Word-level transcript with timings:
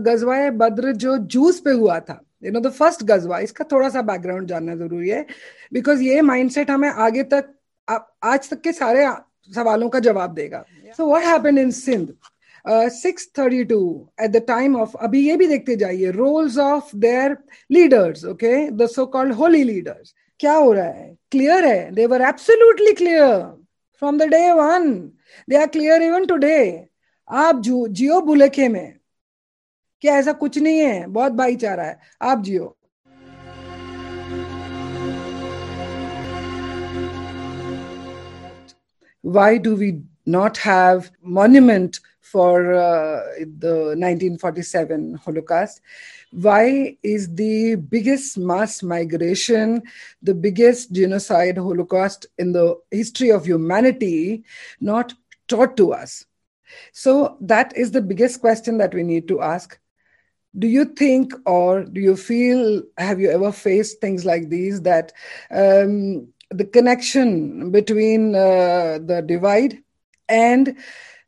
गजवा 0.00 0.38
बद्र 0.52 0.92
जो 0.92 1.16
जूस 1.32 1.58
पे 1.64 1.70
हुआ 1.72 1.98
था। 2.00 2.20
यू 2.44 2.50
नो 2.52 2.60
द 2.60 2.70
फ़र्स्ट 2.70 3.02
गजवा 3.04 3.38
इसका 3.40 3.64
थोड़ा 3.70 3.88
सा 3.88 4.00
बैकग्राउंड 4.02 4.48
जानना 4.48 4.74
ज़रूरी 4.76 5.08
है। 5.08 5.24
बिकॉज़ 5.72 6.02
ये 6.02 6.20
माइंडसेट 6.22 6.70
हमें 6.70 6.88
आगे 6.88 7.22
तक 7.24 7.48
आज 7.88 8.48
तक 8.50 8.60
के 8.60 8.72
सारे 8.72 9.06
सवालों 9.52 9.88
का 9.88 9.98
जवाब 9.98 10.34
देगा। 10.34 10.64
So 10.96 11.06
what 11.06 11.24
happened 11.24 11.58
in 11.58 11.70
Sindh 11.70 12.12
six 12.92 13.28
thirty 13.38 13.62
two 13.64 13.78
at 14.22 14.30
the 14.30 14.42
time 14.48 14.76
of 14.76 14.96
अभी 15.06 15.20
ये 15.28 15.36
भी 15.36 15.46
देखते 15.46 15.76
जाइए 15.76 16.10
roles 16.10 16.58
of 16.58 16.94
their 16.96 17.36
leaders 17.70 18.24
okay 18.26 18.54
the 18.70 18.86
so 18.88 19.06
called 19.06 19.32
holy 19.34 19.62
leaders 19.64 20.14
क्या 20.40 20.52
हो 20.54 20.72
रहा 20.72 20.84
है? 20.84 21.16
क्लियर 21.30 21.64
है? 21.64 21.90
They 21.94 22.06
were 22.06 22.22
absolutely 22.28 22.92
clear 22.92 23.40
from 24.02 24.18
the 24.18 24.28
day 24.30 24.50
one 24.52 24.92
they 25.48 25.56
are 25.56 25.66
clear 25.68 26.02
even 26.02 26.26
today 26.26 26.58
आप 27.28 27.62
जियो 27.62 28.20
बुलेखे 28.20 28.68
में 28.68 28.94
क्या 30.05 30.15
ऐसा 30.17 30.31
कुछ 30.31 30.57
नहीं 30.57 30.79
है 30.79 31.05
बहुत 31.07 31.31
भाईचारा 31.31 31.83
है 31.83 31.99
आप 32.21 32.43
जियो 32.43 32.77
why 39.23 39.57
do 39.57 39.75
we 39.75 40.01
not 40.25 40.57
have 40.57 41.11
monument 41.21 41.99
for 42.19 42.73
uh, 42.73 43.21
the 43.59 43.73
1947 43.95 45.19
holocaust 45.25 45.81
why 46.31 46.97
is 47.03 47.27
the 47.35 47.75
biggest 47.75 48.37
mass 48.37 48.81
migration 48.81 49.81
the 50.23 50.33
biggest 50.33 50.91
genocide 50.91 51.57
holocaust 51.57 52.25
in 52.37 52.51
the 52.53 52.75
history 52.89 53.29
of 53.29 53.45
humanity 53.45 54.43
not 54.79 55.13
taught 55.47 55.75
to 55.75 55.91
us 55.93 56.25
so 56.93 57.37
that 57.41 57.75
is 57.75 57.91
the 57.91 58.01
biggest 58.01 58.39
question 58.39 58.77
that 58.77 58.93
we 58.93 59.03
need 59.03 59.27
to 59.27 59.41
ask 59.41 59.77
do 60.58 60.66
you 60.66 60.84
think 60.84 61.32
or 61.46 61.84
do 61.84 62.00
you 62.00 62.16
feel 62.16 62.82
have 62.98 63.20
you 63.20 63.30
ever 63.30 63.52
faced 63.52 64.00
things 64.00 64.24
like 64.24 64.48
these 64.48 64.80
that 64.82 65.12
um, 65.50 66.26
the 66.50 66.64
connection 66.64 67.70
between 67.70 68.34
uh, 68.34 68.98
the 69.04 69.22
divide 69.26 69.78
and 70.28 70.76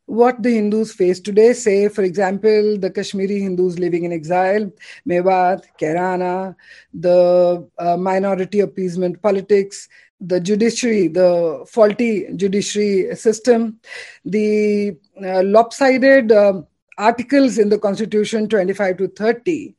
what 0.09 0.41
the 0.41 0.49
Hindus 0.49 0.91
face 0.91 1.19
today, 1.19 1.53
say, 1.53 1.87
for 1.87 2.01
example, 2.01 2.79
the 2.79 2.89
Kashmiri 2.89 3.41
Hindus 3.41 3.77
living 3.77 4.05
in 4.05 4.11
exile, 4.11 4.71
Mewat, 5.07 5.65
Kairana, 5.79 6.55
the 6.91 7.69
uh, 7.77 7.95
minority 7.95 8.61
appeasement 8.61 9.21
politics, 9.21 9.87
the 10.19 10.39
judiciary, 10.39 11.09
the 11.09 11.63
faulty 11.69 12.27
judiciary 12.35 13.15
system, 13.15 13.79
the 14.25 14.97
uh, 15.23 15.43
lopsided 15.43 16.31
uh, 16.31 16.61
articles 16.99 17.57
in 17.57 17.69
the 17.69 17.79
Constitution 17.79 18.47
25 18.47 18.97
to 18.97 19.07
30, 19.07 19.75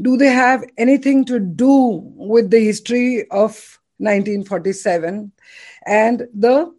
do 0.00 0.16
they 0.16 0.28
have 0.28 0.64
anything 0.76 1.24
to 1.26 1.38
do 1.38 2.02
with 2.16 2.50
the 2.50 2.60
history 2.60 3.28
of 3.30 3.78
1947 3.98 5.32
and 5.86 6.26
the 6.34 6.72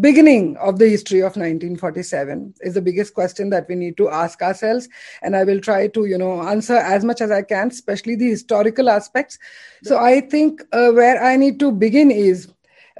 beginning 0.00 0.56
of 0.58 0.78
the 0.78 0.88
history 0.88 1.18
of 1.18 1.36
1947 1.36 2.54
is 2.60 2.74
the 2.74 2.82
biggest 2.82 3.12
question 3.12 3.50
that 3.50 3.66
we 3.68 3.74
need 3.74 3.96
to 3.96 4.08
ask 4.08 4.40
ourselves. 4.40 4.88
And 5.22 5.34
i 5.34 5.42
will 5.42 5.60
try 5.60 5.88
to 5.88 6.04
you 6.06 6.16
know 6.16 6.42
answer 6.42 6.76
as 6.76 7.04
much 7.04 7.20
as 7.20 7.30
i 7.30 7.42
can 7.42 7.68
especially 7.68 8.14
the 8.14 8.30
historical 8.30 8.88
aspects. 8.88 9.38
So 9.82 9.98
i 9.98 10.20
think 10.20 10.62
uh, 10.72 10.90
where 10.92 11.22
i 11.22 11.36
need 11.36 11.58
to 11.60 11.72
begin 11.72 12.10
is 12.10 12.46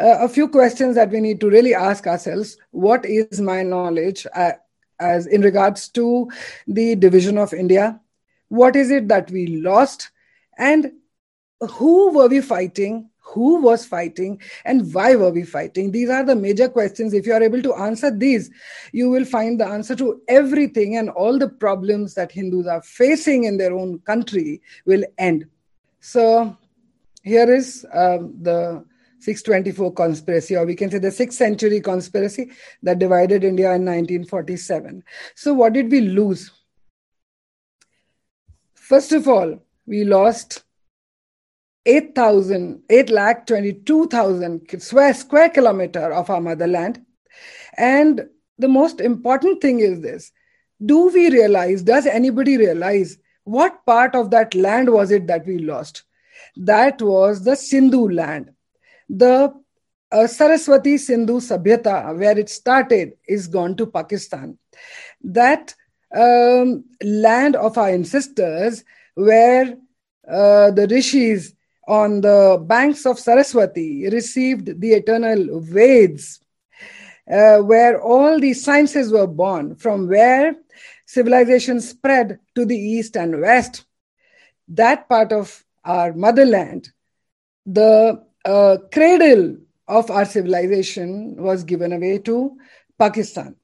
uh, 0.00 0.18
a 0.20 0.28
few 0.28 0.48
questions 0.48 0.96
that 0.96 1.10
we 1.10 1.20
need 1.20 1.40
to 1.40 1.50
really 1.50 1.74
ask 1.74 2.06
ourselves. 2.06 2.56
What 2.70 3.05
is 3.05 3.40
my 3.40 3.62
knowledge 3.62 4.27
uh, 4.34 4.52
as 5.00 5.26
in 5.26 5.40
regards 5.42 5.88
to 5.88 6.30
the 6.66 6.94
division 6.94 7.38
of 7.38 7.52
India. 7.52 8.00
What 8.48 8.76
is 8.76 8.90
it 8.90 9.08
that 9.08 9.30
we 9.30 9.46
lost? 9.46 10.10
And 10.58 10.92
who 11.60 12.12
were 12.12 12.28
we 12.28 12.40
fighting? 12.40 13.08
Who 13.20 13.60
was 13.60 13.86
fighting? 13.86 14.40
And 14.64 14.92
why 14.92 15.14
were 15.14 15.30
we 15.30 15.44
fighting? 15.44 15.92
These 15.92 16.10
are 16.10 16.24
the 16.24 16.34
major 16.34 16.68
questions. 16.68 17.14
If 17.14 17.27
you 17.27 17.33
are 17.33 17.42
able 17.42 17.62
to 17.62 17.74
answer 17.74 18.10
these, 18.10 18.50
you 18.92 19.08
will 19.08 19.24
find 19.24 19.60
the 19.60 19.66
answer 19.66 19.94
to 19.96 20.20
everything 20.27 20.96
and 20.96 21.10
all 21.10 21.39
the 21.39 21.48
problems 21.48 22.14
that 22.14 22.33
Hindus 22.33 22.66
are 22.66 22.83
facing 22.83 23.44
in 23.44 23.56
their 23.56 23.72
own 23.72 24.00
country 24.00 24.60
will 24.84 25.05
end. 25.16 25.46
So, 26.00 26.56
here 27.22 27.52
is 27.52 27.86
um, 27.92 28.34
the 28.42 28.84
624 29.20 29.92
conspiracy, 29.95 30.57
or 30.57 30.64
we 30.64 30.75
can 30.75 30.91
say 30.91 30.98
the 30.98 31.08
6th 31.08 31.33
century 31.33 31.81
conspiracy 31.81 32.51
that 32.83 32.98
divided 32.98 33.45
India 33.45 33.67
in 33.67 33.85
1947. 33.85 35.03
So, 35.35 35.53
what 35.55 35.73
did 35.73 35.91
we 35.91 36.01
lose? 36.01 36.51
First 38.75 39.13
of 39.13 39.29
all, 39.29 39.63
we 39.86 40.05
lost 40.05 40.64
8,000, 41.86 42.83
8 42.89 43.11
lakh 43.11 43.47
22,000 43.47 44.81
square, 44.81 45.14
square 45.14 45.48
kilometer 45.48 46.13
of 46.13 46.31
our 46.31 46.41
motherland. 46.41 47.05
And 47.77 48.29
the 48.58 48.69
most 48.69 49.01
important 49.01 49.61
thing 49.61 49.81
is 49.81 50.01
this 50.01 50.33
do 50.85 51.08
we 51.08 51.31
realize, 51.31 51.83
does 51.83 52.07
anybody 52.07 52.57
realize 52.57 53.19
what 53.45 53.85
part 53.85 54.14
of 54.14 54.31
that 54.31 54.55
land 54.55 54.91
was 54.91 55.11
it 55.11 55.27
that 55.27 55.47
we 55.47 55.58
lost? 55.58 56.05
That 56.57 57.02
was 57.02 57.45
the 57.45 57.55
Sindhu 57.55 58.08
land 58.08 58.51
the 59.10 59.52
uh, 60.12 60.26
Saraswati 60.26 60.96
Sindhu 60.98 61.40
Sabhyata, 61.40 62.16
where 62.16 62.38
it 62.38 62.48
started, 62.48 63.12
is 63.26 63.46
gone 63.48 63.76
to 63.76 63.86
Pakistan. 63.86 64.58
That 65.22 65.74
um, 66.14 66.84
land 67.02 67.56
of 67.56 67.76
our 67.76 67.88
ancestors, 67.88 68.84
where 69.14 69.76
uh, 70.28 70.70
the 70.70 70.86
rishis 70.90 71.54
on 71.86 72.20
the 72.20 72.62
banks 72.66 73.04
of 73.04 73.18
Saraswati 73.18 74.08
received 74.08 74.80
the 74.80 74.92
eternal 74.92 75.60
Veds, 75.60 76.38
uh, 77.30 77.58
where 77.58 78.00
all 78.00 78.38
the 78.38 78.54
sciences 78.54 79.12
were 79.12 79.27
born, 79.27 79.74
from 79.77 80.08
where 80.08 80.56
civilization 81.06 81.80
spread 81.80 82.38
to 82.54 82.64
the 82.64 82.77
east 82.77 83.16
and 83.16 83.40
west. 83.40 83.84
That 84.68 85.08
part 85.08 85.32
of 85.32 85.64
our 85.84 86.12
motherland, 86.12 86.90
the 87.66 88.24
uh, 88.45 88.77
cradle 88.92 89.56
of 89.89 90.11
our 90.11 90.24
civilization 90.24 91.36
was 91.36 91.64
given 91.64 91.92
away 91.92 92.18
to 92.18 92.56
Pakistan 92.98 93.56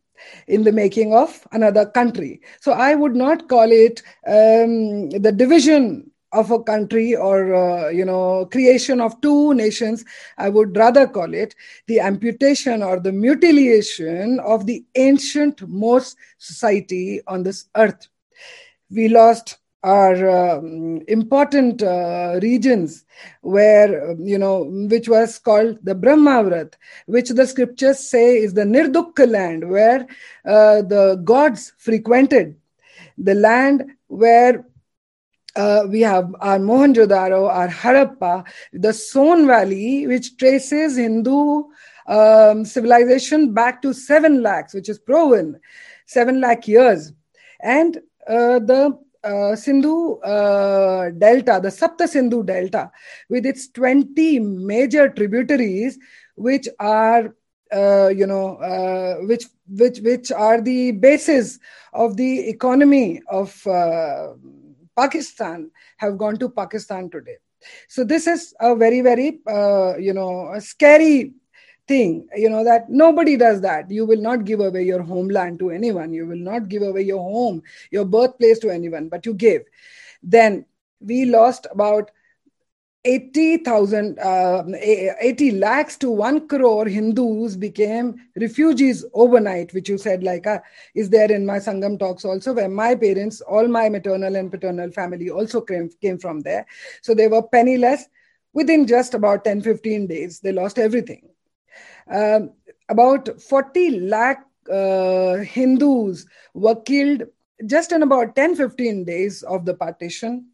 in 0.48 0.64
the 0.64 0.72
making 0.72 1.14
of 1.14 1.46
another 1.52 1.86
country. 1.86 2.40
So 2.60 2.72
I 2.72 2.94
would 2.94 3.14
not 3.14 3.48
call 3.48 3.70
it 3.70 4.02
um, 4.26 5.10
the 5.10 5.32
division 5.32 6.10
of 6.32 6.50
a 6.50 6.62
country 6.62 7.14
or 7.14 7.54
uh, 7.54 7.88
you 7.88 8.04
know 8.04 8.46
creation 8.46 9.00
of 9.00 9.18
two 9.20 9.54
nations 9.54 10.04
i 10.38 10.48
would 10.48 10.76
rather 10.76 11.06
call 11.06 11.32
it 11.32 11.54
the 11.86 12.00
amputation 12.00 12.82
or 12.82 12.98
the 12.98 13.12
mutilation 13.12 14.40
of 14.40 14.66
the 14.66 14.84
ancient 14.96 15.66
most 15.68 16.16
society 16.38 17.20
on 17.26 17.42
this 17.42 17.66
earth 17.76 18.08
we 18.90 19.08
lost 19.08 19.58
are 19.86 20.28
um, 20.58 21.00
important 21.06 21.80
uh, 21.82 22.40
regions 22.42 23.04
where 23.42 24.10
um, 24.10 24.26
you 24.26 24.36
know 24.36 24.64
which 24.92 25.08
was 25.08 25.38
called 25.38 25.78
the 25.84 25.94
brahmavrat 25.94 26.74
which 27.06 27.28
the 27.30 27.46
scriptures 27.46 28.00
say 28.00 28.36
is 28.36 28.54
the 28.54 28.64
nirdukka 28.74 29.30
land 29.30 29.70
where 29.70 30.00
uh, 30.44 30.82
the 30.82 31.20
gods 31.24 31.72
frequented 31.78 32.56
the 33.16 33.34
land 33.34 33.84
where 34.08 34.64
uh, 35.54 35.86
we 35.88 36.02
have 36.02 36.34
our 36.40 36.58
Mohenjo-daro, 36.58 37.48
our 37.48 37.68
Harappa, 37.68 38.46
the 38.74 38.92
Son 38.92 39.46
Valley, 39.46 40.06
which 40.06 40.36
traces 40.36 40.98
Hindu 40.98 41.62
um, 42.06 42.64
civilization 42.66 43.54
back 43.54 43.80
to 43.80 43.94
7 43.94 44.42
lakhs, 44.42 44.74
which 44.74 44.90
is 44.90 44.98
proven, 44.98 45.58
7 46.04 46.42
lakh 46.42 46.68
years. 46.68 47.12
And 47.60 47.96
uh, 48.28 48.58
the 48.58 48.98
uh, 49.26 49.56
Sindhu 49.56 50.18
uh, 50.20 51.10
Delta, 51.10 51.60
the 51.62 51.68
Sapta 51.68 52.08
Sindhu 52.08 52.44
Delta, 52.44 52.90
with 53.28 53.44
its 53.44 53.68
20 53.68 54.38
major 54.40 55.08
tributaries, 55.08 55.98
which 56.36 56.68
are 56.78 57.34
uh, 57.72 58.08
you 58.08 58.26
know, 58.26 58.56
uh, 58.56 59.16
which 59.26 59.44
which 59.68 59.98
which 60.00 60.30
are 60.30 60.60
the 60.60 60.92
basis 60.92 61.58
of 61.92 62.16
the 62.16 62.48
economy 62.48 63.20
of 63.28 63.66
uh, 63.66 64.34
Pakistan, 64.96 65.70
have 65.96 66.16
gone 66.16 66.36
to 66.38 66.48
Pakistan 66.48 67.10
today. 67.10 67.36
So 67.88 68.04
this 68.04 68.26
is 68.26 68.54
a 68.60 68.76
very 68.76 69.00
very 69.00 69.40
uh, 69.48 69.96
you 69.98 70.14
know 70.14 70.54
scary 70.60 71.32
thing 71.88 72.26
you 72.36 72.50
know 72.50 72.64
that 72.64 72.88
nobody 72.88 73.36
does 73.36 73.60
that 73.60 73.90
you 73.90 74.04
will 74.04 74.20
not 74.20 74.44
give 74.44 74.60
away 74.60 74.82
your 74.82 75.02
homeland 75.02 75.58
to 75.58 75.70
anyone 75.70 76.12
you 76.12 76.26
will 76.26 76.36
not 76.36 76.68
give 76.68 76.82
away 76.82 77.02
your 77.02 77.22
home 77.22 77.62
your 77.90 78.04
birthplace 78.04 78.58
to 78.58 78.70
anyone 78.70 79.08
but 79.08 79.24
you 79.24 79.34
give 79.34 79.62
then 80.22 80.64
we 81.00 81.24
lost 81.24 81.66
about 81.70 82.10
80,000, 83.06 84.18
uh, 84.18 84.64
80 85.20 85.52
lakhs 85.52 85.96
to 85.98 86.10
1 86.10 86.48
crore 86.48 86.86
Hindus 86.86 87.56
became 87.56 88.16
refugees 88.34 89.04
overnight, 89.14 89.72
which 89.72 89.88
you 89.88 89.96
said, 89.96 90.24
like, 90.24 90.46
uh, 90.46 90.58
is 90.94 91.08
there 91.08 91.30
in 91.30 91.46
my 91.46 91.58
Sangam 91.58 92.00
talks 92.00 92.24
also, 92.24 92.52
where 92.52 92.68
my 92.68 92.96
parents, 92.96 93.40
all 93.42 93.68
my 93.68 93.88
maternal 93.88 94.34
and 94.34 94.50
paternal 94.50 94.90
family 94.90 95.30
also 95.30 95.60
came, 95.60 95.88
came 96.02 96.18
from 96.18 96.40
there. 96.40 96.66
So 97.00 97.14
they 97.14 97.28
were 97.28 97.42
penniless. 97.42 98.06
Within 98.52 98.86
just 98.88 99.14
about 99.14 99.44
10, 99.44 99.62
15 99.62 100.08
days, 100.08 100.40
they 100.40 100.50
lost 100.50 100.78
everything. 100.78 101.28
Um, 102.10 102.50
about 102.88 103.40
40 103.40 104.00
lakh 104.00 104.44
uh, 104.72 105.36
Hindus 105.36 106.26
were 106.54 106.76
killed 106.76 107.22
just 107.64 107.92
in 107.92 108.02
about 108.02 108.36
10, 108.36 108.56
15 108.56 109.04
days 109.04 109.42
of 109.42 109.64
the 109.64 109.74
partition. 109.74 110.48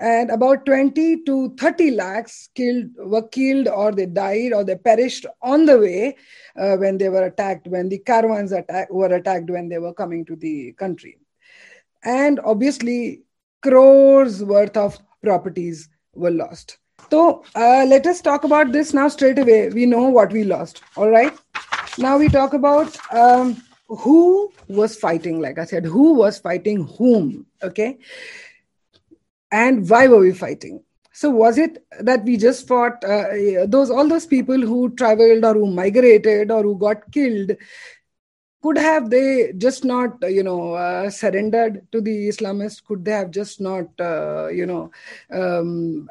And 0.00 0.30
about 0.30 0.64
20 0.64 1.24
to 1.24 1.54
30 1.56 1.90
lakhs 1.92 2.48
killed 2.54 2.90
were 2.96 3.28
killed 3.28 3.68
or 3.68 3.92
they 3.92 4.06
died 4.06 4.52
or 4.52 4.64
they 4.64 4.76
perished 4.76 5.26
on 5.42 5.66
the 5.66 5.78
way 5.78 6.16
uh, 6.56 6.76
when 6.76 6.98
they 6.98 7.08
were 7.08 7.24
attacked 7.24 7.68
when 7.68 7.88
the 7.88 7.98
caravans 7.98 8.52
attack, 8.52 8.90
were 8.90 9.14
attacked 9.14 9.50
when 9.50 9.68
they 9.68 9.78
were 9.78 9.92
coming 9.92 10.24
to 10.24 10.36
the 10.36 10.72
country. 10.72 11.18
And 12.02 12.40
obviously 12.40 13.22
crores 13.60 14.42
worth 14.42 14.76
of 14.76 14.98
properties 15.22 15.88
were 16.14 16.30
lost 16.30 16.78
so 17.10 17.44
uh, 17.54 17.84
let 17.86 18.06
us 18.06 18.20
talk 18.20 18.44
about 18.44 18.72
this 18.72 18.92
now 18.92 19.08
straight 19.08 19.38
away. 19.38 19.68
We 19.68 19.86
know 19.86 20.08
what 20.08 20.32
we 20.32 20.44
lost. 20.44 20.82
All 20.96 21.10
right? 21.10 21.36
Now 21.98 22.18
we 22.18 22.28
talk 22.28 22.54
about 22.54 22.96
um, 23.12 23.62
who 23.88 24.50
was 24.68 24.96
fighting 24.96 25.38
like 25.40 25.58
i 25.58 25.64
said 25.66 25.84
who 25.84 26.14
was 26.14 26.38
fighting 26.38 26.86
whom 26.96 27.46
okay? 27.62 27.98
And 29.50 29.88
why 29.88 30.08
were 30.08 30.20
we 30.20 30.32
fighting? 30.32 30.82
So 31.12 31.28
was 31.28 31.58
it 31.58 31.84
that 32.00 32.24
we 32.24 32.38
just 32.38 32.66
fought 32.66 33.04
uh, 33.04 33.66
those 33.66 33.90
all 33.90 34.08
those 34.08 34.24
people 34.24 34.58
who 34.58 34.94
traveled 34.94 35.44
or 35.44 35.54
who 35.54 35.66
migrated 35.66 36.50
or 36.50 36.62
who 36.62 36.78
got 36.78 37.12
killed 37.12 37.52
could 38.62 38.78
have 38.78 39.10
they 39.10 39.52
just 39.58 39.84
not 39.84 40.16
you 40.22 40.42
know 40.42 40.74
uh, 40.74 41.10
surrendered 41.10 41.86
to 41.92 42.00
the 42.00 42.28
islamists? 42.28 42.82
Could 42.82 43.04
they 43.04 43.12
have 43.12 43.30
just 43.30 43.60
not 43.60 43.88
uh, 44.00 44.48
you 44.48 44.66
know 44.66 44.90
um, 45.30 46.08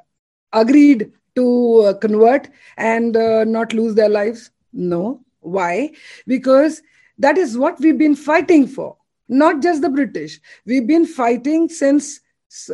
agreed 0.53 1.11
to 1.35 1.81
uh, 1.81 1.93
convert 1.93 2.49
and 2.77 3.15
uh, 3.15 3.43
not 3.43 3.73
lose 3.73 3.95
their 3.95 4.09
lives? 4.09 4.51
No. 4.73 5.21
Why? 5.41 5.91
Because 6.27 6.81
that 7.17 7.37
is 7.37 7.57
what 7.57 7.79
we've 7.79 7.97
been 7.97 8.15
fighting 8.15 8.67
for. 8.67 8.97
Not 9.27 9.61
just 9.61 9.81
the 9.81 9.89
british. 9.89 10.39
We've 10.65 10.87
been 10.87 11.05
fighting 11.05 11.69
since 11.69 12.19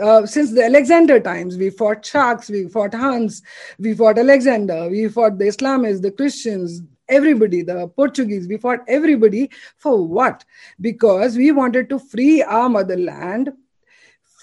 uh, 0.01 0.25
since 0.25 0.53
the 0.53 0.65
Alexander 0.65 1.19
times, 1.19 1.55
we 1.55 1.69
fought 1.69 2.03
Sharks, 2.03 2.49
we 2.49 2.67
fought 2.67 2.95
Huns, 2.95 3.43
we 3.77 3.93
fought 3.93 4.17
Alexander, 4.17 4.89
we 4.89 5.07
fought 5.07 5.37
the 5.37 5.45
Islamists, 5.45 6.01
the 6.01 6.09
Christians, 6.09 6.81
everybody, 7.07 7.61
the 7.61 7.87
Portuguese, 7.89 8.47
we 8.47 8.57
fought 8.57 8.79
everybody 8.87 9.51
for 9.77 10.03
what? 10.03 10.43
Because 10.81 11.37
we 11.37 11.51
wanted 11.51 11.89
to 11.89 11.99
free 11.99 12.41
our 12.41 12.69
motherland 12.69 13.53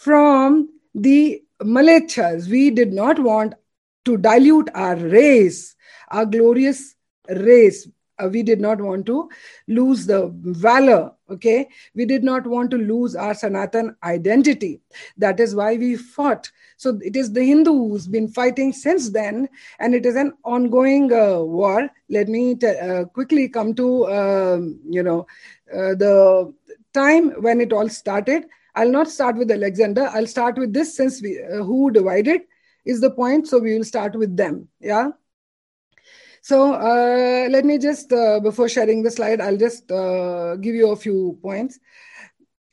from 0.03 0.69
the 0.95 1.43
Malechas. 1.63 2.49
We 2.49 2.71
did 2.71 2.93
not 2.93 3.19
want 3.19 3.55
to 4.05 4.17
dilute 4.17 4.69
our 4.75 4.97
race, 4.97 5.75
our 6.11 6.27
glorious 6.27 6.95
race. 7.29 7.89
Uh, 8.19 8.29
we 8.29 8.43
did 8.43 8.61
not 8.61 8.81
want 8.81 9.07
to 9.07 9.29
lose 9.67 10.07
the 10.07 10.31
valor 10.35 11.15
okay? 11.31 11.69
We 11.95 12.05
did 12.05 12.23
not 12.25 12.47
want 12.47 12.71
to 12.71 12.79
lose 12.79 13.17
our 13.17 13.35
sanatan 13.35 13.97
identity. 14.03 14.81
That 15.17 15.41
is 15.41 15.55
why 15.55 15.77
we 15.77 15.97
fought. 15.97 16.51
So 16.77 16.99
it 17.03 17.17
is 17.17 17.33
the 17.33 17.45
hindu 17.45 17.73
who's 17.73 18.07
been 18.07 18.29
fighting 18.29 18.73
since 18.73 19.11
then 19.11 19.49
and 19.79 19.95
it 19.95 20.07
is 20.07 20.17
an 20.17 20.33
ongoing 20.45 21.13
uh, 21.13 21.39
war. 21.41 21.89
Let 22.09 22.29
me 22.29 22.55
t- 22.55 22.67
uh, 22.67 23.05
quickly 23.07 23.49
come 23.49 23.75
to 23.75 24.07
um, 24.09 24.81
you 24.89 25.03
know 25.03 25.27
uh, 25.73 25.95
the 25.95 26.53
time 26.93 27.31
when 27.43 27.61
it 27.61 27.73
all 27.73 27.89
started 27.89 28.45
i'll 28.75 28.91
not 28.91 29.09
start 29.09 29.37
with 29.37 29.51
alexander. 29.51 30.09
I'll 30.13 30.27
start 30.27 30.59
with 30.59 30.73
this 30.73 30.97
since 30.97 31.23
we 31.23 31.43
uh, 31.43 31.63
who 31.63 31.91
divided 31.91 32.43
is 32.85 33.01
the 33.01 33.11
point 33.11 33.49
so 33.49 33.59
we 33.59 33.77
will 33.77 33.85
start 33.85 34.15
with 34.15 34.37
them 34.37 34.69
yeah? 34.81 35.11
So 36.45 36.75
uh, 36.75 37.49
let 37.49 37.65
me 37.65 37.79
just, 37.79 38.13
uh, 38.13 38.39
before 38.39 38.69
sharing 38.69 39.03
the 39.03 39.11
slide, 39.11 39.41
I'll 39.41 39.57
just 39.57 39.91
uh, 39.91 40.57
give 40.57 40.75
you 40.75 40.91
a 40.91 40.97
few 40.97 41.39
points. 41.41 41.81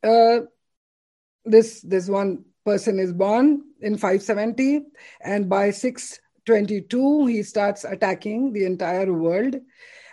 Uh, 0.04 0.42
this, 1.46 1.80
this 1.80 2.10
one 2.10 2.44
person 2.66 3.00
is 3.00 3.14
born 3.14 3.62
in 3.80 3.96
570 3.96 4.82
and 5.22 5.50
by 5.50 5.72
622 5.72 7.28
he 7.28 7.44
starts 7.44 7.86
attacking 7.86 8.52
the 8.52 8.66
entire 8.66 9.14
world. 9.14 9.56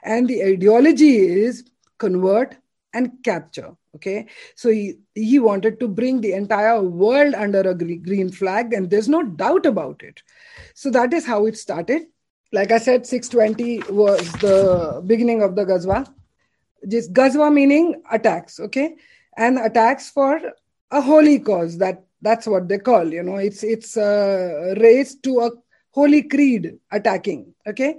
And 0.05 0.29
the 0.29 0.45
ideology 0.45 1.17
is 1.17 1.69
convert 1.99 2.57
and 2.95 3.13
capture 3.23 3.75
okay 3.95 4.27
so 4.55 4.71
he, 4.71 4.99
he 5.15 5.39
wanted 5.39 5.79
to 5.79 5.89
bring 5.89 6.21
the 6.21 6.33
entire 6.33 6.83
world 6.83 7.35
under 7.35 7.61
a 7.61 7.75
green 7.75 8.31
flag 8.31 8.73
and 8.73 8.91
there's 8.91 9.09
no 9.09 9.23
doubt 9.23 9.67
about 9.67 10.03
it 10.03 10.23
so 10.75 10.91
that 10.91 11.13
is 11.13 11.27
how 11.27 11.45
it 11.47 11.57
started 11.57 12.03
like 12.53 12.71
I 12.71 12.79
said, 12.79 13.07
620 13.07 13.93
was 13.93 14.33
the 14.35 15.03
beginning 15.07 15.43
of 15.43 15.55
the 15.55 15.65
Ghazwa. 15.65 16.13
Just 16.89 17.13
Ghazwa 17.13 17.53
meaning 17.53 18.03
attacks, 18.11 18.59
okay? 18.61 18.97
And 19.37 19.59
attacks 19.59 20.11
for 20.11 20.41
a 20.91 21.01
holy 21.01 21.39
cause. 21.41 21.79
That 21.79 22.05
that's 22.23 22.47
what 22.47 22.69
they 22.69 22.79
call, 22.79 23.13
you 23.13 23.23
know, 23.23 23.37
it's 23.37 23.63
it's 23.63 23.97
a 23.97 24.75
race 24.81 25.15
to 25.17 25.41
a 25.41 25.51
holy 25.91 26.23
creed 26.23 26.79
attacking. 26.91 27.55
Okay, 27.67 27.97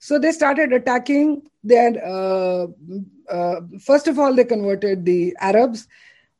so 0.00 0.18
they 0.18 0.32
started 0.32 0.72
attacking. 0.72 1.42
Then 1.62 1.98
uh, 2.04 2.66
uh, 3.28 3.60
first 3.80 4.08
of 4.08 4.18
all, 4.18 4.34
they 4.34 4.44
converted 4.44 5.04
the 5.04 5.36
Arabs, 5.40 5.86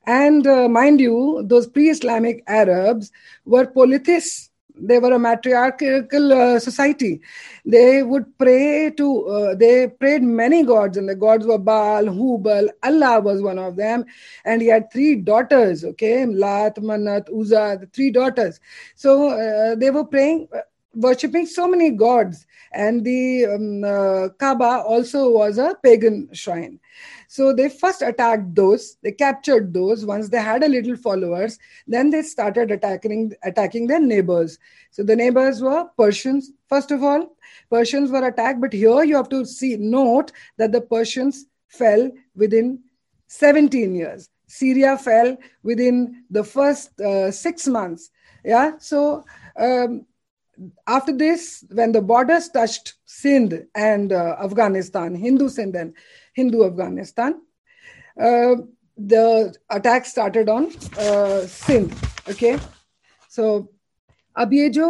and 0.07 0.47
uh, 0.47 0.69
mind 0.69 1.01
you, 1.01 1.45
those 1.47 1.67
pre-Islamic 1.67 2.43
Arabs 2.47 3.13
were 3.45 3.67
polytheists. 3.67 4.51
They 4.75 4.99
were 4.99 5.13
a 5.13 5.19
matriarchal 5.19 6.33
uh, 6.33 6.59
society. 6.59 7.21
They 7.65 8.03
would 8.03 8.37
pray 8.39 8.91
to 8.97 9.27
uh, 9.27 9.55
they 9.55 9.87
prayed 9.87 10.23
many 10.23 10.65
gods 10.65 10.97
and 10.97 11.09
the 11.09 11.15
gods 11.15 11.47
were 11.47 11.59
baal 11.59 12.05
hubal. 12.07 12.69
Allah 12.83 13.21
was 13.21 13.43
one 13.43 13.59
of 13.59 13.77
them. 13.77 14.07
And 14.47 14.63
he 14.63 14.69
had 14.69 14.91
three 14.91 15.17
daughters 15.17 15.85
okay? 15.85 16.25
Lat 16.25 16.77
manat 16.77 17.29
uza 17.29 17.77
the 17.81 17.87
three 17.87 18.11
daughters. 18.11 18.61
So 18.95 19.29
uh, 19.29 19.75
they 19.77 19.91
were 19.91 20.05
praying 20.05 20.49
worshipping 20.95 21.47
so 21.47 21.67
many 21.67 21.91
gods 21.91 22.47
and 22.73 23.05
the 23.05 23.47
um, 23.47 23.85
uh, 23.85 24.29
kaaba 24.39 24.83
also 24.87 25.31
was 25.31 25.59
a 25.59 25.75
pagan 25.83 26.29
shrine 26.33 26.79
so 27.33 27.55
they 27.55 27.71
first 27.71 28.03
attacked 28.03 28.55
those, 28.55 28.99
they 29.03 29.11
captured 29.11 29.73
those. 29.73 30.05
Once 30.05 30.29
they 30.29 30.37
had 30.37 30.63
a 30.63 30.69
little 30.69 30.99
followers, 30.99 31.59
then 31.87 32.11
they 32.11 32.21
started 32.21 32.71
attacking 32.71 33.33
attacking 33.43 33.87
their 33.87 34.01
neighbors. 34.01 34.59
So 34.91 35.03
the 35.03 35.17
neighbors 35.17 35.63
were 35.63 35.87
Persians. 35.97 36.51
First 36.69 36.91
of 36.91 37.03
all, 37.03 37.35
Persians 37.71 38.11
were 38.11 38.27
attacked, 38.27 38.61
but 38.61 38.75
here 38.75 39.03
you 39.03 39.17
have 39.17 39.31
to 39.31 39.47
see 39.47 39.79
note 39.79 40.31
that 40.59 40.73
the 40.73 40.83
Persians 40.83 41.47
fell 41.69 42.11
within 42.37 42.81
17 43.29 43.95
years. 43.95 44.29
Syria 44.47 44.99
fell 44.99 45.35
within 45.63 46.25
the 46.29 46.45
first 46.45 47.01
uh, 47.01 47.31
six 47.31 47.67
months. 47.67 48.11
Yeah, 48.45 48.73
so 48.77 49.25
um, 49.57 50.05
after 50.87 51.13
this, 51.13 51.65
when 51.71 51.93
the 51.93 52.03
borders 52.03 52.49
touched 52.49 52.95
Sindh 53.07 53.67
and 53.75 54.13
uh, 54.13 54.37
Afghanistan, 54.43 55.15
Hindu 55.15 55.49
Sindh 55.49 55.77
and 55.77 55.95
Hindu 56.33 56.65
Afghanistan. 56.65 57.41
Uh, 58.21 58.57
the 58.99 59.55
attack 59.71 60.05
started 60.07 60.49
on 60.49 60.73
uh, 60.99 61.47
Sindh. 61.47 61.93
Okay, 62.29 62.59
so 63.29 63.69
अब 64.37 64.53
ये 64.55 64.69
जो 64.69 64.87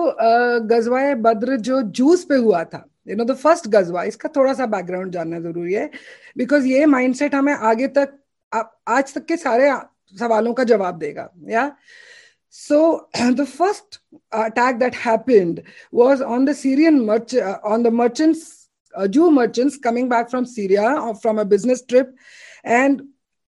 गजवा 0.71 1.15
बद्र 1.23 1.57
जो 1.67 1.81
juice 1.99 2.25
पे 2.25 2.35
हुआ 2.37 2.63
था 2.65 2.85
you 3.09 3.17
know 3.17 3.25
the 3.25 3.35
first 3.37 3.67
गजवा 3.69 4.03
इसका 4.11 4.29
थोड़ा 4.37 4.53
सा 4.55 4.67
बैकग्राउंड 4.75 5.13
जानना 5.13 5.41
ज़रूरी 5.41 5.73
है 5.75 5.91
बिकॉज़ 6.39 6.67
ये 6.67 6.85
माइंडसेट 6.87 7.35
हमें 7.35 7.53
आगे 7.55 7.89
तक 7.97 8.19
आज 8.53 9.15
तक 9.15 9.25
के 9.27 9.37
सारे 9.37 9.71
सवालों 10.15 10.53
का 10.55 10.65
जवाब 10.65 10.99
देगा 10.99 11.29
या 11.49 11.65
So 12.55 13.09
the 13.15 13.47
first 13.47 14.01
attack 14.31 14.79
that 14.81 14.95
happened 14.95 15.63
was 15.91 16.21
on 16.21 16.45
the 16.45 16.55
Syrian 16.55 17.07
merch- 17.07 17.35
on 17.65 17.83
the 17.83 17.91
merchants 17.91 18.69
uh, 18.95 19.09
Jew 19.09 19.31
merchants 19.31 19.79
coming 19.79 20.07
back 20.07 20.31
from 20.31 20.45
Syria 20.45 21.01
or 21.01 21.15
from 21.15 21.39
a 21.39 21.47
business 21.47 21.83
trip. 21.83 22.15
And 22.63 23.05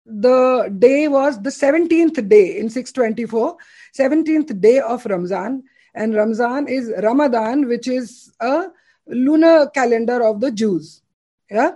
the 0.05 0.71
day 0.77 1.07
was 1.07 1.41
the 1.41 1.49
17th 1.49 2.29
day 2.29 2.59
in 2.59 2.69
624, 2.69 3.57
17th 3.97 4.61
day 4.61 4.79
of 4.79 5.03
Ramzan. 5.05 5.63
And 5.95 6.13
Ramzan 6.13 6.67
is 6.67 6.93
Ramadan, 7.01 7.67
which 7.67 7.87
is 7.87 8.31
a 8.39 8.67
lunar 9.07 9.67
calendar 9.71 10.23
of 10.23 10.41
the 10.41 10.51
Jews. 10.51 11.01
Yeah. 11.49 11.71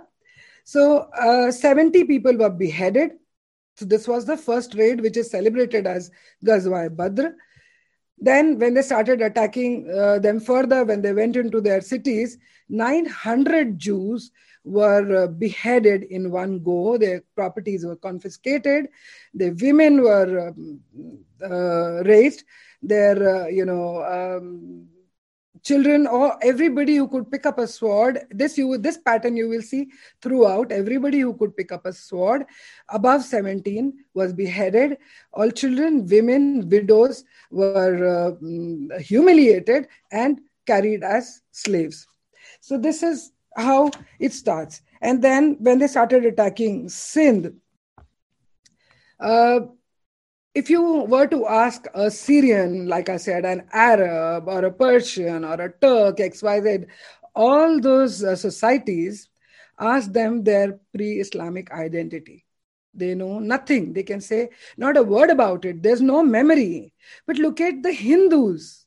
So 0.62 1.08
uh, 1.20 1.50
70 1.50 2.04
people 2.04 2.36
were 2.36 2.50
beheaded. 2.50 3.18
So 3.76 3.84
this 3.84 4.08
was 4.08 4.24
the 4.24 4.36
first 4.36 4.74
raid, 4.74 5.00
which 5.00 5.16
is 5.16 5.30
celebrated 5.30 5.86
as 5.86 6.10
Ghazwa 6.44 6.94
Badr. 6.96 7.28
then 8.18 8.58
when 8.58 8.72
they 8.74 8.82
started 8.82 9.20
attacking 9.20 9.90
uh, 9.90 10.18
them 10.18 10.40
further 10.40 10.84
when 10.84 11.02
they 11.02 11.12
went 11.12 11.36
into 11.36 11.60
their 11.60 11.82
cities 11.82 12.38
900 12.68 13.78
jews 13.78 14.30
were 14.64 15.24
uh, 15.24 15.26
beheaded 15.28 16.02
in 16.04 16.30
one 16.30 16.58
go. 16.58 16.98
Their 16.98 17.22
properties 17.36 17.86
were 17.86 17.96
confiscated. 17.96 18.88
Their 19.32 19.54
women 19.54 20.02
were 20.02 20.48
um, 20.48 20.80
uh, 21.42 22.02
raised 22.04 22.44
their 22.82 23.44
uh, 23.44 23.46
you 23.46 23.64
know 23.64 24.02
um, 24.04 24.88
children 25.66 26.06
or 26.06 26.38
everybody 26.42 26.96
who 26.96 27.08
could 27.08 27.30
pick 27.30 27.46
up 27.50 27.58
a 27.58 27.66
sword 27.66 28.20
this 28.30 28.56
you 28.56 28.78
this 28.78 28.98
pattern 29.08 29.36
you 29.36 29.48
will 29.48 29.62
see 29.62 29.88
throughout. 30.22 30.70
Everybody 30.70 31.20
who 31.20 31.34
could 31.34 31.56
pick 31.56 31.72
up 31.72 31.86
a 31.86 31.92
sword 31.92 32.44
above 32.88 33.24
17 33.24 33.92
was 34.14 34.32
beheaded. 34.32 34.98
All 35.32 35.50
children 35.50 36.06
women 36.06 36.68
widows 36.68 37.24
were 37.50 37.96
uh, 38.16 38.98
humiliated 38.98 39.88
and 40.12 40.40
carried 40.66 41.02
as 41.02 41.42
slaves. 41.50 42.06
So 42.60 42.78
this 42.78 43.02
is 43.02 43.32
how 43.56 43.90
it 44.20 44.32
starts. 44.32 44.82
And 45.00 45.22
then 45.22 45.56
when 45.60 45.78
they 45.78 45.88
started 45.88 46.24
attacking 46.24 46.88
sindh 46.88 47.54
uh, 49.20 49.60
if 50.56 50.70
you 50.70 50.82
were 51.04 51.26
to 51.26 51.46
ask 51.46 51.84
a 51.94 52.10
Syrian, 52.10 52.88
like 52.88 53.10
I 53.10 53.18
said, 53.18 53.44
an 53.44 53.68
Arab 53.72 54.48
or 54.48 54.64
a 54.64 54.72
Persian 54.72 55.44
or 55.44 55.60
a 55.60 55.70
Turk, 55.70 56.16
XYZ, 56.16 56.86
all 57.34 57.78
those 57.78 58.24
uh, 58.24 58.34
societies, 58.34 59.28
ask 59.78 60.10
them 60.10 60.44
their 60.44 60.80
pre 60.94 61.20
Islamic 61.20 61.70
identity. 61.72 62.46
They 62.94 63.14
know 63.14 63.38
nothing. 63.38 63.92
They 63.92 64.02
can 64.02 64.22
say 64.22 64.48
not 64.78 64.96
a 64.96 65.02
word 65.02 65.28
about 65.28 65.66
it. 65.66 65.82
There's 65.82 66.00
no 66.00 66.22
memory. 66.22 66.94
But 67.26 67.36
look 67.36 67.60
at 67.60 67.82
the 67.82 67.92
Hindus. 67.92 68.86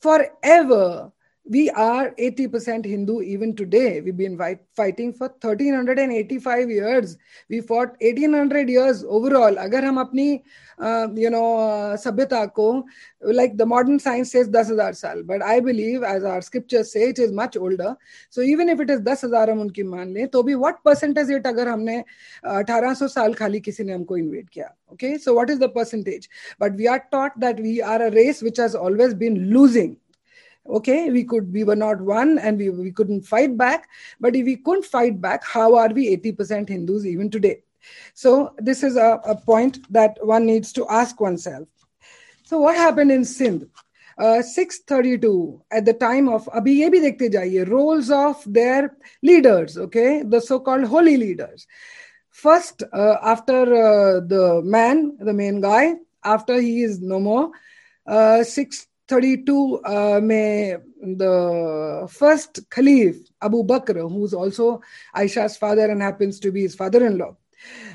Forever, 0.00 1.12
we 1.47 1.69
are 1.71 2.11
80% 2.11 2.85
Hindu 2.85 3.21
even 3.21 3.53
today. 3.53 3.99
We've 3.99 4.15
been 4.15 4.37
fighting 4.75 5.11
for 5.11 5.27
1385 5.27 6.69
years. 6.69 7.17
We 7.49 7.59
fought 7.59 7.97
1800 7.99 8.69
years 8.69 9.03
overall. 9.03 9.59
Agar 9.59 9.81
hum 9.81 9.97
apni, 9.97 10.41
uh, 10.79 11.09
you 11.13 11.29
know, 11.29 11.59
uh, 11.59 11.97
sabhyata 11.97 12.53
ko, 12.53 12.85
like 13.21 13.57
the 13.57 13.65
modern 13.65 13.99
science 13.99 14.31
says 14.31 14.47
10,000 14.47 14.95
saal, 14.95 15.23
but 15.23 15.43
I 15.43 15.59
believe, 15.59 16.03
as 16.03 16.23
our 16.23 16.41
scriptures 16.41 16.93
say, 16.93 17.09
it 17.09 17.19
is 17.19 17.33
much 17.33 17.57
older. 17.57 17.97
So 18.29 18.41
even 18.41 18.69
if 18.69 18.79
it 18.79 18.89
is 18.89 19.01
10,000 19.01 19.49
हम 19.49 19.69
उनकी 19.69 19.83
मान 19.83 20.13
लें, 20.13 20.27
तो 20.29 20.43
भी 20.43 20.57
what 20.57 20.81
percentage 20.81 21.29
it 21.29 21.45
अगर 21.45 21.67
हमने 21.67 22.03
1800 22.45 23.09
साल 23.09 23.33
खाली 23.33 23.59
किसी 23.59 23.83
ने 23.83 23.93
हमको 23.93 24.17
invade 24.17 24.49
किया? 24.49 24.69
Okay, 24.93 25.17
so 25.17 25.33
what 25.33 25.49
is 25.49 25.59
the 25.59 25.67
percentage? 25.67 26.29
But 26.57 26.75
we 26.75 26.87
are 26.87 27.03
taught 27.11 27.37
that 27.37 27.59
we 27.59 27.81
are 27.81 28.01
a 28.01 28.11
race 28.11 28.41
which 28.41 28.57
has 28.57 28.75
always 28.75 29.13
been 29.13 29.49
losing 29.49 29.97
okay 30.68 31.10
we 31.10 31.24
could 31.24 31.52
we 31.52 31.64
were 31.64 31.76
not 31.76 32.00
one 32.00 32.38
and 32.38 32.58
we, 32.58 32.68
we 32.70 32.92
couldn't 32.92 33.22
fight 33.22 33.56
back. 33.56 33.88
But 34.20 34.36
if 34.36 34.44
we 34.44 34.56
couldn't 34.56 34.84
fight 34.84 35.20
back 35.20 35.44
how 35.44 35.76
are 35.76 35.88
we 35.88 36.16
80% 36.16 36.68
hindus 36.68 37.06
even 37.06 37.30
today? 37.30 37.62
So 38.14 38.54
this 38.58 38.82
is 38.82 38.96
a, 38.96 39.20
a 39.24 39.36
point 39.36 39.90
that 39.92 40.18
one 40.20 40.46
needs 40.46 40.72
to 40.74 40.86
ask 40.88 41.20
oneself. 41.20 41.68
So 42.44 42.58
what 42.58 42.76
happened 42.76 43.12
in 43.12 43.24
sindh? 43.24 43.68
Uh, 44.18 44.42
632 44.42 45.62
at 45.70 45.84
the 45.84 45.92
time 45.92 46.28
of 46.28 46.46
abhi 46.46 46.74
ye 46.78 46.88
bhi 46.90 47.00
dekhte 47.04 47.32
jaiye 47.34 47.68
roles 47.68 48.10
of 48.10 48.42
their 48.46 48.96
leaders 49.22 49.78
okay? 49.78 50.24
The 50.24 50.40
so 50.40 50.58
called 50.58 50.86
holy 50.86 51.16
leaders. 51.16 51.68
First 52.30 52.82
uh, 52.92 53.18
after 53.22 53.60
uh, 53.62 54.20
the 54.26 54.60
man 54.64 55.16
the 55.20 55.32
main 55.32 55.60
guy 55.60 55.94
after 56.24 56.60
he 56.60 56.82
is 56.82 57.00
no 57.00 57.20
more 57.20 57.52
uh, 58.08 58.42
6 58.42 58.87
32 59.08 59.80
uh, 59.84 60.20
में 60.20 60.82
the 61.00 62.08
first 62.10 62.68
Khalif, 62.70 63.16
Abu 63.40 63.62
Bakr, 63.64 64.08
who's 64.10 64.34
also 64.34 64.80
Aisha's 65.14 65.56
father 65.56 65.86
and 65.86 66.02
happens 66.02 66.40
to 66.40 66.52
be 66.52 66.62
his 66.62 66.74
father-in-law, 66.74 67.36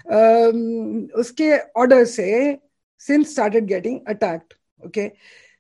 um, 0.10 1.10
उसके 1.16 1.58
order 1.80 2.06
से 2.06 2.60
Sindh 3.02 3.26
started 3.26 3.66
getting 3.66 4.00
attacked 4.08 4.54
okay 4.86 5.12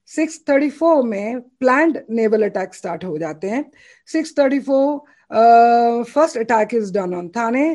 634 0.10 1.04
में 1.04 1.42
planned 1.60 2.00
naval 2.10 2.44
attack 2.44 2.74
start 2.76 3.04
हो 3.04 3.18
जाते 3.18 3.50
हैं. 3.50 3.64
634 4.08 6.04
first 6.14 6.38
attack 6.38 6.74
is 6.74 6.94
done 6.94 7.14
on 7.16 7.30
Thane 7.36 7.66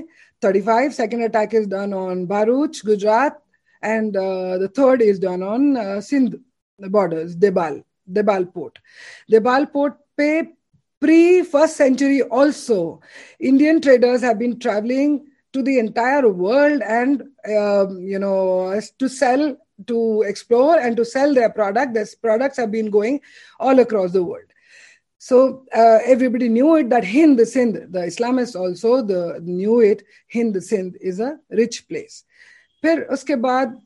35 0.42 0.92
second 0.92 1.24
attack 1.24 1.54
is 1.54 1.68
done 1.68 1.94
on 1.94 2.26
Bharuch 2.26 2.82
Gujarat 2.86 3.42
and 3.82 4.16
the 4.16 4.68
third 4.78 5.02
is 5.02 5.20
done 5.20 5.42
on 5.42 6.00
Sindh 6.00 6.38
uh, 6.83 6.87
Sindh 6.87 6.91
borders, 6.91 7.35
Debal, 7.35 7.83
Debal 8.11 8.53
port. 8.53 8.79
Debal 9.31 9.71
port 9.71 9.97
pe 10.17 10.43
pre 10.99 11.43
first 11.43 11.77
century 11.77 12.21
also, 12.21 13.01
Indian 13.39 13.81
traders 13.81 14.21
have 14.21 14.39
been 14.39 14.59
traveling 14.59 15.25
to 15.53 15.61
the 15.61 15.79
entire 15.79 16.27
world 16.27 16.81
and 16.81 17.23
um, 17.47 17.99
you 17.99 18.19
know 18.19 18.79
to 18.99 19.07
sell 19.07 19.55
to 19.87 20.23
explore 20.23 20.79
and 20.79 20.97
to 20.97 21.05
sell 21.05 21.33
their 21.33 21.49
product 21.49 21.93
their 21.93 22.07
products 22.21 22.57
have 22.57 22.71
been 22.71 22.89
going 22.89 23.21
all 23.59 23.79
across 23.79 24.11
the 24.11 24.23
world 24.23 24.45
so 25.17 25.65
uh, 25.75 25.99
everybody 26.05 26.49
knew 26.49 26.75
it 26.75 26.89
that 26.89 27.05
hind 27.05 27.39
sindh 27.47 27.91
the 27.91 27.99
islamists 27.99 28.55
also 28.59 29.01
the 29.01 29.39
knew 29.43 29.79
it 29.79 30.03
hind 30.31 30.61
sindh 30.63 30.95
is 31.01 31.19
a 31.19 31.37
rich 31.49 31.87
place 31.87 32.23
फिर 32.83 33.01
उसके 33.11 33.35
बाद 33.35 33.81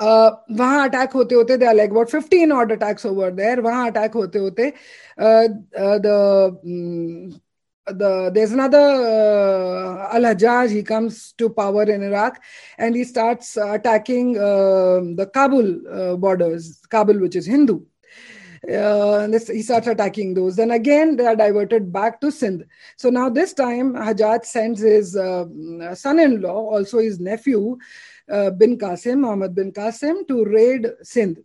वहां 0.00 0.88
attack 0.88 1.12
होते 1.12 1.34
होते 1.34 1.56
they 1.56 1.66
are 1.66 1.74
like 1.74 1.90
about 1.90 2.10
15 2.10 2.52
odd 2.52 2.72
attacks 2.72 3.06
over 3.06 3.30
there 3.40 3.60
वहां 3.60 3.90
attack 3.90 4.14
होते 4.14 4.38
होते 4.38 4.72
the 5.18 6.06
the 7.92 8.30
there's 8.34 8.52
another 8.52 8.78
uh, 8.78 10.14
Al 10.14 10.22
Hajjaj. 10.22 10.70
He 10.70 10.82
comes 10.82 11.32
to 11.38 11.48
power 11.48 11.84
in 11.84 12.02
Iraq, 12.02 12.42
and 12.76 12.94
he 12.94 13.04
starts 13.04 13.56
uh, 13.56 13.72
attacking 13.72 14.36
uh, 14.36 15.00
the 15.16 15.30
Kabul 15.32 15.80
uh, 15.88 16.16
borders, 16.16 16.80
Kabul, 16.90 17.18
which 17.18 17.36
is 17.36 17.46
Hindu. 17.46 17.84
This, 18.62 19.48
he 19.48 19.62
starts 19.62 19.86
attacking 19.86 20.34
those. 20.34 20.56
Then 20.56 20.72
again, 20.72 21.16
they 21.16 21.26
are 21.26 21.36
diverted 21.36 21.92
back 21.92 22.20
to 22.20 22.32
Sindh. 22.32 22.64
So 22.96 23.08
now 23.08 23.28
this 23.28 23.52
time, 23.52 23.94
Hajjaj 23.94 24.44
sends 24.44 24.80
his 24.80 25.12
son-in-law, 25.12 26.74
also 26.74 26.98
his 26.98 27.20
nephew, 27.20 27.78
uh, 28.30 28.50
bin 28.50 28.78
Qasim, 28.78 29.20
Muhammad 29.20 29.54
bin 29.54 29.72
Qasim, 29.72 30.26
to 30.28 30.44
raid 30.44 30.86
Sindh. 31.02 31.38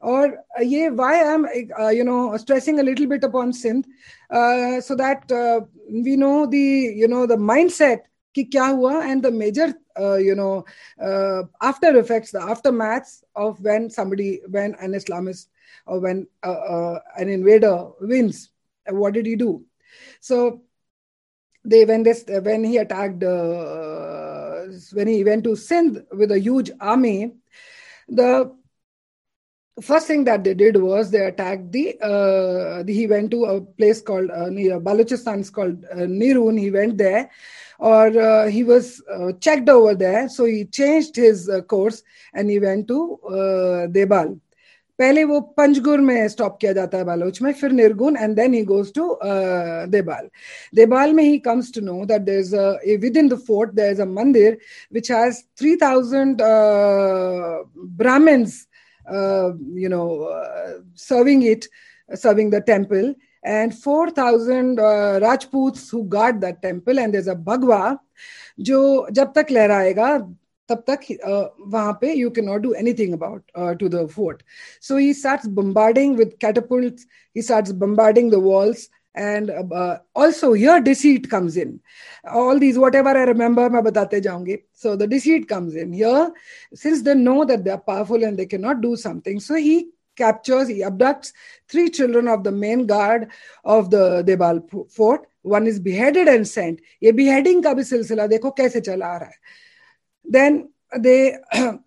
Or 0.00 0.44
uh, 0.58 0.62
yeah, 0.62 0.88
why 0.88 1.22
I'm 1.22 1.46
uh, 1.78 1.88
you 1.88 2.04
know 2.04 2.36
stressing 2.36 2.80
a 2.80 2.82
little 2.82 3.06
bit 3.06 3.24
upon 3.24 3.52
Sindh, 3.52 3.86
uh, 4.30 4.80
so 4.80 4.94
that 4.96 5.30
uh, 5.30 5.60
we 5.90 6.16
know 6.16 6.46
the 6.46 6.58
you 6.58 7.08
know 7.08 7.26
the 7.26 7.36
mindset 7.36 8.00
कि 8.34 8.44
क्या 8.52 8.66
हुआ 8.66 9.02
and 9.10 9.22
the 9.22 9.30
major 9.30 9.74
uh, 9.98 10.16
you 10.16 10.34
know 10.34 10.64
uh, 11.02 11.42
after 11.60 11.96
effects 11.98 12.30
the 12.30 12.38
aftermaths 12.38 13.22
of 13.34 13.60
when 13.60 13.90
somebody 13.90 14.40
when 14.48 14.74
an 14.80 14.92
islamist 14.92 15.48
or 15.86 16.00
when 16.00 16.26
uh, 16.44 16.60
uh, 16.74 16.98
an 17.16 17.28
invader 17.28 17.90
wins 18.00 18.50
what 18.88 19.14
did 19.14 19.26
he 19.26 19.36
do 19.36 19.64
so 20.20 20.62
they 21.64 21.84
when 21.84 22.02
this 22.02 22.24
when 22.42 22.64
he 22.64 22.78
attacked 22.78 23.22
uh, 23.22 24.43
when 24.93 25.07
he 25.07 25.23
went 25.23 25.43
to 25.43 25.55
Sindh 25.55 26.03
with 26.11 26.31
a 26.31 26.39
huge 26.39 26.71
army, 26.79 27.33
the 28.07 28.55
first 29.81 30.07
thing 30.07 30.23
that 30.23 30.43
they 30.43 30.53
did 30.53 30.77
was 30.77 31.11
they 31.11 31.25
attacked 31.25 31.71
the, 31.71 31.97
uh, 32.01 32.83
the 32.83 32.93
he 32.93 33.07
went 33.07 33.31
to 33.31 33.45
a 33.45 33.61
place 33.61 34.01
called 34.01 34.29
uh, 34.31 34.49
near 34.49 34.79
Balochistan 34.79 35.39
it's 35.39 35.49
called 35.49 35.83
uh, 35.91 35.97
Nirun 35.97 36.57
he 36.57 36.71
went 36.71 36.97
there 36.97 37.29
or 37.79 38.07
uh, 38.17 38.47
he 38.47 38.63
was 38.63 39.01
uh, 39.11 39.33
checked 39.33 39.69
over 39.69 39.95
there. 39.95 40.29
So 40.29 40.45
he 40.45 40.65
changed 40.65 41.15
his 41.15 41.49
uh, 41.49 41.61
course 41.61 42.03
and 42.33 42.49
he 42.49 42.59
went 42.59 42.87
to 42.87 43.19
uh, 43.27 43.87
Debal 43.87 44.39
पहले 44.99 45.23
वो 45.23 45.39
पंचगुर 45.57 46.01
में 46.01 46.27
stop 46.29 46.57
किया 46.61 46.71
जाता 46.73 46.97
है 46.97 47.03
बालोच 47.05 47.41
में 47.41 47.51
फिर 47.53 47.71
Nirgun 47.71 48.17
and 48.17 48.35
then 48.35 48.53
he 48.53 48.61
goes 48.65 48.93
to 48.95 49.07
Debal. 49.91 50.29
Debal 50.75 51.13
में 51.13 51.23
he 51.23 51.37
comes 51.47 51.73
to 51.75 51.81
know 51.81 52.05
that 52.05 52.21
there 52.21 52.39
is 52.39 52.55
within 53.17 53.27
the 53.29 53.37
fort 53.47 53.71
there 53.73 53.91
is 53.91 54.01
a 54.01 54.05
mandir 54.11 54.57
which 54.93 55.11
has 55.11 55.41
three 55.59 55.75
thousand 55.81 56.41
Brahmins 57.97 58.65
you 59.81 59.89
know 59.89 60.03
serving 60.99 61.45
it 61.47 61.65
serving 62.09 62.51
the 62.53 62.61
temple 62.67 63.13
and 63.43 63.73
four 63.73 64.11
thousand 64.17 64.79
Rajput 65.23 65.77
who 65.93 66.01
guard 66.15 66.35
that 66.41 66.55
temple 66.61 66.99
and 66.99 67.11
there 67.11 67.21
is 67.21 67.29
a 67.29 67.33
bhagwa 67.51 67.97
जो 68.61 68.81
जब 69.11 69.31
तक 69.35 69.51
लहराएगा 69.51 70.17
तब 70.69 70.83
तक 70.89 70.99
वहाँ 71.67 71.97
पे 72.01 72.13
you 72.13 72.29
can 72.35 72.45
not 72.45 72.61
do 72.61 72.73
anything 72.73 73.13
about 73.13 73.77
to 73.79 73.89
the 73.89 74.05
fort 74.15 74.43
so 74.81 74.97
he 74.97 75.13
starts 75.13 75.47
bombarding 75.61 76.17
with 76.17 76.31
catapults 76.41 77.07
he 77.35 77.41
starts 77.41 77.71
bombarding 77.83 78.31
the 78.31 78.35
walls 78.43 78.89
and 79.15 79.51
also 79.51 80.53
here 80.53 80.79
deceit 80.83 81.25
comes 81.31 81.57
in 81.57 81.79
all 82.37 82.59
these 82.59 82.77
whatever 82.77 83.17
I 83.17 83.25
remember 83.25 83.69
मैं 83.69 83.83
बताते 83.83 84.19
जाऊँगी. 84.21 84.55
So 84.83 84.95
the 84.95 85.09
deceit 85.09 85.47
comes 85.49 85.75
in 85.75 85.93
here 85.93 86.31
since 86.77 87.01
they 87.01 87.13
know 87.13 87.43
that 87.45 87.59
they 87.59 87.71
are 87.71 87.77
powerful 87.87 88.23
and 88.23 88.37
they 88.37 88.45
can 88.45 88.61
not 88.61 88.77
do 88.77 88.95
something 89.03 89.39
so 89.41 89.55
he 89.55 89.79
captures 90.17 90.69
he 90.69 90.81
abducts 90.81 91.33
three 91.71 91.87
children 91.87 92.27
of 92.29 92.41
the 92.41 92.53
main 92.53 92.85
guard 92.87 93.25
of 93.65 93.87
the 93.89 94.23
Debal 94.25 94.59
fort 94.73 95.21
one 95.45 95.67
is 95.67 95.81
beheaded 95.83 96.27
and 96.27 96.45
sent 96.45 96.81
ये 97.03 97.11
beheading 97.11 97.63
का 97.63 97.73
भी 97.73 97.83
सिलसिला 97.83 98.27
देखो 98.27 98.51
कैसे 98.59 98.79
चला 98.81 99.05
आ 99.05 99.17
रहा 99.17 99.29
है. 99.29 99.35
Then 100.27 100.69
they 100.97 101.37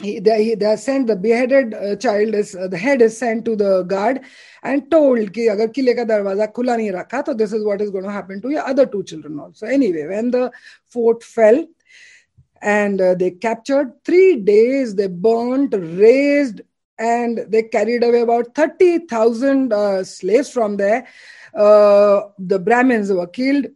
they, 0.00 0.54
they 0.54 0.76
sent 0.76 1.06
the 1.06 1.16
beheaded 1.16 1.74
uh, 1.74 1.96
child 1.96 2.34
is 2.34 2.54
uh, 2.54 2.68
the 2.68 2.76
head 2.76 3.00
is 3.00 3.16
sent 3.16 3.44
to 3.46 3.56
the 3.56 3.82
guard 3.84 4.20
and 4.62 4.90
told 4.90 5.32
ki 5.32 5.48
agar 5.48 5.68
kile 5.68 5.94
ka 5.96 6.04
darwaza 6.04 6.52
khula 6.52 6.76
nahi 6.76 6.92
rakha 6.92 7.24
so 7.24 7.32
this 7.32 7.52
is 7.52 7.64
what 7.64 7.80
is 7.80 7.90
going 7.90 8.04
to 8.04 8.10
happen 8.10 8.40
to 8.42 8.50
your 8.50 8.66
other 8.66 8.84
two 8.84 9.02
children 9.04 9.40
also. 9.40 9.66
Anyway 9.66 10.06
when 10.06 10.30
the 10.30 10.52
fort 10.88 11.24
fell 11.24 11.66
and 12.60 13.00
uh, 13.00 13.14
they 13.14 13.30
captured 13.30 13.92
3 14.04 14.40
days 14.40 14.94
they 14.94 15.06
burnt 15.06 15.74
razed 15.74 16.60
and 16.98 17.40
they 17.48 17.62
carried 17.62 18.02
away 18.02 18.20
about 18.20 18.54
30000 18.54 19.72
uh, 19.72 20.02
slaves 20.02 20.50
from 20.50 20.78
there. 20.78 21.06
The 21.54 22.58
brahmins 22.62 23.12
were 23.12 23.26
killed 23.26 23.66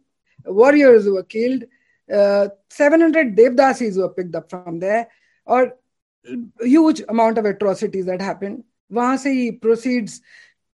warriors 0.45 1.07
were 1.07 1.23
killed 1.23 1.63
uh, 2.12 2.48
700 2.70 3.36
devdasis 3.36 3.96
were 3.96 4.08
picked 4.08 4.34
up 4.34 4.50
from 4.50 4.78
there 4.78 5.08
or 5.44 5.76
huge 6.60 7.02
amount 7.08 7.38
of 7.38 7.44
atrocities 7.44 8.06
that 8.06 8.20
happened. 8.20 8.64
वहां 8.92 9.16
से 9.18 9.34
he 9.34 9.52
proceeds 9.52 10.20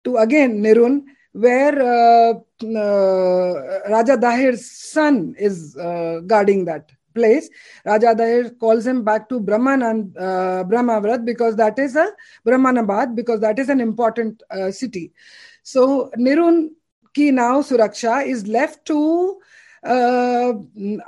to 0.05 0.17
again 0.17 0.63
Nirun, 0.63 1.05
where 1.33 1.81
uh, 1.81 2.35
uh, 2.65 3.53
Raja 3.89 4.17
Dahir's 4.17 4.71
son 4.71 5.35
is 5.39 5.77
uh, 5.77 6.21
guarding 6.27 6.65
that 6.65 6.91
place. 7.15 7.49
Raja 7.85 8.15
Dahir 8.15 8.59
calls 8.59 8.87
him 8.87 9.05
back 9.05 9.29
to 9.29 9.41
Brahmanand, 9.41 10.17
uh, 10.17 10.65
Brahmavrat 10.65 11.25
because 11.25 11.57
that 11.57 11.79
is 11.79 11.97
a 11.97 12.09
Brahmanabad 12.47 13.15
because 13.15 13.41
that 13.41 13.59
is 13.59 13.69
an 13.69 13.81
important 13.81 14.43
uh, 14.51 14.71
city. 14.71 15.13
So 15.63 16.11
Nirun 16.19 16.71
ki 17.15 17.31
now 17.31 17.61
Suraksha 17.63 18.27
is 18.27 18.47
left 18.47 18.85
to 18.87 19.41
uh, 19.86 20.54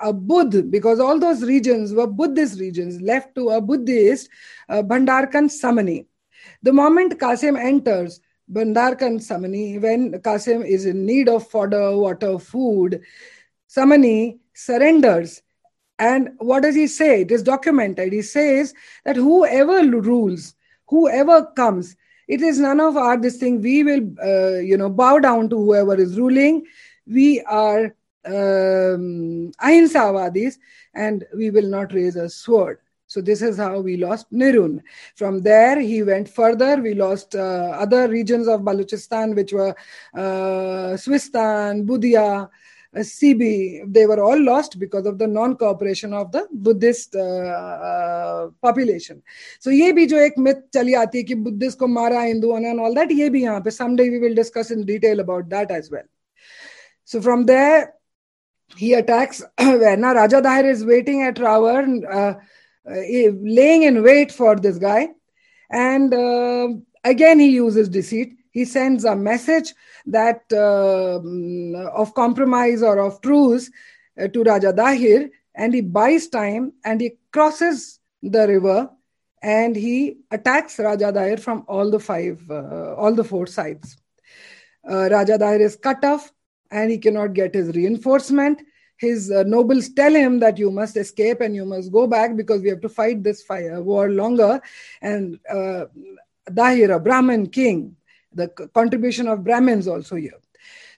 a 0.01 0.13
Buddh, 0.13 0.71
because 0.71 0.99
all 0.99 1.19
those 1.19 1.43
regions 1.43 1.93
were 1.93 2.07
Buddhist 2.07 2.59
regions, 2.59 3.01
left 3.01 3.35
to 3.35 3.49
a 3.49 3.61
Buddhist, 3.61 4.29
uh, 4.69 4.83
Bhandarkan 4.83 5.49
Samani. 5.49 6.05
The 6.63 6.73
moment 6.73 7.19
Qasim 7.19 7.59
enters 7.59 8.21
Bhandarkan 8.51 9.19
Samani, 9.19 9.81
when 9.81 10.13
Qasim 10.21 10.65
is 10.65 10.85
in 10.85 11.05
need 11.05 11.27
of 11.27 11.47
fodder, 11.47 11.97
water, 11.97 12.39
food, 12.39 13.01
Samani 13.69 14.39
surrenders. 14.53 15.41
And 15.99 16.29
what 16.37 16.63
does 16.63 16.75
he 16.75 16.87
say? 16.87 17.21
It 17.21 17.31
is 17.31 17.41
documented. 17.43 18.13
He 18.13 18.21
says 18.21 18.73
that 19.03 19.15
whoever 19.15 19.83
rules, 19.83 20.53
whoever 20.87 21.45
comes, 21.55 21.95
it 22.27 22.41
is 22.41 22.59
none 22.59 22.79
of 22.79 22.95
our 22.97 23.17
this 23.17 23.37
thing. 23.37 23.61
We 23.61 23.83
will, 23.83 24.01
uh, 24.23 24.59
you 24.59 24.77
know, 24.77 24.89
bow 24.89 25.19
down 25.19 25.49
to 25.49 25.55
whoever 25.55 25.95
is 25.95 26.17
ruling. 26.19 26.65
We 27.07 27.41
are 27.41 27.95
um, 28.25 29.51
ahinsavadis 29.61 30.57
and 30.93 31.25
we 31.35 31.49
will 31.49 31.67
not 31.67 31.93
raise 31.93 32.15
a 32.15 32.29
sword. 32.29 32.79
So 33.09 33.21
this 33.21 33.41
is 33.41 33.57
how 33.57 33.79
we 33.79 33.95
lost 33.95 34.29
Nirun. 34.33 34.81
From 35.15 35.41
there, 35.41 35.79
he 35.79 36.03
went 36.03 36.27
further. 36.27 36.75
We 36.75 36.93
lost 36.93 37.35
uh, 37.35 37.73
other 37.79 38.09
regions 38.09 38.49
of 38.49 38.61
Balochistan, 38.61 39.33
which 39.33 39.53
were 39.53 39.73
uh, 40.13 40.97
Swistan, 40.97 41.87
Budia, 41.87 42.49
uh, 42.97 43.03
Sibi. 43.03 43.83
They 43.87 44.05
were 44.07 44.21
all 44.21 44.37
lost 44.43 44.77
because 44.77 45.05
of 45.05 45.19
the 45.19 45.27
non-cooperation 45.27 46.13
of 46.13 46.33
the 46.33 46.49
Buddhist 46.51 47.15
uh, 47.15 47.21
uh, 47.21 48.49
population. 48.61 49.23
So 49.59 49.69
ये 49.69 49.93
भी 49.93 50.05
जो 50.05 50.17
एक 50.17 50.37
myth 50.37 50.69
चली 50.73 50.93
आती 50.93 51.17
है 51.17 51.23
कि 51.23 51.35
Buddhist 51.45 51.79
को 51.79 51.87
मारा 51.87 52.21
हिंदुओं 52.21 52.57
and 52.57 52.79
all 52.81 52.93
that, 52.93 53.09
ये 53.09 53.29
भी 53.29 53.43
यहाँ 53.43 53.63
पे 53.63 53.71
someday 53.71 54.09
we 54.09 54.19
will 54.19 54.35
discuss 54.35 54.69
in 54.71 54.85
detail 54.85 55.21
about 55.21 55.47
that 55.47 55.71
as 55.71 55.89
well. 55.89 56.03
So 57.05 57.21
from 57.21 57.45
there, 57.45 57.93
he 58.75 58.93
attacks 58.93 59.43
when 59.57 60.01
Raja 60.01 60.41
Dahir 60.41 60.65
is 60.65 60.85
waiting 60.85 61.23
at 61.23 61.35
Rawar, 61.35 62.03
uh, 62.05 62.39
uh, 62.89 63.31
laying 63.41 63.83
in 63.83 64.03
wait 64.03 64.31
for 64.31 64.55
this 64.55 64.77
guy. 64.77 65.09
And 65.69 66.13
uh, 66.13 66.69
again, 67.03 67.39
he 67.39 67.49
uses 67.49 67.89
deceit. 67.89 68.33
He 68.51 68.65
sends 68.65 69.05
a 69.05 69.15
message 69.15 69.73
that 70.07 70.41
uh, 70.51 71.19
of 71.89 72.13
compromise 72.15 72.81
or 72.81 72.99
of 72.99 73.21
truce 73.21 73.69
uh, 74.19 74.27
to 74.29 74.43
Raja 74.43 74.73
Dahir, 74.73 75.29
and 75.53 75.73
he 75.73 75.81
buys 75.81 76.27
time 76.27 76.73
and 76.83 77.01
he 77.01 77.13
crosses 77.31 77.99
the 78.23 78.47
river 78.47 78.89
and 79.43 79.75
he 79.75 80.17
attacks 80.31 80.79
Raja 80.79 81.11
Dahir 81.11 81.39
from 81.39 81.63
all 81.67 81.91
the 81.91 81.99
five, 81.99 82.41
uh, 82.49 82.95
all 82.95 83.13
the 83.13 83.23
four 83.23 83.45
sides. 83.47 83.97
Raja 84.83 85.37
Dahir 85.37 85.59
is 85.59 85.75
cut 85.75 86.03
off 86.03 86.31
and 86.71 86.91
he 86.91 86.97
cannot 86.97 87.33
get 87.33 87.53
his 87.53 87.75
reinforcement. 87.75 88.61
His 88.97 89.31
uh, 89.31 89.43
nobles 89.43 89.89
tell 89.89 90.13
him 90.13 90.39
that 90.39 90.57
you 90.57 90.71
must 90.71 90.97
escape 90.97 91.41
and 91.41 91.55
you 91.55 91.65
must 91.65 91.91
go 91.91 92.07
back 92.07 92.35
because 92.35 92.61
we 92.61 92.69
have 92.69 92.81
to 92.81 92.89
fight 92.89 93.23
this 93.23 93.43
fire, 93.43 93.81
war 93.81 94.09
longer. 94.09 94.59
And 95.01 95.39
uh, 95.49 95.85
Dahir, 96.49 96.95
a 96.95 96.99
Brahmin 96.99 97.47
king, 97.47 97.95
the 98.33 98.47
contribution 98.73 99.27
of 99.27 99.43
Brahmins 99.43 99.87
also 99.87 100.15
here. 100.15 100.39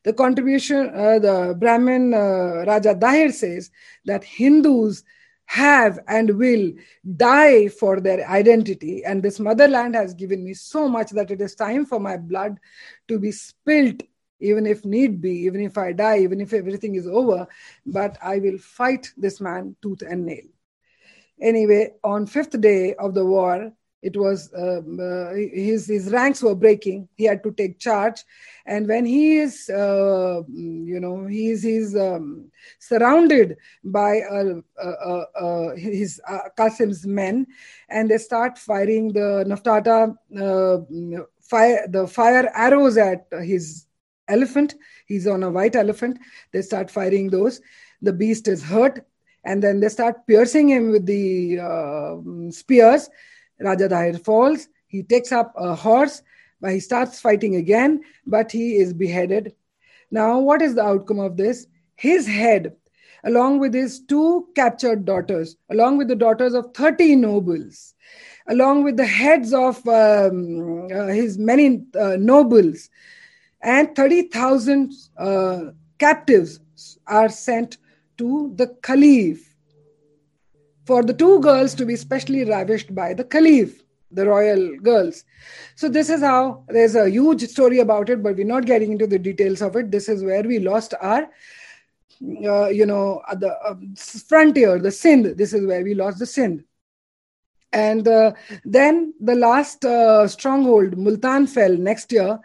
The 0.04 0.14
contribution, 0.14 0.92
uh, 0.96 1.20
the 1.20 1.56
Brahmin 1.60 2.14
uh, 2.14 2.64
Raja 2.66 2.96
Dahir 2.96 3.34
says 3.34 3.70
that 4.06 4.24
Hindus 4.24 5.04
have 5.50 6.00
and 6.08 6.38
will 6.38 6.72
die 7.18 7.68
for 7.68 8.00
their 8.00 8.26
identity. 8.30 9.04
And 9.04 9.22
this 9.22 9.40
motherland 9.40 9.96
has 9.96 10.14
given 10.14 10.44
me 10.44 10.54
so 10.54 10.88
much 10.88 11.10
that 11.12 11.32
it 11.32 11.42
is 11.42 11.56
time 11.56 11.86
for 11.86 12.00
my 12.00 12.18
blood 12.18 12.60
to 13.08 13.20
be 13.20 13.32
spilt 13.32 14.04
even 14.40 14.66
if 14.66 14.86
need 14.86 15.22
be, 15.22 15.32
even 15.32 15.62
if 15.62 15.78
I 15.78 15.94
die, 15.94 16.20
even 16.20 16.42
if 16.42 16.54
everything 16.54 16.96
is 16.96 17.08
over, 17.08 17.48
but 17.86 18.18
I 18.22 18.40
will 18.40 18.58
fight 18.58 19.12
this 19.18 19.42
man 19.42 19.76
tooth 19.82 20.02
and 20.02 20.26
nail. 20.26 20.46
Anyway, 21.42 21.94
on 22.04 22.26
fifth 22.26 22.60
day 22.60 22.96
of 22.96 23.14
the 23.14 23.26
war, 23.26 23.72
it 24.02 24.16
was 24.16 24.50
um, 24.56 24.98
uh, 25.00 25.34
his 25.34 25.88
his 25.88 26.10
ranks 26.10 26.42
were 26.42 26.56
breaking. 26.56 27.10
He 27.16 27.26
had 27.26 27.44
to 27.44 27.52
take 27.52 27.80
charge, 27.80 28.24
and 28.66 28.88
when 28.88 29.06
he 29.06 29.40
is, 29.40 29.70
uh, 29.70 30.42
you 30.48 31.00
know, 31.02 31.26
he 31.26 31.50
is 31.50 31.64
he's 31.64 31.98
um, 31.98 32.50
surrounded 32.80 33.58
by 33.84 34.22
uh, 34.22 34.62
uh, 34.82 35.26
uh 35.36 35.76
his 35.76 36.22
Qasim's 36.58 37.06
men, 37.06 37.46
and 37.90 38.10
they 38.10 38.18
start 38.18 38.58
firing 38.58 39.12
the 39.12 39.44
Naftata 39.46 40.16
fire 41.42 41.86
the 41.90 42.08
fire 42.08 42.50
arrows 42.54 42.96
at 42.96 43.28
his 43.42 43.86
elephant. 44.30 44.76
He's 45.06 45.28
on 45.28 45.44
a 45.44 45.50
white 45.50 45.76
elephant. 45.76 46.20
They 46.52 46.62
start 46.62 46.90
firing 46.90 47.30
those. 47.30 47.62
The 48.02 48.14
beast 48.14 48.48
is 48.48 48.64
hurt. 48.64 49.06
And 49.44 49.64
then 49.64 49.80
they 49.80 49.90
start 49.90 50.28
piercing 50.28 50.70
him 50.70 50.92
with 50.92 51.06
the 51.06 51.60
uh, 51.60 52.52
spears. 52.52 53.10
Raja 53.60 53.90
Dahir 53.90 54.24
falls. 54.24 54.68
He 54.88 55.04
takes 55.04 55.32
up 55.32 55.54
a 55.56 55.76
horse, 55.76 56.22
but 56.62 56.72
he 56.72 56.80
starts 56.80 57.22
fighting 57.22 57.56
again, 57.56 58.02
but 58.26 58.52
he 58.52 58.78
is 58.78 58.94
beheaded. 58.94 59.54
Now, 60.12 60.40
what 60.40 60.62
is 60.62 60.76
the 60.76 60.84
outcome 60.84 61.20
of 61.20 61.38
this? 61.38 61.68
His 61.96 62.28
head, 62.28 62.76
along 63.24 63.60
with 63.60 63.74
his 63.74 64.00
two 64.00 64.48
captured 64.56 65.06
daughters, 65.06 65.56
along 65.70 65.98
with 65.98 66.08
the 66.08 66.16
daughters 66.16 66.54
of 66.54 66.74
30 66.74 67.18
nobles, 67.18 67.94
along 68.48 68.84
with 68.84 68.98
the 68.98 69.06
heads 69.06 69.54
of 69.54 69.76
um, 69.88 70.88
uh, 70.92 71.08
his 71.08 71.38
many 71.38 71.84
uh, 72.00 72.16
nobles, 72.18 72.90
and 73.62 73.96
30,000 73.96 74.94
uh, 75.18 75.60
captives 75.98 76.60
are 77.08 77.30
sent 77.30 77.78
to 78.18 78.54
the 78.56 78.68
caliph 78.82 79.56
for 80.86 81.04
the 81.04 81.14
two 81.14 81.40
girls 81.40 81.76
to 81.76 81.86
be 81.86 81.96
specially 81.96 82.44
ravished 82.46 82.94
by 82.96 83.14
the 83.14 83.24
caliph 83.24 83.84
the 84.12 84.26
royal 84.26 84.76
girls. 84.78 85.24
So 85.76 85.88
this 85.88 86.10
is 86.10 86.22
how 86.22 86.64
there's 86.68 86.96
a 86.96 87.10
huge 87.10 87.48
story 87.48 87.80
about 87.80 88.10
it 88.10 88.24
but 88.24 88.36
we're 88.36 88.46
not 88.46 88.66
getting 88.66 88.92
into 88.92 89.08
the 89.08 89.20
details 89.20 89.62
of 89.62 89.76
it. 89.76 89.92
This 89.92 90.10
is 90.10 90.24
where 90.24 90.44
we 90.44 90.60
lost 90.60 90.94
our 91.00 91.30
uh, 92.44 92.68
you 92.68 92.86
know 92.86 93.22
the 93.40 93.52
uh, 93.64 93.76
frontier 94.28 94.80
the 94.80 94.92
sindh. 94.92 95.38
This 95.38 95.54
is 95.54 95.66
where 95.66 95.84
we 95.84 95.94
lost 95.94 96.20
the 96.20 96.26
sindh. 96.26 96.64
And 97.72 98.08
uh, 98.08 98.32
then 98.66 99.14
the 99.20 99.36
last 99.36 99.86
uh, 99.86 100.28
stronghold 100.28 100.98
multan 100.98 101.46
fell 101.46 101.78
next 101.78 102.12
year 102.12 102.40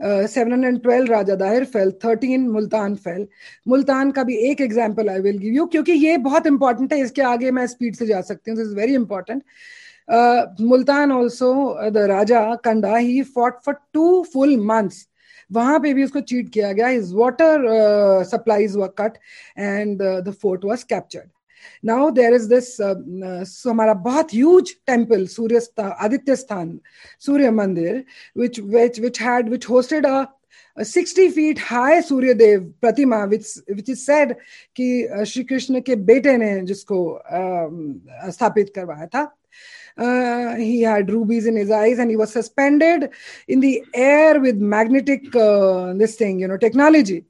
seven 0.00 0.52
hundred 0.52 0.80
twelve 0.82 1.12
Raja 1.12 1.34
Dahir 1.34 1.64
fell 1.64 1.90
thirteen 2.04 2.48
Multan 2.50 2.94
fell 2.96 3.26
Multan 3.68 4.10
का 4.10 4.22
भी 4.22 4.36
एक 4.50 4.60
example 4.60 5.08
I 5.08 5.20
will 5.20 5.38
give 5.38 5.54
you 5.54 5.66
क्योंकि 5.66 5.92
ये 5.92 6.16
बहुत 6.18 6.46
important 6.46 6.92
है, 6.92 7.00
इसके 7.00 7.22
आगे 7.22 7.50
मैं 7.50 7.66
स्पीड 7.66 7.96
से 7.96 8.06
जा 8.06 8.20
सकती 8.20 8.50
हूँ 8.50 8.58
this 8.58 8.66
is 8.68 8.74
very 8.76 8.94
important 8.94 9.42
Multan 10.62 11.12
also 11.12 11.52
the 11.90 12.06
Raja 12.10 12.44
Kanda 12.64 12.96
he 12.96 13.22
fought 13.34 13.60
for 13.64 13.74
two 13.92 14.22
full 14.32 14.56
months 14.66 15.06
वहाँ 15.50 15.78
पे 15.80 15.92
भी 15.94 16.04
उसको 16.04 16.20
चीट 16.22 16.48
किया 16.54 16.72
गया 16.72 16.86
his 16.88 17.12
water 17.14 18.24
supplies 18.30 18.76
were 18.76 18.94
cut 18.98 19.18
and 19.58 20.02
the 20.02 20.34
fort 20.42 20.64
was 20.64 20.82
captured 20.84 21.28
now 21.84 22.10
there 22.18 22.34
is 22.34 22.48
this 22.54 22.76
हमारा 23.66 23.94
बहुत 24.08 24.34
huge 24.34 24.74
temple 24.86 25.26
Surya 25.36 25.60
Aditya 25.80 26.36
Sthan 26.36 26.78
Surya 27.26 27.50
mandir 27.60 28.04
which 28.38 28.60
which 28.76 29.00
which 29.00 29.20
had 29.22 29.48
which 29.50 29.68
hosted 29.70 30.06
a 30.06 30.24
sixty 30.76 31.28
feet 31.30 31.58
high 31.62 32.00
Suryadev 32.02 32.60
pratima 32.80 33.24
which 33.34 33.46
which 33.74 33.90
is 33.90 33.98
said 33.98 34.34
कि 34.76 35.24
श्री 35.26 35.44
कृष्ण 35.44 35.80
के 35.80 35.96
बेटे 36.12 36.36
ने 36.36 36.60
जिसको 36.66 37.04
uh, 37.14 38.30
स्थापित 38.32 38.72
करवाया 38.74 39.06
था 39.14 39.28
Uh, 39.98 40.54
he 40.56 40.80
had 40.80 41.10
rubies 41.10 41.46
in 41.46 41.56
his 41.56 41.70
eyes 41.70 41.98
and 41.98 42.10
he 42.10 42.16
was 42.16 42.32
suspended 42.32 43.10
in 43.48 43.60
the 43.60 43.84
air 43.92 44.40
with 44.40 44.56
magnetic 44.56 45.34
uh, 45.36 45.92
this 45.94 46.14
thing 46.16 46.38
you 46.40 46.48
know 46.48 46.56
technology. 46.56 47.24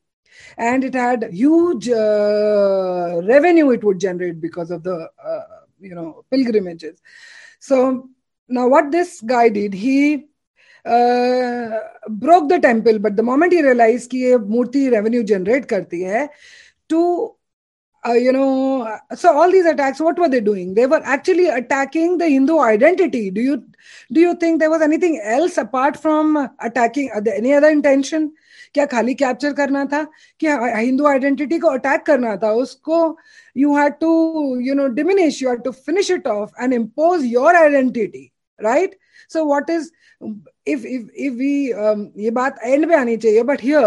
and 0.56 0.84
it 0.84 0.94
had 0.94 1.28
huge 1.32 1.88
uh, 1.88 3.20
revenue 3.24 3.70
it 3.70 3.84
would 3.84 4.00
generate 4.00 4.40
because 4.40 4.70
of 4.70 4.82
the 4.82 5.08
uh, 5.24 5.40
you 5.80 5.94
know 5.94 6.24
pilgrimages. 6.30 7.00
So 7.58 8.08
now 8.48 8.68
what 8.68 8.90
this 8.90 9.20
guy 9.20 9.48
did 9.48 9.74
he 9.74 10.26
uh, 10.84 11.78
broke 12.08 12.48
the 12.48 12.58
temple. 12.58 12.98
But 12.98 13.16
the 13.16 13.22
moment 13.22 13.52
he 13.52 13.62
realized 13.62 14.10
ki 14.10 14.18
ye 14.18 14.32
murti 14.36 14.90
revenue 14.90 15.22
generate 15.22 15.66
karti 15.66 16.06
hai 16.10 16.28
to 16.88 17.34
uh, 18.06 18.12
you 18.12 18.32
know 18.32 18.98
so 19.14 19.36
all 19.36 19.50
these 19.50 19.66
attacks 19.66 20.00
what 20.00 20.18
were 20.18 20.28
they 20.28 20.40
doing? 20.40 20.74
They 20.74 20.86
were 20.86 21.02
actually 21.04 21.48
attacking 21.48 22.18
the 22.18 22.28
hindu 22.28 22.58
identity. 22.58 23.30
Do 23.30 23.40
you 23.40 23.64
do 24.12 24.20
you 24.20 24.34
think 24.36 24.58
there 24.60 24.70
was 24.70 24.82
anything 24.82 25.20
else 25.22 25.58
apart 25.58 25.96
from 25.96 26.48
attacking 26.60 27.10
uh, 27.14 27.20
any 27.34 27.52
other 27.52 27.68
intention? 27.68 28.32
क्या 28.74 28.86
खाली 28.86 29.14
capture 29.14 29.52
करना 29.52 29.84
था? 29.92 30.02
कि 30.40 30.46
Hindu 30.46 31.06
identity 31.06 31.58
को 31.58 31.68
attack 31.68 32.02
करना 32.06 32.36
था? 32.42 32.52
उसको 32.52 33.16
you 33.56 33.76
had 33.76 33.94
to 34.00 34.10
you 34.60 34.74
know 34.74 34.86
diminish 34.98 35.42
you 35.42 35.48
had 35.50 35.62
to 35.64 35.70
finish 35.70 36.10
it 36.10 36.26
off 36.26 36.62
and 36.62 36.74
impose 36.74 37.24
your 37.24 37.56
identity 37.56 38.30
right 38.62 38.98
so 39.32 39.44
what 39.44 39.70
is 39.70 39.90
if 40.66 40.86
if 40.86 41.10
if 41.16 41.34
we 41.34 41.54
ये 42.24 42.30
बात 42.30 42.58
एंड 42.64 42.84
में 42.84 42.96
आनी 42.96 43.16
चाहिए 43.16 43.42
बट 43.52 43.62
हियर 43.62 43.84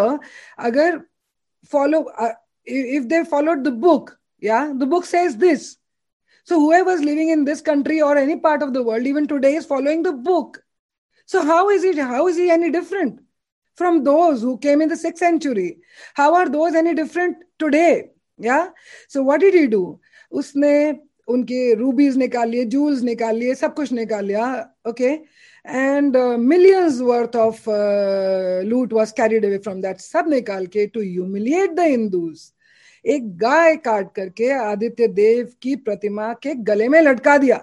अगर 0.69 0.99
follow 1.71 1.99
if 2.67 3.03
they 3.05 3.23
follow 3.31 3.55
the 3.55 3.73
book 3.87 4.11
या 4.43 4.65
the 4.67 4.83
book 4.93 5.05
says 5.05 5.35
this 5.45 5.71
so 6.47 6.59
whoever 6.59 6.91
is 6.91 7.01
living 7.01 7.29
in 7.29 7.45
this 7.45 7.61
country 7.61 8.01
or 8.01 8.17
any 8.17 8.35
part 8.37 8.61
of 8.61 8.73
the 8.73 8.83
world, 8.83 9.05
even 9.07 9.27
today, 9.27 9.55
is 9.55 9.65
following 9.65 10.03
the 10.03 10.11
book. 10.11 10.61
So 11.25 11.43
how 11.43 11.69
is 11.69 11.83
it, 11.83 11.97
how 11.97 12.27
is 12.27 12.37
he 12.37 12.49
any 12.51 12.69
different? 12.69 13.21
From 13.77 14.03
those 14.03 14.41
who 14.41 14.57
came 14.57 14.81
in 14.81 14.89
the 14.89 14.95
6th 14.95 15.17
century. 15.17 15.77
How 16.15 16.33
are 16.35 16.49
those 16.49 16.75
any 16.75 16.93
different 16.93 17.37
today? 17.59 18.11
Yeah. 18.39 18.69
So 19.07 19.23
what 19.23 19.41
did 19.41 19.53
he 19.53 19.67
do? 19.67 19.99
उसने 20.31 20.73
उनके 21.27 21.73
रूबीज 21.75 22.17
निकाल 22.17 22.49
लिए 22.49 22.65
joules 22.65 23.01
निकाल 23.03 23.35
लिए, 23.37 23.53
सब 23.55 23.73
कुछ 23.73 23.91
निकाल 23.91 24.25
लिया 24.25 24.45
okay 24.87 25.09
and 25.65 26.17
millions 26.39 26.99
worth 27.01 27.35
of 27.35 27.69
loot 28.67 28.93
was 28.93 29.11
carried 29.17 29.45
away 29.45 29.57
from 29.57 29.81
that 29.81 29.99
सब 29.99 30.29
निकाल 30.29 30.65
के 30.73 30.85
टू 30.87 31.01
ह्यूमिलिएट 31.01 31.73
द 31.75 31.79
हिंदूज 31.79 32.41
एक 33.05 33.35
गाय 33.37 33.75
काट 33.85 34.13
करके 34.15 34.49
आदित्य 34.51 35.07
देव 35.21 35.47
की 35.61 35.75
प्रतिमा 35.85 36.33
के 36.43 36.53
गले 36.71 36.87
में 36.89 37.01
लटका 37.01 37.37
दिया 37.37 37.57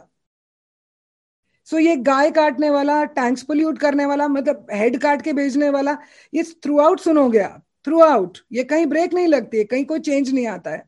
सो 1.70 1.76
so, 1.76 1.82
ये 1.82 1.96
गाय 1.96 2.30
काटने 2.30 2.68
वाला 2.70 3.02
टैंक्स 3.16 3.42
पोल्यूट 3.42 3.78
करने 3.78 4.06
वाला 4.06 4.26
मतलब 4.28 4.66
हेड 4.72 4.98
काट 5.00 5.22
के 5.22 5.32
भेजने 5.32 5.68
वाला 5.70 5.96
ये 6.32 6.42
थ्रू 6.64 6.78
आउट 6.80 7.00
सुनो 7.00 7.28
गया 7.30 7.48
थ्रू 7.86 8.00
आउट 8.02 8.38
ये 8.52 8.64
कहीं 8.64 8.86
ब्रेक 8.86 9.14
नहीं 9.14 9.26
लगती 9.28 9.58
है 9.58 9.64
कहीं 9.64 9.84
कोई 9.84 10.00
चेंज 10.00 10.32
नहीं 10.32 10.46
आता 10.46 10.70
है 10.70 10.82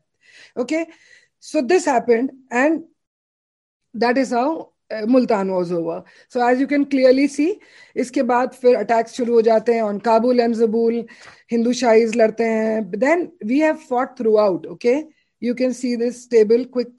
okay 0.59 0.83
so 1.43 1.61
this 1.63 1.87
happened 1.87 2.31
and 2.53 2.81
that 3.95 4.17
is 4.17 4.33
how 4.35 5.05
Multan 5.07 5.49
was 5.49 5.73
over 5.73 6.03
so 6.33 6.49
as 6.49 6.61
you 6.61 6.67
can 6.67 6.83
clearly 6.85 7.27
see 7.27 7.47
इसके 7.95 8.23
बाद 8.23 8.53
फिर 8.53 8.75
अटैक्स 8.75 9.13
शुरू 9.13 9.33
हो 9.33 9.41
जाते 9.41 9.73
हैं 9.73 9.81
ऑन 9.81 9.99
काबुल 9.99 10.39
एंड 10.39 10.55
जबूल 10.55 11.03
हिंदू 11.51 11.73
शाहीज 11.83 12.15
लड़ते 12.15 12.43
हैं 12.45 12.89
then 12.99 13.27
we 13.45 13.59
have 13.59 13.77
fought 13.89 14.17
throughout 14.39 14.65
okay 14.67 14.95
you 15.41 15.53
can 15.55 15.73
see 15.73 15.95
this 15.97 16.27
table 16.29 16.65
quick 16.73 16.95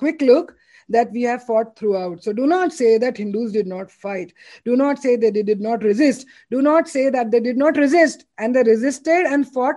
quick 0.00 0.22
look. 0.22 0.54
That 0.88 1.10
we 1.12 1.22
have 1.22 1.44
fought 1.44 1.76
throughout. 1.76 2.22
So 2.22 2.32
do 2.32 2.46
not 2.46 2.72
say 2.72 2.98
that 2.98 3.16
Hindus 3.16 3.52
did 3.52 3.66
not 3.66 3.90
fight. 3.90 4.32
Do 4.64 4.76
not 4.76 4.98
say 4.98 5.16
that 5.16 5.34
they 5.34 5.42
did 5.42 5.60
not 5.60 5.82
resist. 5.82 6.26
Do 6.50 6.62
not 6.62 6.88
say 6.88 7.10
that 7.10 7.30
they 7.30 7.40
did 7.40 7.56
not 7.56 7.76
resist 7.76 8.24
and 8.38 8.54
they 8.54 8.62
resisted 8.62 9.26
and 9.26 9.50
fought 9.52 9.76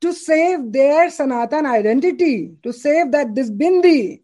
to 0.00 0.12
save 0.12 0.72
their 0.72 1.10
Sanatan 1.10 1.66
identity, 1.66 2.52
to 2.62 2.72
save 2.72 3.12
that 3.12 3.34
this 3.34 3.50
bindi, 3.50 4.22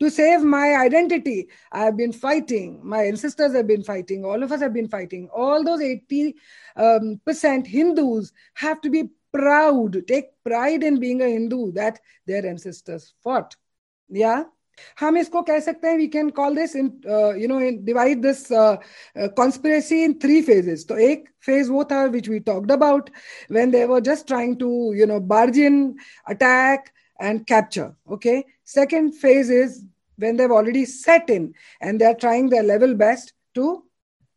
to 0.00 0.10
save 0.10 0.42
my 0.42 0.74
identity. 0.74 1.48
I 1.70 1.84
have 1.84 1.96
been 1.96 2.12
fighting. 2.12 2.80
My 2.82 3.04
ancestors 3.04 3.54
have 3.54 3.66
been 3.66 3.84
fighting. 3.84 4.24
All 4.24 4.42
of 4.42 4.50
us 4.50 4.60
have 4.60 4.72
been 4.72 4.88
fighting. 4.88 5.28
All 5.34 5.62
those 5.62 5.80
80 5.80 6.34
um, 6.76 7.20
percent 7.24 7.66
Hindus 7.66 8.32
have 8.54 8.80
to 8.80 8.90
be 8.90 9.04
proud, 9.32 10.06
take 10.06 10.26
pride 10.44 10.82
in 10.82 11.00
being 11.00 11.20
a 11.20 11.28
Hindu 11.28 11.72
that 11.72 12.00
their 12.26 12.46
ancestors 12.46 13.14
fought. 13.22 13.56
Yeah. 14.08 14.44
हम 14.99 15.17
इसको 15.17 15.41
कह 15.41 15.59
सकते 15.59 15.87
हैं 15.87 15.97
we 15.97 16.07
can 16.07 16.29
call 16.37 16.55
this 16.55 16.75
in 16.75 16.85
you 17.41 17.47
no 17.47 17.59
divide 17.85 18.21
this 18.21 18.45
conspiracy 19.39 20.03
in 20.03 20.13
three 20.23 20.41
phases 20.41 20.85
तो 20.89 20.97
एक 21.09 21.27
phase 21.45 21.69
वो 21.69 21.83
था 21.91 22.03
which 22.15 22.29
we 22.29 22.39
talked 22.47 22.71
about 22.71 23.09
when 23.51 23.71
they 23.71 23.83
were 23.85 23.99
just 24.09 24.27
trying 24.27 24.55
to 24.59 24.71
you 24.93 25.05
know 25.05 25.19
barge in 25.35 25.83
attack 26.29 26.89
and 27.19 27.43
capture 27.45 27.91
okay 28.13 28.39
second 28.75 29.11
phase 29.21 29.51
is 29.51 29.79
when 30.19 30.37
they've 30.37 30.51
already 30.51 30.85
set 30.85 31.29
in 31.29 31.53
and 31.81 31.99
they're 31.99 32.15
trying 32.15 32.49
their 32.49 32.63
level 32.63 32.93
best 32.93 33.33
to 33.55 33.83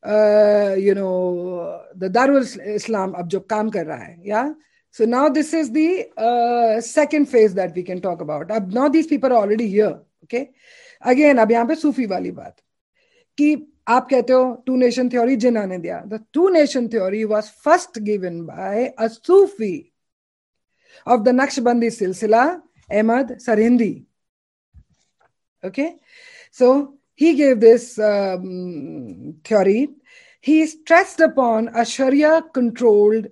uh, 0.04 0.74
you 0.78 0.94
know 0.94 1.80
the 1.94 2.08
darul 2.08 2.46
islam 2.74 3.16
ab 3.22 3.32
jo 3.34 3.40
kaam 3.54 3.72
kar 3.76 3.84
raha 3.84 4.06
hai 4.06 4.16
yeah 4.32 4.52
so 4.96 5.04
now 5.06 5.24
this 5.28 5.52
is 5.54 5.70
the 5.72 5.88
uh, 6.28 6.80
second 6.80 7.30
phase 7.34 7.54
that 7.54 7.74
we 7.74 7.84
can 7.90 8.00
talk 8.00 8.24
about 8.26 8.50
अब 8.50 8.72
now 8.72 8.88
these 8.88 9.06
people 9.06 9.36
are 9.36 9.42
already 9.42 9.68
here 9.68 9.92
Okay 10.27 10.45
again 11.11 11.37
अब 11.37 11.51
यहाँ 11.51 11.65
पे 11.67 11.75
सूफी 11.75 12.05
वाली 12.05 12.31
बात 12.31 12.55
कि 13.37 13.55
आप 13.87 14.07
कहते 14.09 14.33
हो 14.33 14.53
टू 14.67 14.75
नेशन 14.77 15.09
थ्योरी 15.09 15.35
जिन्ना 15.43 15.65
ने 15.65 15.77
दिया 15.79 15.99
the 16.07 16.23
two 16.33 16.47
nation 16.49 16.87
theory 16.93 17.23
was 17.33 17.49
first 17.65 17.99
given 18.09 18.41
by 18.45 18.85
a 18.87 19.07
Sufi 19.07 19.75
of 21.07 21.21
the 21.21 21.35
Naqshbandi 21.41 21.89
silsila 22.01 22.43
Ahmad 22.89 23.37
Sirhindi 23.45 23.93
okay 25.63 25.95
so 26.51 26.67
he 27.15 27.33
gave 27.33 27.59
this 27.59 27.85
um, 27.99 29.35
theory 29.43 29.89
he 30.45 30.65
stressed 30.65 31.19
upon 31.19 31.69
a 31.75 31.83
sharia 31.85 32.33
controlled 32.53 33.27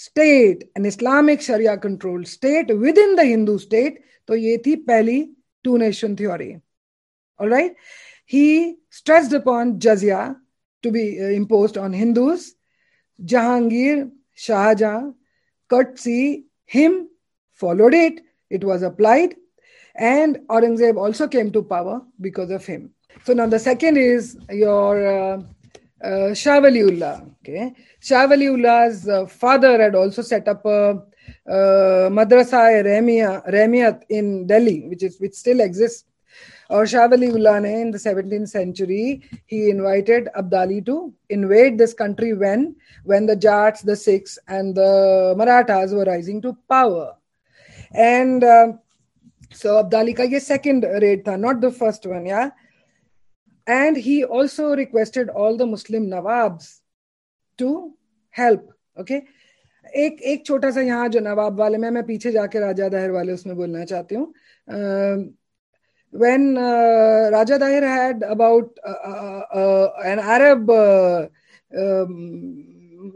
state 0.00 0.64
an 0.76 0.84
islamic 0.84 1.40
sharia 1.40 1.76
controlled 1.78 2.28
state 2.28 2.74
within 2.78 3.16
the 3.16 3.24
hindu 3.24 3.58
state 3.58 4.00
तो 4.28 4.34
ये 4.36 4.56
थी 4.66 4.74
पहली 4.86 5.18
two 5.64 5.78
nation 5.78 6.16
theory. 6.16 6.60
All 7.38 7.48
right. 7.48 7.74
He 8.24 8.76
stressed 8.90 9.32
upon 9.32 9.78
jizya 9.78 10.36
to 10.82 10.90
be 10.90 11.20
uh, 11.20 11.28
imposed 11.28 11.76
on 11.76 11.92
Hindus. 11.92 12.54
Jahangir, 13.24 14.10
Shah 14.34 14.74
Jahan, 14.74 15.14
courtesy, 15.68 16.46
him 16.64 17.08
followed 17.52 17.94
it. 17.94 18.20
It 18.50 18.64
was 18.64 18.82
applied. 18.82 19.36
And 19.94 20.38
Aurangzeb 20.48 20.96
also 20.96 21.28
came 21.28 21.52
to 21.52 21.62
power 21.62 22.00
because 22.20 22.50
of 22.50 22.64
him. 22.64 22.92
So 23.24 23.34
now 23.34 23.46
the 23.46 23.58
second 23.58 23.98
is 23.98 24.38
your 24.50 25.06
uh, 25.06 25.42
uh, 26.02 26.34
Shah 26.34 26.60
Waliullah. 26.60 27.30
Okay, 27.40 27.74
Shah 28.00 28.26
Waliullah's 28.26 29.08
uh, 29.08 29.26
father 29.26 29.80
had 29.80 29.94
also 29.94 30.22
set 30.22 30.48
up 30.48 30.64
a 30.64 31.02
uh, 31.48 32.08
Madrasa 32.10 32.84
Remiyat 32.84 34.02
in 34.08 34.46
Delhi, 34.46 34.88
which 34.88 35.02
is 35.02 35.20
which 35.20 35.34
still 35.34 35.60
exists. 35.60 36.04
Or 36.70 36.86
Shah 36.86 37.08
Waliullah 37.08 37.58
in 37.82 37.90
the 37.90 37.98
17th 37.98 38.48
century, 38.48 39.22
he 39.46 39.68
invited 39.68 40.28
Abdali 40.34 40.84
to 40.86 41.12
invade 41.28 41.76
this 41.76 41.92
country 41.92 42.32
when 42.32 42.76
when 43.04 43.26
the 43.26 43.36
Jats, 43.36 43.82
the 43.82 43.96
Sikhs, 43.96 44.38
and 44.48 44.74
the 44.74 45.34
Marathas 45.36 45.92
were 45.92 46.04
rising 46.04 46.40
to 46.42 46.56
power. 46.68 47.14
And 47.92 48.42
uh, 48.42 48.72
so 49.52 49.82
Abdali 49.82 50.16
ka 50.16 50.22
ye 50.22 50.38
second 50.38 50.84
raid 50.84 51.24
tha, 51.24 51.36
not 51.36 51.60
the 51.60 51.70
first 51.70 52.06
one, 52.06 52.24
yeah. 52.26 52.50
And 53.66 53.96
he 53.96 54.24
also 54.24 54.74
requested 54.74 55.28
all 55.28 55.56
the 55.56 55.66
Muslim 55.66 56.08
Nawabs 56.08 56.80
to 57.58 57.92
help. 58.30 58.72
Okay, 58.96 59.26
एक 59.94 60.20
एक 60.22 60.44
छोटा 60.46 60.70
सा 60.70 60.80
यहाँ 60.80 61.08
जो 61.08 61.20
नवाब 61.20 61.58
वाले, 61.60 61.78
में, 61.78 61.90
मैं 61.90 62.02
पीछे 62.06 62.32
जाके 62.32 62.58
राजा 62.60 62.88
दाहिर 62.88 63.10
वाले 63.10 63.32
उसमें 63.32 63.56
बोलना 63.56 63.84
चाहती 63.84 64.14
हूँ। 64.14 64.32
When 66.12 66.56
Raja 67.32 67.56
Dahir 67.58 67.84
had 67.84 68.24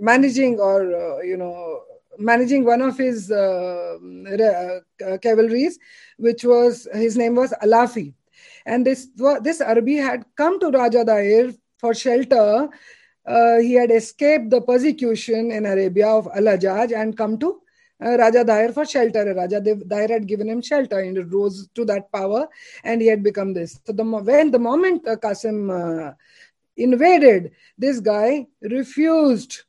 managing 0.02 0.60
और 0.60 1.20
you 1.26 1.36
know 1.36 1.52
managing 2.20 2.66
one 2.66 2.82
of 2.82 3.02
his 3.02 3.26
cavalries 5.22 5.78
which 6.20 6.44
was 6.46 6.88
his 6.96 7.18
name 7.18 7.36
was 7.36 7.52
Alafi 7.54 8.12
and 8.66 8.84
this 8.84 9.06
this 9.20 9.60
Arabi 9.62 9.96
had 9.98 10.24
come 10.38 10.58
to 10.58 10.70
Raja 10.70 11.02
Dahir 11.02 11.52
for 11.82 11.94
shelter 11.94 12.68
Uh, 13.26 13.58
he 13.58 13.72
had 13.72 13.90
escaped 13.90 14.50
the 14.50 14.60
persecution 14.60 15.50
in 15.50 15.66
Arabia 15.66 16.08
of 16.08 16.28
Al 16.28 16.44
Hajjaj 16.44 16.96
and 16.96 17.16
come 17.16 17.36
to 17.38 17.60
uh, 18.04 18.16
Raja 18.16 18.44
Dahir 18.44 18.72
for 18.72 18.84
shelter. 18.84 19.34
Raja 19.34 19.60
Dahir 19.60 20.10
had 20.10 20.26
given 20.26 20.48
him 20.48 20.62
shelter 20.62 21.00
and 21.00 21.32
rose 21.32 21.68
to 21.74 21.84
that 21.86 22.12
power 22.12 22.46
and 22.84 23.00
he 23.00 23.08
had 23.08 23.22
become 23.22 23.52
this. 23.52 23.80
So, 23.84 23.92
the, 23.92 24.04
when 24.04 24.50
the 24.50 24.58
moment 24.58 25.06
uh, 25.08 25.16
Qasim 25.16 26.10
uh, 26.10 26.12
invaded, 26.76 27.52
this 27.78 28.00
guy 28.00 28.46
refused 28.60 29.62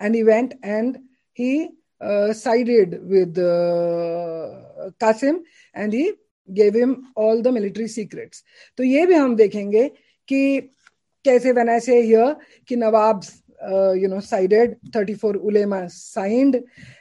and 0.00 0.14
he 0.14 0.24
went 0.24 0.54
and 0.62 0.98
he 1.32 1.68
uh, 2.00 2.32
sided 2.32 3.06
with 3.06 3.36
Qasim 4.98 5.40
and 5.74 5.92
he 5.92 6.14
gave 6.52 6.74
him 6.74 7.12
all 7.14 7.42
the 7.42 7.52
military 7.52 7.86
secrets. 7.86 8.42
So, 8.76 8.82
ये 8.82 9.06
भी 9.06 9.14
हम 9.14 9.36
देखेंगे 9.36 9.88
कि 10.26 10.70
कैसे 11.24 11.52
when 11.52 11.68
I 11.68 11.80
say 11.80 12.00
here 12.00 12.36
कि 12.68 12.76
Nawab 12.76 13.20
you 13.98 14.08
no 14.08 14.20
sided 14.20 14.76
34 14.96 15.36
ulema 15.36 15.86
signed 15.92 16.56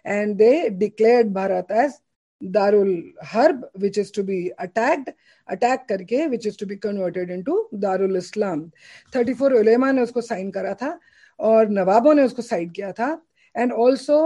and 0.07 0.35
they 0.37 0.53
declared 0.79 1.33
Bharat 1.33 1.71
as 1.83 1.93
Darul 2.41 2.91
herb 3.33 3.69
which 3.79 3.97
is 3.97 4.11
to 4.15 4.23
be 4.23 4.47
attacked 4.59 5.09
attack 5.49 5.85
करके 5.89 6.25
which 6.27 6.47
is 6.47 6.57
to 6.59 6.65
be 6.65 6.75
converted 6.87 7.31
into 7.43 7.57
Darul 7.85 8.17
इस्लाम 8.17 8.69
34 9.13 9.57
उलेमा 9.59 9.91
ने 9.91 10.01
उसको 10.01 10.21
साइन 10.21 10.51
करा 10.51 10.73
था 10.81 10.99
और 11.39 11.69
नवाबों 11.69 12.13
ने 12.13 12.23
उसको 12.23 12.41
साइड 12.41 12.71
किया 12.73 12.91
था. 12.91 13.09
And 13.55 13.71
also 13.73 14.19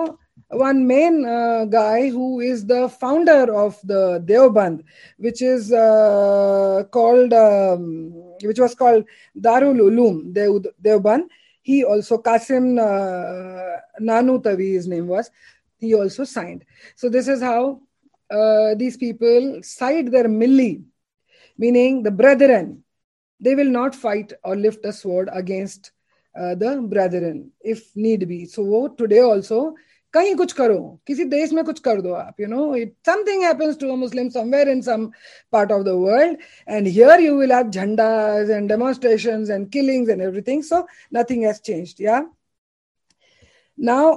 one 0.51 0.77
main 0.85 1.23
guy 1.71 2.07
who 2.09 2.41
is 2.41 2.65
the 2.67 2.85
founder 3.01 3.49
of 3.49 3.79
the 3.87 3.93
Deoband 4.21 4.83
which 5.19 5.41
is 5.43 5.69
called 6.93 7.33
which 8.45 8.59
was 8.59 8.75
called 8.75 9.05
Darul 9.37 9.79
Ulum 9.79 10.33
Deoband 10.81 11.29
he 11.63 11.83
also 11.85 12.17
Qasim 12.17 12.77
uh, 12.77 13.79
Nanautavi, 13.99 14.73
his 14.73 14.87
name 14.87 15.07
was. 15.07 15.31
He 15.79 15.95
also 15.95 16.25
signed. 16.25 16.65
So 16.95 17.09
this 17.09 17.27
is 17.27 17.41
how 17.41 17.81
uh, 18.29 18.75
these 18.75 18.97
people 18.97 19.61
side 19.63 20.11
their 20.11 20.25
milli, 20.25 20.83
meaning 21.57 22.03
the 22.03 22.11
brethren. 22.11 22.83
They 23.39 23.55
will 23.55 23.69
not 23.69 23.95
fight 23.95 24.33
or 24.43 24.55
lift 24.55 24.85
a 24.85 24.93
sword 24.93 25.29
against 25.31 25.91
uh, 26.37 26.55
the 26.55 26.81
brethren 26.81 27.51
if 27.61 27.95
need 27.95 28.27
be. 28.27 28.45
So 28.45 28.89
today 28.89 29.19
also 29.19 29.75
कहीं 30.14 30.34
कुछ 30.34 30.52
करो 30.52 30.78
किसी 31.06 31.24
देश 31.32 31.52
में 31.52 31.64
कुछ 31.64 31.80
कर 31.86 32.00
दो 32.02 32.12
आप 32.14 32.40
you 32.40 32.46
know 32.46 32.74
it 32.76 32.94
something 33.06 33.42
happens 33.44 33.78
to 33.80 33.90
a 33.92 33.96
Muslim 33.96 34.28
somewhere 34.36 34.68
in 34.68 34.80
some 34.82 35.06
part 35.52 35.72
of 35.72 35.82
the 35.86 35.96
world 36.04 36.38
and 36.68 36.86
here 36.86 37.20
you 37.20 37.38
will 37.38 37.52
have 37.52 37.70
jhandas 37.70 38.50
and 38.50 38.68
demonstrations 38.68 39.50
and 39.50 39.68
killings 39.72 40.10
and 40.10 40.22
everything 40.22 40.62
so 40.62 40.86
nothing 41.14 41.44
has 41.46 41.60
changed 41.64 42.02
या 42.04 42.24
now 43.78 44.14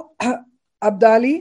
Abdali 0.82 1.36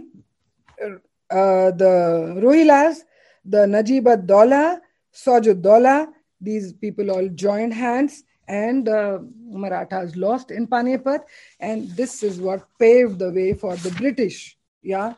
the 1.31 2.39
Rohillas, 2.43 3.03
the 3.45 3.65
Najib 3.65 4.07
ad-Dawla, 4.07 4.79
Sawj 5.17 6.15
these 6.41 6.73
people 6.73 7.11
all 7.11 7.27
joined 7.29 7.73
hands 7.73 8.23
and 8.47 8.89
uh, 8.89 9.19
Marathas 9.47 10.15
lost 10.15 10.51
in 10.51 10.67
Panipat, 10.67 11.21
and 11.59 11.89
this 11.91 12.23
is 12.23 12.39
what 12.39 12.67
paved 12.79 13.19
the 13.19 13.31
way 13.31 13.53
for 13.53 13.75
the 13.77 13.91
British, 13.91 14.57
yeah, 14.81 15.13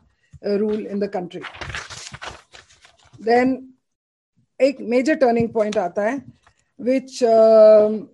uh, 0.46 0.60
rule 0.60 0.86
in 0.86 1.00
the 1.00 1.08
country. 1.08 1.44
Then, 3.20 3.74
a 4.60 4.76
major 4.80 5.16
turning 5.16 5.50
point 5.50 5.76
आता 5.76 6.02
है, 6.02 6.24
which 6.78 7.24
um, 7.24 8.10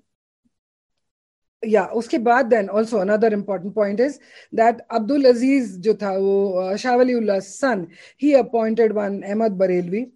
yeah, 1.64 1.88
उसके 1.88 2.24
बाद 2.24 2.50
then 2.50 2.70
also 2.70 3.00
another 3.02 3.28
important 3.28 3.74
point 3.76 4.00
is 4.00 4.20
that 4.54 4.86
Abdul 4.90 5.26
Aziz 5.26 5.78
जो 5.80 5.96
था 5.96 6.18
वो 6.18 6.74
uh, 6.74 6.78
Shah 6.78 6.96
Waliullah's 6.96 7.58
son, 7.58 7.90
he 8.18 8.34
appointed 8.36 8.94
one 8.94 9.24
Ahmad 9.24 9.58
Barelvi 9.58 10.12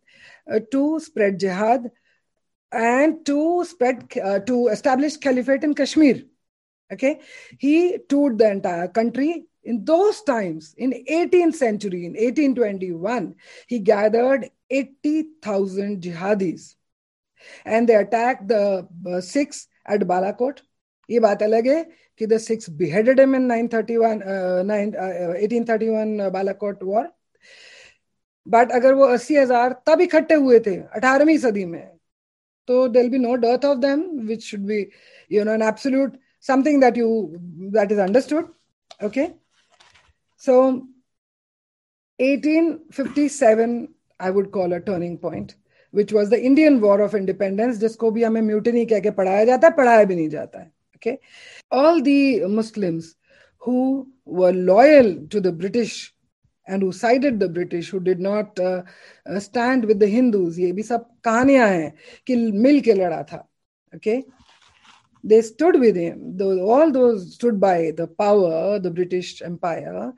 uh, 0.51 0.59
to 0.71 0.99
spread 0.99 1.39
jihad 1.39 1.91
and 2.72 3.24
to 3.26 3.64
spread 3.64 4.12
uh, 4.22 4.40
to 4.40 4.68
establish 4.68 5.16
caliphate 5.16 5.64
in 5.64 5.74
kashmir. 5.74 6.22
Okay? 6.92 7.20
He 7.58 7.98
toured 8.08 8.38
the 8.38 8.50
entire 8.50 8.88
country. 8.88 9.44
In 9.64 9.84
those 9.84 10.22
times 10.22 10.74
in 10.78 10.92
18th 10.92 11.54
century 11.54 12.06
in 12.06 12.12
1821 12.12 13.34
he 13.66 13.80
gathered 13.80 14.50
80000 14.70 16.00
jihadis. 16.00 16.74
And 17.64 17.88
they 17.88 17.94
attacked 17.94 18.48
the 18.48 18.88
uh, 19.06 19.20
Sikhs 19.20 19.68
at 19.86 20.00
balakot. 20.00 20.60
ये 21.10 21.20
बात 21.20 21.42
अलग 21.42 21.66
है 21.66 21.82
कि 22.20 22.28
the 22.28 22.38
Sikhs 22.38 22.68
beheaded 22.68 23.18
him 23.18 23.34
in 23.34 23.46
nine 23.48 23.68
thirty 23.72 23.96
one 23.96 24.20
nine 24.66 24.94
eighteen 25.44 25.64
thirty 25.68 25.88
one 25.88 26.30
Balakot 26.32 26.82
war 26.82 27.08
but 28.46 28.72
अगर 28.72 28.94
वो 28.94 29.04
अस्सी 29.04 29.36
हजार 29.36 29.72
तब 29.86 30.00
हुए 30.32 30.58
थे 30.66 30.76
अठारहवीं 30.76 31.38
सदी 31.38 31.64
में 31.64 31.97
so 32.67 32.87
there'll 32.87 33.09
be 33.09 33.19
no 33.19 33.37
dearth 33.37 33.65
of 33.65 33.81
them, 33.81 34.25
which 34.25 34.43
should 34.43 34.65
be, 34.65 34.91
you 35.27 35.43
know, 35.43 35.53
an 35.53 35.61
absolute 35.61 36.17
something 36.39 36.79
that 36.79 36.95
you 36.95 37.39
that 37.71 37.91
is 37.91 37.99
understood. 37.99 38.45
Okay. 39.01 39.33
So 40.37 40.87
1857, 42.17 43.93
I 44.19 44.29
would 44.29 44.51
call 44.51 44.73
a 44.73 44.79
turning 44.79 45.17
point, 45.17 45.55
which 45.91 46.13
was 46.13 46.29
the 46.29 46.41
Indian 46.41 46.79
War 46.79 47.01
of 47.01 47.15
Independence, 47.15 47.77
जिसको 47.79 48.11
भी 48.11 48.23
हमें 48.23 48.41
mutiny 48.41 48.85
कह 48.85 48.99
के 48.99 49.11
पढ़ाया 49.11 49.45
जाता 49.45 49.67
है 49.67 49.73
पढ़ाया 49.75 50.03
भी 50.05 50.15
नहीं 50.15 50.29
जाता 50.29 50.59
है 50.59 50.71
okay 50.95 51.19
all 51.71 52.01
the 52.01 52.45
Muslims 52.47 53.15
who 53.57 54.07
were 54.25 54.53
loyal 54.53 55.27
to 55.27 55.41
the 55.41 55.51
British 55.51 56.13
and 56.67 56.81
who 56.81 56.91
sided 56.91 57.39
the 57.39 57.49
British, 57.49 57.89
who 57.89 57.99
did 57.99 58.19
not 58.19 58.57
uh, 58.59 58.83
uh, 59.25 59.39
stand 59.39 59.85
with 59.85 59.99
the 59.99 60.07
Hindus. 60.07 60.57
ये 60.57 60.71
भी 60.71 60.83
सब 60.83 61.09
कहानियां 61.23 61.69
हैं 61.69 61.93
कि 62.27 62.35
मिल 62.51 62.81
के 62.81 62.93
लड़ा 62.93 63.23
था. 63.23 63.45
Okay, 63.95 64.23
they 65.23 65.41
stood 65.41 65.79
with 65.79 65.95
him. 65.95 66.37
Those, 66.37 66.59
all 66.59 66.91
those 66.91 67.33
stood 67.35 67.59
by 67.59 67.91
the 67.95 68.07
power, 68.07 68.79
the 68.79 68.91
British 68.91 69.41
Empire, 69.41 70.13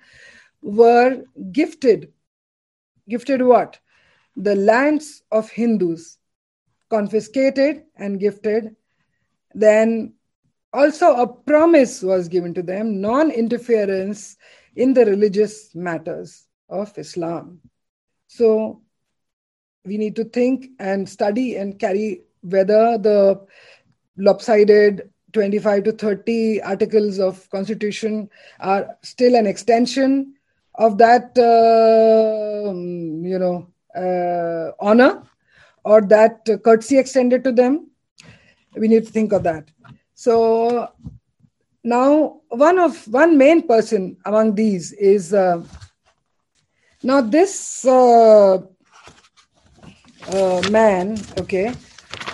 were 0.62 1.24
gifted. 1.52 2.12
Gifted 3.10 3.42
what? 3.42 3.80
The 4.38 4.56
lands 4.56 5.24
of 5.32 5.50
Hindus, 5.50 6.18
confiscated 6.90 7.84
and 7.96 8.20
gifted. 8.20 8.76
Then 9.54 10.14
also 10.74 11.16
a 11.16 11.28
promise 11.28 12.02
was 12.02 12.28
given 12.28 12.54
to 12.54 12.62
them 12.62 13.00
non-interference 13.00 14.38
in 14.77 14.95
the 14.95 15.05
religious 15.05 15.75
matters 15.75 16.47
of 16.69 16.97
Islam. 16.97 17.61
So 18.27 18.83
we 19.85 19.97
need 19.97 20.17
to 20.17 20.25
think 20.25 20.69
and 20.79 21.09
study 21.09 21.57
and 21.57 21.79
carry 21.79 22.23
whether 22.43 22.99
the 22.99 23.47
lopsided 24.17 25.11
25 25.33 25.85
to 25.85 25.93
30 25.93 26.63
articles 26.63 27.19
of 27.19 27.49
constitution 27.51 28.29
are 28.59 28.97
still 29.03 29.35
an 29.35 29.47
extension 29.47 30.35
of 30.75 30.99
that 30.99 31.37
uh, 31.39 32.73
you 32.73 33.39
know 33.39 33.67
uh, 33.97 34.73
honor 34.81 35.23
or 35.85 36.01
that 36.03 36.47
courtesy 36.65 36.99
extended 36.99 37.45
to 37.45 37.53
them 37.53 37.91
we 38.75 38.89
need 38.89 39.07
to 39.07 39.13
think 39.13 39.33
of 39.33 39.43
that 39.43 39.71
so 40.15 40.89
now, 41.83 42.41
one 42.49 42.79
of 42.79 43.09
one 43.09 43.39
main 43.39 43.67
person 43.67 44.17
among 44.27 44.55
these 44.55 44.93
is 44.93 45.33
uh, 45.33 45.63
now 47.03 47.23
this 47.23 47.85
uh, 47.87 48.59
uh, 50.29 50.63
man. 50.71 51.19
Okay, 51.39 51.73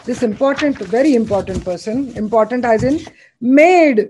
this 0.04 0.24
important, 0.24 0.78
very 0.78 1.14
important 1.14 1.64
person, 1.64 2.12
important 2.16 2.64
as 2.64 2.82
in 2.82 3.00
made 3.40 4.08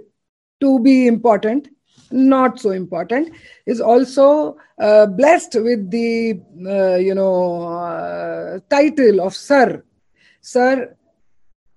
to 0.60 0.78
be 0.80 1.06
important, 1.06 1.68
not 2.10 2.58
so 2.58 2.70
important, 2.70 3.34
is 3.66 3.78
also 3.78 4.56
uh, 4.78 5.04
blessed 5.04 5.56
with 5.56 5.90
the 5.90 6.40
uh, 6.66 6.96
you 6.96 7.14
know 7.14 7.62
uh, 7.62 8.58
title 8.70 9.20
of 9.20 9.36
Sir, 9.36 9.84
Sir 10.40 10.96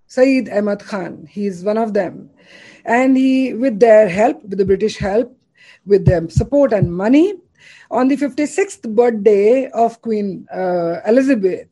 Saeed 0.08 0.48
Ahmad 0.48 0.80
Khan. 0.80 1.28
He 1.30 1.46
is 1.46 1.62
one 1.62 1.78
of 1.78 1.94
them 1.94 2.30
and 2.90 3.16
he, 3.16 3.54
with 3.54 3.80
their 3.80 4.10
help, 4.10 4.42
with 4.44 4.58
the 4.58 4.66
British 4.66 4.98
help, 4.98 5.38
with 5.86 6.06
their 6.06 6.28
support 6.30 6.74
and 6.74 6.92
money, 6.92 7.36
on 7.92 8.08
the 8.08 8.18
56th 8.18 8.94
birthday 8.96 9.70
of 9.70 10.02
Queen 10.02 10.48
uh, 10.52 11.02
Elizabeth, 11.06 11.68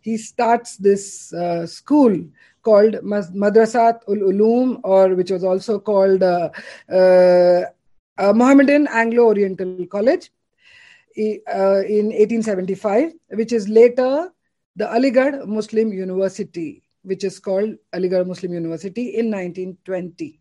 he 0.00 0.16
starts 0.16 0.76
this 0.76 1.32
uh, 1.34 1.66
school 1.66 2.16
called 2.62 2.94
Madrasat 3.02 4.00
ul 4.08 4.22
Ulum, 4.30 4.80
or 4.84 5.14
which 5.14 5.30
was 5.30 5.44
also 5.44 5.78
called 5.78 6.22
uh, 6.22 6.50
uh 6.90 7.64
uh, 8.18 8.32
Mohammedan 8.34 8.86
Anglo 8.88 9.24
Oriental 9.24 9.86
College 9.86 10.30
uh, 11.16 11.80
in 11.98 12.12
1875, 12.12 13.12
which 13.30 13.52
is 13.52 13.68
later 13.68 14.30
the 14.76 14.84
Aligarh 14.84 15.46
Muslim 15.46 15.92
University, 15.92 16.82
which 17.02 17.24
is 17.24 17.38
called 17.38 17.76
Aligarh 17.94 18.26
Muslim 18.26 18.52
University 18.52 19.14
in 19.16 19.30
1920. 19.30 20.39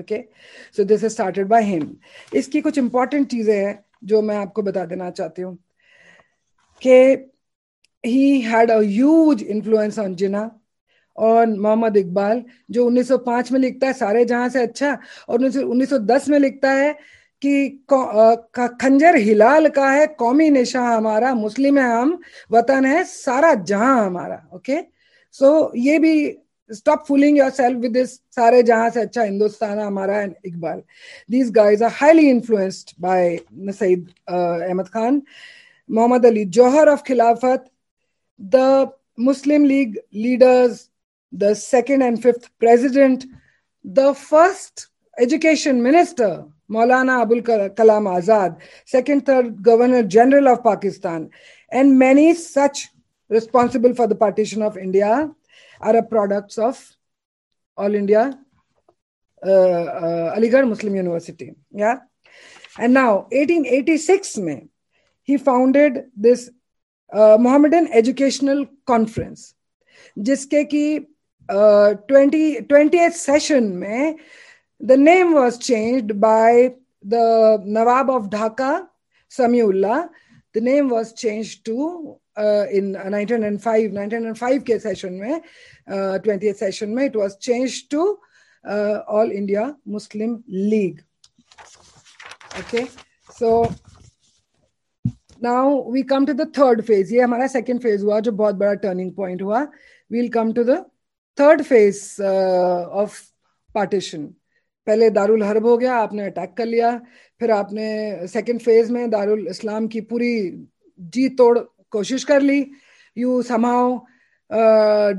Okay, 0.00 0.28
so 0.72 0.84
this 0.84 1.02
is 1.02 1.12
started 1.12 1.48
by 1.48 1.62
him. 1.62 1.88
इसकी 2.34 2.60
कुछ 2.60 2.78
important 2.78 3.30
चीज़ें 3.30 3.56
हैं 3.56 3.78
जो 4.04 4.22
मैं 4.22 4.36
आपको 4.36 4.62
बता 4.62 4.84
देना 4.86 5.10
चाहती 5.10 5.42
हूँ 5.42 5.56
कि 6.82 6.96
he 8.04 8.40
had 8.42 8.70
a 8.70 8.80
huge 8.82 9.42
influence 9.44 9.98
on 9.98 10.16
Jinnah 10.16 10.48
और 11.18 11.46
मोहम्मद 11.46 11.96
इकबाल 11.96 12.42
जो 12.70 12.90
1905 12.90 13.50
में 13.52 13.58
लिखता 13.60 13.86
है 13.86 13.92
सारे 13.92 14.24
जहाँ 14.24 14.48
से 14.48 14.62
अच्छा 14.62 14.98
और 15.28 15.40
1910 15.40 16.28
में 16.28 16.38
लिखता 16.38 16.70
है 16.72 16.92
कि 17.42 17.68
खंजर 18.82 19.16
हिलाल 19.16 19.68
का 19.68 19.90
है 19.90 20.06
कौमी 20.18 20.48
निशा 20.50 20.82
हमारा 20.82 21.34
मुस्लिम 21.34 21.78
है 21.78 21.84
हम 21.92 22.18
वतन 22.52 22.84
है 22.84 23.02
सारा 23.04 23.52
जहाँ 23.54 24.04
हमारा 24.06 24.42
ओके 24.54 24.80
सो 25.34 25.46
so, 25.46 25.70
ये 25.76 25.98
भी 25.98 26.14
stop 26.72 27.06
fooling 27.06 27.36
yourself 27.36 27.76
with 27.76 27.92
this 27.92 28.20
sare 28.30 28.62
jahan 28.62 28.92
se 28.92 29.06
acha 29.06 29.24
hindustan 29.26 29.78
hamara 29.78 30.24
and 30.24 30.36
iqbal. 30.50 30.84
These 31.28 31.50
guys 31.50 31.82
are 31.82 31.90
highly 31.90 32.28
influenced 32.30 33.00
by 33.00 33.40
Syed 33.72 34.14
uh, 34.28 34.58
ahmad 34.68 34.92
khan 34.92 35.22
muhammad 35.88 36.24
ali 36.30 36.46
johar 36.46 36.86
of 36.92 37.04
khilafat 37.04 37.66
the 38.38 38.92
muslim 39.16 39.64
league 39.64 39.98
leaders 40.12 40.88
the 41.32 41.54
second 41.54 42.02
and 42.02 42.22
fifth 42.22 42.48
president 42.58 43.26
the 43.84 44.14
first 44.14 44.88
education 45.18 45.82
minister 45.82 46.46
Maulana 46.70 47.22
Abul 47.22 47.42
Kalam 47.42 48.06
Azad, 48.06 48.60
second, 48.84 49.26
third 49.26 49.60
Governor 49.60 50.04
General 50.04 50.46
of 50.48 50.62
Pakistan, 50.62 51.28
and 51.72 51.98
many 51.98 52.32
such 52.32 52.88
responsible 53.28 53.92
for 53.92 54.06
the 54.06 54.14
partition 54.14 54.62
of 54.62 54.76
India 54.76 55.28
are 55.80 56.02
products 56.02 56.58
of 56.58 56.96
All 57.76 57.94
India 57.94 58.38
uh, 59.44 59.50
uh, 59.50 60.36
Aligarh 60.36 60.68
Muslim 60.68 60.94
University. 60.94 61.54
Yeah. 61.70 62.00
And 62.78 62.92
now, 62.92 63.26
1886 63.32 64.36
May, 64.38 64.68
he 65.22 65.38
founded 65.38 66.04
this 66.16 66.50
uh, 67.12 67.38
Mohammedan 67.40 67.88
Educational 67.92 68.66
Conference, 68.86 69.54
जिसके 70.18 70.64
की 70.64 70.98
twenty 71.50 72.60
twenty 72.68 73.10
session 73.10 74.18
the 74.80 74.96
name 74.96 75.32
was 75.32 75.58
changed 75.58 76.20
by 76.20 76.74
the 77.02 77.62
Nawab 77.64 78.10
of 78.10 78.30
Dhaka, 78.30 78.86
Salimullah. 79.30 80.08
The 80.52 80.60
name 80.60 80.88
was 80.88 81.12
changed 81.12 81.64
to 81.66 82.19
in 82.78 82.94
1905 82.94 83.92
1905 83.96 84.62
के 84.66 84.78
session 84.78 85.12
में 85.12 85.34
uh, 85.34 86.22
twenty 86.24 86.52
session 86.52 86.90
में 86.90 87.04
it 87.04 87.16
was 87.16 87.36
change 87.42 87.82
to 87.90 88.08
All 89.18 89.32
India 89.32 89.74
Muslim 89.88 90.42
League 90.48 91.00
okay 92.60 92.84
so 93.38 93.62
now 95.42 95.90
we 95.92 96.02
come 96.02 96.26
to 96.26 96.32
the 96.32 96.46
third 96.58 96.80
phase 96.82 97.14
ये 97.14 97.20
हमारा 97.20 97.46
second 97.46 97.80
phase 97.82 98.02
हुआ 98.04 98.18
जो 98.20 98.32
बहुत 98.32 98.54
बड़ा 98.54 98.74
turning 98.82 99.12
point 99.14 99.42
हुआ. 99.42 99.62
We'll 100.10 100.28
come 100.28 100.52
to 100.52 100.64
the 100.64 100.84
third 101.38 101.62
phase 101.62 102.22
of 102.22 103.20
partition 103.74 104.24
पहले 104.86 105.08
Darul 105.10 105.42
herb 105.42 105.66
हो 105.66 105.76
गया, 105.78 105.94
आपने 105.94 106.24
अटैक 106.26 106.54
कर 106.56 106.66
लिया. 106.66 106.90
फिर 107.40 107.50
आपने 107.50 108.26
सेकेंड 108.28 108.60
फ़ेज़ 108.60 108.92
में 108.92 109.10
दारुल 109.10 109.46
इस्लाम 109.50 109.86
की 109.88 110.00
पूरी 110.12 110.32
जी 111.14 111.28
तोड़ 111.28 111.58
कोशिश 111.91 112.23
कर 112.31 112.41
ली 112.41 112.59
you 113.17 113.41
समाओ 113.43 113.95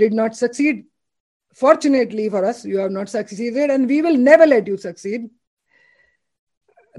did 0.03 0.15
not 0.15 0.33
succeed 0.43 0.85
fortunately 1.59 2.25
for 2.33 2.41
us 2.47 2.59
you 2.71 2.79
have 2.79 2.91
not 2.95 3.11
succeeded 3.11 3.71
and 3.75 3.89
we 3.93 4.01
will 4.07 4.17
never 4.25 4.47
let 4.47 4.67
you 4.71 4.75
succeed 4.81 5.23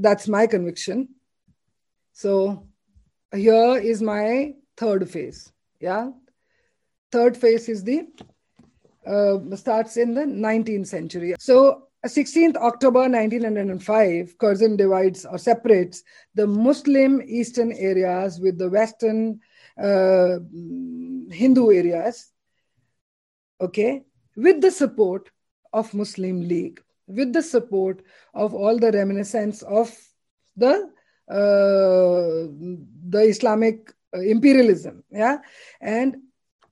that's 0.06 0.28
my 0.36 0.48
conviction 0.54 1.04
so 2.22 2.32
here 3.32 3.78
is 3.92 4.02
my 4.02 4.54
third 4.84 5.06
phase 5.12 5.42
yeah 5.80 6.10
third 7.12 7.38
phase 7.44 7.70
is 7.70 7.84
the 7.84 8.00
uh, 9.14 9.38
starts 9.56 9.98
in 10.06 10.16
the 10.16 10.26
19th 10.48 10.88
century 10.88 11.36
so 11.40 11.88
16th 12.06 12.56
October 12.58 13.10
1905, 13.10 14.38
Curzon 14.38 14.78
divides 14.78 15.26
or 15.26 15.38
separates 15.38 16.04
the 16.36 16.48
Muslim 16.48 17.22
eastern 17.26 17.72
areas 17.74 18.40
with 18.40 18.58
the 18.58 18.70
western 18.70 19.40
uh, 19.83 20.39
Hindu 21.31 21.73
areas, 21.73 22.31
okay, 23.61 24.05
with 24.37 24.61
the 24.61 24.71
support 24.71 25.31
of 25.73 25.93
Muslim 25.95 26.41
League, 26.49 26.81
with 27.07 27.33
the 27.33 27.43
support 27.43 28.03
of 28.35 28.55
all 28.55 28.79
the 28.79 28.93
reminiscence 28.93 29.63
of 29.63 29.97
the 30.57 30.91
uh, 31.29 32.47
the 33.09 33.23
Islamic 33.23 33.93
imperialism, 34.13 35.03
yeah, 35.11 35.39
and 35.81 36.17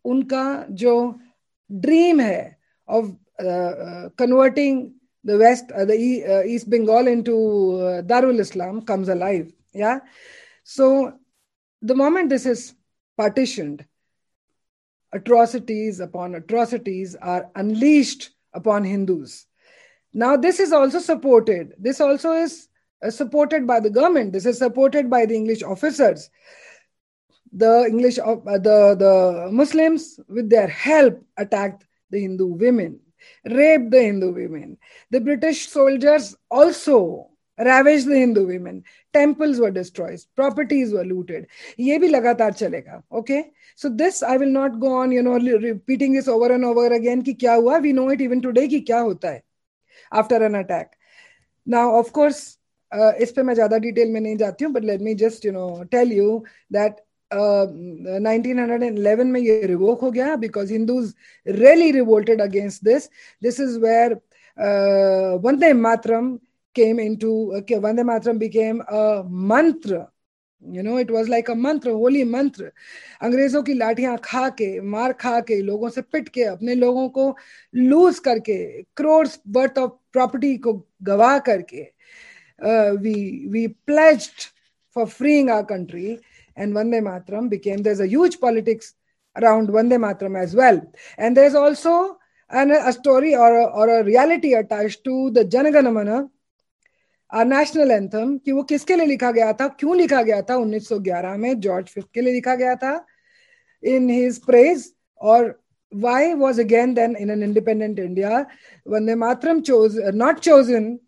unka 0.07 0.73
jo 0.75 1.19
dream 1.81 2.19
hai 2.19 2.57
of 2.87 3.17
uh, 3.39 4.09
converting 4.17 4.95
the 5.25 5.37
West, 5.39 5.69
the 5.69 6.45
East 6.47 6.71
Bengal 6.71 7.07
into 7.07 7.33
Darul 8.07 8.41
Islam 8.41 8.83
comes 8.83 9.09
alive. 9.09 9.53
Yeah. 9.73 10.01
Partitioned, 13.21 13.85
atrocities 15.13 16.01
upon 16.01 16.35
atrocities 16.37 17.15
are 17.17 17.51
unleashed 17.55 18.31
upon 18.55 18.83
Hindus. 18.83 19.45
Now, 20.15 20.39
this 20.39 20.59
is 20.59 20.73
also 20.73 21.01
supported. 21.01 21.75
This 21.79 22.01
also 22.01 22.33
is 22.33 22.69
uh, 23.05 23.11
supported 23.11 23.67
by 23.67 23.81
the 23.81 23.91
government. 23.91 24.33
This 24.33 24.47
is 24.47 24.57
supported 24.57 25.11
by 25.11 25.27
the 25.27 25.35
English 25.35 25.63
officers. 25.63 26.31
The 27.53 27.85
English, 27.91 28.19
uh, 28.19 28.37
the, 28.37 28.97
the 28.99 29.49
Muslims, 29.53 30.19
with 30.27 30.49
their 30.49 30.69
help, 30.69 31.23
attacked 31.37 31.85
the 32.09 32.21
Hindu 32.21 32.47
women 32.47 33.01
raped 33.45 33.91
the 33.91 34.03
Hindu 34.03 34.33
women. 34.33 34.79
The 35.11 35.21
British 35.21 35.69
soldiers 35.69 36.35
also 36.51 37.31
ravaged 37.61 38.09
Hindu 38.09 38.47
women. 38.47 38.83
Temples 39.15 39.59
were 39.59 39.71
destroyed. 39.71 40.21
Properties 40.37 40.93
were 40.93 41.05
looted. 41.05 41.47
ये 41.79 41.99
भी 41.99 42.09
लगातार 42.09 42.53
चलेगा 42.53 43.03
okay 43.19 43.43
so 43.81 43.89
this 43.97 44.23
I 44.25 44.39
will 44.39 44.53
not 44.53 44.73
go 44.79 44.95
on 44.99 45.13
you 45.13 45.23
know 45.23 45.37
repeating 45.59 46.15
this 46.15 46.29
over 46.29 46.53
and 46.53 46.65
over 46.65 46.93
again 46.93 47.23
कि 47.23 47.33
क्या 47.35 47.55
हुआ 47.55 47.79
we 47.79 47.93
know 47.93 48.11
it 48.13 48.21
even 48.21 48.41
today 48.41 48.67
कि 48.69 48.81
क्या 48.83 49.01
होता 49.01 49.31
है 49.31 49.43
after 50.13 50.43
an 50.43 50.55
attack 50.59 50.91
now 51.67 51.93
of 51.99 52.19
इस 53.23 53.33
पे 53.33 53.43
मैं 53.43 53.55
ज़्यादा 53.55 53.77
डिटेल 53.79 54.09
में 54.13 54.21
नहीं 54.21 54.37
जाती 54.37 54.65
हूँ 54.65 54.73
but 54.73 54.85
let 54.85 55.01
me 55.01 55.15
just 55.15 55.45
you 55.47 55.53
know 55.53 55.83
tell 55.91 56.13
you 56.13 56.45
that 56.73 56.97
nineteen 57.31 58.59
hundred 58.59 58.83
and 58.83 58.99
eleven 58.99 59.27
में 59.27 59.41
ये 59.41 59.61
रिवोक 59.67 60.01
हो 60.01 60.11
गया 60.11 60.35
because 60.37 60.73
Hindus 60.73 61.13
really 61.47 61.91
revolted 61.93 62.41
against 62.43 62.85
this 62.85 63.09
this 63.43 63.61
is 63.61 63.79
where 63.81 64.15
Vande 65.45 65.73
Mataram 65.73 66.37
came 66.75 66.99
into, 66.99 67.53
okay, 67.59 67.77
Vande 67.77 68.01
Matram 68.01 68.39
became 68.39 68.81
a 68.89 69.25
mantra. 69.29 70.09
You 70.63 70.83
know, 70.83 70.99
it 70.99 71.11
was 71.11 71.29
like 71.29 71.49
a 71.49 71.55
mantra, 71.55 71.93
holy 71.93 72.25
mantra. 72.25 72.71
अंग्रेज़ों 73.23 73.63
की 73.63 73.75
लाठियाँ 73.75 74.17
खा 74.25 74.49
के 74.61 74.81
मार 74.81 75.13
खा 75.21 75.41
के 75.41 75.61
लोगों 75.63 75.89
से 75.91 76.03
पिट 76.03 76.29
के 76.29 76.43
अपने 76.45 76.75
लोगों 76.75 77.09
को 77.09 77.35
लूज 77.75 78.19
करके 78.19 78.61
करोड़ 78.97 79.27
वर्थ 79.57 79.79
ऑफ़ 79.79 79.91
प्रॉपर्टी 80.13 80.57
को 80.67 80.73
गवा 81.03 81.39
करके 81.49 81.83
we 83.03 83.15
we 83.53 83.67
pledged 83.87 84.49
for 84.95 85.07
freeing 85.07 85.51
our 85.51 85.63
country 85.71 86.19
and 86.61 86.75
Vande 86.75 87.01
Matram 87.03 87.49
became, 87.49 87.83
there's 87.83 88.01
a 88.01 88.07
huge 88.07 88.39
politics 88.41 88.95
around 89.37 89.69
Vande 89.69 89.97
Matram 89.99 90.41
as 90.41 90.55
well. 90.55 90.81
And 91.17 91.37
there's 91.37 91.55
also 91.55 92.19
an, 92.51 92.71
a 92.71 92.93
story 92.93 93.35
or 93.35 93.61
a, 93.61 93.65
or 93.65 94.01
a 94.01 94.05
reality 94.05 94.55
attached 94.55 95.05
to 95.05 95.31
the 95.31 95.45
Janaganamana, 95.45 96.29
our 97.30 97.46
national 97.46 97.92
anthem, 97.92 98.40
कि 98.40 98.52
वो 98.52 98.64
किसके 98.64 98.96
लिए 98.96 99.06
लिखा 99.06 99.32
गया 99.32 99.52
था 99.54 99.68
क्यों 99.80 99.96
लिखा 99.98 100.22
गया 100.24 100.42
था 100.42 100.58
1911 100.58 101.38
में 101.38 101.60
जॉर्ज 101.60 101.90
फिफ्थ 101.90 102.08
के 102.14 102.22
लिए 102.22 102.34
लिखा 102.34 102.56
गया 102.56 102.76
था 102.76 103.06
in 103.82 104.10
his 104.10 104.40
praise 104.40 104.94
or 105.18 105.60
why 105.92 106.34
was 106.34 106.58
again 106.60 106.94
then 106.94 107.16
in 107.16 107.30
an 107.30 107.44
independent 107.44 108.00
India 108.00 108.48
Vande 108.88 109.16
Matram 109.16 109.64
chose 109.64 109.98
not 110.14 110.42
chosen 110.42 111.00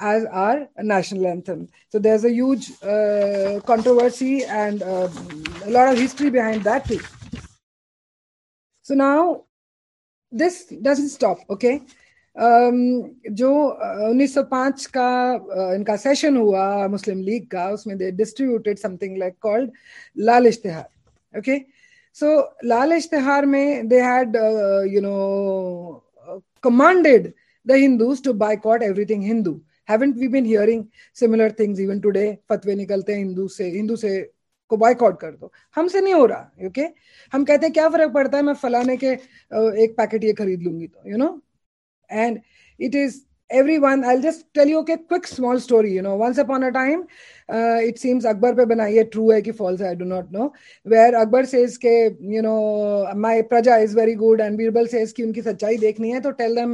as 0.00 0.24
our 0.26 0.68
national 0.78 1.26
anthem. 1.26 1.68
So 1.90 1.98
there's 1.98 2.24
a 2.24 2.32
huge 2.32 2.70
uh, 2.82 3.60
controversy 3.66 4.44
and 4.44 4.82
uh, 4.82 5.08
a 5.64 5.70
lot 5.70 5.92
of 5.92 5.98
history 5.98 6.30
behind 6.30 6.64
that 6.64 6.86
too. 6.86 7.00
So 8.82 8.94
now 8.94 9.44
this 10.32 10.64
doesn't 10.66 11.10
stop, 11.10 11.38
okay? 11.50 11.82
जो 12.37 13.51
1905 14.13 14.85
का 14.97 15.09
इनका 15.75 15.95
session 15.95 16.37
हुआ 16.37 16.87
मुस्लिम 16.87 17.19
league 17.21 17.47
का, 17.51 17.69
उसमें 17.69 17.97
they 17.97 18.11
distributed 18.11 18.77
something 18.79 19.17
like 19.17 19.35
called 19.41 19.71
Lal 20.17 20.47
Ishtehar 20.47 21.37
okay 21.39 21.57
so 22.17 22.27
Lal 22.65 22.93
Ishtehar 22.93 23.45
में 23.45 23.87
they 23.87 24.01
had 24.01 24.35
you 24.93 25.01
know 25.01 26.01
commanded 26.63 27.25
the 27.65 27.75
Hindus 27.79 28.21
to 28.21 28.33
boycott 28.33 28.83
everything 28.83 29.21
Hindu. 29.21 29.51
Haven't 29.89 30.15
we 30.17 30.27
been 30.27 30.45
hearing 30.45 30.79
similar 31.13 31.49
things 31.59 31.81
even 31.83 31.99
today? 32.05 32.29
फतवे 32.49 32.75
निकलते 32.75 33.13
हैं 33.13 33.19
हिंदू 33.19 33.47
से 33.47 33.69
हिंदू 33.69 33.95
से 33.95 34.13
को 34.71 34.77
boycott 34.77 35.19
कर 35.19 35.31
दो 35.31 35.51
हमसे 35.75 36.01
नहीं 36.01 36.13
हो 36.13 36.25
रहा 36.25 36.67
ओके 36.67 36.81
okay? 36.81 36.89
हम 37.33 37.43
कहते 37.45 37.65
हैं, 37.65 37.73
क्या 37.73 37.89
फ़र्क 37.89 38.13
पड़ता 38.13 38.37
है 38.37 38.43
मैं 38.43 38.53
फलाने 38.63 38.97
के 39.03 39.11
एक 39.83 39.93
पैकेट 39.97 40.23
ये 40.23 40.33
खरीद 40.33 40.61
लूँगी 40.63 40.87
तो 40.87 41.09
you 41.11 41.17
know 41.17 41.29
and 42.09 42.41
it 42.79 42.95
is 42.95 43.25
everyone 43.51 44.03
i'll 44.03 44.21
just 44.21 44.51
tell 44.55 44.67
you 44.67 44.79
okay 44.79 44.97
quick 44.97 45.27
small 45.27 45.59
story 45.59 45.91
you 45.93 46.01
know 46.01 46.15
once 46.15 46.39
upon 46.39 46.63
a 46.63 46.71
time 46.71 47.01
uh, 47.47 47.77
it 47.77 47.99
seems 47.99 48.25
akbar 48.25 48.55
pe 48.55 48.63
banai 48.65 48.97
hai 48.97 49.03
true 49.03 49.31
hai 49.31 49.41
ki 49.47 49.51
false 49.51 49.79
hai 49.79 49.91
i 49.91 49.95
do 49.95 50.05
not 50.05 50.31
know 50.31 50.51
where 50.81 51.15
akbar 51.15 51.45
says 51.45 51.77
ke 51.77 51.93
you 52.19 52.41
know 52.41 53.13
my 53.13 53.43
praja 53.43 53.77
is 53.83 53.93
very 53.93 54.15
good 54.15 54.41
and 54.41 54.57
birbal 54.57 54.87
says 54.87 55.13
ki 55.13 55.27
unki 55.27 55.45
sachai 55.49 55.77
dekhni 55.85 56.13
hai 56.15 56.23
to 56.25 56.33
tell 56.33 56.55
them 56.55 56.73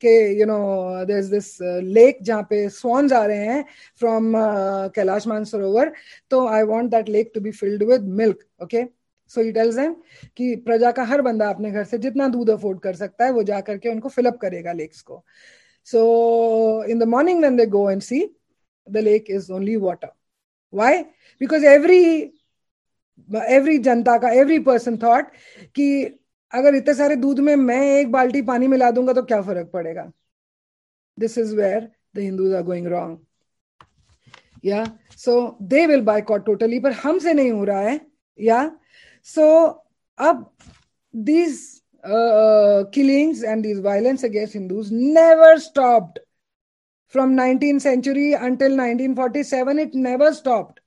ke 0.00 0.16
you 0.40 0.44
know 0.44 1.04
there's 1.04 1.30
this 1.30 1.60
uh, 1.60 1.80
lake 1.84 2.20
jahan 2.24 2.44
pe 2.50 2.68
swans 2.68 3.12
aa 3.12 3.24
rahe 3.28 3.46
hain 3.52 3.64
from 3.94 4.34
uh, 4.34 4.88
kailash 4.98 5.32
mansarovar 5.34 5.88
so 6.32 6.46
i 6.48 6.64
want 6.64 6.90
that 6.90 7.08
lake 7.08 7.32
to 7.32 7.40
be 7.40 7.52
filled 7.52 7.86
with 7.92 8.02
milk 8.02 8.42
okay 8.60 8.88
so 9.30 9.40
he 9.40 9.52
tells 9.52 9.74
them 9.76 9.94
कि 10.36 10.54
प्रजा 10.56 10.90
का 10.90 11.04
हर 11.04 11.22
बंदा 11.22 11.48
अपने 11.50 11.70
घर 11.70 11.84
से 11.84 11.98
जितना 11.98 12.28
दूध 12.28 12.50
afford 12.50 12.80
कर 12.80 12.94
सकता 12.96 13.24
है, 13.24 13.32
वो 13.32 13.42
जा 13.42 13.60
करके 13.60 13.88
उनको 13.88 14.08
फिलअप 14.08 14.38
करेगा 14.40 14.72
लेक्स 14.72 15.00
को। 15.02 15.22
So 15.88 16.84
in 16.84 16.98
the 16.98 17.02
morning 17.08 17.40
when 17.40 17.56
they 17.56 17.66
go 17.66 17.90
and 17.90 18.02
see 18.02 18.24
the 18.86 18.96
lake 18.98 19.30
is 19.30 19.52
only 19.52 19.76
water 19.78 20.08
why 20.72 21.02
because 21.40 21.64
every 21.66 22.04
every 23.28 23.78
जनता 23.78 24.16
का 24.18 24.28
एवरी 24.30 24.58
पर्सन 24.60 24.96
थॉट 24.96 25.30
कि 25.74 26.04
अगर 26.52 26.74
इतने 26.74 26.94
सारे 26.94 27.16
दूध 27.16 27.40
में 27.40 27.54
मैं 27.56 27.80
एक 27.92 28.10
बाल्टी 28.12 28.42
पानी 28.42 28.66
मिला 28.66 28.90
दूँगा 28.90 29.12
तो 29.12 29.22
क्या 29.22 29.40
फ़र्क 29.42 29.70
पड़ेगा? 29.72 30.10
This 31.18 31.38
is 31.38 31.54
where 31.56 31.88
the 32.16 32.18
Hindus 32.18 32.54
are 32.54 32.62
going 32.62 32.86
wrong 32.86 33.18
या 34.64 34.84
so 35.18 35.56
they 35.62 35.86
will 35.86 36.00
boycott 36.02 36.44
totally 36.46 36.78
पर 36.80 36.92
हमसे 36.92 37.32
नहीं 37.34 37.50
हो 37.50 37.64
रहा 37.64 37.80
है। 37.80 38.00
या? 38.38 38.77
So, 39.28 39.82
up 40.18 40.54
these 41.12 41.82
uh, 42.02 42.84
killings 42.90 43.42
and 43.42 43.62
these 43.62 43.78
violence 43.78 44.22
against 44.22 44.54
Hindus 44.54 44.90
never 44.90 45.60
stopped. 45.60 46.20
From 47.08 47.36
19th 47.36 47.82
century 47.82 48.32
until 48.32 48.70
1947, 48.70 49.78
it 49.78 49.94
never 49.94 50.32
stopped. 50.32 50.80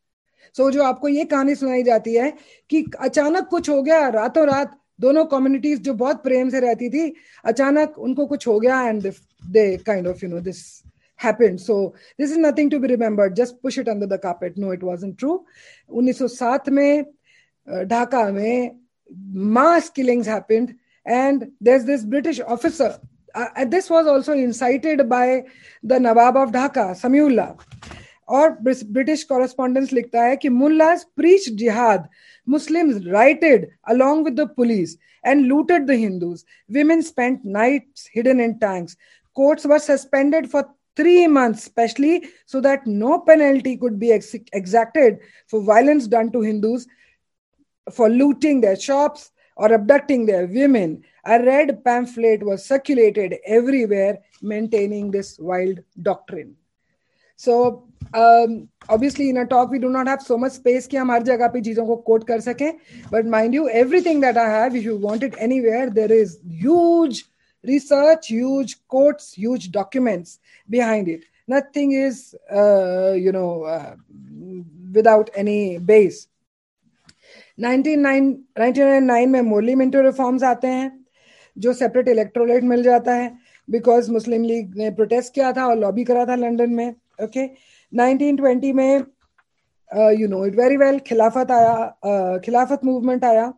so 0.56 0.64
so, 0.64 0.72
जो 0.72 0.84
आपको 0.84 1.08
ये 1.08 1.26
कहानी 1.26 1.56
सुनाई 1.56 1.84
जाती 1.84 2.14
है 2.16 2.32
कि 2.70 2.84
अचानक 3.02 3.48
कुछ 3.50 3.70
हो 3.70 3.82
गया 3.84 4.08
रातों 4.18 4.46
रात 4.48 4.78
दोनों 5.00 5.26
कम्युनिटीज 5.34 5.80
जो 5.82 5.94
बहुत 6.02 6.24
प्रेम 6.24 6.50
से 6.50 6.60
रहती 6.60 6.90
थी 6.90 7.14
अचानक 7.52 8.00
उनको 8.08 8.26
कुछ 8.34 8.48
हो 8.48 8.60
गया 8.60 8.82
and 8.88 9.12
they 9.58 9.66
kind 9.86 10.08
of 10.08 10.26
you 10.26 10.30
know 10.32 10.40
this 10.50 10.64
happened 11.20 11.60
so 11.62 11.94
this 12.20 12.32
is 12.32 12.38
nothing 12.44 12.70
to 12.70 12.78
be 12.84 12.90
remembered 12.92 13.36
just 13.40 13.58
push 13.66 13.76
it 13.82 13.90
under 13.92 14.08
the 14.14 14.18
carpet 14.22 14.56
no 14.62 14.72
it 14.76 14.86
wasn't 14.86 15.18
true 15.24 15.36
1907 15.90 16.72
में 16.78 17.06
Dhaka 17.72 18.34
mein 18.34 18.80
mass 19.34 19.90
killings 19.90 20.26
happened 20.26 20.76
and 21.06 21.52
there's 21.60 21.86
this 21.86 22.04
British 22.04 22.40
officer. 22.40 23.00
Uh, 23.34 23.66
this 23.66 23.90
was 23.90 24.08
also 24.08 24.34
incited 24.34 25.08
by 25.10 25.44
the 25.84 26.00
Nawab 26.00 26.36
of 26.36 26.52
Dhaka, 26.52 26.96
Salimullah. 27.00 27.60
Or 28.28 28.58
British 28.62 29.24
correspondence 29.28 29.92
लिखता 29.94 30.24
है 30.24 30.36
कि 30.38 30.50
mullahs 30.50 31.04
preach 31.16 31.50
jihad 31.62 32.08
Muslim 32.50 32.92
rioted 33.08 33.68
along 33.94 34.24
with 34.24 34.36
the 34.36 34.48
police 34.48 34.96
and 35.24 35.48
looted 35.48 35.88
the 35.88 35.96
Hindus. 35.96 36.46
Women 36.70 37.02
spent 37.02 37.44
nights 37.44 38.08
hidden 38.14 38.40
in 38.40 38.60
tanks. 38.60 38.96
Courts 39.36 39.66
were 39.66 39.80
suspended 39.80 40.50
for 40.50 40.64
three 40.96 41.28
months, 41.28 41.64
specially 41.64 42.28
so 42.46 42.62
that 42.62 42.86
no 42.86 43.20
penalty 43.20 43.78
could 43.78 44.00
be 44.00 44.12
ex- 44.12 44.36
exacted 44.54 45.20
for 45.48 45.62
violence 45.62 46.08
done 46.08 46.32
to 46.32 46.42
Hindus 46.42 46.88
for 47.93 48.09
looting 48.09 48.61
their 48.61 48.77
shops 48.77 49.31
or 49.57 49.73
abducting 49.73 50.27
their 50.27 50.47
women. 50.47 51.03
A 51.25 51.43
red 51.43 51.85
pamphlet 51.85 52.43
was 52.43 52.65
circulated 52.65 53.37
everywhere 53.47 54.19
maintaining 54.43 55.11
this 55.11 55.39
wild 55.39 55.81
doctrine. 56.03 56.57
So, 57.37 57.85
um, 58.15 58.69
obviously, 58.89 59.29
in 59.29 59.37
a 59.37 59.47
talk, 59.47 59.71
we 59.71 59.79
do 59.79 59.91
not 59.91 60.07
have 60.07 60.23
so 60.23 60.39
much 60.39 60.53
space 60.53 60.87
कि 60.87 60.97
हम 60.97 61.11
हर 61.11 61.23
जगह 61.23 61.49
पे 61.49 61.61
चीजों 61.61 61.87
को 61.87 62.05
quote 62.05 62.27
कर 62.27 62.41
सकें. 62.41 62.73
But 63.11 63.27
mind 63.27 63.55
you, 63.55 63.69
everything 63.69 64.21
that 64.21 64.37
I 64.37 64.49
have, 64.49 64.75
if 64.75 64.85
you 64.85 64.97
want 64.97 65.23
it 65.23 65.35
anywhere, 65.39 65.91
there 65.91 66.13
is 66.13 66.39
huge 66.49 67.25
research, 67.63 68.29
huge 68.29 68.77
quotes, 68.89 69.33
huge 69.35 69.71
documents 69.71 70.39
behind 70.71 71.09
it. 71.09 71.25
Nothing 71.49 71.93
is, 71.93 72.35
uh, 72.51 73.13
you 73.13 73.33
know, 73.33 73.63
uh, 73.65 73.97
without 74.93 75.31
any 75.35 75.79
base. 75.79 76.29
1999 77.62 79.26
में 79.28 79.42
Morli 79.44 79.76
Minto 79.76 80.02
reforms 80.02 80.44
आते 80.44 80.68
हैं 80.70 80.90
जो 81.58 81.74
separate 81.74 82.08
इलेक्ट्रोलेट 82.08 82.64
मिल 82.66 82.84
जाता 82.84 83.14
है 83.14 83.32
because 83.68 84.12
Muslim 84.12 84.44
league 84.44 84.78
ने 84.78 84.90
protest 84.92 85.34
किया 85.34 85.52
था 85.54 85.66
और 85.68 85.78
लॉबी 85.78 86.04
करा 86.04 86.26
था 86.26 86.36
लंदन 86.38 86.70
में 86.72 86.90
ओके 86.90 87.26
okay? 87.26 87.48
1920 87.94 88.74
में 88.74 89.04
you 90.20 90.28
know 90.28 90.46
it 90.46 90.56
very 90.56 90.78
well 90.78 91.00
Khilafat 91.08 91.52
आया 91.52 91.76
uh, 92.06 92.46
खिलाफत 92.46 92.86
मूवमेंट 92.86 93.26
आया 93.26 93.52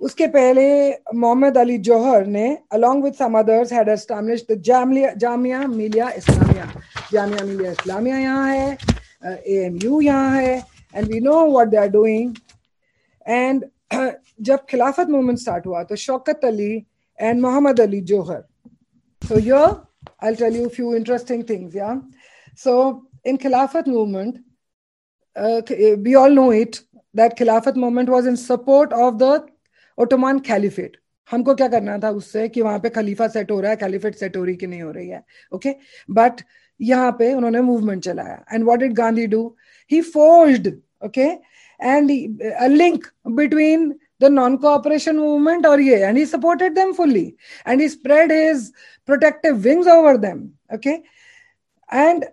उसके 0.00 0.26
पहले 0.28 0.90
मोहम्मद 1.14 1.58
अली 1.58 1.78
जौहर 1.86 2.26
ने 2.28 2.46
along 2.72 3.02
with 3.04 3.14
some 3.14 3.38
others 3.38 3.72
had 3.72 3.88
established 3.88 4.52
the 4.52 4.60
Jamia 4.62 5.12
Jamia 5.16 5.66
Millia 5.68 6.08
Islamia 6.16 6.70
Jamia 7.12 7.44
Millia 7.44 7.70
Islamia 7.70 8.18
यहाँ 8.18 8.48
है 8.48 8.76
ए 9.24 9.64
एम 9.64 9.76
यू 9.82 10.00
यहाँ 10.00 10.36
है 10.36 10.56
and 10.94 11.06
we 11.06 11.20
know 11.20 11.44
what 11.50 11.68
they 11.68 11.76
are 11.76 11.88
doing 11.90 12.34
and 13.30 13.64
जब 14.48 14.64
खिलाफत 14.70 15.08
मूवमेंट 15.10 15.38
स्टार्ट 15.38 15.66
हुआ 15.66 15.82
तो 15.84 15.96
Shaukat 16.04 16.44
Ali 16.44 16.72
and 17.18 17.40
Mohammad 17.40 17.80
Ali 17.80 18.00
Jauhar. 18.12 18.42
So 19.22 19.38
yo 19.40 19.64
I 20.24 20.34
tell 20.34 20.56
you 20.56 20.68
few 20.76 20.94
interesting 20.94 21.42
things 21.48 21.76
या 21.76 22.00
so 22.64 22.76
in 23.26 23.36
Khilafat 23.36 23.88
movement 23.88 24.38
we 26.04 26.14
all 26.14 26.34
know 26.34 26.52
it 26.52 26.76
that 27.16 27.36
Khilafat 27.38 27.76
movement 27.76 28.08
was 28.08 28.28
in 28.28 28.36
support 28.36 28.92
of 29.04 29.14
the 29.22 29.46
Ottoman 29.98 30.38
caliphate 30.46 30.96
हमको 31.30 31.54
क्या 31.54 31.66
करना 31.68 31.98
था 31.98 32.10
उससे 32.10 32.48
कि 32.48 32.62
वहाँ 32.62 32.78
पे 32.78 32.88
खलीफा 32.90 33.26
set 33.28 33.50
हो 33.50 33.60
रहा 33.60 33.70
है 33.70 33.76
खैलीफेट 33.76 34.14
सेट 34.16 34.36
हो 34.36 34.44
रही 34.44 34.54
कि 34.56 34.66
नहीं 34.66 34.82
हो 34.82 34.90
रही 34.92 35.08
है 35.08 35.22
ओके 35.52 35.74
बट 36.10 36.40
यहाँ 36.80 37.10
पे 37.18 37.32
उन्होंने 37.34 37.60
मूवमेंट 37.60 38.02
चलाया। 38.04 38.44
And 38.52 38.64
what 38.64 38.78
did 38.78 38.92
Gandhi 38.94 39.26
do 39.26 39.42
he 39.90 40.00
fought 40.14 40.68
okay? 41.04 41.28
And 41.80 42.10
a 42.60 42.68
link 42.68 43.10
between 43.34 43.98
the 44.18 44.28
non-cooperation 44.28 45.16
movement 45.16 45.64
or 45.64 45.80
yeah, 45.80 46.08
and 46.08 46.18
he 46.18 46.26
supported 46.26 46.74
them 46.74 46.92
fully. 46.94 47.36
And 47.64 47.80
he 47.80 47.88
spread 47.88 48.30
his 48.30 48.72
protective 49.06 49.64
wings 49.64 49.86
over 49.86 50.18
them 50.18 50.54
okay? 50.72 51.02
And 51.90 52.26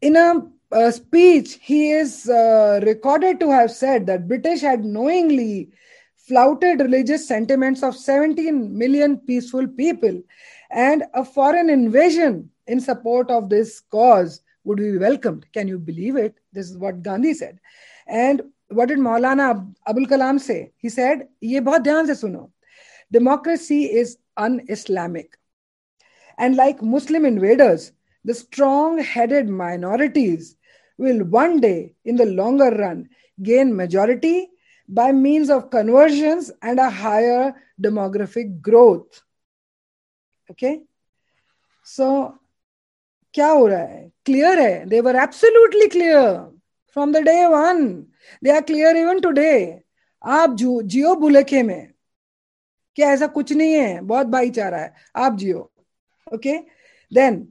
in 0.00 0.16
a, 0.16 0.42
a 0.72 0.92
speech 0.92 1.58
he 1.62 1.90
is 1.90 2.28
uh, 2.28 2.80
recorded 2.82 3.40
to 3.40 3.50
have 3.50 3.70
said 3.70 4.06
that 4.06 4.28
british 4.28 4.60
had 4.60 4.84
knowingly 4.84 5.70
flouted 6.16 6.80
religious 6.80 7.26
sentiments 7.26 7.82
of 7.82 7.96
17 7.96 8.76
million 8.76 9.18
peaceful 9.18 9.66
people. 9.66 10.22
And 10.70 11.04
a 11.14 11.24
foreign 11.24 11.68
invasion 11.68 12.48
in 12.66 12.80
support 12.80 13.28
of 13.30 13.50
this 13.50 13.80
cause 13.80 14.40
would 14.64 14.78
be 14.78 14.96
welcomed. 14.96 15.46
Can 15.52 15.66
you 15.66 15.78
believe 15.78 16.16
it? 16.16 16.36
This 16.52 16.70
is 16.70 16.78
what 16.78 17.02
gandhi 17.02 17.34
said. 17.34 17.58
And 18.06 18.40
what 18.71 18.89
did 18.89 18.99
Maulana 18.99 19.73
Abul 19.85 20.05
Kalam 20.05 20.39
say? 20.39 20.71
He 20.77 20.89
said, 20.89 21.27
ये 21.43 21.59
बहुत 21.61 21.81
ध्यान 21.81 22.07
से 22.07 22.15
सुनो. 22.15 22.49
Democracy 23.11 23.85
is 23.85 24.17
un-Islamic. 24.35 25.37
And 26.37 26.55
like 26.55 26.81
Muslim 26.81 27.25
invaders, 27.25 27.91
the 28.25 28.33
strong-headed 28.33 29.47
minorities 29.49 30.55
will 30.97 31.23
one 31.23 31.59
day, 31.59 31.95
in 32.05 32.15
the 32.15 32.25
longer 32.25 32.69
run, 32.71 33.09
gain 33.41 33.75
majority 33.75 34.49
by 34.89 35.11
means 35.11 35.49
of 35.49 35.69
conversions 35.69 36.51
and 36.61 36.79
a 36.79 36.89
higher 36.89 37.55
demographic 37.81 38.61
growth. 38.61 39.23
Okay? 40.51 40.81
So, 41.83 42.39
क्या 43.33 43.47
हो 43.47 43.65
रहा 43.67 43.79
है 43.79 44.11
clear 44.25 44.59
है 44.59 44.85
they 44.89 44.99
were 45.01 45.15
absolutely 45.23 45.87
clear 45.87 46.29
from 46.93 47.11
the 47.13 47.17
day 47.25 47.45
one 47.45 47.83
They 48.42 48.50
are 48.50 48.60
clear 48.62 48.96
even 48.96 49.20
today 49.20 49.52
आप 50.24 50.56
जियो 50.56 51.14
भुलेखे 51.16 51.62
में 51.62 51.92
क्या 52.98 53.10
ऐसा 53.12 53.26
कुछ 53.26 53.52
नहीं 53.52 53.72
है, 53.72 54.00
बहुत 54.00 54.26
भाईचारा 54.26 54.78
है। 54.78 54.92
आप 55.16 55.36
जियो 55.38 55.70
okay 56.26 56.56
then 57.12 57.46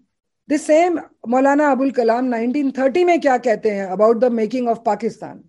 the 0.50 0.58
same 0.58 1.00
Maulana 1.30 1.70
Abul 1.72 1.92
Kalam 1.92 2.30
1930 2.34 3.04
में 3.06 3.20
क्या 3.22 3.38
कहते 3.38 3.70
हैं 3.72 3.86
about 3.88 4.18
the 4.18 4.32
making 4.34 4.68
of 4.70 4.80
Pakistan 4.86 5.44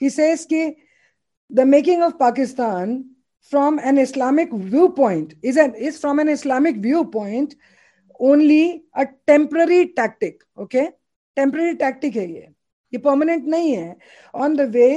he 0.00 0.10
says 0.10 0.44
कि 0.52 0.64
the 1.50 1.60
making 1.66 2.02
of 2.02 2.14
Pakistan 2.20 3.02
from 3.52 3.80
an 3.80 3.98
Islamic 3.98 4.54
view 4.54 4.88
point 4.96 5.34
is 5.44 5.58
an 5.60 5.74
is 5.78 5.98
from 6.00 6.20
an 6.20 6.28
Islamic 6.28 6.76
view 6.78 7.02
point 7.12 7.54
only 8.20 8.68
a 8.94 9.02
temporary 9.02 9.84
tactic 9.96 10.42
okay 10.60 10.86
temporary 11.36 11.72
tactic 11.76 12.16
है 12.16 12.30
ये। 12.32 12.48
ये 12.92 12.98
permanent 13.06 13.48
नहीं 13.50 13.72
है. 13.72 13.96
On 14.34 14.56
the 14.56 14.60
way 14.74 14.88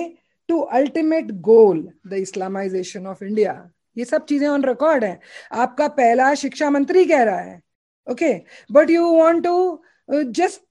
to 0.50 0.60
ultimate 0.80 1.32
goal 1.42 1.88
the 2.08 2.14
Islamization 2.14 3.08
of 3.08 3.24
India 3.24 3.54
ये 3.98 4.06
सब 4.06 4.26
चीज़ें 4.26 4.48
on 4.48 4.64
record 4.66 5.04
है. 5.04 5.20
आपका 5.52 5.88
पहला 5.88 6.34
शिक्षा 6.36 6.70
मंत्री 6.70 7.06
कह 7.06 7.24
रहा 7.24 7.40
है. 7.40 7.62
Okay 8.08 8.34
but 8.72 8.90
you 8.90 9.06
want 9.14 9.44
to 9.44 9.84
just 10.10 10.62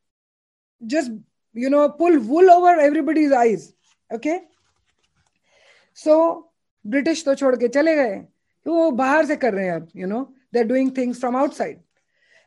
just 0.83 1.13
you 1.57 1.71
know 1.71 1.89
pull 1.99 2.19
wool 2.29 2.51
over 2.51 2.79
everybody's 2.85 3.33
eyes 3.33 3.73
okay 4.11 4.39
so 5.99 6.17
British 6.85 7.25
तो 7.25 7.35
छोड़ 7.35 7.55
के 7.57 7.69
चले 7.69 7.95
गए. 7.97 8.17
तो 8.67 8.75
वो 8.75 8.91
बाहर 8.91 9.27
से 9.27 9.37
कर 9.37 9.55
रहे 9.55 9.67
हैं 9.67 9.73
अब 9.73 9.89
you 9.97 10.07
know 10.07 10.23
they 10.53 10.59
are 10.59 10.67
doing 10.67 10.97
things 10.97 11.21
from 11.21 11.37
outside 11.37 11.81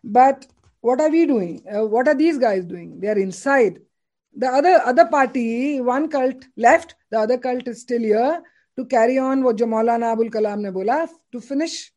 but 0.04 0.46
what 0.84 1.02
are 1.02 1.12
we 1.12 1.20
doing? 1.28 1.52
Uh, 1.74 1.82
what 1.92 2.10
are 2.12 2.16
these 2.22 2.38
guys 2.40 2.64
doing? 2.70 2.88
They 3.02 3.10
are 3.12 3.20
inside. 3.20 3.76
The 4.36 4.48
other 4.48 4.82
other 4.86 5.06
party 5.06 5.80
one 5.80 6.10
cult 6.10 6.46
left 6.58 6.96
the 7.12 7.20
other 7.20 7.38
cult 7.38 7.68
is 7.68 7.82
still 7.82 8.02
here 8.02 8.42
to 8.78 8.86
carry 8.86 9.18
on 9.18 9.44
what 9.44 9.58
Maulana 9.58 10.14
Abul 10.14 10.30
Kalam 10.30 10.62
ne 10.62 10.72
bola, 10.72 11.08
to 11.32 11.42
finish 11.42 11.92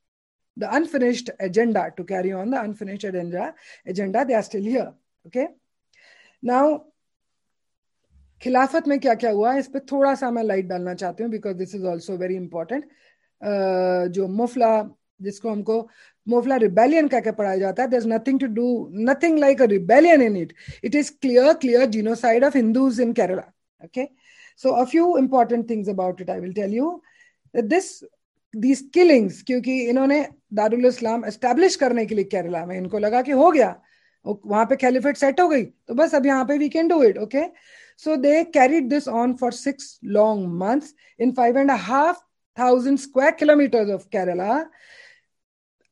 the 0.57 0.75
unfinished 0.75 1.31
agenda, 1.41 1.93
to 1.97 2.05
carry 2.05 2.33
on 2.33 2.51
the 2.51 2.61
unfinished 2.61 3.05
agenda, 3.05 3.55
agenda, 3.87 4.25
they 4.25 4.35
are 4.35 4.43
still 4.43 4.63
here. 4.63 4.93
Okay. 5.27 5.49
Now, 6.43 6.85
खिलाफत 8.43 8.89
में 8.89 8.99
क्या 9.01 9.15
क्या 9.15 9.31
हुआ 9.31 9.55
इस 9.57 9.67
पर 9.73 9.81
थोड़ा 9.91 10.15
सा 10.15 10.31
मैं 10.31 10.43
लाइट 10.45 10.67
डालना 10.69 10.95
चाहती 10.95 11.23
हूँ 11.23 11.31
because 11.33 11.57
this 11.57 11.75
is 11.75 11.85
also 11.87 12.17
very 12.17 12.35
important 12.37 12.85
जो 14.13 14.27
मुफला 14.29 14.69
जिसको 15.23 15.51
हमको 15.51 15.77
मोफला 16.27 16.57
रिबेलियन 16.57 17.09
कहकर 17.09 17.33
पढ़ाया 17.33 17.59
जाता 17.59 17.83
है 17.83 17.89
there 17.91 18.01
is 18.01 18.09
nothing 18.09 18.41
to 18.41 18.47
do 18.55 18.67
nothing 19.09 19.39
like 19.39 19.63
a 19.63 19.67
rebellion 19.69 20.23
in 20.23 20.37
it 20.37 20.53
it 20.85 20.95
is 20.95 21.11
clear 21.23 21.53
clear 21.57 21.87
genocide 21.91 22.45
of 22.45 22.57
Hindus 22.57 23.01
in 23.01 23.13
Kerala 23.13 23.43
okay 23.83 24.09
so 24.61 24.71
a 24.73 24.85
few 24.85 25.17
important 25.19 25.69
things 25.71 25.89
about 25.89 26.21
it 26.21 26.31
I 26.31 26.41
will 26.41 26.53
tell 26.53 26.75
you 26.75 27.01
this 27.55 27.91
these 28.55 28.81
killings 28.95 29.43
क्योंकि 29.43 29.81
इन्होंने 29.89 30.27
दारुल 30.55 30.87
इस्लाम 30.87 31.25
establish 31.25 31.77
करने 31.77 32.07
के 32.07 32.15
लिए 32.15 32.25
केरला 32.27 32.65
में 32.67 32.77
इनको 32.77 32.99
लगा 32.99 33.23
कि 33.23 33.33
हो 33.33 33.51
गया 33.51 33.75
वहाँ 34.25 34.65
पे 34.67 34.77
खेलीफेट 34.77 35.17
सेट 35.17 35.41
हो 35.41 35.49
गई 35.49 35.65
तो 35.65 35.95
बस 35.95 36.15
अब 36.15 36.27
यहाँ 36.27 36.45
पे 36.45 36.57
we 36.59 36.69
can 36.69 36.89
do 36.89 37.03
it 37.03 37.19
okay 37.19 37.45
so 38.05 38.17
they 38.17 38.43
carried 38.55 38.89
this 38.89 39.09
on 39.09 39.35
for 39.35 39.53
six 39.53 39.99
long 40.17 40.47
month 40.63 40.95
in 41.19 41.33
five 41.33 41.59
and 41.59 41.71
half 41.71 42.19
thousand 42.57 42.99
square 42.99 43.31
kilometer 43.35 43.93
of 43.95 44.07
Kerala 44.09 44.59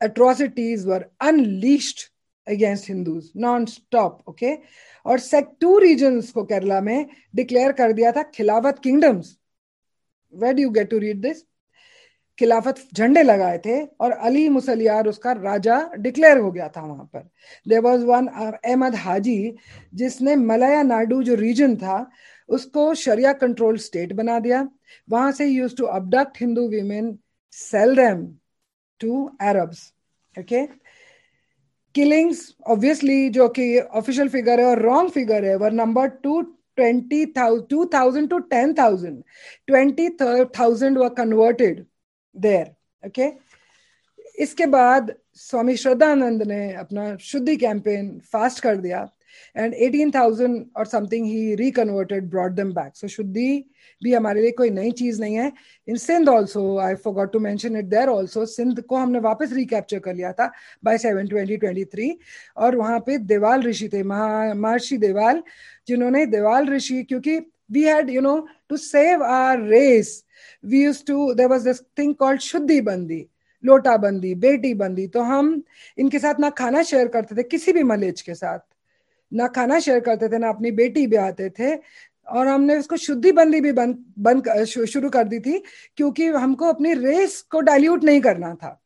atrocities 0.00 0.84
were 0.86 1.04
unleashed 1.20 2.10
against 2.46 2.86
Hindus 2.86 3.30
non-stop. 3.34 4.22
Okay, 4.28 4.56
और 5.06 5.18
set 5.18 5.48
two 5.60 5.78
region 5.78 6.20
को 6.34 6.44
केरला 6.44 6.80
में 6.80 7.06
declare 7.36 7.72
कर 7.72 7.92
दिया 7.92 8.12
था 8.12 8.22
Khilafat 8.34 8.78
kingdoms 8.82 9.36
where 10.34 10.60
you 10.60 10.70
get 10.70 10.90
to 10.90 10.98
read 10.98 11.20
this 11.22 11.42
Khilafat 12.38 12.80
झंडे 12.94 13.22
लगाए 13.22 13.58
थे 13.64 13.78
और 14.00 14.10
अली 14.10 14.48
मुसलियार 14.48 15.06
उसका 15.08 15.32
राजा 15.32 15.78
डिक्लेयर 15.98 16.38
हो 16.38 16.50
गया 16.52 16.68
था 16.68 16.80
वहाँ 16.80 17.04
पर। 17.12 17.28
There 17.68 17.80
was 17.80 18.04
one 18.04 18.26
Ahmad 18.26 18.94
Haji 18.94 19.54
जिसने 19.94 20.36
मलया 20.36 20.82
नाडु 20.82 21.22
जो 21.22 21.34
रीजन 21.34 21.76
था 21.76 22.06
उसको 22.48 22.94
शरिया 22.94 23.32
कंट्रोल 23.32 23.76
स्टेट 23.78 24.12
बना 24.12 24.38
दिया। 24.40 24.68
वहाँ 25.08 25.32
से 25.32 25.46
used 25.46 25.76
to 25.76 25.84
abduct 25.84 26.40
Hindu 26.40 26.68
women 26.68 27.18
sell 27.52 27.94
them 27.96 28.26
to 29.00 29.24
Arabs 29.40 29.92
okay 30.34 30.66
killings 31.94 32.54
obviously 32.66 33.28
जो 33.30 33.48
कि 33.48 33.78
ऑफिशियल 33.78 34.28
फिगर 34.28 34.60
है 34.60 34.66
और 34.66 34.82
रॉन्ग 34.82 35.10
फिगर 35.10 35.44
है 35.44 35.56
were 35.56 35.72
number 35.72 36.08
two 36.22 36.40
twenty 36.76 37.24
two 37.36 37.84
thousand 37.94 38.28
two 38.30 38.38
ten 38.52 38.74
thousand 38.74 39.22
twenty 39.66 40.08
thousand 40.20 40.98
were 40.98 41.08
converted 41.14 41.84
there 42.36 42.74
okay 43.02 43.30
इसके 44.42 44.66
बाद 44.66 45.14
स्वामी 45.34 45.76
श्रद्धानंद 45.76 46.42
ने 46.42 46.72
अपना 46.74 47.16
शुद्धि 47.22 47.56
कैंपेन 47.56 48.18
फास्ट 48.32 48.62
कर 48.62 48.76
दिया। 48.76 49.08
And 49.56 49.74
18,000 49.74 50.70
or 50.74 50.84
something 50.84 51.24
he 51.24 51.56
reconverted, 51.56 52.30
brought 52.30 52.56
them 52.56 52.72
back. 52.72 52.96
So 52.96 53.06
Shuddhi 53.08 53.64
भी 54.02 54.12
हमारे 54.12 54.40
लिए 54.40 54.50
कोई 54.50 54.70
नई 54.70 54.90
चीज़ 54.92 55.20
नहीं 55.20 55.34
है। 55.34 55.52
In 55.88 55.96
Sindh 55.96 56.28
also 56.28 56.62
I 56.78 56.94
forgot 56.94 57.32
to 57.32 57.38
mention 57.40 57.76
it 57.76 57.84
there 57.84 58.08
also 58.08 58.44
Sindh 58.46 58.80
को 58.80 58.96
हमने 58.96 59.18
वापस 59.26 59.52
रिकैप्चर 59.52 59.98
कर 59.98 60.14
लिया 60.14 60.32
था 60.32 60.50
by 60.84 60.98
seven 60.98 61.28
twenty 61.28 61.56
twenty 61.56 61.84
three 61.84 62.10
और 62.56 62.76
वहाँ 62.76 62.98
पे 63.06 63.18
देवाल 63.32 63.62
ऋषि 63.62 63.88
थे 63.92 64.02
महर्षि 64.02 64.98
देवाल 64.98 65.42
जिन्होंने 65.88 66.24
देवाल 66.26 66.68
ऋषि 66.74 67.02
क्योंकि 67.02 67.38
we 67.72 67.82
had 67.84 68.10
you 68.10 68.20
know 68.20 68.36
to 68.68 68.76
save 68.76 69.24
our 69.24 69.62
race 69.68 70.22
we 70.64 70.82
used 70.84 71.04
to 71.06 71.32
there 71.34 71.48
was 71.48 71.68
this 71.68 71.82
thing 71.98 72.14
called 72.14 72.40
shuddhi 72.40 72.80
बंदी 72.90 73.24
लोटा 73.64 73.96
बंदी 73.96 74.34
बेटी 74.34 74.74
बंदी 74.74 75.06
तो 75.08 75.20
हम 75.22 75.62
इनके 75.98 76.18
साथ 76.18 76.40
ना 76.40 76.50
खाना 76.58 76.82
शेयर 76.82 77.08
करते 77.08 77.36
थे 77.36 77.42
किसी 77.42 77.72
भी 77.72 77.82
मलेज 77.82 78.20
के 78.22 78.34
साथ। 78.34 78.58
ना 79.32 79.46
खाना 79.48 79.78
शेयर 79.80 80.00
करते 80.00 80.28
थे, 80.28 80.38
ना 80.38 80.48
अपनी 80.48 80.70
बेटी 80.70 81.06
भी 81.06 81.16
आते 81.16 81.50
थे। 81.50 81.74
और 82.26 82.46
हमने 82.48 82.76
उसको 82.78 82.96
शुद्धि 82.96 83.32
बंदी 83.32 83.60
भी 83.60 83.72
बंद 83.72 84.04
बंद 84.18 84.64
शुरू 84.64 85.10
कर 85.10 85.24
दी 85.24 85.40
थी, 85.40 85.62
क्योंकि 85.96 86.26
हमको 86.26 86.66
अपनी 86.66 86.94
रेस 86.94 87.40
को 87.50 87.60
डाइल्यूट 87.60 88.04
नहीं 88.04 88.20
करना 88.20 88.54
था। 88.54 88.80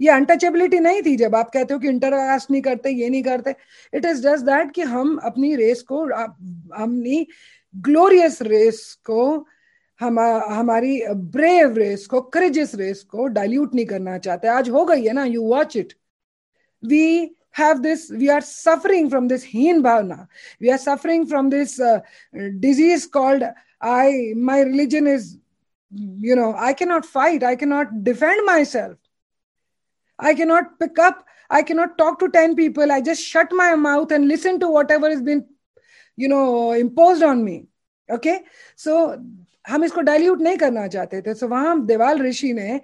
ये 0.00 0.10
अनटचेबिलिटी 0.10 0.78
नहीं 0.80 1.02
थी 1.02 1.14
जब 1.16 1.34
आप 1.34 1.50
कहते 1.50 1.74
हो 1.74 1.80
कि 1.80 1.88
इंटरकास्ट 1.88 2.50
नहीं 2.50 2.62
करते, 2.62 2.90
ये 2.90 3.08
नहीं 3.10 3.22
करते। 3.22 3.54
इट 3.94 4.04
इज़ 4.04 4.22
जस्ट 4.22 4.44
दैट 4.44 4.70
कि 4.72 4.82
हम 4.82 5.16
अपनी 5.24 5.54
रेस 5.56 5.82
को 5.82 5.98
अपनी 5.98 7.26
ग्लोरियस 7.74 8.42
रेस 8.42 8.82
को, 9.06 9.46
हम, 10.00 10.18
हमारी 10.20 11.00
ब्रेव 11.08 11.76
रेस 11.76 12.06
को 12.06 12.20
करेजियस 12.20 12.74
रेस 12.74 13.02
को 13.02 13.26
डाइल्यूट 13.28 13.74
नहीं 13.74 13.86
करना 13.86 14.18
चाहते। 14.18 14.48
आज 14.48 14.68
हो 14.70 14.84
गई 14.84 15.04
है 15.04 15.12
ना 15.12 15.24
you 15.24 15.42
watch 15.44 15.76
it 15.76 15.92
we 16.82 17.36
have 17.53 17.81
this 17.81 18.09
we 18.09 18.29
are 18.29 18.41
suffering 18.41 19.09
from 19.09 19.27
this 19.27 19.43
heen 19.43 19.81
bhavna 19.83 20.27
we 20.59 20.71
are 20.71 20.77
suffering 20.77 21.25
from 21.25 21.49
this 21.49 21.79
uh, 21.79 21.99
disease 22.59 23.05
called 23.05 23.43
i 23.81 24.33
my 24.35 24.59
religion 24.61 25.07
is 25.07 25.37
you 26.29 26.35
know 26.35 26.53
i 26.57 26.73
cannot 26.73 27.05
fight 27.05 27.43
i 27.43 27.55
cannot 27.55 28.03
defend 28.03 28.45
myself 28.45 28.97
i 30.19 30.33
cannot 30.33 30.79
pick 30.79 30.99
up 30.99 31.25
i 31.49 31.61
cannot 31.63 31.97
talk 31.97 32.19
to 32.19 32.29
10 32.29 32.55
people 32.55 32.91
i 32.91 33.01
just 33.01 33.23
shut 33.23 33.51
my 33.51 33.75
mouth 33.75 34.11
and 34.11 34.27
listen 34.27 34.59
to 34.59 34.69
whatever 34.69 35.09
has 35.09 35.21
been 35.21 35.45
you 36.15 36.27
know 36.27 36.71
imposed 36.73 37.23
on 37.23 37.43
me 37.43 37.57
okay 38.09 38.39
so 38.75 38.95
हम 39.69 39.83
इसको 39.83 40.01
dilute 40.01 40.41
नहीं 40.41 40.57
करना 40.57 40.87
चाहते 40.93 41.21
थे 41.21 41.33
सो 41.39 41.47
वहां 41.47 41.79
देवाल 41.85 42.21
ऋषि 42.21 42.51
ने 42.53 42.79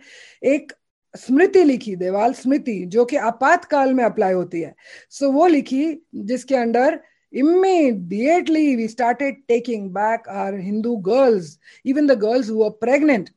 एक 0.53 0.73
स्मृति 1.14 1.64
लिखी 1.64 1.94
देवाल 1.96 2.32
स्मृति 2.32 2.84
जो 2.86 3.04
कि 3.04 3.16
आपातकाल 3.16 3.94
में 3.94 4.04
अप्लाई 4.04 4.32
होती 4.32 4.60
है। 4.60 4.74
सो 5.10 5.26
so, 5.26 5.32
वो 5.32 5.46
लिखी 5.46 6.02
जिसके 6.14 6.56
under 6.56 7.00
immediately 7.32 8.76
we 8.76 8.88
started 8.88 9.36
taking 9.48 9.92
back 9.92 10.24
our 10.28 10.52
hindu 10.52 11.00
girls 11.00 11.58
even 11.84 12.06
the 12.06 12.16
girls 12.16 12.48
who 12.48 12.58
were 12.58 12.72
pregnant. 12.72 13.30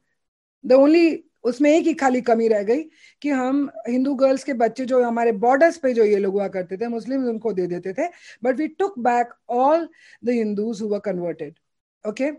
The 0.63 0.75
only 0.75 1.23
उसमें 1.43 1.69
एक 1.71 1.85
ही 1.87 1.93
खाली 1.93 2.21
कमी 2.21 2.47
रह 2.47 2.61
गई 2.63 2.83
कि 3.21 3.29
हम 3.29 3.69
हिंदू 3.87 4.13
गर्ल्स 4.15 4.43
के 4.43 4.53
बच्चे 4.53 4.85
जो 4.85 5.03
हमारे 5.03 5.31
बॉर्डर्स 5.45 5.77
पे 5.77 5.93
जो 5.93 6.03
ये 6.03 6.17
लोग 6.17 6.33
हुआ 6.33 6.47
करते 6.47 6.77
थे 6.77 6.87
मुस्लिम 6.87 7.25
उनको 7.29 7.53
दे 7.53 7.65
देते 7.67 7.93
थे 7.93 8.07
but 8.43 8.57
we 8.57 8.67
took 8.79 8.97
back 8.99 9.33
all 9.49 9.87
the 10.25 10.29
Hindus 10.29 10.81
who 10.81 10.87
were 10.87 10.99
converted 11.05 11.53
okay 12.05 12.31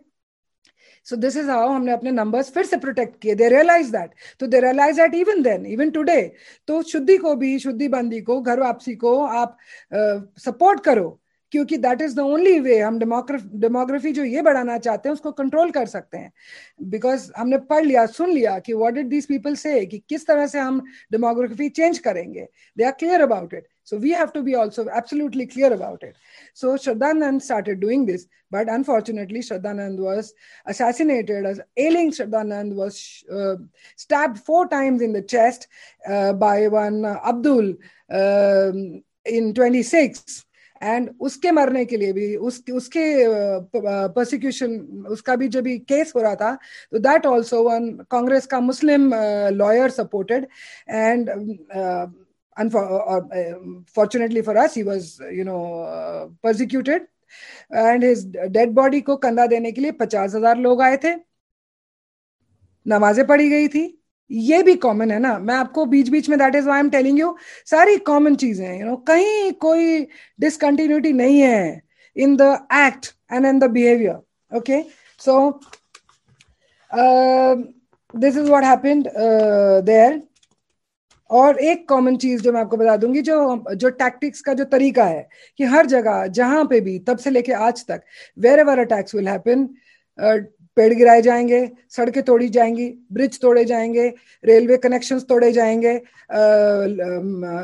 so 1.07 1.17
this 1.17 1.37
is 1.37 1.51
how 1.51 1.69
हमने 1.69 1.93
अपने 1.93 2.11
नंबर 2.11 2.43
फिर 2.43 2.65
से 2.67 2.77
प्रोटेक्ट 2.77 3.21
किए। 3.23 3.35
दे 3.35 3.49
रियलाइज़ 3.49 3.91
दैट 3.93 4.11
तो 4.41 4.47
they 4.47 4.61
realize 4.61 5.01
that 5.01 5.15
even 5.15 5.43
then 5.43 5.67
even 5.67 5.91
today 5.91 6.21
तो 6.69 6.83
शुद्धि 6.83 7.17
को 7.19 7.35
भी 7.37 7.59
शुद्धि 7.59 7.89
बंदी 7.89 8.21
को 8.21 8.41
घर 8.41 8.61
वापसी 8.61 8.95
को 8.95 9.19
आप 9.25 9.57
सपोर्ट 9.93 10.79
uh, 10.79 10.85
करो। 10.85 11.21
क्योंकि 11.55 11.77
that 11.87 12.01
is 12.03 12.15
the 12.17 12.21
only 12.35 12.59
way 12.61 12.79
हम 12.81 12.99
डेमोग्राफी 12.99 14.13
जो 14.13 14.25
ये 14.25 14.43
बढ़ाना 14.43 14.79
चाहते 14.87 15.09
हैं 15.09 15.15
उसको 15.15 15.33
कंट्रोल 15.43 15.71
कर 15.71 15.87
सकते 15.97 16.19
हैं 16.19 16.33
बिकॉज़ 16.95 17.31
हमने 17.37 17.59
पढ़ 17.73 17.85
लिया 17.85 18.07
सुन 18.17 18.31
लिया 18.31 18.59
कि 18.67 18.73
व्हाट 18.73 18.95
डिड 18.95 19.09
दीज 19.09 19.27
पीपल 19.27 19.55
से 19.67 19.85
कि 19.87 20.03
किस 20.09 20.27
तरह 20.27 20.47
से 20.47 20.59
हम 20.59 20.83
डेमोग्राफी 21.13 21.69
चेंज 21.79 21.99
करेंगे 22.09 22.49
they 22.79 22.85
are 22.85 22.93
clear 22.99 23.23
about 23.23 23.55
it 23.55 23.69
So 23.85 23.99
we 23.99 24.13
have 24.13 24.33
to 24.33 24.43
be 24.43 24.55
also 24.55 24.89
absolutely 24.89 25.47
clear 25.47 25.73
about 25.73 26.03
it. 26.03 26.17
So 26.55 26.75
Shraddhanand 26.75 27.43
started 27.43 27.81
doing 27.81 28.07
this, 28.07 28.27
but 28.51 28.69
unfortunately 28.69 29.41
Shraddhanand 29.41 29.99
was 29.99 30.33
assassinated. 30.67 31.45
As 31.45 31.61
ailing 31.77 32.11
Shraddhanand 32.11 32.75
was 32.75 33.23
uh, 33.31 33.57
stabbed 33.97 34.39
four 34.39 34.69
times 34.69 35.03
in 35.03 35.13
the 35.13 35.21
chest 35.21 35.69
uh, 36.09 36.33
by 36.33 36.67
one 36.69 37.05
uh, 37.05 37.21
Abdul 37.27 37.75
um, 38.11 39.03
in 39.27 39.53
26. 39.53 40.47
And 40.85 41.11
उसके 41.21 41.51
मरने 41.51 41.85
के 41.85 41.97
लिए 41.97 42.13
भी 42.13 42.37
उस 42.37 42.63
उसके 42.73 43.05
prosecution 43.77 44.77
उसका 45.11 45.37
भी 45.37 45.49
जब 45.49 45.65
केस 45.89 46.13
हो 46.17 46.23
रहा 46.23 46.35
था 46.35 46.55
तो 46.93 46.99
दैट 46.99 47.27
ऑल्सो 47.27 47.63
वन 47.63 47.91
कांग्रेस 48.11 48.47
का 48.47 48.61
Muslim 48.61 49.15
lawyer 49.55 49.91
supported 49.91 50.47
and 50.91 51.31
for 54.43 54.57
us, 54.57 54.75
he 54.75 54.83
was, 54.85 55.21
you 55.33 55.45
know, 55.45 55.63
uh, 55.83 56.29
persecuted. 56.43 57.01
And 57.75 58.05
his 58.05 58.27
dead 58.37 58.71
body 58.71 59.01
को 59.01 59.17
कंधा 59.17 59.47
देने 59.47 59.73
के 59.73 59.81
लिए 59.81 59.93
पचास 59.93 60.35
हज़ार 60.35 60.57
लोग 60.57 60.83
आए 60.83 60.97
थे। 60.97 61.15
नमाजें 62.87 63.27
पढ़ी 63.27 63.49
गई 63.51 63.69
थी। 63.69 64.04
ये 64.31 64.63
भी 64.63 64.75
कॉमन 64.77 65.11
है 65.11 65.19
ना। 65.19 65.39
मैं 65.39 65.55
आपको 65.55 65.85
बीच 65.87 66.09
बीच 66.09 66.29
में 66.29 66.39
that 66.39 66.55
is 66.55 66.69
why 66.69 66.81
am 66.81 66.91
telling 66.91 67.19
you 67.19 67.35
सारी 67.71 67.97
कॉमन 68.07 68.35
चीज़ें 68.37 68.79
यू 68.81 68.87
नो 68.87 68.97
कहीं 69.09 69.53
कोई 69.61 70.07
डिसकंटिन्यूटी 70.41 71.13
नहीं 71.13 71.41
है 71.41 71.83
in 72.17 72.37
the 72.37 72.43
act 72.75 73.07
and 73.33 73.47
in 73.47 73.59
the 73.59 73.71
behaviour 73.71 74.57
okay 74.57 74.83
so 75.21 75.61
this 78.15 78.37
is 78.37 78.49
what 78.49 78.65
happened 78.65 79.09
there 79.85 80.23
और 81.31 81.59
एक 81.59 81.89
कॉमन 81.89 82.17
चीज़ 82.17 82.43
जो 82.43 82.53
मैं 82.53 82.61
आपको 82.61 82.77
बता 82.77 82.97
दूँगी, 82.97 83.21
जो 83.23 83.65
जो 83.75 83.91
टैक्टिक्स 83.91 84.41
का 84.41 84.53
जो 84.55 84.65
तरीका 84.65 85.05
है 85.05 85.27
कि 85.59 85.65
हर 85.65 85.87
जगह, 85.87 86.27
जहाँ 86.29 86.65
पे 86.71 86.81
भी, 86.81 86.99
तब 86.99 87.19
से 87.19 87.31
लेके 87.31 87.53
आज 87.53 87.85
तक 87.87 88.03
where 88.39 88.59
ever 88.59 88.79
attacks 88.79 89.15
will 89.15 89.29
happen 89.29 89.69
पेड़ 90.77 90.93
गिराए 90.95 91.23
जाएँगे, 91.23 91.69
सड़कें 91.97 92.23
तोड़ी 92.23 92.49
जाएँगी, 92.49 92.87
ब्रिज 93.13 93.39
तोड़े 93.41 93.65
जाएँगे, 93.65 94.07
रेलवे 94.45 94.77
कनेक्शंस 94.77 95.25
तोड़े 95.29 95.51
जाएँगे 95.53 95.97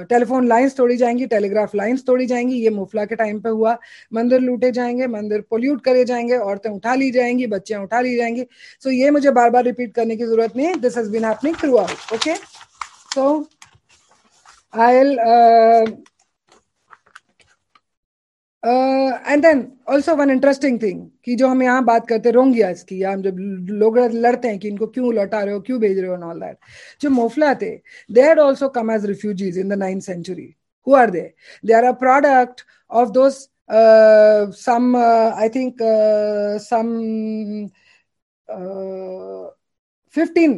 टेलीफोन 0.08 0.46
लाइंस 0.48 0.76
तोड़ी 0.76 0.96
जाएँगी 0.96 1.26
टेलीग्राफ 1.26 1.74
लाइंस 1.74 2.04
तोड़ी 2.06 2.26
जाएँगी, 2.26 2.56
ये 2.56 2.70
मुफला 2.70 3.04
के 3.04 3.16
टाइम 3.16 3.40
पे 3.40 3.48
हुआ। 3.48 3.76
मंदिर 4.12 4.40
लूटे 4.40 4.70
जाएँगे, 4.72 5.06
मंदिर 5.08 5.44
पोल्यूट 5.50 5.84
करे 5.84 6.04
जाएँगे, 6.04 6.36
औरतें 6.38 6.70
उठा 6.70 6.94
ली 6.94 7.10
जाएँगी, 7.10 7.46
बच्चियाँ 7.48 7.82
उठा 7.82 8.00
ली 8.00 8.16
जाएँगी। 8.16 8.42
सो 8.42 8.88
so 8.88 8.94
ये 8.94 9.10
मुझे 9.10 9.30
बार 9.30 9.50
बार 9.50 9.64
रिपीट 9.64 9.94
करने 9.94 10.16
की 10.16 10.24
ज़रूरत 10.24 10.56
नहीं 10.56 10.74
this 10.80 10.96
has 10.98 11.10
been 11.10 11.24
happening 11.24 11.56
throughout 11.76 12.14
okay 12.14 12.34
So, 13.12 13.22
I'll 14.72 15.18
and 18.62 19.42
then 19.42 19.66
also 19.88 20.14
one 20.16 20.30
interesting 20.30 20.80
thing 20.82 21.08
कि 21.24 21.34
जो 21.36 21.48
हम 21.48 21.62
यहाँ 21.62 21.84
बात 21.84 22.06
करते 22.08 22.28
हैं 22.28 22.34
रोंगिया 22.34 22.72
की 22.88 23.02
हम 23.02 23.22
जब 23.22 23.36
लोग 23.72 23.98
लड़ते 23.98 24.48
हैं 24.48 24.58
कि 24.58 24.68
इनको 24.68 24.86
क्यों 24.86 25.12
लौटा 25.14 25.42
रहे 25.42 25.54
हो, 25.54 25.60
क्यों 25.60 25.80
भेज 25.80 25.98
रहे 25.98 26.10
हो 26.10 26.16
नॉल 26.16 26.40
दैट 26.40 26.56
जो 27.00 27.10
मोफला 27.10 27.54
थे 27.62 27.70
they 28.10 28.22
had 28.22 28.38
also 28.38 28.68
come 28.68 28.90
as 28.90 29.06
refugees 29.06 29.58
in 29.58 29.68
the 29.68 29.78
ninth 29.78 30.02
century 30.04 30.54
who 30.86 30.94
are 30.94 31.10
they 31.10 31.22
they 31.64 31.72
are 31.74 31.84
a 31.84 31.92
product 32.04 32.62
of 32.90 33.10
those 33.10 33.48
I 33.70 35.48
think 35.54 35.78
some 36.62 36.92
fifteen 40.14 40.52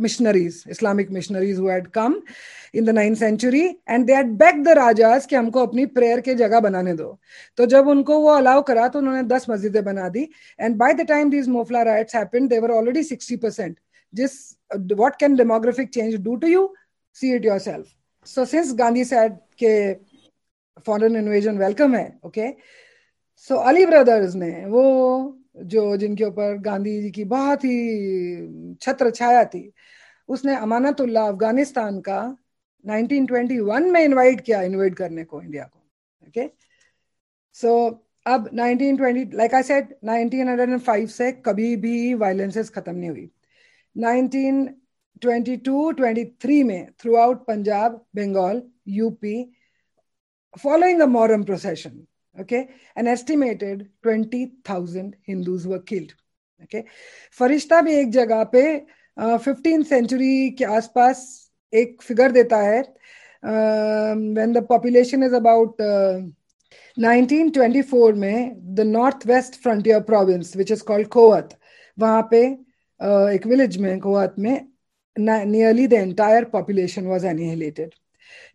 missionaries 0.00 0.62
Islamic 0.70 1.10
missionaries 1.10 1.58
come 1.94 2.20
in 2.74 2.84
the 2.84 2.90
nine 2.90 3.14
century 3.14 3.64
and 3.88 4.06
they 4.06 4.14
had 4.14 4.30
back 4.38 4.62
the 4.64 4.68
rajas 4.78 5.26
कि 5.26 5.36
हमको 5.36 5.66
अपनी 5.66 5.86
prayer 5.88 6.20
के 6.20 6.34
जगह 6.34 6.60
बनाने 6.60 6.94
दो। 6.94 7.18
तो 7.58 7.66
जब 7.66 7.88
उनको 7.88 8.18
वो 8.20 8.28
अलाउ 8.30 8.62
करा 8.62 8.88
तो 8.88 8.98
उन्होंने 8.98 9.22
दस 9.24 9.46
मस्जिदें 9.50 9.82
बना 9.84 10.08
दी। 10.08 10.28
And 10.60 10.76
by 10.76 10.94
the 10.94 11.06
time 11.08 11.30
these 11.30 11.48
Moplah 11.48 11.82
riots 11.82 12.16
happened 12.16 12.48
there were 12.50 12.70
already 12.70 13.02
sixty 13.04 13.36
percent 13.36 13.78
जिस 14.12 14.32
what 14.92 15.16
can 15.20 15.36
demographic 15.36 15.88
change 15.90 16.14
do 16.24 16.36
to 16.36 16.46
you 16.46 16.68
see 17.16 17.34
it 17.34 17.44
yourself 17.60 17.86
so 18.26 18.44
since 18.44 18.74
Gandhi 18.78 19.04
said 19.04 19.36
के 19.62 19.92
फॉरन 20.86 21.16
इन्वेजन 21.16 21.58
वेलकम 21.58 21.94
है 21.94 22.06
okay 22.26 22.50
so 23.50 23.56
Ali 23.68 23.86
brothers 23.86 24.34
ने 24.34 24.50
वो 24.66 24.84
जो 25.58 25.96
जिनके 25.96 26.24
ऊपर 26.24 26.56
गांधी 26.58 27.00
जी 27.02 27.10
की 27.10 27.24
बहुत 27.24 27.64
ही 27.64 28.76
छत्र 28.80 29.10
छाया 29.10 29.44
थी, 29.44 29.72
उसने 30.28 30.56
अमानतुल्ला 30.56 31.26
अफ़गानिस्तान 31.28 32.00
का 32.00 32.36
1921 32.84 33.90
में 33.92 34.00
इनवाइट 34.02 34.40
किया 34.40 34.62
इन्वाइट 34.62 34.94
करने 34.94 35.24
को 35.24 35.42
इंडिया 35.42 35.64
को 35.64 35.78
ओके 36.28 36.50
सो 37.54 37.70
अब 38.26 38.48
1920 38.50 39.34
लाइक 39.34 39.54
आई 39.54 39.62
सेड 39.62 39.94
1905 40.04 41.06
से 41.06 41.30
कभी 41.32 41.76
भी 41.76 42.14
वायलेंसेस 42.14 42.70
खत्म 42.70 42.94
नहीं 42.94 43.10
हुई। 43.10 43.30
1922 43.96 45.94
23 46.00 46.62
में 46.64 46.88
throughout 47.16 47.46
Punjab 47.46 48.04
Bengal 48.16 48.62
UP 48.88 49.36
following 50.58 51.00
a 51.00 51.06
Muharram 51.06 51.44
procession 51.44 52.06
okay? 52.38 52.68
An 52.96 53.06
estimated 53.06 53.88
20000 54.02 55.16
hindus 55.22 55.66
were 55.66 55.80
killed. 55.80 56.14
Okay? 56.62 56.84
फरिश्ता 57.38 57.80
भी 57.80 57.94
एक 57.94 58.10
जगह 58.10 58.44
पे 58.54 58.62
फिफ्टीन 59.16 59.82
uh, 59.82 59.88
सेंचुरी 59.88 60.50
के 60.58 60.64
आसपास 60.64 61.26
एक 61.72 62.02
फिगर 62.02 62.32
देता 62.32 62.56
है। 62.56 62.80
When 63.42 64.52
the 64.52 64.64
population 64.68 65.22
is 65.22 65.34
about 65.34 65.82
1924 66.96 68.14
में 68.14 68.74
the 68.74 68.80
North 68.86 69.26
West 69.26 69.54
Frontier 69.62 70.00
Province 70.00 70.56
which 70.56 70.72
is 70.72 70.82
called 70.82 71.08
Kohat 71.08 71.58
वहाँ 71.98 72.28
पे 72.30 72.42
uh, 73.00 73.28
एक 73.34 73.46
विलेज 73.46 73.76
में 73.76 73.98
कोवत 74.00 74.34
में 74.38 74.68
nearly 75.16 75.86
the 75.86 75.92
entire 75.92 76.44
population 76.44 77.06
was 77.06 77.24
annihilated 77.24 77.94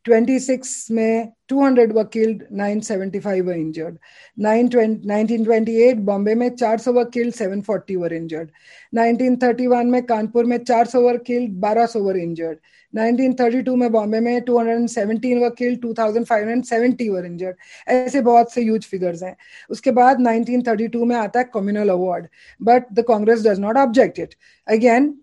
26 0.07 0.91
में 0.91 1.33
200 1.49 1.93
were 1.93 2.05
killed 2.05 2.43
975 2.51 3.45
were 3.47 3.57
injured 3.57 3.99
1928 4.39 6.01
Bombay 6.09 6.35
में 6.35 6.49
400 6.57 6.95
were 6.99 7.07
killed 7.16 7.35
740 7.35 7.97
were 7.97 8.12
injured 8.19 8.51
1931 8.95 9.91
में 9.95 10.03
कानपुर 10.07 10.45
में 10.45 10.59
400 10.64 11.03
were 11.07 11.19
killed 11.29 11.61
1200 11.66 12.03
were 12.07 12.16
injured 12.16 12.59
1932 12.93 13.77
में 13.77 13.91
बॉम्बे 13.93 14.21
में 14.21 14.41
217 14.47 15.41
were 15.43 15.55
killed 15.61 15.83
2570 15.83 17.11
were 17.11 17.27
injured 17.27 17.57
ऐसे 17.89 18.21
बहुत 18.31 18.53
से 18.53 18.62
ह्यूज 18.62 18.87
फिगर्स 18.91 19.23
हैं 19.23 19.37
उसके 19.71 19.91
बाद 20.01 20.27
1932 20.27 21.07
में 21.07 21.16
आता 21.16 21.39
है 21.39 21.51
communal 21.55 21.89
award 21.89 22.29
but 22.61 22.93
the 22.93 23.05
Congress 23.09 23.47
does 23.47 23.61
not 23.61 23.77
object 23.87 24.19
it 24.19 24.35
again 24.66 25.14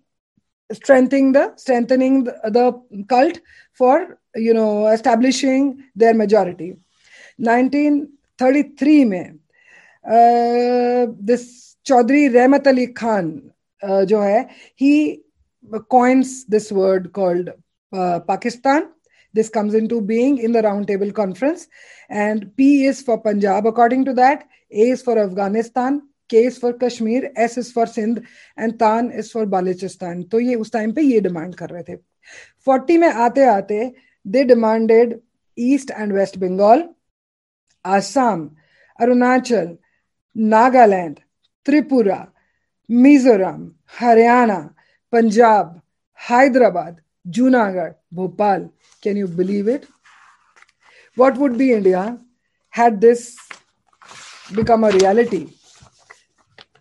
strengthening 0.70 1.32
the 1.32 1.54
strengthening 1.58 2.24
the, 2.24 2.34
the 2.50 3.04
cult 3.08 3.40
for 3.74 4.18
you 4.36 4.54
know 4.54 4.88
establishing 4.88 5.84
their 5.96 6.14
majority 6.14 6.70
1933 7.40 9.06
में 9.06 9.40
uh, 10.06 11.08
this 11.22 11.76
chaudhry 11.86 12.24
रहमत 12.34 12.68
ali 12.68 12.88
khan 12.94 13.42
uh, 13.82 14.04
जो 14.06 14.20
है 14.22 14.48
he 14.76 15.22
coins 15.92 16.46
this 16.46 16.72
word 16.72 17.12
called 17.14 17.50
uh, 17.94 18.20
pakistan 18.22 18.90
this 19.34 19.50
comes 19.50 19.74
into 19.74 20.02
being 20.02 20.38
in 20.38 20.52
the 20.52 20.62
round 20.62 20.88
table 20.88 21.12
conference 21.12 21.68
and 22.10 22.52
p 22.56 22.86
is 22.86 23.02
for 23.02 23.18
punjab 23.22 23.66
according 23.66 24.06
to 24.06 24.14
that 24.14 24.46
a 24.72 24.90
is 24.92 25.02
for 25.02 25.18
afghanistan 25.20 26.02
के 26.30 26.42
is 26.46 26.60
for 26.62 26.78
Kashmir 26.84 27.26
S 27.38 27.58
is 27.58 27.74
for 27.74 27.88
Sindh 27.88 28.22
and 28.60 28.74
तान 28.80 29.12
is 29.20 29.32
for 29.34 29.46
Balochistan 29.46 30.24
तो 30.32 30.40
ये 30.40 30.56
उस 30.56 30.72
time 30.72 30.92
पे 30.94 31.02
ये 31.02 31.20
demand 31.22 31.56
कर 31.56 31.70
रहे 31.70 31.84
थे 31.90 31.96
फोर्टी 32.66 32.98
में 32.98 33.08
आते 33.08 33.44
आते 33.48 33.80
they 34.25 34.45
demanded 34.45 35.23
East 35.57 35.91
and 35.97 36.13
West 36.13 36.39
Bengal, 36.39 36.95
Assam, 37.85 38.57
Arunachal, 39.01 39.79
Nagaland, 40.37 41.19
Tripura, 41.65 42.31
Mizoram, 42.91 43.73
Haryana, 43.99 44.75
Punjab, 45.11 45.81
Hyderabad, 46.13 47.01
Junagadh, 47.29 47.95
Bhopal. 48.13 48.73
Can 49.03 49.17
you 49.17 49.27
believe 49.27 49.69
it? 49.69 49.87
What 51.17 51.37
would 51.37 51.59
be 51.59 51.73
India 51.73 52.19
had 52.71 53.01
this 53.01 53.39
become 54.55 54.85
a 54.85 54.91
reality? 54.91 55.49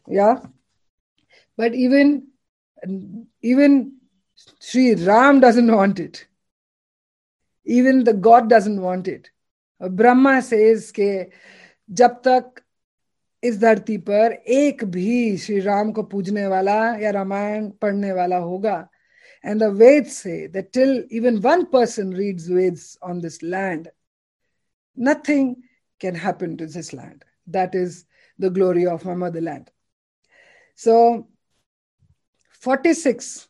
Yeah. 0.07 0.39
But 1.57 1.73
even 1.73 2.27
even 3.41 3.97
Sri 4.59 4.95
Ram 4.95 5.39
doesn't 5.39 5.71
want 5.71 5.99
it 5.99 6.25
Even 7.68 8.04
the 8.04 8.12
God 8.12 8.48
doesn't 8.48 8.80
want 8.80 9.08
it. 9.08 9.30
Brahma 9.80 10.42
says 10.42 10.92
ke 10.92 11.30
जब 11.90 12.20
तक 12.26 12.60
इस 13.42 13.58
धरती 13.60 13.96
पर 14.08 14.32
एक 14.58 14.84
भी 14.92 15.36
श्री 15.38 15.58
राम 15.60 15.90
को 15.92 16.02
पूजने 16.12 16.46
वाला 16.46 16.76
या 17.00 17.10
रामायण 17.10 17.68
पढ़ने 17.82 18.12
वाला 18.12 18.36
होगा 18.44 18.76
एंड 19.44 19.60
द 19.62 19.66
वेद 19.80 20.06
से 20.10 20.36
that 20.48 20.70
till 20.74 20.92
even 21.12 21.36
one 21.46 21.64
person 21.72 22.12
reads 22.12 22.48
Vedas 22.50 22.96
on 23.04 23.20
this 23.20 23.42
land 23.42 23.88
nothing 24.96 25.54
can 26.00 26.16
happen 26.24 26.56
to 26.56 26.66
this 26.74 26.92
land 26.94 27.24
that 27.56 27.74
is 27.82 28.04
the 28.38 28.52
glory 28.54 28.84
of 28.94 29.06
my 29.06 29.16
Motherland 29.28 29.70
so 30.80 30.96
46 32.62 33.48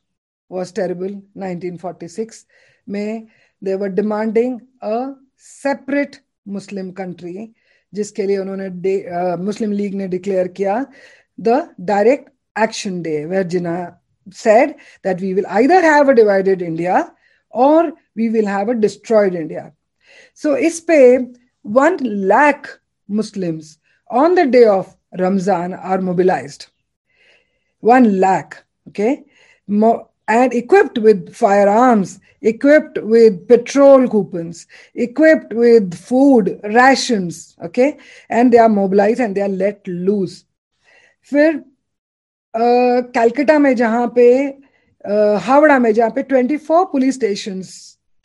was 0.50 0.72
terrible 0.72 1.12
1946 1.34 2.46
may 2.86 3.28
they 3.62 3.76
were 3.76 3.88
demanding 3.88 4.60
a 4.82 5.14
separate 5.36 6.20
muslim 6.56 6.92
country 7.02 7.52
जिसके 7.94 8.22
लिए 8.26 8.38
उन्होंने 8.38 9.36
मुस्लिम 9.44 9.72
league 9.72 9.94
ने 9.94 10.06
declare 10.14 10.48
किया 10.58 10.84
the 11.40 11.58
direct 11.90 12.28
action 12.62 13.02
day 13.02 13.24
where 13.32 13.42
Jinnah 13.54 13.74
said 14.32 14.74
that 15.02 15.20
we 15.20 15.34
will 15.34 15.46
either 15.48 15.80
have 15.82 16.08
a 16.08 16.14
divided 16.14 16.62
India 16.62 17.12
or 17.50 17.92
we 18.16 18.28
will 18.30 18.46
have 18.46 18.68
a 18.68 18.74
destroyed 18.74 19.34
India. 19.34 19.72
So, 20.32 20.54
ispe 20.54 21.36
one 21.62 21.98
lakh 22.02 22.68
Muslims 23.08 23.78
on 24.10 24.34
the 24.34 24.46
day 24.46 24.64
of 24.64 24.96
Ramzan 25.18 25.74
are 25.74 26.00
mobilized. 26.00 26.66
One 27.80 28.18
lakh, 28.18 28.64
okay? 28.88 29.24
and 30.28 30.52
equipped 30.54 30.98
with 30.98 31.34
firearms, 31.34 32.20
equipped 32.40 32.98
with 33.02 33.46
petrol 33.48 34.08
coupons, 34.08 34.66
equipped 34.94 35.52
with 35.52 35.94
food, 35.94 36.60
rations, 36.64 37.56
okay? 37.62 37.98
And 38.28 38.52
they 38.52 38.58
are 38.58 38.68
mobilized 38.68 39.20
and 39.20 39.36
they 39.36 39.42
are 39.42 39.48
let 39.48 39.86
loose. 39.86 40.44
फिर 41.30 41.62
कलकत्ता 42.56 43.58
में 43.58 43.74
जहाँ 43.76 44.12
पे 44.16 44.26
हावड़ा 45.44 45.78
में 45.78 45.92
जहाँ 45.94 46.10
पे 46.10 46.22
24 46.22 46.84
police 46.92 47.14
station 47.14 47.62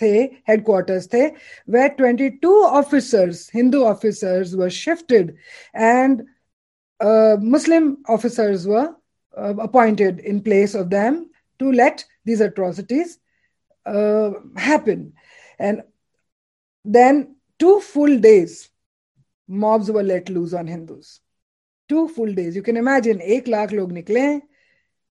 थे 0.01 0.11
headquarters 0.49 1.07
थे 1.13 1.29
where 1.65 1.89
22 1.89 2.51
officers, 2.79 3.49
Hindu 3.49 3.83
officers, 3.83 4.55
were 4.55 4.69
shifted, 4.69 5.35
and 5.73 6.23
uh, 6.99 7.37
Muslim 7.39 7.97
officers 8.07 8.67
were 8.67 8.93
uh, 9.37 9.55
appointed 9.57 10.19
in 10.19 10.41
place 10.41 10.75
of 10.75 10.89
them 10.89 11.29
to 11.60 11.72
let 11.72 12.04
these 12.24 12.40
atrocities 12.40 13.18
uh, 13.86 14.30
happen. 14.56 15.12
And 15.58 15.82
then 16.86 17.36
two 17.60 17.80
full 17.80 18.18
days, 18.18 18.70
mobs 19.48 19.90
were 19.90 20.02
let 20.02 20.28
loose 20.28 20.54
on 20.54 20.66
Hindus. 20.66 21.20
Two 21.90 22.08
full 22.08 22.32
days. 22.32 22.56
You 22.56 22.62
can 22.62 22.76
imagine, 22.76 23.20
एक 23.20 23.48
लाख 23.48 23.72
लोग 23.72 23.92
निकले 23.92 24.20
हैं 24.20 24.40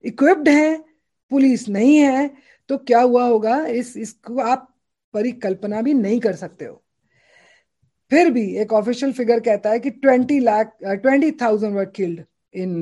equipped 0.03 0.49
हैं 0.49 0.83
police 1.31 1.67
नहीं 1.69 1.97
है 1.97 2.29
तो 2.69 2.77
क्या 2.77 3.01
हुआ 3.01 3.25
होगा 3.25 3.65
इस 3.65 3.95
इसको 3.97 4.39
आप 4.41 4.67
परिकल्पना 5.13 5.81
भी 5.81 5.93
नहीं 5.93 6.19
कर 6.19 6.35
सकते 6.35 6.65
हो 6.65 6.81
फिर 8.11 8.29
भी 8.31 8.45
एक 8.61 8.73
ऑफिशियल 8.73 9.11
फिगर 9.13 9.39
कहता 9.39 9.69
है 9.69 9.79
कि 9.79 9.89
twenty 9.89 10.39
lakh 10.39 10.77
twenty 10.83 11.31
thousand 11.41 11.75
were 11.75 11.85
killed 11.95 12.23
in 12.53 12.81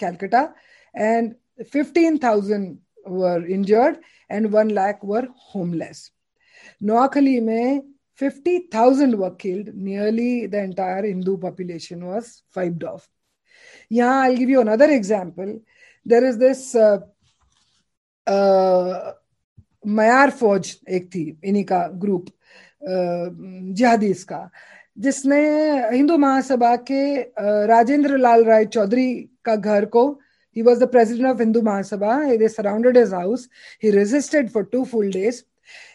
Calcutta 0.00 0.42
and 0.96 1.34
15,000 1.64 2.78
were 3.06 3.46
injured 3.46 3.98
and 4.30 4.52
1 4.52 4.68
lakh 4.70 5.02
were 5.02 5.28
homeless. 5.34 6.10
Noakhali 6.82 7.42
mein 7.42 7.94
50,000 8.14 9.18
were 9.18 9.34
killed. 9.34 9.74
Nearly 9.74 10.46
the 10.46 10.62
entire 10.62 11.04
Hindu 11.04 11.38
population 11.38 12.06
was 12.06 12.42
wiped 12.54 12.84
off. 12.84 13.08
Yeah, 13.88 14.20
I'll 14.20 14.36
give 14.36 14.48
you 14.48 14.60
another 14.60 14.90
example. 14.90 15.60
There 16.06 16.24
is 16.24 16.38
this 16.38 16.74
uh, 16.74 16.98
uh, 18.26 19.12
मयार 19.86 20.30
फौज 20.30 20.76
एक 20.88 21.08
थी 21.14 21.24
इन्हीं 21.44 21.64
का 21.64 21.86
group 22.02 22.26
जिहादीस 23.78 24.24
का 24.24 24.48
जिसने 24.98 25.40
हिंदू 25.96 26.16
महासभा 26.18 26.74
के 26.90 27.02
राजेंद्र 27.66 28.16
लाल 28.18 28.44
राय 28.44 28.64
चौधरी 28.66 29.12
का 29.44 29.56
घर 29.56 29.84
को 29.84 30.04
He 30.52 30.62
was 30.62 30.78
the 30.78 30.86
president 30.86 31.28
of 31.28 31.38
Hindu 31.38 31.62
Mahasabha. 31.62 32.38
They 32.38 32.48
surrounded 32.48 32.94
his 32.96 33.10
house. 33.10 33.48
He 33.80 33.90
resisted 33.90 34.52
for 34.52 34.64
two 34.64 34.84
full 34.84 35.10
days, 35.10 35.44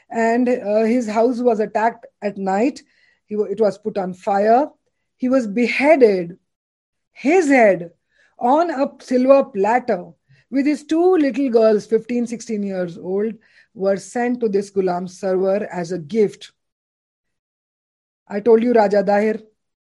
and 0.10 0.50
uh, 0.50 0.84
his 0.84 1.08
house 1.08 1.40
was 1.40 1.60
attacked 1.60 2.08
at 2.22 2.38
night. 2.38 2.82
He, 3.26 3.36
it 3.36 3.62
was 3.62 3.78
put 3.78 3.98
on 3.98 4.14
fire. 4.14 4.68
He 5.16 5.30
was 5.30 5.48
beheaded, 5.48 6.38
his 7.12 7.48
head 7.48 7.92
on 8.40 8.70
a 8.70 8.92
silver 9.00 9.44
platter 9.46 10.12
with 10.50 10.66
his 10.66 10.84
two 10.84 11.18
little 11.18 11.50
girls, 11.50 11.86
15, 11.86 12.28
16 12.28 12.64
years 12.64 12.98
old, 12.98 13.34
were 13.74 13.98
sent 13.98 14.40
to 14.40 14.50
this 14.50 14.72
Ghulam 14.72 15.08
Sarwar 15.08 15.68
as 15.72 15.92
a 15.92 16.00
gift. 16.00 16.52
I 18.28 18.40
told 18.40 18.64
you 18.64 18.74
Raja 18.74 19.04
Dahir, 19.04 19.44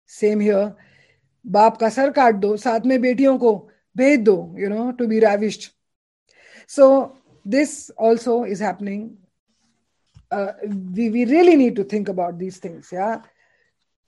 same 0.06 0.40
here. 0.40 0.76
Bab 1.44 1.78
ka 1.78 1.88
सर 1.88 2.10
काट 2.10 2.34
दो 2.34 2.56
साथ 2.56 2.86
में 2.86 3.00
बेटियों 3.00 3.38
bedo, 3.96 4.56
you 4.58 4.68
know, 4.68 4.92
to 4.92 5.08
be 5.08 5.20
ravished. 5.20 5.70
So 6.66 7.16
this 7.44 7.90
also 7.96 8.44
is 8.44 8.60
happening. 8.60 9.16
Uh, 10.30 10.52
we, 10.94 11.10
we 11.10 11.24
really 11.24 11.56
need 11.56 11.76
to 11.76 11.84
think 11.84 12.08
about 12.08 12.38
these 12.38 12.58
things, 12.58 12.90
yeah. 12.92 13.22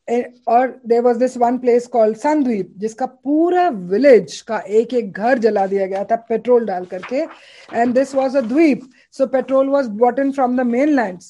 And, 0.08 0.38
or 0.46 0.80
there 0.84 1.02
was 1.02 1.18
this 1.18 1.36
one 1.36 1.60
place 1.60 1.86
called 1.86 2.16
Sandwip, 2.16 2.70
jiska 2.78 3.08
pura 3.22 3.70
village 3.72 4.44
ka 4.44 4.62
ek 4.66 4.94
ek 4.94 5.12
ghar 5.12 5.36
jala 5.36 5.68
diya 5.68 5.88
gaya 5.90 6.06
tha, 6.06 6.24
petrol 6.26 6.64
dal 6.64 6.86
karke. 6.86 7.28
And 7.72 7.94
this 7.94 8.14
was 8.14 8.34
a 8.34 8.42
dwip. 8.42 8.82
So 9.10 9.26
petrol 9.26 9.68
was 9.68 9.88
brought 9.88 10.18
in 10.18 10.32
from 10.32 10.56
the 10.56 10.64
mainland. 10.64 11.24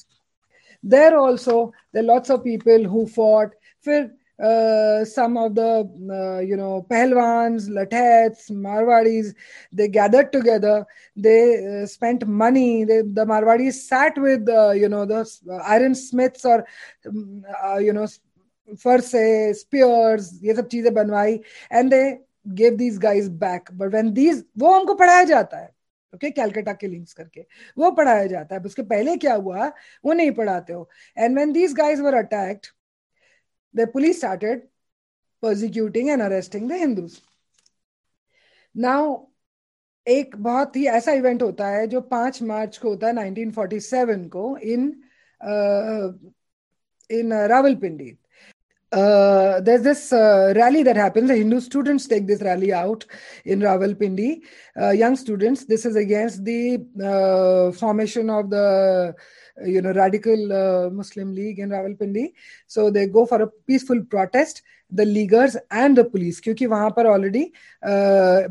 There 0.81 1.19
also, 1.19 1.73
there 1.91 2.03
are 2.03 2.05
lots 2.05 2.29
of 2.29 2.43
people 2.43 2.85
who 2.85 3.05
fought. 3.05 3.51
Phir 3.85 4.11
uh, 4.41 5.05
some 5.05 5.37
of 5.37 5.55
the 5.55 5.89
uh, 6.11 6.39
you 6.39 6.55
know 6.55 6.85
Pehlwans, 6.89 7.69
Lathets, 7.69 8.49
Marwadis, 8.49 9.33
they 9.71 9.87
gathered 9.87 10.31
together. 10.31 10.85
They 11.15 11.81
uh, 11.81 11.85
spent 11.85 12.27
money. 12.27 12.83
They, 12.83 13.01
the 13.01 13.25
Marwadis 13.25 13.73
sat 13.73 14.17
with 14.17 14.47
uh, 14.49 14.71
you 14.71 14.89
know 14.89 15.05
the 15.05 15.29
iron 15.65 15.95
smiths 15.95 16.45
or 16.45 16.65
um, 17.07 17.43
uh, 17.63 17.77
you 17.77 17.93
know 17.93 18.07
farse, 18.77 19.11
spears, 19.59 20.31
ये 20.43 20.53
सब 20.53 20.67
चीज़ें 20.69 20.93
बनवाई 20.93 21.41
and 21.71 21.91
they 21.91 22.19
gave 22.55 22.77
these 22.77 22.97
guys 22.97 23.29
back. 23.29 23.69
But 23.73 23.91
when 23.91 24.13
these 24.13 24.43
वो 24.57 24.73
हमको 24.73 24.93
पढ़ाया 24.95 25.23
जाता 25.23 25.57
है 25.57 25.69
okay 26.15 26.29
Calcutta 26.31 26.73
के 26.73 26.87
लिंक्स 26.87 27.13
करके 27.13 27.41
वो 27.77 27.89
पढ़ाया 27.97 28.25
जाता 28.27 28.55
है 28.55 28.61
उसके 28.65 28.81
पहले 28.81 29.15
क्या 29.17 29.33
हुआ 29.33 29.67
वो 30.05 30.13
नहीं 30.13 30.31
पढ़ाते 30.39 30.73
हो 30.73 30.89
and 31.17 31.35
when 31.35 31.51
these 31.53 31.73
guys 31.75 31.99
were 31.99 32.13
attacked 32.17 32.67
the 33.73 33.87
police 33.87 34.17
started 34.17 34.63
persecuting 35.41 36.09
and 36.09 36.21
arresting 36.21 36.67
the 36.67 36.77
Hindus. 36.77 37.21
Now, 38.73 39.25
एक 40.07 40.35
बहुत 40.37 40.75
ही 40.75 40.85
ऐसा 40.87 41.11
इवेंट 41.13 41.41
होता 41.41 41.67
है 41.67 41.85
जो 41.87 42.01
पाँच 42.01 42.41
मार्च 42.43 42.77
को 42.77 42.89
होता 42.89 43.07
है 43.07 43.13
1947 43.13 44.27
को 44.29 44.57
in 44.57 44.85
in 47.17 47.33
Rawalpindi 47.51 48.11
uh, 48.91 49.61
there's 49.61 49.83
this 49.83 50.11
uh, 50.11 50.53
rally 50.55 50.83
that 50.83 50.95
happens. 50.95 51.27
The 51.27 51.35
Hindu 51.35 51.59
students 51.59 52.07
take 52.07 52.25
this 52.27 52.41
rally 52.41 52.73
out 52.73 53.05
in 53.45 53.59
Rawalpindi. 53.59 54.41
Uh, 54.79 54.89
young 54.91 55.15
students. 55.15 55.65
This 55.65 55.85
is 55.85 55.95
against 55.95 56.43
the 56.43 56.85
uh, 57.03 57.71
formation 57.71 58.29
of 58.29 58.49
the 58.49 59.15
you 59.64 59.82
know 59.82 59.92
radical 59.92 60.52
uh, 60.52 60.90
Muslim 60.90 61.34
League 61.34 61.58
in 61.58 61.70
Rawalpindi. 61.70 62.32
So 62.66 62.90
they 62.90 63.06
go 63.06 63.26
for 63.26 63.42
a 63.42 63.46
peaceful 63.46 64.02
protest. 64.04 64.62
The 64.90 65.04
leaguers 65.04 65.56
and 65.70 65.96
the 65.96 66.04
police, 66.04 66.40
क्योंकि 66.40 66.66
वहां 66.66 66.90
पर 66.90 67.06
already 67.06 67.52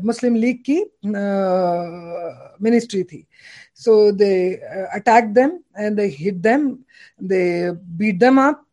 Muslim 0.02 0.34
League 0.34 0.64
की 0.64 0.84
ministry 2.60 3.04
थी. 3.04 3.26
So 3.72 4.12
they 4.12 4.60
attacked 4.92 5.34
them 5.34 5.62
and 5.74 5.96
they 5.96 6.10
hit 6.10 6.42
them. 6.42 6.84
They 7.18 7.70
beat 7.96 8.18
them 8.18 8.38
up 8.38 8.64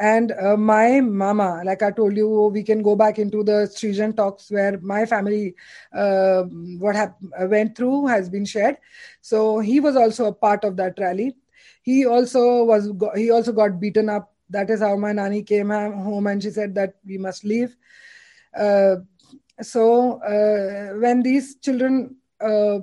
and 0.00 0.32
uh, 0.32 0.56
my 0.56 1.00
mama, 1.00 1.62
like 1.62 1.82
I 1.82 1.90
told 1.90 2.16
you, 2.16 2.26
we 2.52 2.62
can 2.62 2.82
go 2.82 2.96
back 2.96 3.18
into 3.18 3.44
the 3.44 3.70
Srijan 3.70 4.16
talks 4.16 4.50
where 4.50 4.78
my 4.80 5.04
family, 5.04 5.54
uh, 5.94 6.44
what 6.78 6.96
hap- 6.96 7.18
went 7.42 7.76
through 7.76 8.06
has 8.06 8.30
been 8.30 8.46
shared. 8.46 8.78
So 9.20 9.60
he 9.60 9.78
was 9.78 9.96
also 9.96 10.24
a 10.24 10.32
part 10.32 10.64
of 10.64 10.76
that 10.78 10.98
rally. 10.98 11.36
He 11.84 12.06
also 12.06 12.64
was, 12.64 12.90
he 13.16 13.30
also 13.30 13.52
got 13.52 13.80
beaten 13.80 14.08
up. 14.08 14.34
That 14.50 14.70
is 14.70 14.80
how 14.80 14.96
my 14.96 15.12
nanny 15.12 15.42
came 15.42 15.70
home 15.70 16.26
and 16.26 16.42
she 16.42 16.50
said 16.50 16.74
that 16.74 16.94
we 17.06 17.18
must 17.18 17.44
leave. 17.44 17.76
Uh, 18.56 18.96
so 19.62 20.20
uh, 20.22 20.98
when 20.98 21.22
these 21.22 21.56
children 21.56 22.16
uh, 22.40 22.80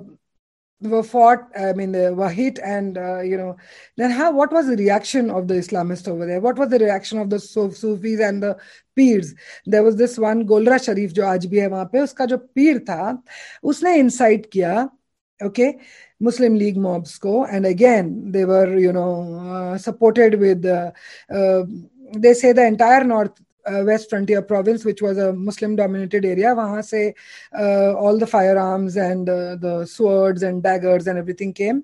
were 0.80 1.02
fought, 1.02 1.50
I 1.58 1.72
mean, 1.72 1.92
they 1.92 2.10
were 2.10 2.30
hit, 2.30 2.60
and 2.60 2.96
uh, 2.96 3.20
you 3.20 3.36
know, 3.36 3.56
then 3.96 4.12
how? 4.12 4.32
What 4.32 4.52
was 4.52 4.68
the 4.68 4.76
reaction 4.76 5.28
of 5.28 5.48
the 5.48 5.54
Islamists 5.54 6.08
over 6.08 6.24
there? 6.24 6.40
What 6.40 6.56
was 6.56 6.70
the 6.70 6.78
reaction 6.78 7.18
of 7.18 7.30
the 7.30 7.40
Sufis 7.40 8.20
and 8.20 8.42
the 8.42 8.56
peers? 8.94 9.34
There 9.66 9.82
was 9.82 9.96
this 9.96 10.18
one 10.18 10.46
Golra 10.46 10.78
Sharif, 10.78 11.12
जो 11.12 11.26
आज 11.26 11.46
भी 11.46 11.58
है 11.58 11.68
वहाँ 11.68 11.90
पे, 11.92 12.00
उसका 12.00 12.26
जो 12.26 12.38
पीर 12.54 12.78
था, 12.88 13.20
उसने 13.64 13.98
incite 13.98 14.46
किया, 14.50 14.88
okay, 15.42 15.80
Muslim 16.23 16.55
League 16.55 16.77
mobs 16.77 17.17
go, 17.17 17.45
and 17.45 17.65
again 17.65 18.31
they 18.31 18.45
were, 18.45 18.77
you 18.77 18.93
know, 18.93 19.13
uh, 19.39 19.77
supported 19.77 20.39
with. 20.39 20.65
Uh, 20.65 20.91
uh, 21.29 21.63
they 22.15 22.33
say 22.33 22.51
the 22.53 22.65
entire 22.65 23.03
north 23.03 23.31
West 23.65 24.09
Frontier 24.09 24.41
province, 24.41 24.85
which 24.85 25.01
was 25.01 25.17
a 25.17 25.33
Muslim 25.33 25.75
dominated 25.75 26.25
area. 26.25 26.53
Se, 26.83 27.15
uh, 27.57 27.93
all 27.93 28.17
the 28.17 28.27
firearms 28.27 28.97
and 28.97 29.27
the 29.27 29.85
swords 29.89 30.43
and 30.43 30.61
daggers 30.61 31.07
and 31.07 31.17
everything 31.17 31.53
came. 31.53 31.83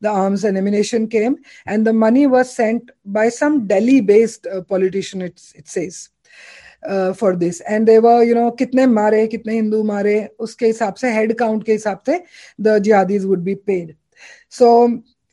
The 0.00 0.08
arms 0.08 0.44
and 0.44 0.56
ammunition 0.56 1.08
came. 1.08 1.36
And 1.66 1.86
the 1.86 1.92
money 1.92 2.26
was 2.26 2.54
sent 2.54 2.90
by 3.04 3.28
some 3.28 3.66
Delhi 3.66 4.00
based 4.00 4.46
uh, 4.46 4.62
politician, 4.62 5.22
for 6.82 7.36
this 7.36 7.60
and 7.62 7.86
there were 7.86 8.22
you 8.22 8.34
know 8.34 8.50
कितने 8.50 8.86
मारे, 8.86 9.26
कितने 9.26 9.54
हिंदू 9.54 9.82
मारे, 9.84 10.28
उसके 10.38 10.66
हिसाब 10.66 10.94
से 10.94 11.12
head 11.12 11.32
count 11.38 11.64
के 11.64 11.72
हिसाब 11.72 12.00
से 12.06 12.22
the 12.60 12.78
jihadis 12.78 13.24
would 13.24 13.42
be 13.42 13.54
paid 13.54 13.94
so 14.50 14.68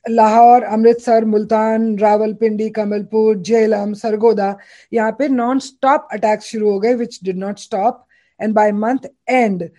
Lahore, 0.05 0.63
Amritsar, 0.63 1.25
Multan, 1.25 1.97
Rawalpindi, 1.99 2.69
Kamalpur, 2.69 3.37
Jhelum, 3.37 3.93
Sargodha, 3.93 4.55
यहाँ 4.91 5.11
पे 5.19 5.27
नॉन 5.27 5.59
स्टॉप 5.59 6.07
अटैक 6.11 6.41
शुरू 6.41 6.71
हो 6.71 6.79
गए 6.79 6.93
which 6.95 7.19
did 7.23 7.37
not 7.37 7.59
stop 7.59 8.05
and 8.39 8.53
by 8.53 8.71
month 8.71 9.07
and 9.29 9.69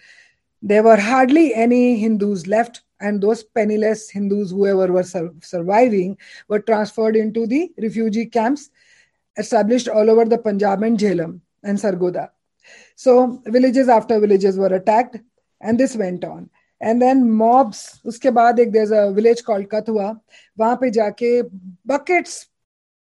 there were 0.62 1.00
hardly 1.00 1.46
any 1.54 1.84
Hindus 1.94 2.46
left 2.46 2.82
and 3.02 3.20
though 3.20 3.34
penniless 3.54 4.10
Hindus 4.14 4.52
however 4.52 4.90
were 4.90 5.02
surviving 5.02 6.14
were 6.50 6.58
transferred 6.58 7.16
into 7.30 7.46
the 7.46 7.66
refugee 7.80 8.24
camps 8.36 8.70
establish 9.36 9.88
all 9.88 10.10
over 10.10 10.28
the 10.28 10.38
Punjab 10.44 10.84
and 10.84 10.98
Jhelum 10.98 11.38
and 11.62 11.78
Sargodha, 11.78 12.30
So 12.94 13.42
villages 13.46 13.88
after 13.88 14.18
villages 14.20 14.58
were 14.58 14.74
attacked, 14.74 15.18
and 15.60 15.78
this 15.78 15.96
went 15.96 16.24
on. 16.24 16.50
And 16.80 17.00
then 17.00 17.30
mobs, 17.30 18.00
uske 18.04 18.30
baad 18.34 18.58
ek, 18.58 18.72
there's 18.72 18.90
a 18.90 19.12
village 19.12 19.42
called 19.44 19.68
Kahuta, 19.68 20.20
wahan 20.58 20.80
pe 20.80 20.90
jaake 20.90 21.50
buckets 21.84 22.46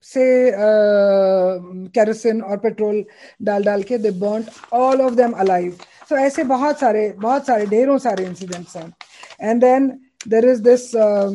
say 0.00 0.52
uh, 0.52 1.58
kerosene 1.94 2.42
or 2.42 2.58
petrol 2.58 3.04
dal 3.42 3.62
dal 3.62 3.80
they 3.82 4.10
burnt 4.10 4.50
all 4.70 5.00
of 5.00 5.16
them 5.16 5.34
alive. 5.38 5.80
So 6.06 6.16
aise 6.16 6.36
bahut 6.36 6.76
sare, 6.76 7.14
bahut 7.14 7.44
sare, 7.44 7.98
sare 7.98 8.20
incidents 8.20 8.74
hain. 8.74 8.94
And 9.38 9.62
then 9.62 10.02
there 10.26 10.44
is 10.44 10.60
this 10.60 10.94
uh, 10.94 11.32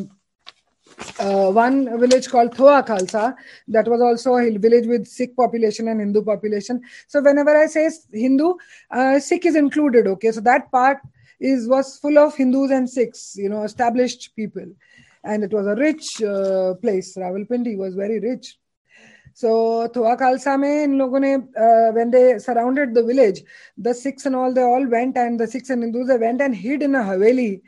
uh, 1.18 1.50
one 1.50 1.98
village 1.98 2.28
called 2.28 2.54
Thoa 2.56 2.82
Khalsa 2.82 3.34
that 3.68 3.86
was 3.86 4.00
also 4.00 4.36
a 4.36 4.56
village 4.56 4.86
with 4.86 5.06
Sikh 5.06 5.36
population 5.36 5.88
and 5.88 6.00
Hindu 6.00 6.22
population. 6.22 6.80
So 7.08 7.22
whenever 7.22 7.56
I 7.56 7.66
say 7.66 7.90
Hindu, 8.12 8.54
uh, 8.90 9.18
Sikh 9.18 9.44
is 9.46 9.54
included. 9.54 10.06
Okay, 10.06 10.30
so 10.32 10.40
that 10.40 10.70
part 10.70 10.98
is 11.38 11.68
was 11.68 11.98
full 11.98 12.18
of 12.18 12.34
Hindus 12.36 12.70
and 12.70 12.88
Sikhs, 12.88 13.34
you 13.36 13.48
know, 13.48 13.64
established 13.64 14.34
people, 14.34 14.66
and 15.24 15.44
it 15.44 15.52
was 15.52 15.66
a 15.66 15.74
rich 15.74 16.22
uh, 16.22 16.74
place. 16.74 17.16
Rawalpindi 17.16 17.76
was 17.76 17.94
very 17.94 18.20
rich. 18.20 18.58
So 19.34 19.88
Thoa 19.88 20.16
Khalsa 20.16 20.58
mein 20.58 20.92
in 20.92 20.98
logon 20.98 21.24
uh, 21.24 21.92
when 21.92 22.10
they 22.10 22.38
surrounded 22.38 22.94
the 22.94 23.02
village, 23.02 23.42
the 23.76 23.94
Sikhs 23.94 24.26
and 24.26 24.34
all 24.34 24.52
they 24.52 24.62
all 24.62 24.86
went 24.86 25.16
and 25.16 25.38
the 25.38 25.46
Sikhs 25.46 25.70
and 25.70 25.82
Hindus 25.82 26.08
they 26.08 26.18
went 26.18 26.40
and 26.40 26.54
hid 26.54 26.82
in 26.82 26.94
a 26.94 26.98
haveli, 26.98 27.60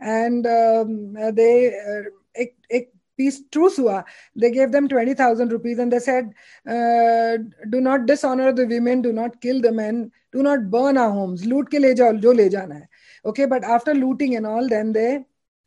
and 0.00 0.46
um, 0.46 1.14
they 1.34 1.74
uh, 1.74 2.10
ek, 2.34 2.54
ek, 2.70 2.88
peace 3.20 3.42
truce 3.52 3.76
hua. 3.76 4.04
They 4.34 4.50
gave 4.50 4.72
them 4.72 4.88
20,000 4.88 5.52
rupees 5.52 5.78
and 5.78 5.92
they 5.92 5.98
said, 5.98 6.32
uh, 6.66 7.36
do 7.68 7.80
not 7.80 8.06
dishonor 8.06 8.52
the 8.52 8.66
women, 8.66 9.02
do 9.02 9.12
not 9.12 9.40
kill 9.40 9.60
the 9.60 9.72
men, 9.72 10.10
do 10.32 10.42
not 10.42 10.70
burn 10.70 10.96
our 10.96 11.10
homes. 11.10 11.44
Loot 11.44 11.70
ke 11.70 11.74
le 11.74 11.94
jao, 11.94 12.12
jo 12.14 12.30
le 12.30 12.48
jana 12.48 12.74
hai. 12.74 12.88
Okay, 13.24 13.46
but 13.46 13.64
after 13.64 13.94
looting 13.94 14.36
and 14.36 14.46
all, 14.46 14.66
then 14.68 14.92
they 14.92 15.24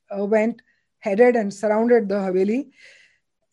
uh, 0.09 0.26
went, 0.26 0.61
headed, 0.99 1.36
and 1.36 1.53
surrounded 1.53 2.09
the 2.09 2.16
Haveli. 2.16 2.72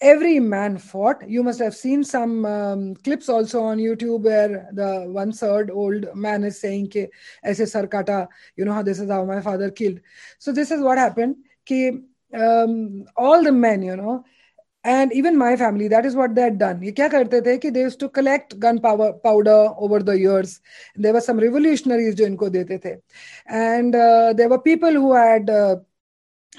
Every 0.00 0.40
man 0.40 0.78
fought. 0.78 1.28
You 1.28 1.42
must 1.42 1.60
have 1.60 1.74
seen 1.76 2.02
some 2.02 2.46
um, 2.46 2.94
clips 2.94 3.28
also 3.28 3.60
on 3.64 3.76
YouTube 3.76 4.22
where 4.22 4.70
the 4.72 5.04
one 5.10 5.32
third 5.32 5.70
old 5.70 6.06
man 6.14 6.44
is 6.44 6.58
saying, 6.58 6.88
Ke, 6.88 7.10
Aise 7.44 7.66
sarkata, 7.74 8.28
you 8.56 8.64
know 8.64 8.72
how 8.72 8.82
this 8.82 8.98
is 8.98 9.10
how 9.10 9.24
my 9.26 9.42
father 9.42 9.70
killed. 9.70 10.00
So, 10.38 10.52
this 10.52 10.70
is 10.70 10.80
what 10.80 10.96
happened. 10.96 11.36
Ke, 11.68 12.00
um, 12.34 13.04
all 13.16 13.42
the 13.42 13.52
men, 13.52 13.82
you 13.82 13.96
know, 13.96 14.24
and 14.84 15.12
even 15.12 15.36
my 15.36 15.56
family 15.56 15.88
that 15.88 16.06
is 16.06 16.16
what 16.16 16.34
they 16.34 16.42
had 16.42 16.58
done. 16.58 16.82
ye 16.82 16.92
kya 16.92 17.10
karte 17.10 17.44
the 17.44 17.58
ki 17.58 17.70
they 17.70 17.80
used 17.80 18.00
to 18.00 18.08
collect 18.08 18.58
gunpowder 18.58 19.12
powder 19.24 19.68
over 19.78 20.02
the 20.02 20.18
years. 20.18 20.60
There 20.96 21.12
were 21.12 21.20
some 21.20 21.38
revolutionaries 21.38 22.14
jo 22.14 22.24
inko 22.24 22.50
dete 22.50 22.80
the 22.80 23.02
and 23.46 23.94
uh, 23.94 24.32
there 24.32 24.48
were 24.48 24.58
people 24.58 24.90
who 24.92 25.12
had 25.14 25.50
uh, 25.50 25.76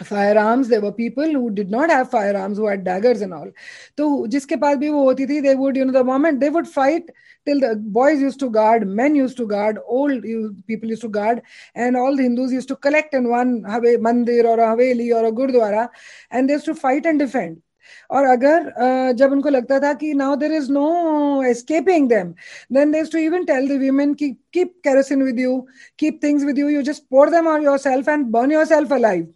firearms 0.05 0.69
there 0.69 0.81
were 0.81 0.93
people 0.93 1.25
who 1.25 1.51
did 1.51 1.71
not 1.71 1.91
have 1.91 2.11
firearms 2.11 2.59
who 2.59 2.67
had 2.67 2.85
daggers 2.85 3.23
and 3.23 3.33
all 3.33 3.51
so 3.97 4.27
jiske 4.29 4.55
paas 4.61 4.77
bhi 4.77 4.93
wo 4.93 5.05
hoti 5.05 5.27
thi 5.27 5.41
they 5.41 5.55
would 5.55 5.77
you 5.77 5.85
know 5.85 5.93
the 5.93 6.05
moment 6.05 6.41
they 6.41 6.51
would 6.51 6.69
fight 6.69 7.11
till 7.47 7.61
the 7.61 7.75
boys 7.99 8.21
used 8.21 8.39
to 8.39 8.51
guard 8.51 8.87
men 8.87 9.15
used 9.15 9.37
to 9.37 9.47
guard 9.47 9.79
old 9.87 10.23
people 10.67 10.89
used 10.89 11.03
to 11.03 11.09
guard 11.09 11.43
and 11.75 11.97
all 11.97 12.17
the 12.17 12.23
hindus 12.23 12.53
used 12.53 12.69
to 12.69 12.77
collect 12.77 13.15
in 13.15 13.29
one 13.29 13.63
mandir 14.09 14.45
or 14.45 14.59
a 14.61 14.67
haveli 14.67 15.13
or 15.15 15.25
a 15.27 15.33
gurdwara 15.33 15.89
and 16.31 16.49
they 16.49 16.55
used 16.55 16.67
to 16.67 16.75
fight 16.75 17.07
and 17.07 17.19
defend 17.19 17.63
और 18.11 18.25
अगर 18.27 19.13
जब 19.17 19.33
उनको 19.33 19.49
लगता 19.49 19.79
था 19.81 19.93
कि 20.01 20.13
now 20.15 20.37
there 20.37 20.53
is 20.53 20.71
no 20.71 21.43
escaping 21.51 22.09
them 22.09 22.33
then 22.73 22.93
there 22.93 23.07
to 23.13 23.19
even 23.19 23.45
tell 23.45 23.69
the 23.69 23.79
women 23.81 24.15
की 24.23 24.31
keep 24.53 24.73
kerosene 24.85 25.23
with 25.23 25.39
you 25.41 25.57
keep 25.99 26.19
things 26.23 26.45
with 26.45 26.59
you 26.59 26.69
you 26.69 26.83
just 26.91 27.03
pour 27.11 27.31
them 27.31 27.49
on 27.49 27.63
your 27.65 27.79
self 27.79 28.09
and 28.09 28.27
burn 28.37 28.53
your 28.53 28.65
self 28.75 28.93
alive 28.93 29.27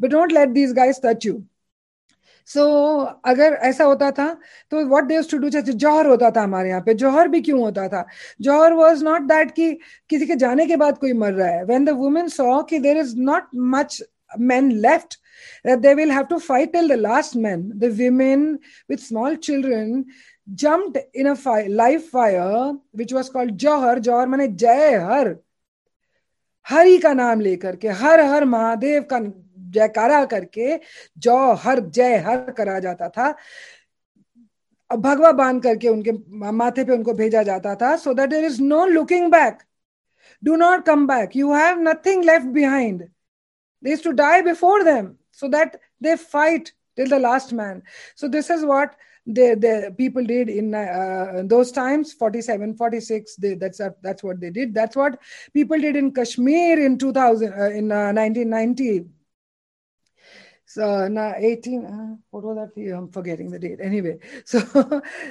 but 0.00 0.10
don't 0.10 0.32
let 0.32 0.48
these 0.48 0.72
guys 0.72 1.00
touch 1.04 1.26
you 1.26 1.42
so 2.48 2.64
अगर 3.26 3.52
ऐसा 3.68 3.84
होता 3.84 4.10
था 4.10 4.28
तो 4.70 4.84
what 4.88 5.04
they 5.04 5.20
to 5.30 5.38
do 5.38 5.48
जैसे 5.48 5.72
जौहर 5.84 6.06
होता 6.06 6.30
था 6.30 6.42
हमारे 6.42 6.68
यहाँ 6.68 6.80
पे 6.86 6.94
जौहर 7.02 7.28
भी 7.28 7.40
क्यों 7.42 7.60
होता 7.60 7.86
था 7.88 8.04
जौहर 8.48 8.72
वाज 8.80 9.02
नॉट 9.02 9.22
दैट 9.28 9.50
कि 9.56 9.72
किसी 10.10 10.26
के 10.26 10.36
जाने 10.36 10.66
के 10.66 10.76
बाद 10.76 10.98
कोई 10.98 11.12
मर 11.22 11.32
रहा 11.32 11.48
है 11.48 11.64
व्हेन 11.64 11.84
द 11.84 11.90
वुमेन 12.00 12.28
सॉ 12.28 12.62
कि 12.70 12.78
there 12.78 12.98
is 12.98 13.16
not 13.18 13.48
much 13.74 14.02
men 14.38 14.80
left 14.80 15.18
that 15.64 15.82
they 15.82 15.94
will 15.94 16.10
have 16.10 16.28
to 16.28 16.40
fight 16.40 16.72
till 16.72 16.88
the 16.88 16.96
last 16.96 17.36
man. 17.36 17.72
The 17.76 17.90
women 17.90 18.58
with 18.88 19.00
small 19.00 19.36
children 19.36 20.06
jumped 20.54 20.98
in 21.14 21.26
a 21.26 21.36
fire, 21.36 21.68
live 21.68 22.04
fire, 22.04 22.72
which 22.92 23.12
was 23.12 23.28
called 23.28 23.56
Johar. 23.56 24.02
Johar 24.02 24.28
mane 24.28 24.56
Jai 24.56 24.98
Har. 24.98 25.36
Hari 26.66 26.98
का 26.98 27.12
नाम 27.12 27.40
लेकर 27.40 27.76
के 27.76 27.88
हर 27.92 28.20
हर 28.20 28.44
महादेव 28.44 29.02
का 29.02 29.18
जयकारा 29.74 30.24
करके 30.26 30.78
जो 31.18 31.36
हर 31.64 31.80
जय 31.90 32.16
हर 32.26 32.50
करा 32.58 32.78
जाता 32.80 33.08
था। 33.08 33.34
भगवा 34.90 35.30
बाँध 35.32 35.62
करके 35.62 35.88
उनके 35.88 36.12
माथे 36.52 36.84
पे 36.84 36.92
उनको 36.92 37.12
भेजा 37.14 37.42
जाता 37.42 37.74
था। 37.74 37.94
So 37.96 38.14
that 38.14 38.30
there 38.30 38.44
is 38.44 38.60
no 38.62 38.84
looking 38.86 39.30
back 39.30 39.58
do 40.42 40.56
not 40.56 40.84
come 40.86 41.06
back 41.06 41.36
you 41.36 41.52
have 41.54 41.80
nothing 41.82 42.24
left 42.24 42.46
behind 42.52 43.02
they 43.82 43.96
to 44.04 44.10
die 44.12 44.42
before 44.42 44.82
them 44.84 45.08
so 45.40 45.48
that 45.48 45.76
they 46.02 46.14
fight 46.16 46.68
till 46.98 47.10
the 47.10 47.14
last 47.20 47.52
man 47.52 47.82
so 48.20 48.28
this 48.28 48.50
is 48.50 48.64
what 48.66 48.90
they 49.26 49.54
they 49.56 49.72
people 49.98 50.26
did 50.26 50.50
in 50.50 50.72
those 51.48 51.74
times 51.74 52.16
forty 52.18 52.42
seven 52.42 52.72
forty 52.78 53.00
six 53.00 53.36
that's 53.40 53.82
that's 53.82 54.24
what 54.24 54.36
they 54.36 54.50
did 54.50 54.74
that's 54.74 54.96
what 54.96 55.16
people 55.54 55.82
did 55.82 55.96
in 55.96 56.10
Kashmir 56.18 56.78
in 56.80 56.96
two 56.96 57.12
thousand 57.12 57.76
in 57.76 57.92
nineteen 58.14 58.48
ninety 58.48 58.98
so 60.65 61.07
now 61.07 61.33
18 61.35 61.85
uh, 61.85 62.15
what 62.29 62.43
was 62.43 62.55
that 62.57 62.95
i'm 62.97 63.09
forgetting 63.09 63.49
the 63.49 63.59
date 63.59 63.79
anyway 63.81 64.17
so 64.45 64.59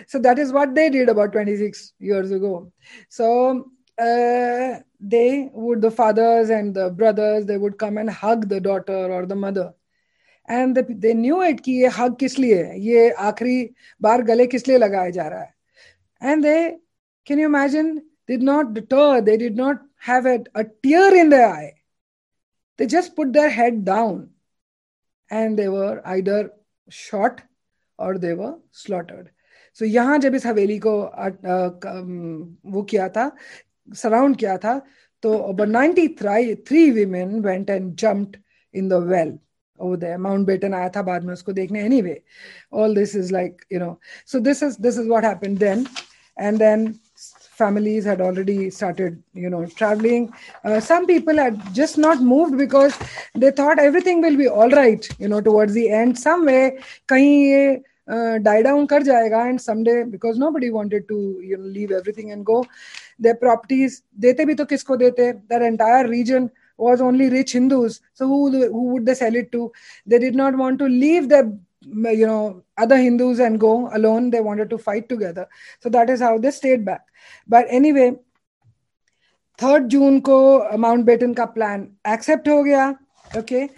so 0.07 0.19
that 0.19 0.39
is 0.39 0.53
what 0.53 0.75
they 0.75 0.91
did 0.91 1.09
about 1.09 1.33
26 1.33 1.93
years 2.01 2.31
ago 2.33 2.73
so 3.09 3.71
uh, 3.99 4.79
they 5.01 5.51
would 5.53 5.81
the 5.81 5.91
fathers 5.91 6.51
and 6.51 6.75
the 6.75 6.91
brothers 6.91 7.47
they 7.47 7.59
would 7.59 7.79
come 7.79 7.99
and 7.99 8.11
hug 8.11 8.49
the 8.49 8.61
daughter 8.61 9.13
or 9.13 9.27
the 9.27 9.35
mother 9.35 9.73
and 10.49 10.77
the, 10.77 10.83
they 10.83 11.15
knew 11.15 11.43
it 11.43 11.63
कि 11.63 11.73
ये 11.83 11.91
hug 11.91 12.19
किस 12.19 12.39
लिए 12.39 12.63
है 12.65 12.81
ये 12.81 13.11
आखिरी 13.31 13.57
बार 14.03 14.23
गले 14.23 14.47
किस 14.47 14.69
लिए 14.69 14.79
लगाया 14.79 15.11
जा 15.11 15.29
रहा 15.29 15.41
है 15.41 15.55
and 16.21 16.45
they 16.45 16.77
can 17.27 17.39
you 17.39 17.47
imagine 17.47 18.03
did 18.27 18.43
not 18.43 18.73
deter 18.75 19.21
they 19.21 19.37
did 19.37 19.57
not 19.57 19.77
have 19.99 20.27
a, 20.27 20.39
a 20.55 20.65
tear 20.83 21.15
in 21.15 21.29
their 21.29 21.49
eye 21.49 21.75
they 22.77 22.87
just 22.87 23.15
put 23.15 23.33
their 23.33 23.51
head 23.51 23.85
down 23.85 24.31
and 25.33 25.59
they 25.59 25.69
were 25.69 26.01
either 26.05 26.51
shot 26.89 27.41
or 27.99 28.19
they 28.19 28.35
were 28.35 28.55
slaughtered 28.71 29.31
so 29.73 29.85
यहाँ 29.85 30.19
जब 30.19 30.35
इस 30.35 30.47
हवेली 30.47 30.79
को 30.87 30.95
वो 32.73 32.83
किया 32.91 33.09
था 33.09 33.31
surround 33.95 34.37
किया 34.37 34.57
था 34.65 34.81
तो 35.23 35.35
about 35.53 35.69
93 35.69 36.55
three 36.69 36.93
women 36.93 37.43
went 37.43 37.71
and 37.71 37.97
jumped 37.97 38.39
in 38.73 38.89
the 38.89 39.01
well 39.01 39.33
over 39.79 39.97
there 39.97 40.19
mountbatten 40.19 40.77
aaya 40.79 40.93
tha 40.97 41.03
baad 41.09 41.27
mein 41.29 41.37
usko 41.39 41.55
dekhne 41.59 41.81
anyway 41.89 42.17
all 42.71 42.95
this 43.01 43.15
is 43.15 43.33
like 43.39 43.65
you 43.75 43.81
know 43.85 43.93
so 44.25 44.41
this 44.49 44.63
is 44.69 44.77
this 44.87 44.99
is 45.03 45.11
what 45.15 45.29
happened 45.31 45.59
then 45.67 45.87
and 46.47 46.65
then 46.65 46.87
families 47.62 48.06
had 48.06 48.22
already 48.22 48.70
started 48.70 49.22
you 49.34 49.50
know 49.50 49.66
traveling 49.82 50.32
uh, 50.66 50.80
some 50.80 51.06
people 51.06 51.38
had 51.38 51.60
just 51.74 51.98
not 51.98 52.22
moved 52.22 52.58
because 52.58 52.98
they 53.36 53.52
thought 53.52 53.80
everything 53.80 54.22
will 54.22 54.38
be 54.38 54.48
all 54.48 54.70
right 54.70 55.08
you 55.20 55.28
know 55.28 55.42
towards 55.42 55.74
the 55.74 55.90
end 55.90 56.18
some 56.18 56.46
way 56.46 56.64
kahin 57.14 57.36
ye 57.52 57.62
uh, 58.16 58.38
die 58.48 58.62
down 58.70 58.88
kar 58.88 59.00
jayega 59.12 59.44
and 59.50 59.62
someday 59.68 60.04
because 60.16 60.38
nobody 60.46 60.72
wanted 60.80 61.08
to 61.14 61.20
you 61.52 61.58
know 61.58 61.70
leave 61.78 61.92
everything 61.92 62.32
and 62.32 62.46
go 62.52 62.66
their 63.20 63.40
properties 63.46 64.02
dete 64.28 64.44
bhi 64.52 64.58
to 64.62 64.68
kisko 64.74 65.00
dete 65.06 65.26
their 65.54 65.64
entire 65.72 66.04
region 66.08 66.52
was 66.78 67.02
only 67.02 67.30
rich 67.30 67.54
Hindus. 67.54 68.02
So 68.14 68.28
who 68.28 68.50
who 68.50 68.84
would 68.94 69.06
they 69.06 69.14
sell 69.16 69.36
it 69.36 69.52
to? 69.52 69.72
They 70.06 70.20
did 70.20 70.36
not 70.36 70.56
want 70.56 70.80
to 70.80 70.86
leave 70.86 71.30
their 71.30 71.52
you 71.86 72.28
know 72.28 72.64
other 72.78 72.98
Hindus 72.98 73.40
and 73.40 73.60
go 73.60 73.90
alone. 73.94 74.30
They 74.30 74.42
wanted 74.42 74.70
to 74.72 74.78
fight 74.78 75.10
together. 75.10 75.48
So 75.82 75.90
that 75.90 76.10
is 76.10 76.22
how 76.22 76.38
they 76.38 76.52
stayed 76.52 76.86
back. 76.86 77.02
But 77.48 77.66
anyway, 77.70 78.18
third 79.58 79.90
June 79.90 80.22
ko 80.22 80.70
Mountbatten 80.74 81.36
ka 81.36 81.48
plan 81.48 81.96
accept 82.06 82.48
ho 82.48 82.64
gaya. 82.64 82.98
Okay. 83.36 83.70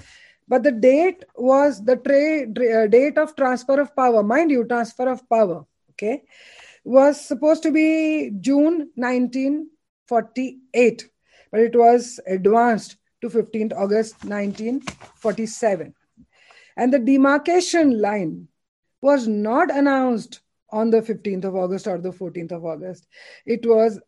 But 0.47 0.63
the 0.63 0.71
date 0.71 1.23
was 1.35 1.83
the 1.83 1.97
tra- 1.97 2.83
uh, 2.83 2.87
date 2.87 3.17
of 3.17 3.35
transfer 3.35 3.81
of 3.81 3.95
power. 3.95 4.21
Mind 4.21 4.51
you, 4.51 4.63
transfer 4.65 5.09
of 5.09 5.27
power. 5.27 5.65
Okay. 5.91 6.21
Was 6.83 7.19
supposed 7.19 7.63
to 7.63 7.71
be 7.71 8.29
June 8.39 8.91
1948 8.95 11.09
but 11.55 11.61
it 11.61 11.73
was 11.73 12.19
advanced 12.27 12.97
to 13.21 13.29
15th 13.29 13.71
August 13.73 14.25
1947 14.25 15.95
And 16.76 16.92
the 16.92 16.98
demarcation 16.98 18.00
line 18.00 18.48
was 19.00 19.26
not 19.26 19.70
announced 19.70 20.40
on 20.70 20.90
the 20.90 21.02
15th 21.02 21.44
of 21.44 21.56
August 21.56 21.86
or 21.86 21.98
the 21.98 22.12
14th 22.12 22.52
of 22.52 22.64
August. 22.64 23.06
It 23.44 23.66
was 23.66 24.00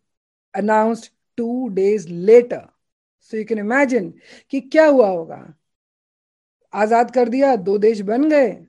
announced 0.55 1.11
two 1.37 1.71
days 1.71 2.09
later. 2.09 2.69
So 3.21 3.37
you 3.37 3.45
can 3.45 3.59
imagine 3.59 4.13
कि 4.51 4.61
क्या 4.71 4.87
हुआ 4.87 5.09
होगा 5.09 5.55
आजाद 6.75 7.11
कर 7.15 7.29
दिया 7.29 7.55
दो 7.69 7.77
देश 7.79 8.01
बन 8.11 8.29
गए 8.31 8.67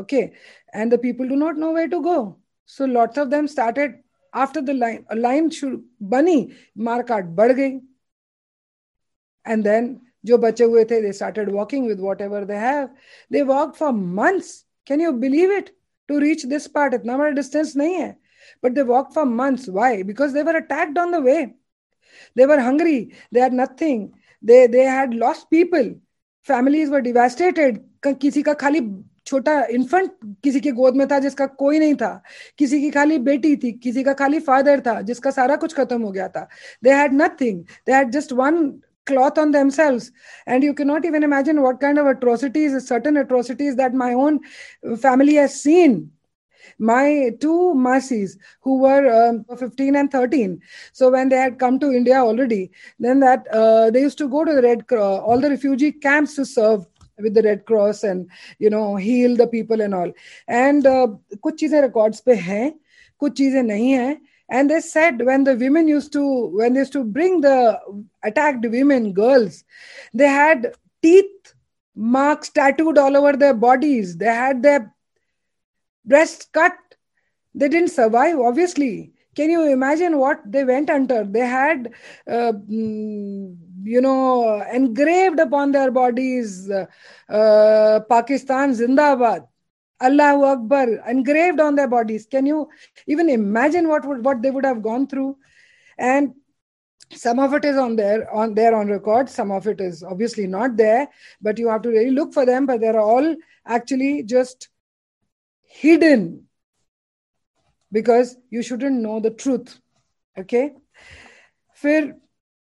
okay 0.00 0.32
and 0.72 0.92
the 0.92 0.98
people 0.98 1.28
do 1.28 1.36
not 1.36 1.56
know 1.56 1.72
where 1.72 1.88
to 1.88 2.00
go 2.00 2.36
so 2.64 2.84
lots 2.84 3.18
of 3.18 3.30
them 3.30 3.48
started 3.48 3.96
after 4.32 4.62
the 4.62 4.74
line 4.74 5.04
a 5.10 5.16
line 5.16 5.50
should 5.50 5.82
bani 6.00 6.36
markat 6.88 7.34
बढ़ 7.34 7.52
गई 7.60 7.80
and 9.44 9.64
then 9.64 10.00
जो 10.25 10.37
बचे 10.37 10.63
हुए 10.63 10.83
थे 10.85 11.01
they 11.01 11.11
started 11.13 11.49
walking 11.51 11.87
with 11.87 11.99
whatever 12.21 12.45
they 12.45 12.53
have 12.55 12.87
they 13.31 13.41
walk 13.43 13.75
for 13.75 13.91
months 13.91 14.53
can 14.87 15.01
you 15.01 15.11
believe 15.23 15.51
it 15.51 15.69
to 16.09 16.17
reach 16.19 16.45
this 16.45 16.67
part 16.67 16.93
इतना 16.93 17.17
बड़ा 17.17 17.29
distance 17.31 17.75
नहीं 17.77 17.95
है. 17.95 18.15
But 18.63 18.71
they 18.71 18.81
walk 18.83 19.11
for 19.13 19.25
months 19.25 19.69
why 19.69 20.03
because 20.03 20.33
they 20.33 20.43
were 20.43 20.55
attacked 20.55 20.99
on 20.99 21.11
the 21.11 21.23
way 21.23 21.41
they 22.37 22.45
were 22.45 22.59
hungry 22.59 22.99
they 23.33 23.39
are 23.39 23.51
nothing 23.53 24.07
they 24.43 24.67
they 24.67 24.85
had 24.87 25.13
lost 25.13 25.47
people 25.51 25.95
families 26.47 26.91
were 26.91 26.99
devastated 27.01 27.83
किसी 28.21 28.41
का 28.41 28.53
खाली 28.53 28.81
छोटा 29.27 29.53
infant 29.71 30.11
किसी 30.43 30.59
के 30.59 30.71
गोद 30.71 30.95
में 30.95 31.07
था, 31.07 31.17
जिसका 31.19 31.45
कोई 31.59 31.79
नहीं 31.79 31.93
था. 31.95 32.21
किसी 32.57 32.79
की 32.81 32.89
खाली 32.91 33.17
बेटी 33.19 33.55
थी, 33.57 33.71
किसी 33.73 34.03
का 34.03 34.13
खाली 34.13 34.39
फादर 34.39 34.79
था, 34.79 34.99
जिसका 35.01 35.31
सारा 35.31 35.55
कुछ 35.55 35.73
खत्म 35.75 36.01
हो 36.01 36.11
गया 36.11 36.27
था. 36.27 36.47
They 36.83 36.93
had 36.93 37.13
nothing 37.13 37.63
they 37.87 37.93
had 37.93 38.09
just 38.11 38.33
one 38.33 38.67
cloth 39.05 39.37
on 39.37 39.51
themselves. 39.51 40.11
And 40.45 40.63
you 40.63 40.73
cannot 40.73 41.05
even 41.05 41.23
imagine 41.23 41.61
what 41.61 41.79
kind 41.79 41.97
of 41.97 42.07
atrocities 42.07 42.87
certain 42.87 43.17
atrocities 43.17 43.75
that 43.75 43.93
my 43.93 44.13
own 44.13 44.39
family 44.97 45.35
has 45.35 45.61
seen. 45.61 46.11
My 46.79 47.31
two 47.39 47.73
masis 47.75 48.37
who 48.61 48.79
were 48.79 49.29
um, 49.29 49.45
15 49.55 49.95
and 49.95 50.11
13 50.11 50.59
so 50.91 51.11
when 51.11 51.29
they 51.29 51.37
had 51.37 51.59
come 51.59 51.79
to 51.79 51.91
india 51.91 52.15
already 52.15 52.71
then 52.99 53.19
that 53.19 53.47
uh, 53.53 53.91
they 53.91 54.01
used 54.01 54.17
to 54.17 54.27
go 54.27 54.43
to 54.43 54.51
the 54.51 54.63
red 54.63 54.87
cross 54.87 55.21
all 55.21 55.39
the 55.39 55.49
refugee 55.49 55.91
camps 55.91 56.35
to 56.35 56.43
serve 56.43 56.85
with 57.17 57.33
the 57.33 57.41
red 57.41 57.65
cross 57.65 58.03
and 58.03 58.29
you 58.59 58.69
know 58.69 58.95
heal 58.95 59.35
the 59.35 59.47
people 59.47 59.81
and 59.81 59.93
all. 59.93 60.11
And 60.47 60.85
uh, 60.85 61.07
कुछ 61.43 61.59
चीजें 61.59 61.69
cheeze 61.69 61.81
records 61.81 62.21
pe 62.21 62.35
hain 62.35 62.79
kuch 63.21 63.35
cheeze 63.35 64.19
and 64.49 64.69
they 64.69 64.79
said 64.79 65.25
when 65.25 65.43
the 65.43 65.55
women 65.55 65.87
used 65.87 66.11
to 66.13 66.23
when 66.55 66.73
they 66.73 66.79
used 66.81 66.93
to 66.93 67.03
bring 67.03 67.41
the 67.41 67.79
attacked 68.23 68.65
women 68.69 69.13
girls 69.13 69.63
they 70.13 70.27
had 70.27 70.73
teeth 71.01 71.53
marks 71.95 72.49
tattooed 72.49 72.97
all 72.97 73.15
over 73.15 73.35
their 73.37 73.53
bodies. 73.53 74.17
They 74.17 74.25
had 74.25 74.61
their 74.63 74.93
breasts 76.05 76.45
cut. 76.51 76.73
They 77.53 77.69
didn't 77.69 77.89
survive 77.89 78.39
obviously. 78.39 79.13
Can 79.35 79.49
you 79.49 79.63
imagine 79.71 80.17
what 80.17 80.39
they 80.45 80.63
went 80.63 80.89
under? 80.89 81.23
They 81.23 81.45
had 81.45 81.93
uh, 82.27 82.53
mm, 82.53 83.55
you 83.83 84.01
know 84.01 84.61
engraved 84.73 85.39
upon 85.39 85.71
their 85.71 85.91
bodies 85.91 86.69
uh, 86.69 86.85
uh, 87.29 87.99
pakistan 88.09 88.71
zindabad 88.71 89.47
Allahu 90.01 90.43
Akbar 90.43 90.87
engraved 91.07 91.59
on 91.59 91.75
their 91.75 91.87
bodies. 91.87 92.25
Can 92.25 92.45
you 92.45 92.69
even 93.07 93.29
imagine 93.29 93.87
what 93.87 94.05
would, 94.05 94.25
what 94.25 94.41
they 94.41 94.51
would 94.51 94.65
have 94.65 94.81
gone 94.81 95.07
through? 95.07 95.37
And 95.97 96.33
some 97.13 97.39
of 97.39 97.53
it 97.53 97.63
is 97.63 97.77
on 97.77 97.95
there 97.95 98.33
on 98.33 98.55
there 98.55 98.75
on 98.75 98.87
record. 98.87 99.29
Some 99.29 99.51
of 99.51 99.67
it 99.67 99.79
is 99.79 100.03
obviously 100.03 100.47
not 100.47 100.75
there, 100.75 101.07
but 101.41 101.57
you 101.57 101.69
have 101.69 101.83
to 101.83 101.89
really 101.89 102.11
look 102.11 102.33
for 102.33 102.45
them. 102.45 102.65
But 102.65 102.81
they're 102.81 102.99
all 102.99 103.35
actually 103.65 104.23
just 104.23 104.69
hidden 105.61 106.47
because 107.91 108.37
you 108.49 108.61
shouldn't 108.61 109.01
know 109.01 109.19
the 109.19 109.31
truth. 109.31 109.79
Okay. 110.37 110.73
फिर 111.81 112.13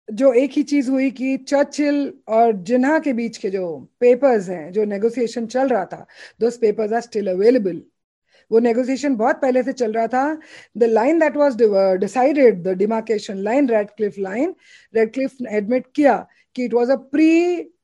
जो 0.09 0.31
एक 0.33 0.51
ही 0.53 0.63
चीज़ 0.63 0.89
हुई 0.91 1.09
कि 1.11 1.35
Churchill 1.39 2.11
और 2.27 2.51
जिन्हा 2.63 2.97
के 2.99 3.13
बीच 3.13 3.37
के 3.37 3.49
जो 3.49 3.67
पेपर्स 3.99 4.49
हैं, 4.49 4.71
जो 4.71 4.85
नेगोशिएशन 4.85 5.45
चल 5.47 5.67
रहा 5.67 5.85
था 5.85 6.05
those 6.39 6.57
papers 6.57 6.93
are 6.93 7.01
still 7.01 7.27
available 7.31 7.81
वो 8.51 8.59
नेगोशिएशन 8.59 9.15
बहुत 9.15 9.41
पहले 9.41 9.63
से 9.63 9.73
चल 9.73 9.91
रहा 9.93 10.07
था। 10.07 10.39
The 10.77 10.83
line 10.83 11.19
that 11.19 11.35
was 11.37 11.55
decided 11.99 12.63
the 12.63 12.77
demarcation 12.77 13.37
line 13.39 13.69
Radcliffe 13.97 14.17
line 14.19 14.55
Radcliffe 15.13 15.35
admit 15.51 15.85
किया 15.95 16.15
कि 16.55 16.65
it 16.65 16.73
was 16.73 16.89
a 16.91 16.95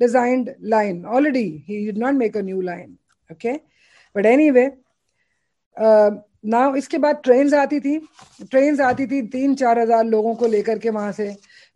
predesigned 0.02 0.54
line 0.66 1.06
already 1.06 1.48
he 1.68 1.86
did 1.86 1.98
not 1.98 2.14
make 2.14 2.38
a 2.38 2.42
new 2.42 2.62
line 2.62 2.98
okay 3.30 3.54
but 4.16 4.26
anyway 4.52 4.66
now 6.46 6.76
इसके 6.76 6.98
बाद 6.98 7.22
ट्रेन 7.24 7.54
आती 7.56 7.80
थी। 7.80 7.98
ट्रेन 8.42 8.80
आती 8.82 9.06
थी 9.08 9.22
तीन 9.28 9.56
चार 9.56 9.80
हज़ार 9.80 10.04
लोगों 10.06 10.34
को 10.36 10.48
लेकर 10.48 10.80
के 10.80 10.90
वहाँ 10.90 11.12
से। 11.12 11.28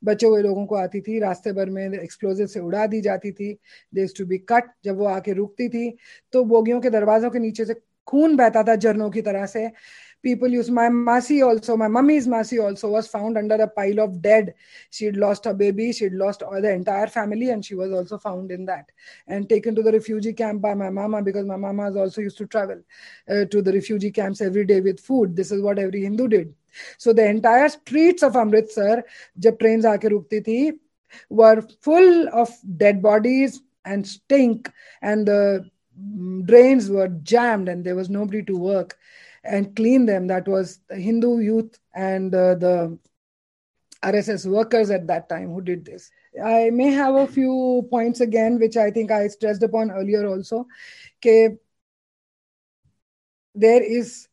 बचे 0.03 0.27
हुए 0.27 0.41
लोगों 0.41 0.65
को 0.65 0.75
आती 0.75 1.01
थी, 1.01 1.19
रास्ते 1.19 1.51
भर 1.53 1.69
में 1.69 1.83
एक्सप्लोजिव 1.93 2.47
से 2.47 2.59
उड़ा 2.59 2.85
दी 2.87 3.01
जाती 3.01 3.31
थी 3.31 3.53
देस 3.93 4.13
टू 4.17 4.25
बी 4.25 4.37
कट 4.49 4.71
जब 4.85 4.97
वो 4.97 5.05
आके 5.07 5.33
रुकती 5.33 5.69
थी 5.69 5.89
तो 6.33 6.43
बोगियों 6.45 6.79
के 6.81 6.89
दरवाजों 6.89 7.29
के 7.31 7.39
नीचे 7.39 7.65
से 7.65 7.73
खून 8.07 8.35
बहता 8.37 8.63
था 8.63 8.75
झरनों 8.75 9.09
की 9.11 9.21
तरह 9.21 9.45
से। 9.47 9.67
People 10.21 10.47
use 10.47 10.69
my 10.69 10.87
masi 10.89 11.45
also 11.45 11.75
my 11.77 11.87
mummy's 11.87 12.27
masi 12.27 12.61
also 12.63 12.89
was 12.89 13.07
found 13.07 13.37
under 13.37 13.55
a 13.55 13.67
pile 13.67 13.99
of 13.99 14.21
dead. 14.21 14.53
She'd 14.89 15.17
lost 15.17 15.45
her 15.45 15.53
baby 15.53 15.91
she'd 15.93 16.13
lost 16.13 16.41
all 16.43 16.61
the 16.61 16.71
entire 16.71 17.07
family 17.07 17.49
and 17.49 17.63
she 17.63 17.75
was 17.75 17.91
also 17.91 18.17
found 18.17 18.51
in 18.51 18.65
that 18.65 18.91
and 19.27 19.47
taken 19.49 19.75
to 19.75 19.81
the 19.83 19.91
refugee 19.91 20.33
camp 20.33 20.61
by 20.61 20.73
my 20.73 20.89
mama 20.89 21.21
because 21.21 21.45
my 21.45 21.55
mama 21.55 21.91
also 21.97 22.21
used 22.21 22.37
to 22.37 22.45
travel 22.47 22.81
uh, 23.29 23.45
to 23.45 23.61
the 23.61 23.71
refugee 23.73 24.11
camps 24.11 24.41
every 24.41 24.65
day 24.65 24.81
with 24.81 24.99
food. 24.99 25.35
This 25.35 25.51
is 25.51 25.61
what 25.61 25.79
every 25.79 26.01
hindu 26.01 26.27
did. 26.27 26.53
So 26.97 27.13
the 27.13 27.25
entire 27.27 27.69
streets 27.69 28.23
of 28.23 28.35
amritsar 28.35 29.03
jab 29.39 29.59
trains 29.59 29.85
aake 29.85 30.09
rukti 30.13 30.43
thi 30.45 30.73
were 31.29 31.61
full 31.81 32.29
of 32.29 32.49
dead 32.77 33.01
bodies 33.01 33.61
and 33.85 34.07
stink 34.07 34.71
and 35.01 35.27
the 35.27 35.69
mm, 35.99 36.45
drains 36.45 36.89
were 36.89 37.07
jammed 37.07 37.69
and 37.69 37.83
there 37.83 37.95
was 37.95 38.09
nobody 38.09 38.43
to 38.43 38.57
work 38.57 38.97
and 39.43 39.75
clean 39.75 40.05
them. 40.05 40.27
That 40.27 40.47
was 40.47 40.79
the 40.87 40.95
Hindu 40.95 41.39
youth 41.39 41.79
and 41.93 42.33
uh, 42.33 42.55
the 42.55 42.97
RSS 44.03 44.45
workers 44.45 44.89
at 44.89 45.07
that 45.07 45.27
time 45.27 45.51
who 45.51 45.61
did 45.61 45.85
this. 45.85 46.09
I 46.43 46.69
may 46.69 46.91
have 46.91 47.15
a 47.15 47.27
few 47.27 47.87
points 47.89 48.21
again, 48.21 48.59
which 48.59 48.77
I 48.77 48.91
think 48.91 49.11
I 49.11 49.27
stressed 49.27 49.63
upon 49.63 49.91
earlier 49.91 50.27
also. 50.27 50.67
Okay, 51.17 51.57
there 53.55 53.83
is 53.83 54.27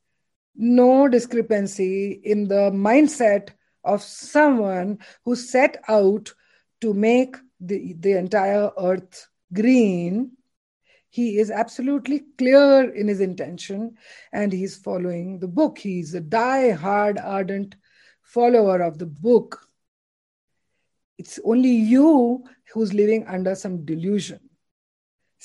no 0.54 1.08
discrepancy 1.08 2.12
in 2.24 2.48
the 2.48 2.70
mindset 2.70 3.50
of 3.84 4.02
someone 4.02 4.98
who 5.24 5.34
set 5.36 5.82
out 5.88 6.32
to 6.80 6.94
make 6.94 7.36
the, 7.60 7.94
the 8.00 8.12
entire 8.12 8.70
earth 8.78 9.28
green 9.52 10.35
he 11.16 11.38
is 11.38 11.50
absolutely 11.50 12.24
clear 12.36 12.90
in 12.92 13.08
his 13.08 13.20
intention 13.20 13.96
and 14.34 14.52
he's 14.52 14.76
following 14.76 15.38
the 15.38 15.48
book. 15.48 15.78
He's 15.78 16.12
a 16.12 16.20
die-hard, 16.20 17.18
ardent 17.18 17.76
follower 18.20 18.82
of 18.82 18.98
the 18.98 19.06
book. 19.06 19.66
It's 21.16 21.40
only 21.42 21.70
you 21.70 22.44
who's 22.74 22.92
living 22.92 23.26
under 23.26 23.54
some 23.54 23.86
delusion. 23.86 24.40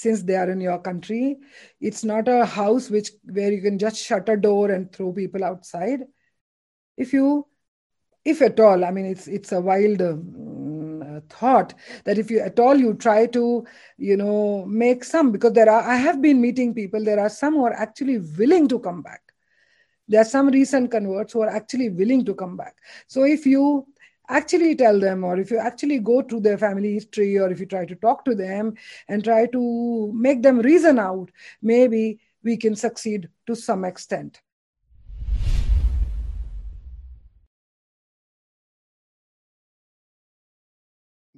since 0.02 0.24
they 0.28 0.36
are 0.42 0.50
in 0.52 0.62
your 0.64 0.78
country 0.84 1.24
it's 1.88 2.04
not 2.12 2.30
a 2.34 2.46
house 2.52 2.86
which 2.94 3.10
where 3.38 3.52
you 3.56 3.62
can 3.66 3.78
just 3.84 4.04
shut 4.10 4.30
a 4.34 4.38
door 4.46 4.72
and 4.76 4.92
throw 4.94 5.10
people 5.18 5.44
outside 5.50 6.06
if 7.06 7.12
you 7.18 7.26
if 8.34 8.42
at 8.48 8.64
all 8.68 8.86
i 8.88 8.92
mean 8.98 9.10
it's 9.14 9.28
it's 9.38 9.52
a 9.58 9.62
wild 9.68 10.02
um, 10.08 10.51
thought 11.30 11.74
that 12.06 12.18
if 12.18 12.32
you 12.32 12.40
at 12.40 12.60
all 12.60 12.76
you 12.76 12.94
try 12.94 13.26
to 13.26 13.66
you 13.98 14.18
know 14.18 14.66
make 14.66 15.04
some 15.04 15.32
because 15.32 15.54
there 15.54 15.70
are 15.70 15.82
i 15.82 15.96
have 15.96 16.22
been 16.22 16.42
meeting 16.42 16.74
people 16.74 17.04
there 17.04 17.20
are 17.20 17.30
some 17.30 17.54
who 17.54 17.66
are 17.66 17.74
actually 17.74 18.18
willing 18.18 18.68
to 18.68 18.80
come 18.80 19.02
back. 19.02 19.22
There 20.08 20.22
are 20.22 20.26
some 20.26 20.48
recent 20.48 20.92
converts 20.92 21.34
who 21.34 21.42
are 21.42 21.50
actually 21.50 21.90
willing 21.90 22.26
to 22.26 22.34
come 22.34 22.58
back. 22.58 22.76
So 23.08 23.24
if 23.24 23.46
you 23.46 23.88
actually 24.30 24.76
tell 24.76 25.00
them 25.00 25.24
or 25.24 25.40
if 25.40 25.52
you 25.52 25.58
actually 25.58 26.00
go 26.00 26.22
through 26.22 26.42
their 26.42 26.58
family 26.58 26.94
history 26.94 27.38
or 27.38 27.50
if 27.52 27.60
you 27.60 27.66
try 27.66 27.86
to 27.86 27.96
talk 27.96 28.26
to 28.26 28.36
them 28.36 28.74
and 29.08 29.24
try 29.24 29.46
to 29.48 30.12
make 30.14 30.42
them 30.42 30.60
reason 30.60 31.00
out 31.00 31.30
maybe 31.62 32.20
we 32.44 32.56
can 32.56 32.76
succeed 32.76 33.28
to 33.46 33.56
some 33.56 33.84
extent 33.84 34.42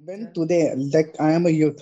when 0.06 0.22
yeah. 0.22 0.32
today 0.38 0.62
like 0.94 1.14
i 1.20 1.32
am 1.32 1.46
a 1.46 1.50
youth 1.50 1.80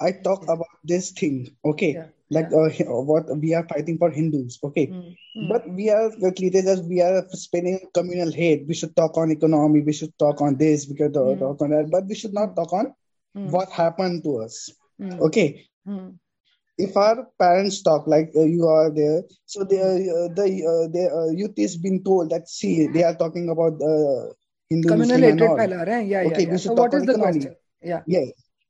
i 0.00 0.10
talk 0.26 0.42
yeah. 0.46 0.54
about 0.54 0.76
this 0.92 1.10
thing 1.12 1.36
okay 1.64 1.92
yeah. 1.94 2.06
like 2.30 2.50
uh, 2.52 3.00
what 3.10 3.24
we 3.42 3.54
are 3.54 3.66
fighting 3.72 3.98
for 3.98 4.10
hindus 4.10 4.58
okay 4.62 4.86
mm-hmm. 4.86 5.48
but 5.48 5.68
we 5.78 5.90
are 5.90 6.10
treated 6.38 6.66
as 6.66 6.82
we 6.82 7.00
are 7.00 7.22
spending 7.44 7.78
communal 7.94 8.32
hate 8.32 8.66
we 8.68 8.74
should 8.74 8.94
talk 8.96 9.16
on 9.16 9.30
economy 9.30 9.80
we 9.80 9.92
should 9.92 10.14
talk 10.18 10.40
on 10.40 10.56
this 10.56 10.86
we 10.88 10.96
should 10.96 11.12
mm-hmm. 11.12 11.40
talk 11.40 11.60
on 11.62 11.70
that 11.70 11.90
but 11.90 12.06
we 12.06 12.14
should 12.14 12.34
not 12.34 12.50
mm. 12.50 12.56
talk 12.56 12.72
on 12.72 12.86
mm-hmm. 12.86 13.50
what 13.50 13.70
happened 13.70 14.22
to 14.24 14.38
us 14.38 14.70
mm. 15.00 15.18
okay 15.20 15.66
if 16.76 16.96
our 16.96 17.26
parents 17.38 17.82
talk 17.82 18.06
like 18.06 18.30
uh, 18.36 18.42
you 18.42 18.66
are 18.66 18.90
there 18.90 19.22
so 19.46 19.64
they, 19.64 19.80
uh, 19.80 20.28
the 20.38 20.46
uh, 20.70 20.86
the 20.94 21.04
uh, 21.18 21.30
youth 21.32 21.54
is 21.56 21.76
being 21.76 22.02
told 22.02 22.30
that 22.30 22.48
see 22.48 22.86
they 22.88 23.04
are 23.04 23.14
talking 23.14 23.48
about 23.50 23.74
uh, 23.80 24.32
Hindu, 24.70 24.88
communal 24.88 25.18
hatred 25.18 25.70
yeah, 25.70 26.22
okay, 26.22 26.42
yeah, 26.42 26.50
yeah. 26.50 26.56
so 26.56 26.72
what 26.72 26.94
is 26.94 27.04
the 27.04 27.14
question 27.14 27.54
yeah. 27.84 28.02
Yeah. 28.06 28.24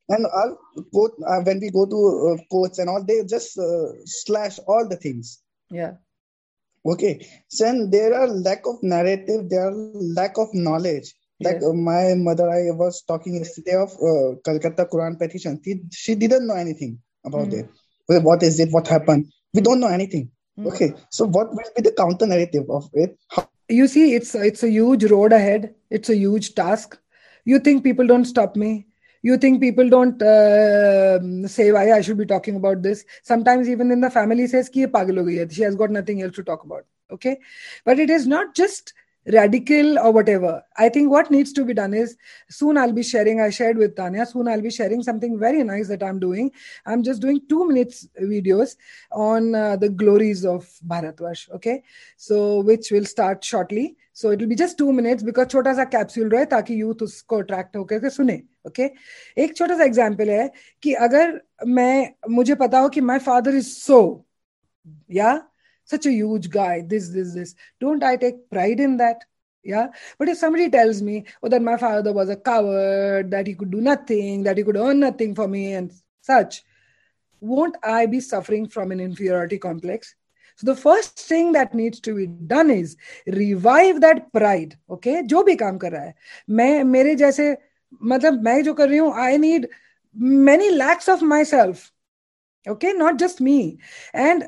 And 0.09 0.25
our 0.27 0.57
quote 0.93 1.13
uh, 1.25 1.41
when 1.41 1.59
we 1.59 1.71
go 1.71 1.85
to 1.85 2.37
uh, 2.37 2.69
and 2.77 2.89
all 2.89 3.03
they 3.03 3.23
just 3.23 3.57
uh, 3.57 3.87
slash 4.05 4.59
all 4.67 4.87
the 4.87 4.97
things. 4.97 5.41
Yeah. 5.71 5.93
Okay. 6.85 7.27
So 7.47 7.87
there 7.89 8.13
are 8.13 8.27
lack 8.27 8.67
of 8.67 8.75
narrative 8.83 9.49
there 9.49 9.67
are 9.67 9.73
lack 9.73 10.37
of 10.37 10.47
knowledge. 10.53 11.13
Like 11.41 11.61
uh, 11.63 11.73
my 11.73 12.13
mother 12.15 12.49
i 12.49 12.71
was 12.71 13.01
talking 13.01 13.35
yesterday 13.35 13.75
of 13.75 13.91
uh, 13.95 14.35
calcutta 14.45 14.85
quran 14.85 15.17
petition. 15.19 15.59
She, 15.65 15.81
she 15.91 16.15
didn't 16.15 16.47
know 16.47 16.55
anything 16.55 16.99
about 17.25 17.49
mm. 17.49 17.67
it. 18.07 18.23
What 18.23 18.43
is 18.43 18.59
it? 18.59 18.69
What 18.71 18.87
happened? 18.87 19.25
We 19.53 19.61
don't 19.61 19.79
know 19.79 19.87
anything. 19.87 20.31
Mm. 20.57 20.67
okay. 20.67 20.93
So 21.09 21.25
what 21.25 21.49
will 21.49 21.71
be 21.75 21.81
the 21.81 21.91
counter 21.91 22.27
narrative 22.27 22.69
of 22.69 22.89
it? 22.93 23.17
How- 23.29 23.49
you 23.67 23.87
see 23.87 24.13
it's 24.13 24.35
it's 24.35 24.63
a 24.63 24.69
huge 24.69 25.03
road 25.05 25.33
ahead. 25.33 25.73
It's 25.89 26.09
a 26.09 26.15
huge 26.15 26.53
task. 26.53 26.99
You 27.45 27.59
think 27.59 27.83
people 27.83 28.07
don't 28.07 28.25
stop 28.25 28.55
me 28.55 28.87
you 29.27 29.37
think 29.43 29.61
people 29.61 29.89
don't 29.95 30.25
uh, 30.33 31.19
say 31.53 31.71
why 31.77 31.85
i 31.97 32.01
should 32.07 32.19
be 32.23 32.29
talking 32.33 32.59
about 32.61 32.83
this 32.87 33.05
sometimes 33.31 33.71
even 33.75 33.95
in 33.95 34.05
the 34.07 34.11
family 34.17 34.51
says 34.55 34.69
ki 34.75 34.85
pagal 34.97 35.23
ho 35.23 35.25
gayi 35.31 35.47
she 35.59 35.65
has 35.69 35.79
got 35.83 35.97
nothing 35.99 36.21
else 36.27 36.37
to 36.41 36.45
talk 36.51 36.69
about 36.69 37.17
okay 37.17 37.35
but 37.89 38.05
it 38.07 38.15
is 38.19 38.29
not 38.35 38.55
just 38.61 38.95
radical 39.33 39.97
or 39.99 40.11
whatever. 40.11 40.63
I 40.77 40.89
think 40.89 41.11
what 41.11 41.31
needs 41.31 41.51
to 41.53 41.65
be 41.65 41.73
done 41.73 41.93
is 41.93 42.15
soon 42.49 42.77
I'll 42.77 42.91
be 42.91 43.03
sharing, 43.03 43.41
I 43.41 43.49
shared 43.49 43.77
with 43.77 43.95
Tanya, 43.95 44.25
soon 44.25 44.47
I'll 44.47 44.61
be 44.61 44.69
sharing 44.71 45.01
something 45.03 45.39
very 45.39 45.63
nice 45.63 45.87
that 45.87 46.03
I'm 46.03 46.19
doing. 46.19 46.51
I'm 46.85 47.03
just 47.03 47.21
doing 47.21 47.41
two 47.49 47.67
minutes 47.67 48.07
videos 48.21 48.75
on 49.11 49.55
uh, 49.55 49.75
the 49.77 49.89
glories 49.89 50.45
of 50.45 50.69
Bharatvarsh, 50.87 51.49
okay? 51.51 51.83
So, 52.17 52.59
which 52.61 52.91
will 52.91 53.05
start 53.05 53.43
shortly. 53.43 53.95
So, 54.13 54.29
it 54.29 54.39
will 54.39 54.47
be 54.47 54.55
just 54.55 54.77
two 54.77 54.93
minutes 54.93 55.23
because 55.23 55.47
chota 55.47 55.73
sa 55.75 55.85
capsule 55.85 56.29
rahe 56.29 56.49
taki 56.49 56.75
youth 56.75 56.97
usko 56.97 57.41
attract 57.41 57.75
hoke 57.75 57.99
sune. 58.11 58.47
Okay 58.67 58.83
okay? 58.83 58.97
एक 59.37 59.55
छोटा 59.57 59.77
सा 59.77 59.83
example 59.83 60.29
है 60.29 60.51
कि 60.83 60.93
अगर 61.07 61.41
मैं 61.67 62.13
मुझे 62.29 62.55
पता 62.55 62.79
हो 62.79 62.89
कि 62.89 63.01
माई 63.01 63.19
फादर 63.19 63.55
इज़ 63.55 63.69
सो 63.69 63.99
या 65.11 65.41
a 65.93 65.97
huge 65.97 66.49
guy, 66.49 66.81
this, 66.81 67.09
this, 67.09 67.33
this. 67.33 67.55
Don't 67.79 68.03
I 68.03 68.15
take 68.17 68.49
pride 68.49 68.79
in 68.79 68.97
that? 68.97 69.23
Yeah. 69.63 69.87
But 70.17 70.29
if 70.29 70.37
somebody 70.37 70.69
tells 70.69 71.01
me, 71.01 71.25
oh, 71.41 71.49
that 71.49 71.61
my 71.61 71.77
father 71.77 72.13
was 72.13 72.29
a 72.29 72.35
coward, 72.35 73.31
that 73.31 73.47
he 73.47 73.55
could 73.55 73.71
do 73.71 73.81
nothing, 73.81 74.43
that 74.43 74.57
he 74.57 74.63
could 74.63 74.77
earn 74.77 74.99
nothing 74.99 75.35
for 75.35 75.47
me, 75.47 75.73
and 75.73 75.91
such, 76.21 76.63
won't 77.39 77.75
I 77.83 78.05
be 78.05 78.19
suffering 78.19 78.67
from 78.67 78.91
an 78.91 78.99
inferiority 78.99 79.57
complex? 79.57 80.15
So 80.57 80.67
the 80.67 80.75
first 80.75 81.19
thing 81.19 81.51
that 81.53 81.73
needs 81.73 81.99
to 82.01 82.15
be 82.15 82.27
done 82.27 82.69
is 82.69 82.95
revive 83.27 84.01
that 84.01 84.31
pride. 84.31 84.77
Okay, 84.89 85.23
जो 85.23 85.43
भी 85.43 85.55
काम 85.55 85.77
कर 85.77 85.91
रहा 85.91 86.03
है 86.03 86.13
मैं 86.49 86.83
मेरे 86.83 87.15
जैसे 87.15 87.55
मतलब 88.03 88.41
मैं 88.43 88.63
जो 88.63 88.73
कर 88.73 88.89
रही 88.89 88.97
हूँ 88.97 89.13
I 89.15 89.37
need 89.37 89.67
many 90.15 90.69
lacks 90.69 91.09
of 91.09 91.23
myself 91.45 91.91
okay 92.71 92.93
not 92.93 93.15
just 93.15 93.41
me 93.41 93.77
and 94.15 94.43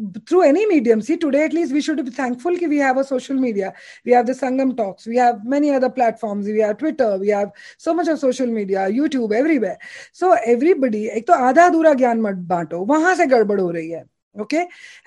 through 0.00 0.42
any 0.42 0.66
medium 0.66 1.00
see 1.00 1.16
today 1.16 1.44
at least 1.44 1.72
we 1.72 1.80
should 1.80 2.00
be 2.00 2.10
thankful 2.10 2.56
की 2.56 2.66
we 2.66 2.78
have 2.78 2.98
a 2.98 3.02
social 3.02 3.34
media 3.34 3.72
we 4.06 4.12
have 4.12 4.24
the 4.24 4.32
Sangam 4.32 4.72
talks 4.72 5.08
we 5.08 5.16
have 5.16 5.40
many 5.44 5.68
other 5.70 5.88
platform 5.88 6.40
we 6.40 6.60
have 6.60 6.72
Twitter 6.72 7.18
we 7.18 7.28
have 7.28 7.50
so 7.78 7.94
much 7.94 8.08
of 8.08 8.18
social 8.18 8.46
media 8.46 8.86
YouTube 8.86 9.32
every 9.32 9.56
every way 9.56 9.76
so 10.14 10.34
everybody 10.34 11.06
एक 11.06 11.26
तो 11.26 11.32
आधा 11.32 11.66
अधूरा 11.66 11.94
ज्ञान 11.94 12.22
बांटो। 12.22 12.84
वहाँ 12.84 13.14
से 13.14 13.26
गड़बड़ 13.26 13.60
हो 13.60 13.70
रही 13.70 13.90
है 13.90 14.04
okay 14.40 14.56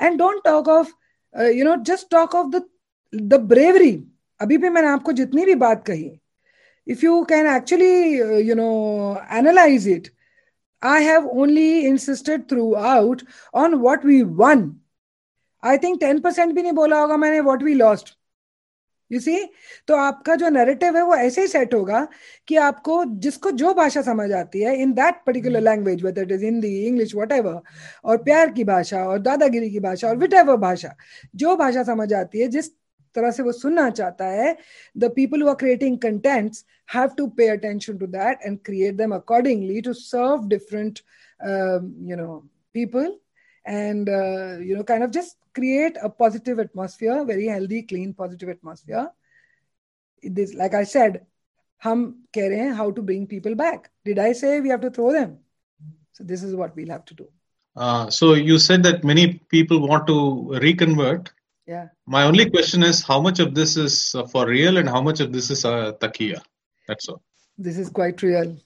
and 0.01 0.17
don't 0.17 0.43
talk 0.43 0.67
of 0.67 0.91
you 1.41 1.65
know 1.65 1.75
just 1.75 2.09
talk 2.11 2.35
of 2.35 2.59
the 3.13 3.33
bravery 3.33 4.03
अभी 4.39 4.57
भी 4.57 4.69
मैंने 4.69 4.87
आपको 4.87 5.11
जितनी 5.11 5.45
भी 5.45 5.55
बात 5.55 5.85
कही 5.87 6.19
if 6.87 7.03
you 7.03 7.25
can 7.25 7.45
actually 7.45 8.21
uh, 8.21 8.37
you 8.37 8.55
know 8.55 9.17
analyze 9.29 9.87
it 9.87 10.11
I 10.81 11.01
have 11.01 11.25
only 11.25 11.85
insisted 11.85 12.47
throughout 12.47 13.23
on 13.53 13.81
what 13.81 14.03
we 14.03 14.23
won. 14.23 14.81
I 15.63 15.77
think 15.77 16.01
10% 16.01 16.53
भी 16.53 16.61
नहीं 16.61 16.71
बोला 16.71 16.99
होगा 16.99 17.17
मैंने 17.17 17.41
what 17.41 17.63
we 17.63 17.75
lost. 17.75 18.13
You 19.11 19.19
see 19.19 19.37
तो 19.87 19.95
आपका 19.95 20.35
जो 20.35 20.49
नैरेटिव 20.49 20.97
है 20.97 21.03
वो 21.03 21.15
ऐसे 21.15 21.41
ही 21.41 21.47
सेट 21.47 21.73
होगा 21.73 22.07
कि 22.47 22.55
आपको 22.55 23.05
जिसको 23.05 23.51
जो 23.51 23.73
भाषा 23.73 24.01
समझ 24.01 24.31
आती 24.31 24.61
है 24.61 24.75
in 24.81 24.93
that 24.93 25.15
particular 25.25 25.61
language 25.61 26.03
whether 26.03 26.21
it 26.21 26.31
is 26.31 26.43
Hindi 26.45 26.85
English 26.87 27.15
what 27.15 27.33
और 28.05 28.17
प्यार 28.17 28.51
की 28.51 28.63
भाषा 28.63 29.03
और 29.03 29.19
दादागिरी 29.19 29.69
की 29.69 29.79
भाषा 29.79 30.07
और 30.07 30.17
विट 30.17 30.35
भाषा 30.35 30.95
जो 31.35 31.55
भाषा 31.55 31.83
समझ 31.83 32.13
आती 32.13 32.39
है 32.39 32.47
जिस 32.47 32.71
तरह 33.15 33.31
से 33.31 33.43
वो 33.43 33.51
सुनना 33.51 33.89
चाहता 33.89 34.25
है 34.25 34.57
the 34.97 35.11
people 35.15 35.41
who 35.41 35.49
are 35.49 35.55
creating 35.55 35.97
contents 35.99 36.65
have 36.87 37.15
to 37.17 37.29
pay 37.29 37.49
attention 37.49 37.99
to 37.99 38.07
that 38.07 38.39
and 38.43 38.63
create 38.63 38.97
them 38.97 39.11
accordingly 39.11 39.81
to 39.81 39.93
serve 39.93 40.49
different 40.49 41.01
um, 41.45 41.93
you 42.01 42.15
know 42.15 42.43
people 42.73 43.19
and 43.65 44.09
uh, 44.09 44.57
you 44.57 44.75
know 44.75 44.83
kind 44.83 45.03
of 45.03 45.11
just 45.11 45.37
create 45.53 45.97
a 46.01 46.09
positive 46.09 46.59
atmosphere 46.59 47.23
very 47.25 47.47
healthy 47.47 47.83
clean 47.83 48.13
positive 48.13 48.49
atmosphere. 48.49 49.09
This 50.23 50.53
like 50.55 50.73
i 50.73 50.83
said 50.83 51.25
hum 51.77 52.23
keh 52.33 52.73
how 52.73 52.91
to 52.91 53.01
bring 53.01 53.27
people 53.27 53.55
back. 53.55 53.91
Did 54.05 54.19
i 54.19 54.31
say 54.31 54.59
we 54.61 54.69
have 54.69 54.81
to 54.81 54.89
throw 54.89 55.11
them? 55.11 55.39
So 56.13 56.23
this 56.23 56.41
is 56.41 56.55
what 56.55 56.75
we'll 56.75 56.89
have 56.89 57.05
to 57.05 57.13
do. 57.13 57.27
Uh, 57.75 58.09
so 58.09 58.33
you 58.33 58.57
said 58.57 58.81
that 58.83 59.03
many 59.03 59.33
people 59.49 59.87
want 59.87 60.07
to 60.07 60.57
reconvert. 60.61 61.31
Yeah. 61.67 61.89
My 62.07 62.23
only 62.23 62.49
question 62.49 62.81
is 62.81 63.03
how 63.03 63.21
much 63.21 63.39
of 63.39 63.53
this 63.53 63.77
is 63.77 64.15
uh, 64.15 64.25
for 64.25 64.47
real 64.47 64.77
and 64.77 64.89
how 64.89 65.01
much 65.01 65.19
of 65.19 65.31
this 65.31 65.51
is 65.51 65.63
uh, 65.65 65.91
taqiyya 66.01 66.41
that's 66.87 67.07
all. 67.09 67.21
This 67.57 67.77
is 67.77 67.89
quite 67.89 68.21
real. 68.21 68.57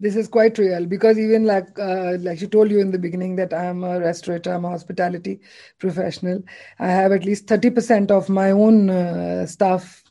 This 0.00 0.16
is 0.16 0.26
quite 0.26 0.58
real 0.58 0.86
because 0.86 1.18
even 1.18 1.44
like 1.44 1.78
uh, 1.78 2.16
like 2.20 2.38
she 2.38 2.46
told 2.48 2.70
you 2.70 2.80
in 2.80 2.90
the 2.90 2.98
beginning 2.98 3.36
that 3.36 3.54
I'm 3.54 3.84
a 3.84 4.00
restaurateur, 4.00 4.54
I'm 4.54 4.64
a 4.64 4.70
hospitality 4.70 5.40
professional. 5.78 6.42
I 6.78 6.88
have 6.88 7.12
at 7.12 7.24
least 7.24 7.46
thirty 7.46 7.70
percent 7.70 8.10
of 8.10 8.28
my 8.28 8.50
own 8.50 8.90
uh, 8.90 9.46
staff 9.46 10.02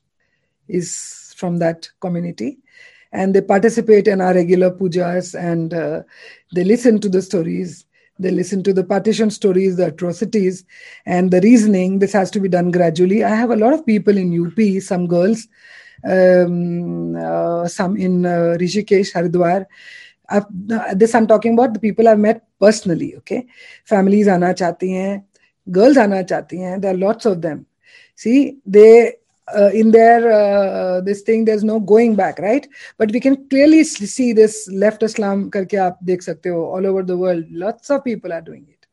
is 0.67 1.33
from 1.35 1.57
that 1.57 1.89
community, 1.99 2.59
and 3.11 3.35
they 3.35 3.41
participate 3.41 4.07
in 4.07 4.21
our 4.21 4.33
regular 4.33 4.71
pujas 4.71 5.37
and 5.37 5.73
uh, 5.73 6.03
they 6.53 6.63
listen 6.63 6.99
to 7.01 7.09
the 7.09 7.21
stories 7.21 7.85
they 8.21 8.29
listen 8.29 8.61
to 8.63 8.73
the 8.73 8.83
partition 8.83 9.31
stories, 9.31 9.77
the 9.77 9.87
atrocities, 9.87 10.63
and 11.07 11.31
the 11.31 11.41
reasoning. 11.41 11.97
This 11.97 12.13
has 12.13 12.29
to 12.31 12.39
be 12.39 12.47
done 12.47 12.69
gradually. 12.69 13.23
I 13.23 13.29
have 13.29 13.49
a 13.49 13.55
lot 13.55 13.73
of 13.73 13.85
people 13.85 14.15
in 14.15 14.31
UP, 14.31 14.81
some 14.81 15.07
girls, 15.07 15.47
um, 16.04 17.16
uh, 17.16 17.68
some 17.68 17.96
in 17.96 18.24
uh, 18.26 18.56
Rishikesh, 18.60 19.12
Haridwar. 19.12 19.66
I've, 20.28 20.46
this 20.98 21.14
I'm 21.14 21.26
talking 21.26 21.54
about 21.54 21.74
the 21.74 21.80
people 21.80 22.08
I've 22.08 22.18
met 22.18 22.44
personally. 22.58 23.14
Okay, 23.16 23.46
families 23.84 24.26
आना 24.28 24.52
चाहती 24.52 24.90
हैं, 24.90 25.24
girls 25.70 25.96
आना 25.96 26.22
चाहती 26.22 26.58
हैं. 26.58 26.80
There 26.80 26.94
are 26.94 26.98
lots 26.98 27.26
of 27.26 27.40
them. 27.40 27.66
See, 28.16 28.58
they 28.66 29.14
uh, 29.54 29.70
in 29.72 29.90
their 29.90 30.32
uh, 30.32 31.00
this 31.00 31.22
thing 31.22 31.44
there's 31.44 31.64
no 31.64 31.78
going 31.78 32.16
back 32.16 32.38
right 32.38 32.66
but 32.98 33.10
we 33.12 33.20
can 33.20 33.48
clearly 33.48 33.84
see 33.84 34.32
this 34.32 34.68
left 34.72 35.02
islam 35.02 35.50
karke 35.50 35.76
aap 35.84 36.00
dekh 36.10 36.26
sakte 36.28 36.48
ho 36.54 36.64
all 36.64 36.86
over 36.86 37.02
the 37.02 37.16
world 37.16 37.44
lots 37.64 37.90
of 37.90 38.02
people 38.04 38.32
are 38.32 38.40
doing 38.40 38.66
it 38.68 38.86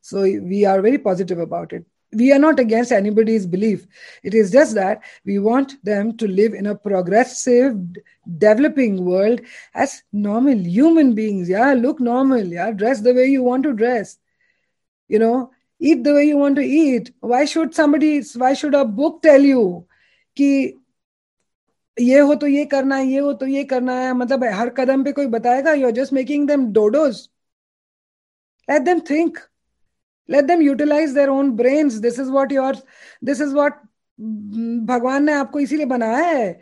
so 0.00 0.22
we 0.52 0.64
are 0.64 0.80
very 0.80 0.98
positive 0.98 1.40
about 1.40 1.72
it 1.72 1.84
we 2.12 2.32
are 2.32 2.38
not 2.38 2.60
against 2.60 2.92
anybody's 2.92 3.46
belief 3.46 3.86
it 4.22 4.34
is 4.34 4.50
just 4.50 4.74
that 4.74 5.02
we 5.24 5.38
want 5.38 5.72
them 5.84 6.16
to 6.16 6.28
live 6.28 6.54
in 6.54 6.66
a 6.66 6.74
progressive 6.74 7.74
developing 8.38 9.04
world 9.04 9.40
as 9.74 10.02
normal 10.12 10.58
human 10.76 11.14
beings 11.14 11.48
yeah 11.48 11.72
look 11.72 12.00
normal 12.00 12.44
yeah 12.58 12.70
dress 12.70 13.00
the 13.00 13.14
way 13.14 13.26
you 13.26 13.42
want 13.42 13.62
to 13.62 13.72
dress 13.72 14.18
you 15.10 15.18
know 15.18 15.50
eat 15.80 16.04
the 16.04 16.14
way 16.14 16.24
you 16.24 16.38
want 16.38 16.56
to 16.56 16.62
eat 16.62 17.12
why 17.20 17.44
should 17.44 17.74
somebody 17.74 18.22
why 18.36 18.54
should 18.54 18.74
a 18.74 18.84
book 18.84 19.22
tell 19.22 19.40
you 19.40 19.84
कि 20.36 20.48
ये 21.96 22.18
हो 22.18 22.34
तो 22.34 22.46
ये 22.46 22.64
करना 22.72 22.96
है 22.96 23.06
ये 23.06 23.18
हो 23.18 23.32
तो 23.40 23.46
ये 23.46 23.62
करना 23.64 23.92
है 24.00 24.12
मतलब 24.14 24.44
हर 24.54 24.68
कदम 24.78 25.04
पे 25.04 25.12
कोई 25.12 25.26
बताएगा 25.34 25.72
you 25.72 25.86
are 25.86 25.92
just 25.98 26.12
making 26.12 26.46
them 26.48 26.66
dodos 26.72 27.20
let 28.68 28.82
them 28.82 29.00
think 29.10 29.38
let 30.30 30.44
them 30.44 30.62
utilise 30.62 31.10
their 31.14 31.28
own 31.28 31.50
brains 31.56 31.94
this 32.06 32.18
is 32.20 32.28
what 32.28 32.52
your 32.52 32.76
this 33.24 33.40
is 33.40 33.52
what 33.52 33.80
भगवान 34.90 35.24
ने 35.24 35.32
आपको 35.32 35.60
इसीलिए 35.60 35.86
बनाया 35.86 36.26
है 36.26 36.52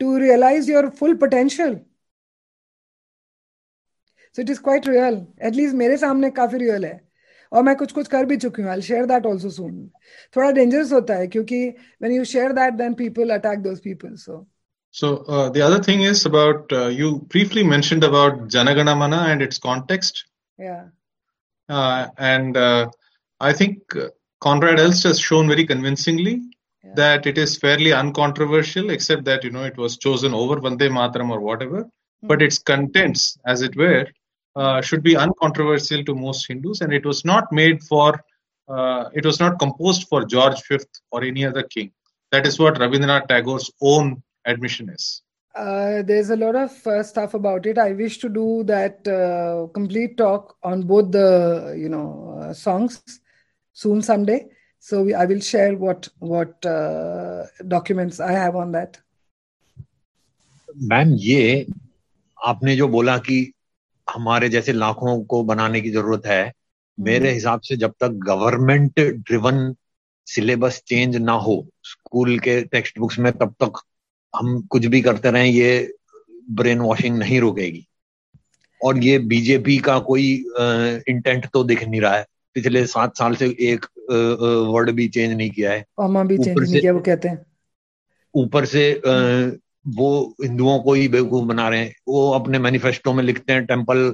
to 0.00 0.16
realise 0.18 0.70
your 0.70 0.88
full 1.00 1.14
potential 1.16 1.74
so 4.36 4.42
it 4.42 4.50
is 4.50 4.58
quite 4.58 4.88
real 4.88 5.26
at least 5.42 5.74
मेरे 5.76 5.96
सामने 5.96 6.30
काफी 6.38 6.58
real 6.58 6.84
है 6.84 7.00
और 7.52 7.62
मैं 7.62 7.74
कुछ 7.76 7.92
कुछ 7.92 8.08
कर 8.08 8.24
भी 8.26 8.36
चुकी 8.36 8.62
हूँ 8.62 8.70
I 8.70 8.80
share 8.82 9.06
that 9.06 9.26
also 9.26 9.50
soon 9.50 9.90
थोड़ा 10.36 10.50
डेंजरस 10.50 10.92
होता 10.92 11.14
है 11.14 11.26
क्योंकि 11.26 11.66
when 11.68 12.12
you 12.12 12.24
share 12.32 12.52
that 12.52 12.74
then 12.74 12.94
people 12.94 13.30
attack 13.34 13.58
those 13.62 13.80
people 13.84 14.14
so 14.16 14.46
So 14.94 15.08
uh, 15.26 15.50
the 15.50 15.60
other 15.60 15.82
thing 15.82 16.02
is 16.02 16.24
about 16.24 16.72
uh, 16.72 16.86
you 16.86 17.06
briefly 17.28 17.64
mentioned 17.64 18.04
about 18.04 18.34
Janagana 18.46 18.96
Mana 18.96 19.22
and 19.28 19.42
its 19.42 19.58
context. 19.58 20.24
Yeah. 20.56 20.84
Uh, 21.68 22.06
and 22.16 22.56
uh, 22.56 22.90
I 23.39 23.53
think 23.53 23.81
Koenraad 24.41 24.79
Elst 24.79 25.03
has 25.03 25.19
shown 25.19 25.47
very 25.47 25.65
convincingly 25.65 26.41
yeah. 26.83 26.93
that 26.95 27.25
it 27.25 27.37
is 27.37 27.57
fairly 27.57 27.91
uncontroversial, 27.93 28.89
except 28.89 29.25
that 29.25 29.43
you 29.43 29.49
know 29.49 29.63
it 29.63 29.77
was 29.77 29.97
chosen 29.97 30.33
over 30.33 30.57
Vande 30.57 30.89
Mataram 30.89 31.29
or 31.29 31.39
whatever. 31.39 31.83
Mm-hmm. 31.83 32.27
But 32.27 32.41
its 32.41 32.57
contents, 32.57 33.37
as 33.45 33.61
it 33.61 33.75
were, 33.75 34.07
uh, 34.55 34.81
should 34.81 35.03
be 35.03 35.15
uncontroversial 35.15 36.03
to 36.05 36.15
most 36.15 36.47
Hindus, 36.47 36.81
and 36.81 36.93
it 36.93 37.05
was 37.05 37.23
not 37.25 37.51
made 37.51 37.83
for, 37.83 38.19
uh, 38.67 39.09
it 39.13 39.25
was 39.25 39.39
not 39.39 39.59
composed 39.59 40.07
for 40.07 40.25
George 40.25 40.61
V 40.67 40.79
or 41.11 41.23
any 41.23 41.45
other 41.45 41.63
king. 41.63 41.91
That 42.31 42.45
is 42.45 42.59
what 42.59 42.75
Rabindranath 42.75 43.27
Tagore's 43.27 43.71
own 43.81 44.21
admission 44.45 44.89
is. 44.89 45.21
Uh, 45.55 46.03
there's 46.03 46.29
a 46.29 46.35
lot 46.35 46.55
of 46.55 46.87
uh, 46.87 47.03
stuff 47.03 47.33
about 47.33 47.65
it. 47.65 47.77
I 47.77 47.91
wish 47.91 48.19
to 48.19 48.29
do 48.29 48.63
that 48.65 49.05
uh, 49.07 49.67
complete 49.73 50.15
talk 50.15 50.55
on 50.63 50.83
both 50.83 51.11
the 51.11 51.75
you 51.77 51.89
know 51.89 52.37
uh, 52.39 52.53
songs 52.53 53.19
soon 53.79 54.01
someday. 54.01 54.39
So 54.79 55.03
we, 55.03 55.13
I 55.13 55.25
will 55.25 55.39
share 55.41 55.75
what 55.75 56.09
what 56.31 56.65
uh, 56.65 57.45
documents 57.67 58.19
I 58.21 58.31
have 58.33 58.55
on 58.55 58.71
that. 58.73 58.99
Ma'am 60.89 61.13
ये 61.19 61.65
आपने 62.37 62.75
जो 62.75 62.87
बोला 62.87 63.17
कि 63.17 63.37
हमारे 64.07 64.49
जैसे 64.49 64.73
लाखों 64.73 65.19
को 65.31 65.43
बनाने 65.43 65.81
की 65.81 65.91
ज़रूरत 65.91 66.25
है 66.25 66.41
मेरे 66.97 67.17
हम्म। 67.19 67.33
हिसाब 67.33 67.61
से 67.61 67.75
जब 67.77 67.93
तक 67.99 68.19
गवर्नमेंट 68.25 68.99
ड्रिवन 68.99 69.73
सिलेबस 70.27 70.81
चेंज 70.87 71.15
ना 71.17 71.33
हो 71.45 71.55
स्कूल 71.85 72.37
के 72.39 72.61
टेक्स्ट 72.73 72.99
बुक्स 72.99 73.19
में 73.19 73.31
तब 73.33 73.53
तक 73.63 73.81
हम 74.33 74.61
कुछ 74.71 74.85
भी 74.85 75.01
करते 75.01 75.31
रहें 75.31 75.45
ये 75.45 75.71
ब्रेन 76.59 76.79
वॉशिंग 76.79 77.17
नहीं 77.17 77.39
रुकेगी 77.41 77.85
और 78.81 78.97
ये 79.03 79.17
बीजेपी 79.31 79.77
का 79.87 79.97
कोई 80.11 80.31
इंटेंट 81.09 81.47
तो 81.53 81.63
दिख 81.63 81.83
नहीं 81.83 82.01
रहा 82.01 82.15
है 82.17 82.25
पिछले 82.53 82.85
सात 82.87 83.17
साल 83.17 83.35
से 83.35 83.47
एक 83.59 83.85
वर्ड 84.71 84.91
भी 84.91 85.07
चेंज 85.07 85.33
नहीं 85.37 85.49
किया 85.51 85.71
है। 85.71 85.85
भी 86.01 86.37
चेंज 86.37 86.57
नहीं 86.59 86.81
किया 86.81 86.93
वो 86.93 86.99
कहते 86.99 87.27
हैं। 87.27 87.45
ऊपर 88.33 88.65
से 88.65 89.01
वो 89.87 90.35
हिंदुओं 90.43 90.79
को 90.79 90.93
ही 90.93 91.07
बेवकूफ़ 91.07 91.45
बना 91.45 91.67
रहे 91.69 91.79
हैं। 91.79 91.95
वो 92.07 92.29
अपने 92.31 92.59
मैनिफेस्टो 92.59 93.13
में 93.13 93.23
लिखते 93.23 93.53
हैं 93.53 93.65
टेंपल 93.65 94.13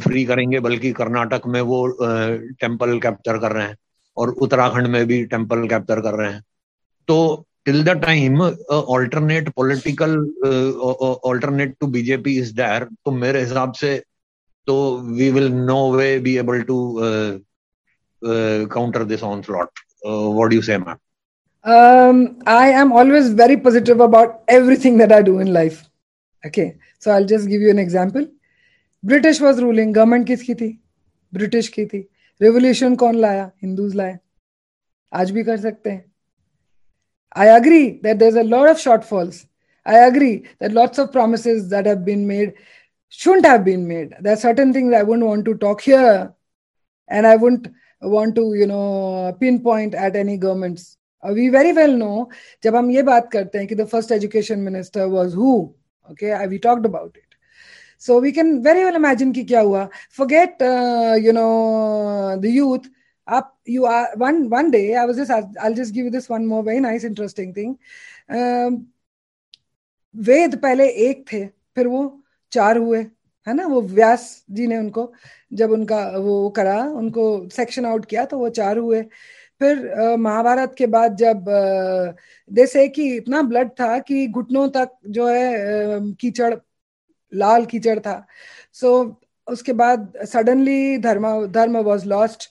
फ्री 0.00 0.24
करेंगे 0.24 0.60
बल्कि 0.60 0.92
कर्नाटक 0.92 1.46
में 1.46 1.60
वो 1.60 1.86
टेंपल 2.60 2.98
कैप्चर 3.00 3.38
कर 3.38 3.52
रहे 3.52 3.66
हैं। 3.66 3.76
और 4.16 4.30
उत्तराखंड 4.30 4.86
में 4.86 5.04
भी 5.06 5.24
टेंपल 5.24 5.66
कैप्चर 5.68 6.00
कर 6.00 6.14
रहे 6.14 6.32
हैं। 6.32 6.42
तो 7.08 7.46
till 7.64 7.82
the 7.84 7.88
time 8.02 8.40
alternate 8.70 9.48
political 9.48 10.16
alternate 11.24 11.74
to 11.80 11.86
BJP 11.86 12.38
is 12.38 12.54
there 12.54 12.84
तो 12.84 13.10
मेरे 13.12 13.40
हिसाब 13.40 13.72
से 13.72 14.02
तो 14.66 14.76
we 15.16 15.30
will 15.30 15.50
no 15.52 15.80
way 15.96 16.18
be 16.18 16.36
able 16.38 16.62
to 16.70 16.78
counter 18.22 19.04
this 19.04 19.22
onslaught. 19.22 19.84
Uh, 20.06 20.30
what 20.30 20.50
do 20.50 20.56
you 20.56 20.62
say, 20.62 20.76
ma'am? 20.78 20.98
Um, 21.64 22.18
I 22.46 22.68
am 22.80 22.92
always 22.92 23.30
very 23.30 23.56
positive 23.56 24.00
about 24.00 24.42
everything 24.48 24.98
that 24.98 25.12
I 25.12 25.22
do 25.22 25.38
in 25.40 25.52
life. 25.52 25.78
Okay, 26.44 26.76
so 26.98 27.10
I'll 27.10 27.26
just 27.26 27.48
give 27.48 27.60
you 27.60 27.70
an 27.70 27.78
example. 27.78 28.26
British 29.04 29.40
was 29.42 29.60
ruling 29.60 29.92
government 29.94 30.26
किसकी 30.26 30.54
थी 30.54 30.68
British 31.32 31.68
की 31.68 31.84
थी 31.86 31.98
revolution 32.40 32.94
कौन 33.02 33.16
लाया 33.20 33.50
Hindus 33.62 33.94
लाए 33.94 34.18
आज 35.12 35.30
भी 35.30 35.44
कर 35.44 35.56
सकते 35.56 35.90
हैं 35.90 36.04
I 37.36 37.48
agree 37.48 37.86
that 38.04 38.16
there 38.16 38.38
a 38.38 38.42
lot 38.42 38.68
of 38.68 38.78
shortfalls 38.78 39.44
I 39.86 40.00
agree 40.06 40.34
that 40.62 40.72
lots 40.72 41.00
of 41.00 41.10
promise 41.10 41.46
that 41.46 41.86
have 41.86 41.98
been 42.08 42.24
made 42.26 42.54
shouldn't 43.09 43.45
have 43.45 43.65
been 43.65 43.87
made. 43.87 44.15
There 44.19 44.33
are 44.33 44.37
certain 44.37 44.73
things 44.73 44.93
I 44.93 45.03
wouldn't 45.03 45.27
want 45.27 45.45
to 45.45 45.55
talk 45.55 45.81
here, 45.81 46.33
and 47.09 47.27
I 47.27 47.35
wouldn't 47.35 47.67
want 48.01 48.35
to, 48.35 48.53
you 48.53 48.67
know, 48.67 49.37
pinpoint 49.39 49.95
at 49.95 50.15
any 50.15 50.37
governments 50.37 50.97
we 51.23 51.49
very 51.49 51.71
well 51.71 51.91
no 51.97 52.29
जब 52.63 52.75
हम 52.75 52.89
ये 52.91 53.01
बात 53.03 53.29
करते 53.31 53.57
हैं 53.57 53.67
कि 53.67 53.75
the 53.75 53.85
first 53.87 54.11
education 54.11 54.59
minister 54.59 55.05
was 55.07 55.35
who 55.35 55.51
okay 56.11 56.47
we 56.47 56.57
talked 56.57 56.85
about 56.85 57.17
it 57.17 57.31
so 58.05 58.15
we 58.19 58.31
can 58.35 58.47
very 58.65 58.83
well 58.83 58.95
imagine 58.99 59.31
ki 59.33 59.41
kya 59.49 59.59
hua 59.65 59.81
forget 60.19 60.61
uh, 60.67 61.15
you 61.25 61.33
know 61.37 62.37
the 62.45 62.53
youth 62.53 62.87
up 63.27 63.51
you 63.73 63.85
are 63.89 64.07
one 64.23 64.39
one 64.53 64.71
day 64.75 64.95
i 65.01 65.03
was 65.09 65.19
just 65.21 65.33
i'll 65.65 65.77
just 65.79 65.93
give 65.97 66.07
you 66.09 66.13
this 66.15 66.29
one 66.31 66.47
more 66.53 66.61
very 66.69 66.81
nice 66.85 67.05
interesting 67.09 67.51
thing 67.59 67.75
um, 68.37 68.79
वेद 70.15 70.55
पहले 70.63 70.87
एक 71.09 71.23
थे 71.31 71.45
फिर 71.75 71.87
वो 71.87 72.01
चार 72.56 72.78
हुए 72.78 73.00
है 73.46 73.54
ना? 73.54 73.66
वो 73.66 73.80
व्यास 73.82 74.44
जी 74.50 74.66
ने 74.66 74.78
उनको 74.78 75.12
जब 75.52 75.70
उनका 75.70 75.98
वो 76.18 76.48
करा 76.50 76.82
उनको 76.94 77.24
सेक्शन 77.50 77.86
आउट 77.86 78.04
किया 78.06 78.24
तो 78.24 78.38
वो 78.38 78.48
चार 78.50 78.78
हुए। 78.78 79.02
फिर 79.60 80.16
महाभारत 80.18 80.74
के 80.78 80.86
बाद 80.86 81.16
जब 81.16 81.44
जैसे 82.50 82.86
कि 82.88 83.14
इतना 83.16 83.42
ब्लड 83.42 83.70
था 83.80 83.98
कि 83.98 84.26
घुटनों 84.28 84.68
तक 84.70 84.90
जो 85.08 85.26
है 85.28 86.00
कीचड़ 86.20 86.54
लाल 87.32 87.64
कीचड़ 87.66 87.98
था। 87.98 88.26
सो 88.72 88.88
so, 88.98 89.14
उसके 89.46 89.72
बाद 89.72 90.12
सडनली 90.26 90.98
धर्म 90.98 91.46
धर्म 91.46 91.76
वॉज़ 91.78 92.06
लॉस्ट 92.08 92.48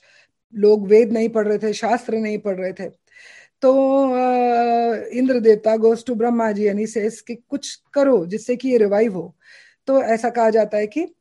लोग 0.54 0.86
वेद 0.88 1.12
नहीं 1.12 1.28
पढ़ 1.28 1.46
रहे 1.48 1.58
थे 1.58 1.72
शास्त्र 1.72 2.16
नहीं 2.16 2.38
पढ़ 2.38 2.56
रहे 2.56 2.72
थे। 2.72 2.88
तो 3.62 3.72
इंद्र 5.18 5.40
देवता 5.40 5.76
गोस 5.76 6.04
टू 6.06 6.14
ब्रह्मा 6.14 6.50
जी 6.52 6.66
यानी 6.66 6.86
से 6.86 7.08
कुछ 7.28 7.74
करो 7.94 8.24
जिससे 8.26 8.56
कि 8.56 8.68
ये 8.68 8.78
रिवाइव 8.78 9.14
हो। 9.14 9.34
तो 9.86 10.02
ऐसा 10.02 10.30
कहा 10.30 10.50
जाता 10.50 10.78
है 10.78 10.86
कि 10.86 11.14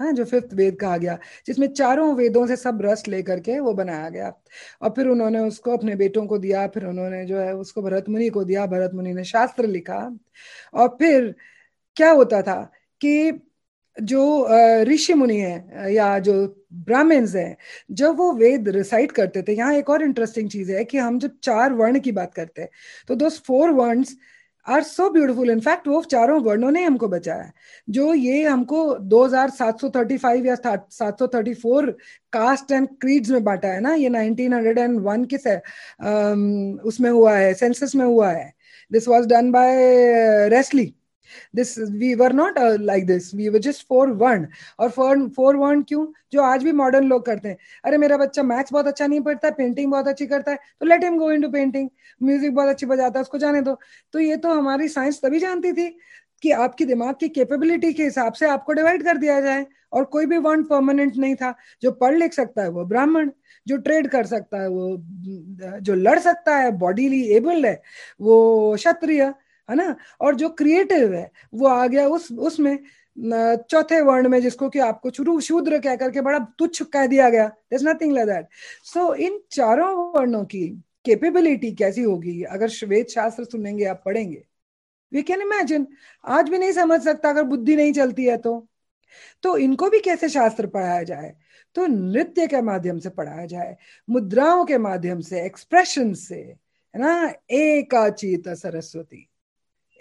हाँ 0.00 0.12
जो 0.12 0.24
फिफ्थ 0.24 0.54
वेद 0.54 0.76
कहा 0.76 0.96
गया, 0.96 1.18
जिसमें 1.46 1.68
चारों 1.68 2.14
वेदों 2.16 2.46
से 2.46 2.56
सब 2.56 2.78
रस 2.82 3.08
लेकर 3.08 3.40
के 3.40 3.60
वो 3.60 3.72
बनाया 3.72 4.08
गया। 4.08 4.32
और 4.82 4.90
फिर 4.90 5.06
उन्होंने 5.06 5.38
उसको 5.38 5.76
अपने 5.76 5.96
बेटों 5.96 6.26
को 6.26 6.38
दिया, 6.38 6.66
फिर 6.66 6.86
उन्होंने 6.86 7.26
जो 7.26 7.38
है 7.38 7.54
उसको 7.54 7.82
भरत 7.82 8.08
मुनि 8.08 8.28
को 8.28 8.44
दिया, 8.44 8.66
भरत 8.66 8.90
मुनि 8.94 9.14
ने 9.14 9.24
शास्त्र 9.24 9.66
लिखा। 9.66 10.18
और 10.74 10.88
फिर 10.88 11.34
क्या 11.96 12.10
होता 12.10 12.42
था 12.42 12.72
कि 13.00 13.32
जो 13.96 14.48
ऋषि 14.84 15.14
मुनि 15.14 15.36
है 15.36 15.92
या 15.94 16.18
जो 16.20 16.32
ब्राह्मण्स 16.84 17.34
हैं, 17.36 17.56
जब 17.90 18.16
वो 18.16 18.32
वेद 18.34 18.68
रिसाइट 18.68 19.12
करते 19.12 19.42
थे, 19.42 19.52
यहाँ 19.54 19.74
एक 19.74 19.90
और 19.90 20.02
इंटरेस्टिंग 20.02 20.48
चीज़ 20.50 20.72
है 20.72 20.84
कि 20.84 20.98
हम 20.98 21.18
जब 21.18 21.38
चार 21.44 21.72
वर्ण 21.74 22.00
की 22.00 22.12
बात 22.12 22.34
करते 22.34 22.62
हैं 22.62 22.68
तो 23.08 23.14
दो 23.14 23.28
four 23.46 23.70
words 23.72 24.16
are 24.66 24.82
so 24.82 25.08
beautiful 25.10 25.50
in fact 25.50 25.88
वो 25.88 26.02
चारों 26.10 26.40
वर्णों 26.42 26.70
ने 26.70 26.82
हमको 26.84 27.08
बचाया 27.08 27.50
जो 27.88 28.12
ये 28.14 28.42
हमको 28.44 28.82
2735 29.10 30.46
या 30.46 30.56
734 30.92 31.90
कास्ट 32.32 32.72
एंड 32.72 32.88
क्रीड्स 33.00 33.30
में 33.30 33.44
बांटा 33.44 33.68
है 33.68 33.80
ना, 33.80 33.94
ये 33.94 34.08
1901 34.08 35.26
के 35.30 35.38
से 35.38 35.56
उसमें 36.88 37.10
हुआ 37.10 37.36
है 37.36 37.52
सेंसस 37.54 37.94
में 37.96 38.04
हुआ 38.04 38.30
है। 38.30 38.52
This 38.90 39.08
was 39.08 39.26
done 39.26 39.50
by 39.52 40.48
Risley 40.50 40.92
this 41.54 41.78
we 41.80 42.14
were 42.14 42.32
not 42.32 42.58
like 42.80 43.06
this 43.06 43.34
we 43.34 43.48
were 43.48 43.58
just 43.60 43.86
four 43.88 44.10
one 44.16 44.46
और 44.78 44.90
फोर 44.90 45.28
फोर 45.36 45.56
वन 45.56 45.82
क्यों? 45.82 46.06
जो 46.32 46.42
आज 46.42 46.64
भी 46.64 46.72
मॉडर्न 46.74 47.08
लोग 47.08 47.24
करते 47.26 47.48
हैं। 47.48 47.56
अरे 47.84 47.98
मेरा 47.98 48.16
बच्चा 48.16 48.42
मैथ्स 48.42 48.72
बहुत 48.72 48.86
अच्छा 48.86 49.06
नहीं 49.06 49.20
पढ़ता 49.20 49.48
है 49.48 49.54
पेंटिंग 49.54 49.90
बहुत 49.90 50.08
अच्छी 50.08 50.26
करता 50.26 50.50
है 50.50 50.58
तो 50.80 50.86
let 50.86 51.04
him 51.04 51.18
go 51.18 51.30
into 51.32 51.48
painting 51.50 51.88
music 52.20 52.54
बहुत 52.54 52.68
अच्छी 52.68 52.86
बजाता 52.86 53.18
है, 53.18 53.22
उसको 53.22 53.38
जाने 53.38 53.60
दो। 53.62 53.78
तो 54.14 54.20
ये 54.20 54.36
तो 54.36 54.54
हमारी 54.54 54.88
साइंस 54.88 55.20
तभी 55.24 55.38
जानती 55.38 55.72
थी 55.72 55.88
कि 56.42 56.50
आपकी 56.52 56.84
दिमाग 56.84 57.14
की 57.20 57.28
कैपेबिलिटी 57.28 57.92
के 57.92 58.04
हिसाब 58.04 58.32
से 58.32 58.46
आपको 58.48 58.72
डिवाइड 58.72 59.02
कर 59.04 59.16
दिया 59.16 59.40
जाए। 59.40 59.66
और 59.92 60.04
कोई 60.04 60.26
भी 60.26 60.38
वन 60.38 60.62
परमानेंट 60.64 61.16
नहीं 61.16 61.34
था, 61.34 61.54
जो 61.82 61.90
पढ़ 61.92 62.14
लिख 62.14 62.32
सकता 62.32 62.62
है, 62.62 62.68
वो 62.70 62.84
ब्राह्मण, 62.84 63.30
जो 63.66 63.76
ट्रेड 63.76 64.08
कर 64.10 64.26
सकता 64.26 64.60
है, 64.60 64.68
वो, 64.68 64.96
जो 65.80 65.94
लड़ 65.94 66.18
सकता 66.18 66.56
है 66.56 66.70
बॉडीली 66.78 67.22
एबल्ड 67.36 67.66
है, 67.66 67.80
वो 68.20 68.74
क्षत्रिय 68.76 69.32
है 69.72 69.76
ना? 69.78 69.94
और 70.20 70.34
जो 70.34 70.48
क्रिएटिव 70.50 71.14
है, 71.14 71.30
वो 71.54 71.66
आ 71.66 71.86
गया 71.86 72.06
उस, 72.08 72.32
उसमें 72.32 72.78
चौथे 73.70 74.00
वर्ण 74.00 74.28
में 74.28 74.40
जिसको 74.42 74.68
कि 74.68 74.78
आपको 74.78 75.10
शुरू, 75.10 75.40
शूद्र 75.40 75.78
कह 75.78 75.96
करके 75.96 76.20
बड़ा 76.20 76.38
तुच्छ 76.58 76.82
कह 76.82 77.06
दिया 77.06 77.28
गया। 77.30 77.50
Is 77.72 77.88
nothing 77.88 78.12
like 78.14 78.28
that 78.28 78.46
so 78.84 79.14
in 79.14 79.40
चारों 79.50 79.94
वर्णों 80.12 80.44
की 80.44 80.66
कैपेबिलिटी 81.04 81.72
कैसी 81.72 82.02
होगी? 82.02 82.42
अगर 82.42 82.68
श्वेत 82.68 83.10
शास्त्र 83.10 83.44
सुनेंगे, 83.44 83.84
आप 83.84 84.02
पढ़ेंगे। 84.06 84.42
वी 85.12 85.22
कैन 85.22 85.42
इमेजिन 85.42 85.86
आज 86.24 86.48
भी 86.48 86.58
नहीं 86.58 86.72
समझ 86.72 87.00
सकता, 87.02 87.30
अगर 87.30 87.42
बुद्धि 87.42 87.76
नहीं 87.76 87.92
चलती 87.92 88.24
है 88.24 88.36
तो। 88.36 88.66
तो 89.42 89.56
इनको 89.58 89.88
भी 89.90 90.00
कैसे 90.00 90.28
शास्त्र 90.28 90.66
पढ़ाया 90.66 91.02
जाए? 91.02 91.34
तो 91.76 91.86
नृत्य 91.86 92.46
के 92.46 92.60
माध्यम 92.62 92.98
से 92.98 93.10
पढ़ाया 93.10 93.46
जाए, 93.46 93.76
मुद्राओं 94.08 94.64
के 94.64 94.78
माध्यम 94.78 95.20
से 95.20 95.44
एक्सप्रेशन 95.46 96.12
से, 96.14 96.36
है 96.36 97.00
ना? 97.00 97.32
एक 97.50 97.94
चीत 98.18 98.48
सरस्वती। 98.48 99.28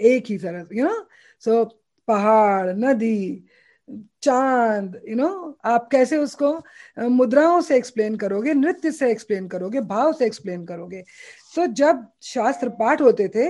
एक 0.03 0.25
ही 0.29 0.37
सरस्वती 0.37 0.77
यू 0.79 0.85
नो 0.85 1.05
सो 1.43 1.63
पहाड़, 2.07 2.69
नदी, 2.69 3.43
चाँद 4.23 4.99
यू 5.09 5.15
नो 5.15 5.57
आप 5.65 5.87
कैसे 5.91 6.17
उसको 6.17 6.53
मुद्राओं 7.09 7.61
से 7.61 7.75
एक्सप्लेन 7.77 8.15
करोगे, 8.15 8.53
नृत्य 8.53 8.91
से 8.91 9.11
एक्सप्लेन 9.11 9.47
करोगे, 9.47 9.81
भाव 9.81 10.13
से 10.13 10.25
एक्सप्लेन 10.25 10.65
करोगे? 10.65 11.03
तो 11.55 11.65
जब 11.67 12.07
शास्त्र 12.23 12.69
पाठ 12.79 13.01
होते 13.01 13.27
थे, 13.35 13.47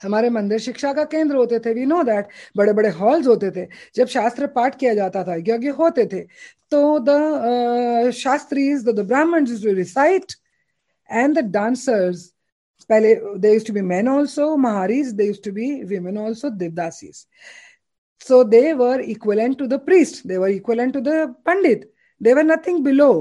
हमारे 0.00 0.30
मंदिर 0.30 0.58
शिक्षा 0.58 0.92
का 0.92 1.04
केंद्र 1.04 1.36
होते 1.36 1.58
थे 1.60 1.72
वी 1.74 1.84
नो 1.86 2.02
दैट 2.04 2.28
बड़े 2.56 2.72
बड़े 2.72 2.88
हॉल्स 2.90 3.26
होते 3.26 3.50
थे, 3.50 3.66
जब 3.96 4.06
शास्त्र 4.08 4.46
पाठ 4.48 4.78
किया 4.78 4.94
जाता 4.94 5.24
था, 5.24 5.34
यज्ञ 5.38 5.68
होते 5.70 6.06
थे 6.12 6.20
तो 6.72 6.98
the 7.00 8.10
shastris 8.14 8.84
the 8.84 9.00
Brahmin 9.00 9.46
recite 9.64 10.32
and 11.10 11.38
the 11.38 11.44
dancers 11.52 12.32
पहले 12.88 13.14
they 13.38 13.52
used 13.52 13.66
to 13.66 13.72
be 13.72 13.80
man 13.88 14.08
also 14.08 14.56
maharis 14.58 15.12
they 15.14 15.26
used 15.26 15.40
to 15.44 15.52
be 15.52 15.72
women 15.84 16.18
also 16.18 16.50
devadasis 16.50 17.26
so 18.26 18.42
they 18.44 18.72
were 18.72 19.00
equivalent 19.00 19.58
to 19.58 19.66
the 19.66 19.80
priest 19.84 20.26
they 20.26 20.36
were 20.36 20.50
equivalent 20.50 20.92
to 20.94 21.00
the 21.00 21.26
pandit 21.46 21.90
they were 22.20 22.44
nothing 22.44 22.78
below 22.84 23.12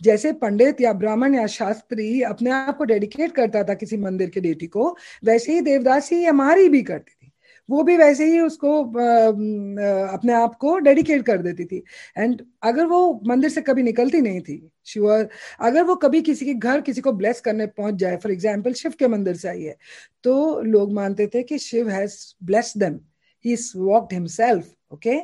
जैसे 0.00 0.32
पंडित 0.40 0.80
या 0.80 0.92
ब्राह्मण 0.92 1.34
या 1.34 1.46
शास्त्री 1.46 2.20
अपने 2.22 2.50
आप 2.50 2.76
को 2.78 2.84
dedicate 2.84 3.32
करता 3.32 3.62
था 3.64 3.74
किसी 3.74 3.96
मंदिर 3.96 4.30
के 4.30 4.40
डेटी 4.40 4.66
को, 4.66 4.96
वैसे 5.24 5.52
ही 5.52 5.60
देवदासी 5.60 6.24
या 6.24 6.32
मारी 6.32 6.68
भी 6.68 6.82
करती 6.82 7.12
थी। 7.12 7.21
वो 7.68 7.82
भी 7.82 7.96
वैसे 7.96 8.24
ही 8.26 8.40
उसको 8.40 8.78
अपने 8.82 10.32
आप 10.34 10.54
को 10.54 10.76
डेडिकेट 10.78 11.24
कर 11.26 11.42
देती 11.42 11.64
थी। 11.64 11.82
एंड 12.18 12.42
अगर 12.62 12.86
वो 12.86 13.20
मंदिर 13.26 13.50
से 13.50 13.60
कभी 13.62 13.82
निकलती 13.82 14.20
नहीं 14.20 14.40
थी 14.40 14.56
शिवर 14.86 15.28
अगर 15.60 15.82
वो 15.84 15.94
कभी 15.96 16.22
किसी 16.22 16.46
के 16.46 16.54
घर 16.54 16.80
किसी 16.80 17.00
को 17.00 17.12
ब्लेस 17.12 17.40
करने 17.40 17.66
पहुँच 17.68 17.94
जाए 17.94 18.16
फॉर 18.16 18.32
एग्ज़ाम्पल 18.32 18.72
शिव 18.74 18.92
के 18.98 19.08
मंदिर 19.08 19.36
से 19.36 19.48
आई 19.48 19.62
है 19.62 19.76
तो 20.24 20.60
लोग 20.62 20.92
मानते 20.92 21.26
थे 21.34 21.42
कि 21.42 21.58
Shiva 21.60 21.88
has 21.90 22.16
bless 22.44 22.72
them 22.78 22.98
he 23.44 23.56
walked 23.76 24.12
himself 24.12 24.72
okay 24.92 25.18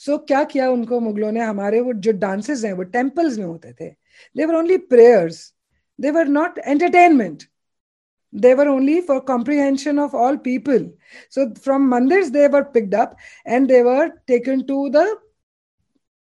so 0.00 0.16
क्या 0.18 0.42
किया 0.44 0.70
उनको 0.70 1.00
मुगलों 1.00 1.30
ने? 1.32 1.40
हमारे 1.40 1.80
वो 1.80 1.92
जो 1.94 2.12
डांसेस 2.14 2.64
हैं, 2.64 2.72
वो 2.72 2.82
टेम्पल्स 2.84 3.38
में 3.38 3.44
होते 3.46 3.72
थे। 3.72 3.88
There were 4.36 4.54
only 4.54 4.76
prayers 4.78 5.52
there were 5.98 6.28
not 6.28 6.58
entertainment 6.58 7.42
they 8.32 8.54
were 8.54 8.68
only 8.68 9.00
for 9.00 9.20
comprehension 9.20 9.98
of 9.98 10.14
all 10.14 10.36
people 10.36 10.90
so 11.30 11.52
from 11.54 11.88
mandirs 11.90 12.30
they 12.30 12.48
were 12.48 12.64
picked 12.64 12.94
up 12.94 13.16
and 13.46 13.68
they 13.68 13.82
were 13.82 14.10
taken 14.26 14.66
to 14.66 14.90
the 14.90 15.06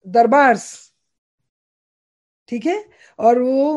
durbars 0.05 0.63
ठीक 2.49 2.65
है 2.65 2.83
और 3.19 3.39
वो 3.41 3.67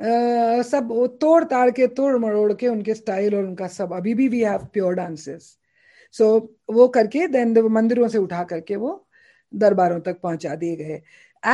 आ, 0.00 0.62
सब 0.62 0.88
वो 0.90 1.06
तोड़ 1.22 1.44
ताड़ 1.44 1.70
के 1.70 1.86
तोड़ 1.96 2.16
मरोड़ 2.18 2.52
के 2.52 2.68
उनके 2.68 2.94
स्टाइल 2.94 3.34
और 3.34 3.44
उनका 3.44 3.66
सब 3.68 3.92
अभी 3.92 4.14
भी 4.14 4.28
we 4.28 4.40
have 4.44 4.64
pure 4.72 4.94
dances 4.94 5.56
so 6.14 6.26
वो 6.70 6.88
करके 6.96 7.26
देन 7.28 7.58
मंदिरों 7.72 8.08
से 8.08 8.18
उठा 8.18 8.42
करके 8.50 8.76
वो 8.76 8.92
दरबारों 9.54 10.00
तक 10.00 10.20
पहुँचा 10.20 10.54
दिए 10.54 10.76
गए 10.76 11.02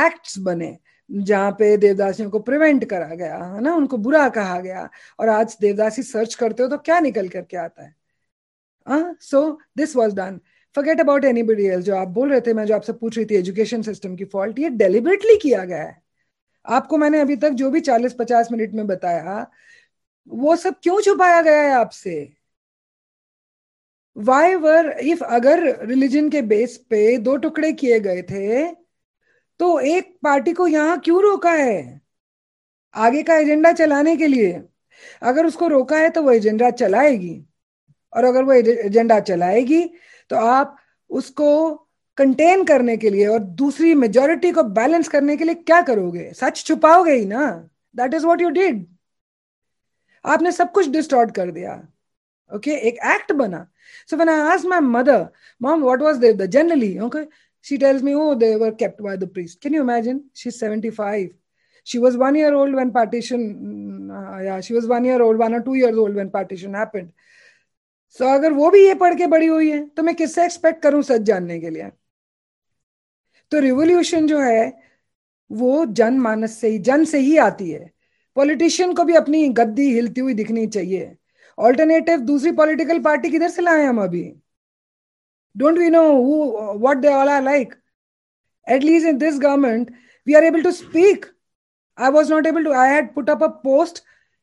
एक्ट्स 0.05 0.37
बने 0.47 0.77
जहाँ 1.09 1.51
पे 1.51 1.75
देवदासियों 1.77 2.29
को 2.29 2.39
प्रिवेंट 2.39 2.85
करा 2.85 3.07
गया, 3.07 3.37
है 3.45 3.61
ना? 3.61 3.75
उनको 3.75 3.97
बुरा 3.97 4.27
कहा 4.29 4.59
गया। 4.59 4.89
और 5.19 5.29
आज 5.29 5.57
देवदासी 5.61 6.03
सर्च 6.03 6.35
करते 6.35 6.63
हो 6.63 6.69
तो 6.69 6.77
क्या 6.77 6.99
निकल 6.99 7.29
करके 7.29 7.57
आता 7.57 7.83
है? 7.83 7.95
So 9.21 9.59
this 9.77 9.95
was 9.95 10.15
done 10.15 10.39
forget 10.75 10.99
about 10.99 11.25
anybody 11.25 11.65
else 11.65 11.85
जो 11.85 11.95
आप 11.95 12.07
बोल 12.07 12.29
रहे 12.29 12.41
थे, 12.41 12.53
मैं 12.53 12.65
जो 12.65 12.75
आपसे 12.75 12.93
पूछ 12.93 13.17
रही 13.17 13.25
थी 13.25 13.35
एजुकेशन 13.35 13.81
सिस्टम 13.81 14.15
की 14.15 14.25
फॉल्ट 14.25 14.59
ये 14.59 14.69
डेलिबरेटली 14.71 15.37
किया 15.37 15.63
गया 15.65 15.83
है। 15.83 16.01
आपको 16.65 16.97
मैंने 16.97 17.19
अभी 17.19 17.35
तक 17.35 17.49
जो 17.51 17.69
भी 17.71 17.79
चालीस 17.81 18.13
पचास 18.13 18.51
मिनट 18.51 18.73
में 18.73 18.85
बताया, 18.87 19.45
वो 20.27 20.55
सब 20.55 20.75
क्यों 20.83 20.99
छुपाया 21.01 21.41
गया 21.41 21.61
है 21.61 21.71
आपसे? 21.71 22.33
वाई 24.17 24.55
वर 24.55 24.89
इफ़ 25.01 25.23
अगर 25.23 25.63
रिलीजन 25.87 26.29
के 26.29 26.41
बेस 26.41 26.77
पे 26.89 27.17
दो 27.17 27.35
टुकड़े 27.37 27.71
किए 27.73 27.99
गए 27.99 28.21
थे 28.21 28.65
तो 29.63 29.79
एक 29.79 30.07
पार्टी 30.23 30.53
को 30.53 30.65
यहाँ 30.67 30.99
क्यों 30.99 31.21
रोका 31.23 31.51
है? 31.51 32.01
आगे 32.93 33.21
का 33.23 33.35
एजेंडा 33.35 33.71
चलाने 33.71 34.15
के 34.17 34.27
लिए। 34.27 34.61
अगर 35.21 35.45
उसको 35.45 35.67
रोका 35.67 35.97
है 35.97 36.09
तो 36.09 36.21
वो 36.23 36.31
एजेंडा 36.31 36.69
चलाएगी। 36.71 37.45
और 38.13 38.23
अगर 38.23 38.43
वो 38.43 38.53
एजेंडा 38.53 39.19
चलाएगी 39.19 39.83
तो 40.29 40.35
आप 40.35 40.75
उसको 41.09 41.49
कंटेन 42.17 42.63
करने 42.65 42.97
के 42.97 43.09
लिए 43.09 43.27
और 43.27 43.39
दूसरी 43.39 43.93
मेजोरिटी 43.95 44.51
को 44.51 44.63
बैलेंस 44.63 45.07
करने 45.07 45.37
के 45.37 45.43
लिए 45.43 45.55
क्या 45.55 45.81
करोगे? 45.81 46.31
सच 46.33 46.63
छुपाओगे 46.65 47.13
ही 47.13 47.25
ना। 47.25 47.47
That 47.95 48.13
is 48.13 48.25
what 48.25 48.41
you 48.41 48.49
did 48.49 48.85
आपने 50.25 50.51
सब 50.51 50.71
कुछ 50.71 50.87
डिस्टॉर्ट 50.89 51.35
कर 51.35 51.51
दिया। 51.51 51.81
Okay 52.51 52.71
okay? 52.71 52.83
एक 52.83 52.97
एक्ट 53.15 53.31
बना। 53.31 53.67
So 54.07 54.17
when 54.17 54.29
I 54.29 54.37
asked 54.53 54.65
my 54.65 54.79
mother, 54.81 55.31
Mom, 55.61 55.81
what 55.81 55.99
was 55.99 56.19
the, 56.19 56.33
the 56.33 56.47
generally? 56.47 56.99
She 57.63 57.77
tells 57.77 58.03
me, 58.03 58.13
oh, 58.13 58.35
they 58.35 58.55
were 58.57 58.73
kept 58.73 59.01
by 59.01 59.15
the 59.15 59.25
priest. 59.25 59.61
Can 59.61 59.73
you 59.73 59.81
imagine? 59.81 60.25
She's 60.33 60.59
75. 60.59 61.29
She 61.87 61.97
was 61.97 62.17
one 62.17 62.35
year 62.35 62.53
old 62.53 62.73
when 62.73 62.91
partition, 62.91 64.11
uh, 64.11 64.37
yeah, 64.39 64.59
she 64.59 64.73
was 64.73 64.85
one 64.85 65.05
year 65.05 65.21
old, 65.21 65.37
one 65.37 65.53
or 65.53 65.61
two 65.61 65.75
years 65.75 65.97
old 65.97 66.13
when 66.15 66.29
partition 66.29 66.73
happened. 66.73 67.11
So 68.15 68.23
so, 68.23 68.33
अगर 68.35 68.53
वो 68.53 68.69
भी 68.71 68.85
ये 68.85 68.93
पढ़ 68.95 69.13
के 69.17 69.27
बड़ी 69.27 69.45
हुई 69.47 69.69
है 69.71 69.79
तो 69.97 70.03
मैं 70.03 70.13
किससे 70.15 70.43
एक्सपेक्ट 70.45 70.81
करूँ 70.83 71.01
सच 71.03 71.21
जानने 71.29 71.59
के 71.59 71.69
लिए 71.69 71.89
तो 73.51 73.59
रिवोल्यूशन 73.59 74.27
जो 74.27 74.39
है 74.39 74.71
वो 75.51 75.85
जन 75.99 76.19
मानस 76.19 76.57
से 76.59 76.69
ही 76.69 76.77
जन 76.89 77.05
से 77.05 77.19
ही 77.19 77.37
आती 77.47 77.69
है 77.71 77.91
पॉलिटिशियन 78.35 78.93
को 78.95 79.03
भी 79.03 79.15
अपनी 79.15 79.47
गद्दी 79.61 79.89
हिलती 79.93 80.21
हुई 80.21 80.33
दिखनी 80.33 80.67
चाहिए 80.67 81.11
ऑल्टरनेटिव 81.57 82.19
दूसरी 82.31 82.51
पॉलिटिकल 82.61 82.99
पार्टी 83.03 83.29
किधर 83.29 83.49
से 83.49 83.61
लाए 83.61 83.85
हम 83.85 84.03
अभी 84.03 84.23
don't 85.56 85.78
we 85.78 85.88
know 85.90 86.04
what 86.78 86.96
they 86.96 87.08
all 87.14 87.28
are 87.28 87.42
like 87.42 87.74
at least 88.66 89.08
in 89.08 89.18
this 89.18 89.38
government 89.40 89.90
we 90.26 90.34
are 90.34 90.44
able 90.44 90.62
to 90.62 90.70
speak 90.72 91.26
I 91.98 92.10
was 92.10 92.28
not 92.30 92.46
able 92.46 92.62
to. 92.62 92.72
I 92.72 92.86
had 92.86 93.14
put 93.14 93.28
up 93.28 93.42
a 93.42 93.50
post 93.50 94.02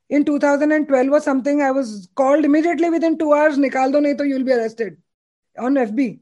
in 0.09 0.25
2012 0.25 1.09
or 1.09 1.19
something. 1.21 1.61
I 1.61 1.71
was 1.71 2.09
called 2.15 2.45
immediately 2.45 2.89
within 2.89 3.17
two 3.17 3.33
hours. 3.33 3.57
Nikal 3.57 3.91
do 3.91 3.99
nahi 3.99 4.17
to 4.17 4.25
you'll 4.25 4.43
be 4.43 4.51
arrested 4.51 4.97
on 5.55 5.75
FB. 5.75 6.19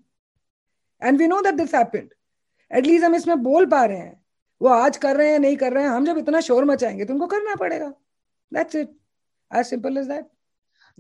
And 1.01 1.17
we 1.17 1.27
know 1.27 1.41
that 1.41 1.57
this 1.57 1.71
happened. 1.71 2.11
At least 2.71 3.03
हम 3.05 3.15
इसमें 3.15 3.41
बोल 3.43 3.65
पा 3.71 3.84
रहे 3.85 3.97
हैं 3.97 4.21
वो 4.61 4.69
आज 4.69 4.95
कर 4.97 5.15
रहे 5.15 5.31
हैं 5.31 5.39
नहीं 5.39 5.57
कर 5.57 5.73
रहे 5.73 5.84
हैं 5.84 5.89
हम 5.89 6.05
जब 6.05 6.17
इतना 6.17 6.39
शोर 6.41 6.65
मचाएंगे 6.65 7.05
तो 7.05 7.13
उनको 7.13 7.25
करना 7.34 7.55
पड़ेगा 7.55 7.89
that's 8.51 8.75
it 8.75 8.89
as 9.51 9.65
simple 9.65 9.97
is 9.97 10.07
that 10.07 10.25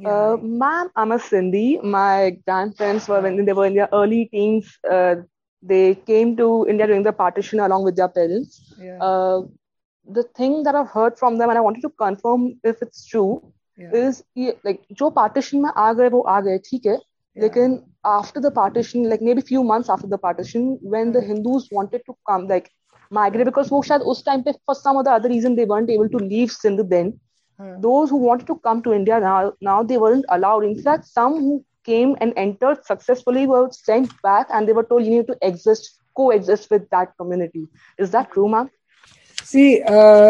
Uh, 0.03 0.37
ma'am, 0.41 0.89
I'm 0.95 1.11
a 1.11 1.17
Sindhi. 1.17 1.83
My 1.83 2.37
grandparents 2.47 3.07
were 3.07 3.21
when 3.21 3.45
they 3.45 3.53
were 3.53 3.65
in 3.65 3.75
their 3.75 3.89
early 3.93 4.25
teens. 4.25 4.77
Uh, 4.89 5.15
they 5.61 5.95
came 5.95 6.35
to 6.37 6.65
India 6.67 6.87
during 6.87 7.03
the 7.03 7.13
partition 7.13 7.59
along 7.59 7.83
with 7.83 7.95
their 7.95 8.09
parents. 8.09 8.73
Yeah. 8.77 8.97
Uh, 8.99 9.43
the 10.05 10.23
thing 10.23 10.63
that 10.63 10.75
I've 10.75 10.89
heard 10.89 11.17
from 11.17 11.37
them, 11.37 11.49
and 11.49 11.57
I 11.57 11.61
wanted 11.61 11.81
to 11.81 11.89
confirm 11.89 12.59
if 12.63 12.81
it's 12.81 13.05
true, 13.05 13.53
yeah. 13.77 13.91
is 13.93 14.23
like 14.63 14.81
जो 14.91 15.13
partition 15.13 15.61
में 15.63 15.71
आ 15.77 15.93
गए 15.93 16.09
वो 16.09 16.21
आ 16.21 16.39
गए 16.41 16.57
ठीक 16.69 16.85
है 16.85 16.97
लेकिन 17.37 17.81
after 18.05 18.41
the 18.41 18.51
partition, 18.51 19.09
like 19.09 19.21
maybe 19.21 19.41
few 19.41 19.63
months 19.63 19.89
after 19.89 20.07
the 20.07 20.17
partition, 20.17 20.77
when 20.81 21.11
the 21.11 21.21
Hindus 21.21 21.69
wanted 21.71 22.01
to 22.05 22.15
come, 22.27 22.47
like 22.47 22.69
migrate, 23.09 23.45
because 23.45 23.69
वो 23.69 23.81
शायद 23.83 24.01
उस 24.01 24.23
time 24.25 24.43
पे 24.43 24.53
for 24.65 24.75
some 24.75 24.97
or 24.97 25.03
the 25.03 25.11
other 25.11 25.29
reason 25.29 25.55
they 25.55 25.65
weren't 25.65 25.89
able 25.89 26.09
to 26.09 26.17
leave 26.17 26.51
Sindh 26.51 26.89
then. 26.89 27.19
Hmm. 27.60 27.80
Those 27.80 28.10
who 28.10 28.16
wanted 28.16 28.46
to 28.46 28.56
come 28.56 28.82
to 28.82 28.92
India 28.92 29.18
now, 29.20 29.52
now 29.60 29.82
they 29.82 29.98
weren't 29.98 30.24
allowed. 30.28 30.64
In 30.64 30.80
fact, 30.80 31.06
some 31.06 31.34
who 31.34 31.64
came 31.84 32.16
and 32.20 32.32
entered 32.36 32.84
successfully 32.84 33.46
were 33.46 33.68
sent 33.72 34.10
back 34.22 34.46
and 34.52 34.68
they 34.68 34.72
were 34.72 34.84
told 34.84 35.04
you 35.04 35.10
need 35.10 35.26
to 35.26 35.36
exist, 35.42 36.00
coexist 36.16 36.70
with 36.70 36.88
that 36.90 37.16
community. 37.16 37.66
Is 37.98 38.10
that 38.10 38.30
true, 38.32 38.48
ma'am? 38.48 38.70
सी 39.44 39.62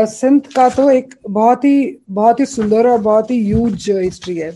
सिंध 0.07 0.47
का 0.55 0.69
तो 0.71 0.91
एक 0.91 1.15
बहुत 1.29 1.65
ही 1.65 1.99
बहुत 2.19 2.41
ही 2.41 2.45
सुंदर 2.47 2.89
और 2.89 2.99
बहुत 3.03 3.31
ही 3.31 3.39
huge 3.45 3.89
history 3.91 4.37
है 4.39 4.51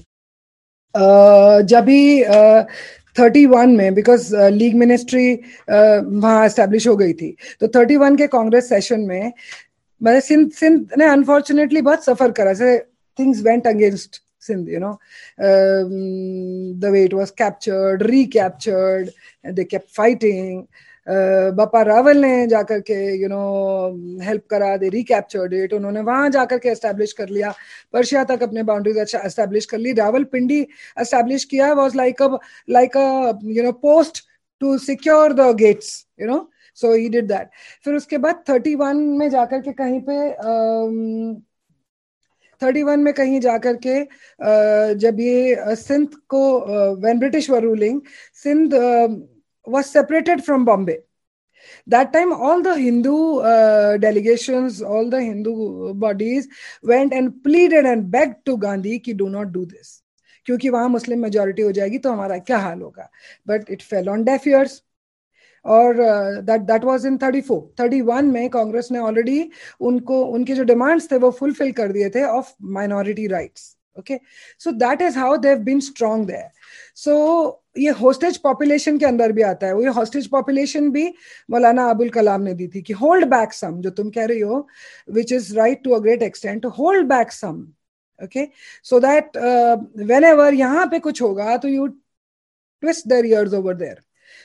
जब 1.66 1.85
भी 1.85 2.03
थर्टी 3.19 3.44
वन 3.47 3.70
में 3.77 3.94
बिकॉज़ 3.94 4.35
लीग 4.36 4.74
मिनिस्ट्री 4.82 5.32
वहाँ 5.70 6.44
एस्टेब्लिश 6.47 6.86
हो 6.89 6.97
गई 6.97 7.12
थी 7.12 7.35
तो 7.61 7.69
थर्टी 7.77 7.97
वन 7.97 8.16
के 8.16 8.27
कांग्रेस 8.36 8.69
सेशन 8.69 9.01
में 9.09 9.32
मतलब 10.03 10.23
सिंध 10.23 10.51
सिंध 10.53 10.95
ने 10.99 11.05
अनफॉर्चुनेटली 11.07 11.83
बहुत 11.83 12.05
सफ़र 12.05 12.31
करा। 12.33 12.55
से 12.55 12.79
things 13.19 13.43
went 13.45 13.66
against 13.66 14.23
Sindh 14.47 14.69
you 14.69 14.79
know 14.81 14.99
the 16.81 16.91
way 16.91 17.05
it 17.05 17.12
was 17.15 17.31
captured, 17.31 18.03
recaptured, 18.03 19.12
and 19.45 19.57
they 19.57 19.65
kept 19.65 19.91
बापा 21.57 21.81
रावल 21.83 22.19
ने 22.19 22.47
जाकर 22.47 22.81
के 22.81 22.95
यू 23.20 23.29
नो 23.29 23.39
हेल्प 24.24 24.43
करा 24.51 24.77
दे 24.77 24.89
रिकैप्चर्ड 24.89 25.53
इट 25.55 25.73
उन्होंने 25.74 26.01
वहाँ 26.01 26.29
जाकर 26.31 26.59
के 26.59 26.69
एस्टेब्लिश 26.69 27.12
कर 27.12 27.29
लिया। 27.29 27.53
पर्शिया 27.93 28.23
तक 28.24 28.43
अपने 28.43 28.62
बाउंड्रीज 28.62 28.99
एस्टेब्लिश 28.99 29.66
कर 29.66 29.79
ली। 29.79 29.93
रावल 29.93 30.24
पिंडी 30.33 30.61
एस्टेब्लिश 31.01 31.45
किया 31.45 31.73
was 31.73 31.97
like 31.97 32.23
a 32.23 32.29
like 32.70 32.97
a 32.97 33.39
you 33.45 33.62
know 33.62 33.73
post 33.83 34.24
to 34.61 34.77
secure 34.79 35.33
the 35.33 35.55
gates 35.57 36.07
you 36.20 36.27
know 36.29 36.39
so 36.78 36.93
he 36.94 37.09
did 37.09 37.28
that 37.28 37.51
फिर 37.85 37.94
उसके 37.94 38.19
बाद 38.19 38.44
थर्टी 38.49 38.74
वन 38.74 38.97
में 39.19 39.28
जाकर 39.31 39.61
के 39.61 39.73
कहीं 39.73 40.01
पे 40.09 40.20
थर्टी 42.62 42.82
वन 42.82 43.01
में 43.01 43.12
कहीं 43.15 43.40
जाकर 43.40 43.77
के 43.86 43.99
जब 44.94 45.20
ये 45.20 45.77
सिंध 45.77 46.15
को 46.28 46.43
when 46.97 47.19
British 47.19 47.51
were 47.51 47.62
ruling 47.62 48.01
Sindh 48.43 48.74
was 49.66 49.89
separated 49.89 50.44
from 50.44 50.65
Bombay. 50.65 50.99
That 51.86 52.12
time, 52.12 52.32
all 52.32 52.62
the 52.62 52.77
Hindu 52.77 53.39
uh, 53.39 53.97
delegations, 53.97 54.82
all 54.82 55.09
the 55.09 55.20
Hindu 55.20 55.94
bodies 55.94 56.49
went 56.82 57.12
and 57.12 57.43
pleaded 57.43 57.86
and 57.86 58.11
begged 58.11 58.44
to 58.47 58.57
Gandhi 58.57 58.99
कि 59.01 59.16
do 59.16 59.28
not 59.28 59.53
do 59.53 59.65
this. 59.66 60.03
क्योंकि 60.47 60.69
वहाँ 60.69 60.89
Muslim 60.89 61.19
majority 61.23 61.62
हो 61.62 61.73
जाएगी 61.73 61.99
तो 61.99 62.12
हमारा 62.12 62.39
क्या 62.39 62.59
हाल 62.59 62.81
होगा 62.82 63.09
but 63.49 63.70
it 63.70 63.82
fell 63.82 64.09
on 64.09 64.24
deaf 64.24 64.47
ears 64.49 64.82
और 65.64 65.94
दैट 66.43 66.60
दैट 66.60 66.84
वाज 66.84 67.06
इन 67.06 67.18
34 67.18 67.60
31 67.80 68.22
में 68.22 68.48
कांग्रेस 68.51 68.89
ने 68.93 68.98
ऑलरेडी 68.98 69.51
उनको, 69.80 70.24
उनके 70.24 70.55
जो 70.55 70.64
डिमांड्स 70.64 71.10
थे 71.12 71.16
वो 71.16 71.30
फुलफिल 71.30 71.72
कर 71.72 71.93
दिए 71.93 72.10
थे 72.10 72.22
of 72.24 72.52
minority 72.72 73.26
rights 73.26 73.76
okay 73.98 74.18
so 74.60 74.72
that 74.72 75.02
is 75.02 75.18
how 75.18 75.36
they 75.36 75.48
have 75.48 75.59
been 75.59 75.80
strong 75.80 76.26
there 76.26 76.48
सो 76.97 77.59
ये 77.78 77.90
होस्टेज 77.90 78.36
पॉपुलेशन 78.36 78.98
के 78.98 79.06
अंदर 79.06 79.32
भी 79.32 79.43
आता 79.43 79.66
है। 79.66 79.74
वो 79.74 79.82
ये 79.82 79.89
होस्टेज 79.89 80.26
पॉपुलेशन 80.26 80.90
भी 80.90 81.06
मौलाना 81.51 81.89
अबुल 81.90 82.09
कलाम 82.10 82.40
ने 82.43 82.55
दी 82.55 82.68
थी 82.68 82.82
कि 82.82 82.93
होल्ड 82.93 83.26
बैक 83.26 83.52
सम 83.52 83.80
जो 83.80 83.90
तुम 83.90 84.10
कह 84.10 84.24
रही 84.24 84.40
हो 84.40 84.66
which 85.10 85.32
is 85.32 85.55
right 85.56 85.82
to 85.84 85.90
a 85.90 85.98
great 85.98 86.22
extent 86.22 86.66
hold 86.78 87.09
back 87.09 87.32
some 87.32 87.66
okay 88.20 88.48
so 88.84 89.01
that 89.01 89.36
whenever 90.24 90.55
यहाँ 90.55 90.86
पे 90.86 90.98
कुछ 90.98 91.22
होगा 91.22 91.56
तो 91.56 91.68
you 91.68 91.86
twist 91.86 93.09
their 93.09 93.26
ears 93.26 93.55
over 93.55 93.74
there 93.74 94.01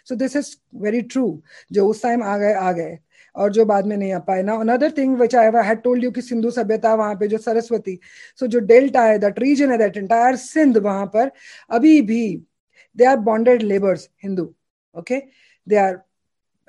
so 0.09 0.15
this 0.15 0.35
is 0.35 0.55
very 0.83 1.01
true 1.13 1.27
जो 1.71 1.87
उस 1.89 2.03
टाइम 2.03 2.23
आ 2.23 2.37
गए 2.37 2.53
आ 2.53 2.71
गए 2.71 2.97
और 3.35 3.51
जो 3.53 3.65
बाद 3.65 3.85
में 3.85 3.95
नहीं 3.97 4.11
आ 4.13 4.19
पाए 4.27 4.43
ना 4.43 4.53
another 4.59 4.91
thing 4.97 5.17
which 5.19 5.35
I 5.35 5.51
had 5.65 5.81
told 5.81 6.03
you 6.03 6.11
कि 6.11 6.21
सिंधु 6.21 6.51
सभ्यता 6.51 6.93
वहाँ 6.95 7.15
पे 7.15 7.27
जो 7.27 7.37
सरस्वती 7.37 7.99
सो 8.39 8.45
so 8.45 8.51
जो 8.51 8.59
डेल्टा 8.73 9.03
है 9.03 9.17
दैट 9.19 9.39
रीजन 9.39 9.71
है 9.71 9.77
दैट 9.77 9.97
एंटायर 9.97 10.35
सिंध 10.35 10.77
वहाँ 10.77 11.05
पर 11.15 11.31
अभी 11.77 12.01
भी 12.11 12.21
they 12.95 13.05
are 13.05 13.17
bonded 13.17 13.63
laborers 13.63 14.09
hindu 14.23 14.53
okay 14.95 15.27
they 15.67 15.77
are 15.77 16.03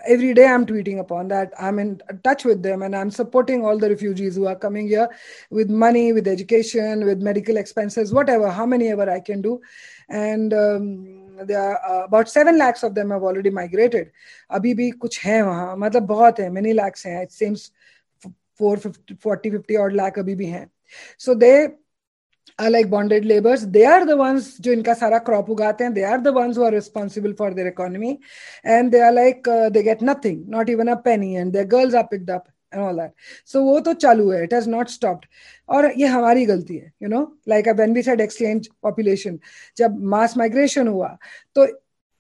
every 0.04 0.32
day 0.32 0.46
i'm 0.46 0.64
tweeting 0.64 1.00
upon 1.00 1.28
that 1.28 1.52
i'm 1.58 1.78
in 1.78 2.00
touch 2.22 2.44
with 2.44 2.62
them 2.62 2.82
and 2.82 2.94
i'm 2.94 3.10
supporting 3.10 3.64
all 3.64 3.78
the 3.78 3.88
refugees 3.88 4.36
who 4.36 4.46
are 4.46 4.56
coming 4.56 4.86
here 4.86 5.08
with 5.50 5.70
money 5.70 6.12
with 6.12 6.28
education 6.28 7.04
with 7.04 7.20
medical 7.20 7.56
expenses 7.56 8.12
whatever 8.12 8.50
how 8.50 8.66
many 8.66 8.88
ever 8.88 9.10
i 9.10 9.18
can 9.18 9.42
do 9.42 9.60
and 10.08 10.54
um, 10.54 11.27
there 11.45 11.61
are 11.61 11.77
uh, 11.91 12.03
about 12.05 12.29
7 12.29 12.57
lakhs 12.57 12.83
of 12.83 12.95
them 12.95 13.11
have 13.11 13.23
already 13.23 13.49
migrated 13.49 14.11
abhi 14.51 14.73
bhi 14.81 14.89
kuch 15.05 15.19
hai 15.27 15.39
wahan 15.51 15.79
matlab 15.85 16.09
bahut 16.11 16.43
hai 16.45 16.49
many 16.49 16.73
lakhs 16.81 17.07
hai 17.11 17.15
it 17.27 17.31
seems 17.31 17.71
4 18.57 18.77
40 19.19 19.55
50 19.57 19.77
odd 19.85 19.93
lakh 20.01 20.21
abhi 20.25 20.37
bhi 20.43 20.51
hain 20.57 20.69
so 21.17 21.35
they 21.45 21.55
are 22.59 22.69
like 22.69 22.89
bonded 22.89 23.25
laborers. 23.25 23.65
They 23.67 23.85
are 23.85 24.05
the 24.05 24.17
ones 24.17 24.59
जो 24.61 24.73
इनका 24.73 24.93
सारा 24.97 25.25
crop 25.25 25.49
उगाते 25.49 25.83
हैं. 25.83 25.93
They 25.95 26.03
are 26.03 26.21
the 26.21 26.33
ones 26.33 26.55
who 26.55 26.63
are 26.63 26.71
responsible 26.71 27.33
for 27.33 27.53
their 27.53 27.67
economy, 27.67 28.19
and 28.63 28.91
they 28.91 29.01
are 29.01 29.11
like 29.11 29.47
uh, 29.47 29.69
they 29.69 29.83
get 29.83 30.01
nothing, 30.01 30.43
not 30.47 30.69
even 30.69 30.89
a 30.89 30.97
penny, 30.97 31.35
and 31.37 31.51
their 31.51 31.65
girls 31.65 31.93
are 31.93 32.07
picked 32.07 32.29
up 32.29 32.47
वो 32.74 33.80
तो 33.80 33.92
चालू 33.94 34.30
है. 34.30 34.46
It 34.46 34.52
has 34.52 34.68
not 34.68 34.90
stopped. 34.90 35.26
और 35.68 35.92
ये 35.96 36.06
हमारी 36.06 36.46
गलती 36.46 36.76
है. 36.76 36.92
Like 37.46 37.66
when 37.76 37.94
we 37.94 38.02
said 38.02 38.20
exchange 38.20 38.68
population, 38.82 39.38
जब 39.76 40.00
mass 40.14 40.36
migration 40.36 40.88
हुआ, 40.88 41.16
तो 41.54 41.66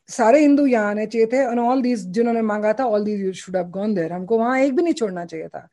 सारे 0.08 0.40
हिंदू 0.40 0.66
यहाँ 0.66 0.90
आने 0.90 1.06
चाहिए 1.06 1.26
थे 1.26 1.36
एंड 1.36 1.58
ऑल 1.58 1.82
दीज 1.82 2.04
जिन्होंने 2.08 2.42
मांगा 2.42 2.72
था 2.72 2.84
all 2.84 3.04
these 3.04 3.34
should 3.36 3.56
have 3.56 3.66
gone 3.70 3.94
there 3.94 4.12
हमको 4.12 4.38
वहाँ 4.38 4.58
एक 4.60 4.74
भी 4.76 4.82
नहीं 4.82 4.94
छोड़ना 4.94 5.24
चाहिए 5.24 5.48
था 5.48 5.68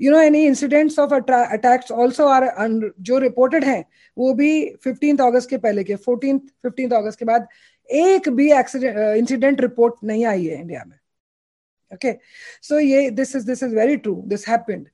you 0.00 0.12
know 0.12 0.20
any 0.20 0.44
incidents 0.46 0.98
of 0.98 1.14
attacks 1.14 1.92
also 1.92 2.26
are 2.28 2.48
जो 3.00 3.18
रिपोर्टेड 3.18 3.64
हैं 3.64 3.84
वो 4.16 4.32
भी 4.34 4.50
फिफ्टींथ 4.84 5.18
अगस्त 5.26 5.50
के 5.50 5.56
पहले 5.58 5.84
के 5.84 5.96
फोर्टीन 6.06 6.38
फिफ्टींथ 6.38 6.90
अगस्त 6.98 7.18
के 7.18 7.24
बाद 7.24 7.48
एक 7.90 8.28
भी 8.28 8.52
एक्सीडेंट 8.52 8.98
इंसिडेंट 9.16 9.60
रिपोर्ट 9.60 10.04
नहीं 10.04 10.24
आई 10.26 10.44
है 10.44 10.60
इंडिया 10.60 10.84
में 10.86 10.96
ओके 11.92 12.12
सो 12.62 12.78
ये 12.80 13.10
this 13.10 13.34
is 13.36 13.46
this 13.46 13.62
is 13.62 13.74
very 13.74 13.96
true 13.96 14.14
this 14.26 14.48
happened 14.48 14.88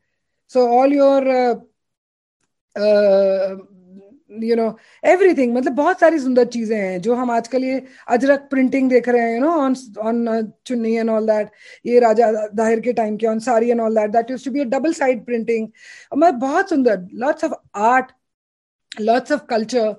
so 0.51 0.67
all 0.79 0.93
your 0.93 1.29
you 4.31 4.57
know 4.57 4.67
everything 5.05 5.55
मतलब 5.55 5.73
बहुत 5.73 6.01
सारी 6.01 6.19
सुंदर 6.19 6.45
चीज़ें 6.49 6.77
हैं 6.77 7.01
जो 7.03 7.15
हम 7.15 7.31
आजकल 7.31 7.65
ये 7.65 7.83
अजरक 8.09 8.49
प्रिंटिंग 8.51 8.91
देख 8.91 9.09
रहे 9.09 9.23
हैं 9.23 9.35
यू 9.35 9.41
नो 9.41 9.51
ऑन 9.61 9.75
ऑन 10.29 10.51
चुन्नी 10.67 10.95
एंड 10.97 11.11
ऑल 11.11 11.27
दैट 11.27 11.51
ये 11.85 11.99
राजा 12.01 12.31
दाहिर 12.55 12.81
के 12.81 12.93
टाइम 12.93 13.17
के 13.17 13.27
on 13.27 13.39
sari 13.49 13.71
and 13.71 13.81
all 13.81 13.97
that 13.97 14.11
that 14.11 14.31
used 14.31 14.45
to 14.45 14.51
be 14.51 14.61
a 14.61 14.65
double 14.77 14.93
side 14.95 15.25
printing 15.27 15.69
मतलब 16.13 16.35
बहुत 16.41 16.71
सुंदर 16.71 17.07
lots 17.25 17.45
of 17.45 17.55
art 17.83 18.13
lots 18.93 19.33
of 19.33 19.45
culture 19.47 19.95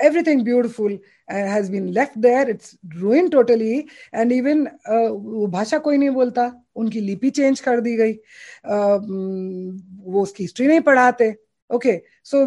everything 0.00 0.44
beautiful. 0.44 0.98
Uh, 1.28 1.46
has 1.54 1.70
been 1.70 1.92
left 1.92 2.20
there. 2.20 2.48
It's 2.48 2.76
ruined 2.96 3.32
totally. 3.32 3.88
And 4.12 4.32
even 4.32 4.66
uh, 4.66 5.10
भाषा 5.50 5.78
कोई 5.78 5.96
नहीं 5.96 6.10
बोलता. 6.10 6.52
उनकी 6.76 7.00
लिपि 7.00 7.30
change 7.30 7.60
कर 7.60 7.80
दी 7.80 7.96
गई. 7.96 8.12
Uh, 8.12 8.98
वो 10.06 10.22
उसकी 10.22 10.44
हिस्ट्री 10.44 10.66
नहीं 10.66 10.80
पढ़ाते. 10.80 11.34
Okay 11.70 12.00
so 12.24 12.44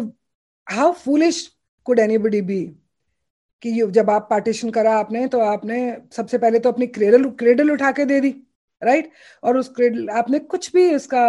how 0.66 0.92
foolish 0.92 1.46
could 1.86 1.98
anybody 1.98 2.40
be 2.42 2.60
कि 3.62 3.70
जब 3.92 4.10
आप 4.10 4.26
पार्टीशन 4.30 4.70
करा 4.70 4.92
आपने 4.98 5.26
तो 5.28 5.40
आपने 5.40 5.80
सबसे 6.16 6.38
पहले 6.38 6.58
तो 6.58 6.70
अपनी 6.72 6.86
क्रेडल 6.86 7.24
क्रेडल 7.38 7.70
उठा 7.70 7.90
के 7.92 8.04
दे 8.04 8.20
दी 8.20 8.30
राइट 8.82 9.10
और 9.44 9.56
उस 9.56 9.68
क्रेडल 9.76 10.08
आपने 10.18 10.38
कुछ 10.38 10.72
भी 10.74 10.88
इसका 10.90 11.24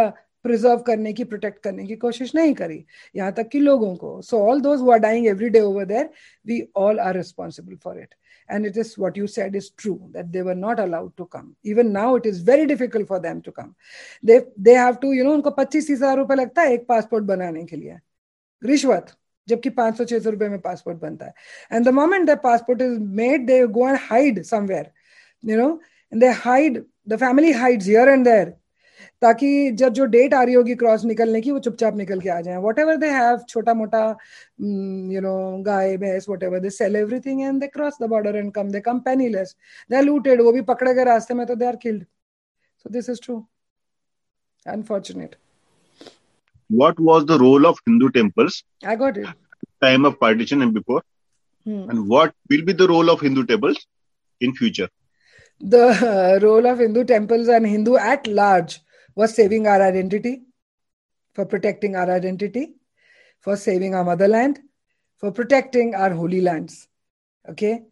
प्रिजर्व 0.45 0.79
करने 0.87 1.13
की 1.13 1.23
प्रोटेक्ट 1.23 1.63
करने 1.63 1.85
की 1.87 1.95
कोशिश 1.95 2.35
नहीं 2.35 2.53
करी। 2.53 2.83
यहाँ 3.15 3.31
तक 3.33 3.49
कि 3.49 3.59
लोगों 3.59 3.95
को। 3.95 4.21
So 4.21 4.39
all 4.49 4.61
those 4.61 4.89
dying 5.01 5.27
every 5.27 5.49
day 5.49 5.61
over 5.61 5.85
there 5.85 6.09
we 6.45 6.61
all 6.77 6.99
are 6.99 7.15
responsible 7.17 7.75
for 7.83 7.99
it 7.99 8.15
and 8.49 8.67
it 8.67 8.77
is 8.81 8.89
what 8.97 9.17
you 9.17 9.27
said 9.27 9.53
is 9.57 9.67
true, 9.81 10.09
that 10.13 10.31
they 10.31 10.41
were 10.41 10.55
not 10.55 10.79
allowed 10.79 11.11
to 11.17 11.25
come. 11.25 11.45
Even 11.63 11.91
now 11.93 12.15
it 12.15 12.25
is 12.25 12.39
very 12.41 12.65
difficult 12.65 13.07
for 13.07 13.19
them 13.25 13.37
to 13.43 13.51
come. 13.51 13.69
They 14.23 14.39
they 14.57 14.73
have 14.73 14.97
to, 15.03 15.11
you 15.17 15.27
know, 15.27 15.33
उनको 15.33 15.51
पच्चीस 15.51 15.89
हज़ार 15.91 16.17
रुपए 16.17 16.35
लगता 16.35 16.61
है 16.61 16.73
एक 16.73 16.85
passport 16.87 17.23
बनाने 17.25 17.63
के 17.65 17.75
लिए। 17.75 17.95
रिश्वत, 18.61 19.13
जबकि 19.47 19.69
पाँच 19.77 19.97
सौ 19.97 20.05
छह 20.05 20.19
सौ 20.19 20.29
रुपए 20.29 20.49
में 20.49 20.59
पासपोर्ट 20.61 20.97
बनता 21.01 21.25
है। 21.25 21.33
And 21.71 21.85
the 21.85 21.93
moment 21.99 22.29
the 22.29 22.37
passport 22.43 22.81
is 22.81 22.99
made 23.21 23.45
they 23.47 23.65
go 23.67 23.87
and 23.89 23.97
hide 24.09 24.41
somewhere 24.51 24.91
you 25.43 25.57
know 25.57 25.69
and 26.11 26.21
they 26.21 26.29
hide 26.43 26.83
the 27.09 27.19
family 27.19 27.51
hides 27.61 27.87
here 27.87 28.09
and 28.09 28.25
there 28.25 28.53
ताकि 29.21 29.49
जब 29.79 29.93
जो 29.93 30.05
डेट 30.13 30.33
आ 30.33 30.41
रही 30.43 30.53
होगी 30.55 30.75
क्रॉस 30.75 31.03
निकलने 31.05 31.41
की 31.41 31.51
वो 31.51 31.59
चुपचाप 31.65 31.95
निकल 31.95 32.19
के 32.21 32.29
आ 32.29 32.39
जाए 32.41 32.57
वट 32.61 32.79
एवर 32.79 32.95
दे 33.03 33.09
हैव 33.11 33.37
छोटा 33.49 33.73
मोटा 33.81 34.05
यू 35.13 35.21
नो 35.21 35.35
गाय 35.65 35.95
भैंस 36.03 36.25
whatever 36.43 36.59
they 36.59 36.69
sell 36.77 36.95
everything 36.95 37.41
and 37.41 37.59
they 37.61 37.67
cross 37.75 37.97
the 38.01 38.09
border 38.09 38.35
and 38.35 38.51
come 38.53 38.71
they 38.71 38.79
come 38.87 38.99
penniless 39.09 39.55
they 39.91 39.97
are 39.97 40.03
looted 40.03 40.41
वो 40.41 40.51
भी 40.51 40.61
पकड़े 40.73 40.93
गए 40.93 41.03
रास्ते 41.13 41.33
में 41.33 41.45
तो 41.47 41.55
they 41.55 41.65
are 41.65 41.75
killed 41.83 42.03
so 42.85 42.89
this 42.97 43.09
is 43.09 43.21
true 43.23 43.45
unfortunate 44.65 45.35
what 46.69 46.99
was 46.99 47.25
the 47.25 47.37
role 47.37 47.65
of 47.65 47.79
Hindu 47.85 48.09
temples? 48.09 48.63
I 48.83 48.95
got 48.95 49.17
it. 49.17 49.27
Time 49.81 50.05
of 50.05 50.19
partition 50.19 50.61
and 50.61 50.73
before, 50.73 51.01
hmm. 51.65 51.89
and 51.89 52.07
what 52.07 52.33
will 52.49 52.63
be 52.63 52.73
the 52.73 52.87
role 52.87 53.09
of 53.09 53.19
Hindu 53.19 53.45
temples 53.45 53.87
in 54.41 54.53
future? 54.53 54.87
The 55.61 55.87
uh, 55.87 56.39
role 56.43 56.65
of 56.65 56.79
Hindu 56.79 57.03
temples 57.03 57.49
and 57.49 57.67
Hindu 57.67 57.97
at 57.97 58.27
large 58.27 58.79
was 59.15 59.33
saving 59.35 59.67
our 59.67 59.81
identity, 59.81 60.43
for 61.33 61.45
protecting 61.45 61.95
our 61.95 62.09
identity, 62.09 62.75
for 63.39 63.55
saving 63.55 63.95
our 63.95 64.03
motherland, 64.03 64.59
for 65.17 65.31
protecting 65.31 65.95
our 65.95 66.11
holy 66.11 66.41
lands. 66.41 66.87
Okay, 67.45 67.83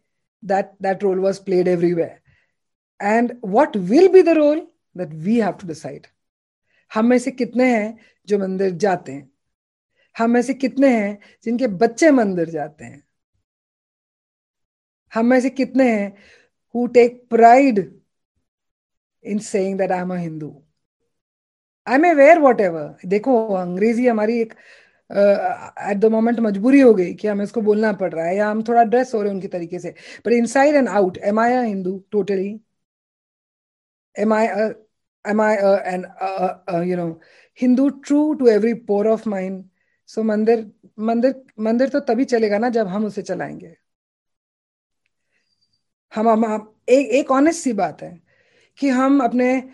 that 0.42 0.74
that 0.80 1.02
role 1.02 1.18
was 1.18 1.40
played 1.40 1.68
everywhere. 1.68 2.20
And 3.00 3.36
what 3.40 3.74
will 3.74 4.08
be 4.08 4.22
the 4.22 4.34
role 4.34 4.66
that 4.94 5.12
we 5.12 5.36
have 5.38 5.58
to 5.58 5.66
decide. 5.66 6.08
हम 6.90 7.06
में 7.06 7.18
से 7.18 7.30
कितने 7.30 7.64
हैं 7.74 7.98
जो 8.28 8.38
मंदिर 8.38 8.70
जाते 8.84 9.12
हैं 9.12 9.30
हम 10.16 10.30
में 10.30 10.40
से 10.42 10.54
कितने 10.54 10.88
हैं 10.96 11.18
जिनके 11.44 11.66
बच्चे 11.82 12.10
मंदिर 12.10 12.48
जाते 12.50 12.84
हैं 12.84 13.02
हम 15.12 15.26
में 15.26 15.40
से 15.40 15.50
कितने 15.50 15.90
हैं 15.90 16.08
who 16.74 16.86
take 16.96 17.22
pride 17.30 17.78
in 19.24 19.38
saying 19.38 19.78
that 19.78 19.92
I 19.92 20.00
am 20.00 20.14
a 20.14 20.18
Hindu 20.18 20.50
I 21.88 21.94
am 21.94 22.10
aware 22.10 22.38
whatever 22.60 22.96
देखो 23.06 23.46
अंग्रेज़ी 23.54 24.08
हमारी 24.08 24.40
एक 24.40 24.54
एट 25.90 25.96
द 25.96 26.04
मोमेंट 26.04 26.40
मजबूरी 26.40 26.80
हो 26.80 26.94
गई 26.94 27.14
कि 27.14 27.28
हमें 27.28 27.44
इसको 27.44 27.60
बोलना 27.60 27.92
पड़ 27.92 28.12
रहा 28.12 28.26
है 28.26 28.36
या 28.36 28.48
हम 28.50 28.62
थोड़ा 28.62 28.84
ड्रेस 28.84 29.14
हो 29.14 29.20
रहे 29.20 29.28
हैं 29.28 29.34
उनकी 29.34 29.48
तरीके 29.48 29.78
से। 29.78 29.94
पर 30.24 30.32
inside 30.32 30.74
and 30.74 30.88
out 30.88 31.18
am 31.18 31.40
I 31.40 31.66
Hindu 31.66 32.04
totally 32.10 32.60
am 34.18 34.32
I 34.32 34.48
an 35.26 36.04
uh, 36.04 36.54
uh, 36.72 36.80
you 36.80 36.96
know 36.96 37.20
Hindu 37.62 37.90
true 37.90 38.38
to 38.38 38.44
every 38.58 38.74
pore 38.90 39.16
of 39.16 39.26
mine? 39.26 39.62
So 40.08 40.18
मंदिर 40.18 40.72
मंदिर 40.98 41.42
मंदिर 41.60 41.88
तो 41.88 42.00
तभी 42.00 42.24
चलेगा 42.24 42.58
ना 42.58 42.68
जब 42.68 42.86
हम 42.86 43.04
उसे 43.04 43.22
चलाएँगे। 43.22 43.76
हम 46.14 46.28
हम, 46.28 46.44
हम 46.44 46.74
एक 46.88 47.06
एक 47.06 47.30
ऑनेस्ट 47.30 47.64
सी 47.64 47.72
बात 47.72 48.02
है 48.02 48.20
कि 48.78 48.88
हम 48.88 49.24
अपने 49.24 49.70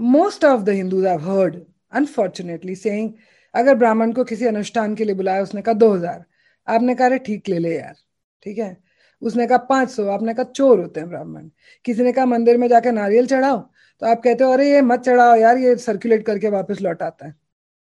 most 0.00 0.44
of 0.44 0.62
the 0.62 0.68
Hindus 0.68 1.06
have 1.06 1.30
heard 1.30 1.56
unfortunately 1.92 2.74
saying 2.76 3.12
अगर 3.54 3.74
ब्राह्मण 3.74 4.12
को 4.12 4.24
किसी 4.24 4.46
अनुष्ठान 4.46 4.94
के 4.94 5.04
लिए 5.04 5.14
बुलाया, 5.14 5.42
उसने 5.42 5.62
कहा 5.62 5.74
दो 5.74 5.92
हज़ार। 5.94 6.24
आपने 6.68 6.94
कहा 6.94 7.16
ठीक, 7.16 7.48
ले 7.48 7.58
ले 7.58 7.74
यार। 7.76 7.94
ठीक 8.42 8.58
है? 8.58 8.76
उसने 9.22 9.46
कहा, 9.46 9.58
पाँच 9.58 9.90
सौ। 9.90 10.06
आपने 10.08 10.34
कहा, 10.34 10.44
चोर 10.44 10.80
होते 10.80 11.00
हैं 11.00 11.08
ब्राह्मण। 11.08 11.48
किसी 11.84 12.02
ने 12.02 12.12
कहा, 12.12 12.26
मंदिर 12.26 12.58
में 12.58 12.68
जाकर 12.68 12.92
नारियल 12.92 13.26
चढ़ाओ? 13.26 13.58
तो 14.02 14.06
आप 14.06 14.22
कहते 14.22 14.44
हो, 14.44 14.52
अरे, 14.52 14.70
ये 14.72 14.80
मत 14.82 15.00
चढ़ाओ 15.00 15.34
यार, 15.36 15.58
ये 15.58 15.76
सर्कुलेट 15.76 16.26
करके 16.26 16.48
वापस 16.48 16.80
लौट 16.82 17.02
आता 17.02 17.26
है। 17.26 17.34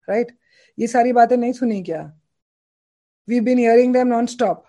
राइट 0.08 0.36
ये 0.78 0.86
सारी 0.86 1.12
बातें 1.12 1.36
नहीं 1.36 1.52
सुनी 1.52 1.82
क्या? 1.82 2.02
We 3.28 3.40
been 3.40 3.58
hearing 3.58 3.92
them 3.94 4.06
non 4.08 4.26
stop 4.26 4.64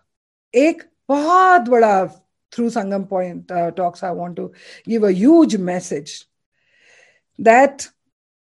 एक 0.53 0.83
बहुत 1.09 1.69
बड़ा 1.69 2.05
through 2.51 2.69
Sangam 2.69 3.03
point 3.03 3.51
talks 3.77 4.03
I 4.03 4.15
want 4.15 4.35
to 4.37 4.47
give 4.89 5.07
a 5.07 5.11
huge 5.11 5.55
message 5.55 6.26
that 7.39 7.83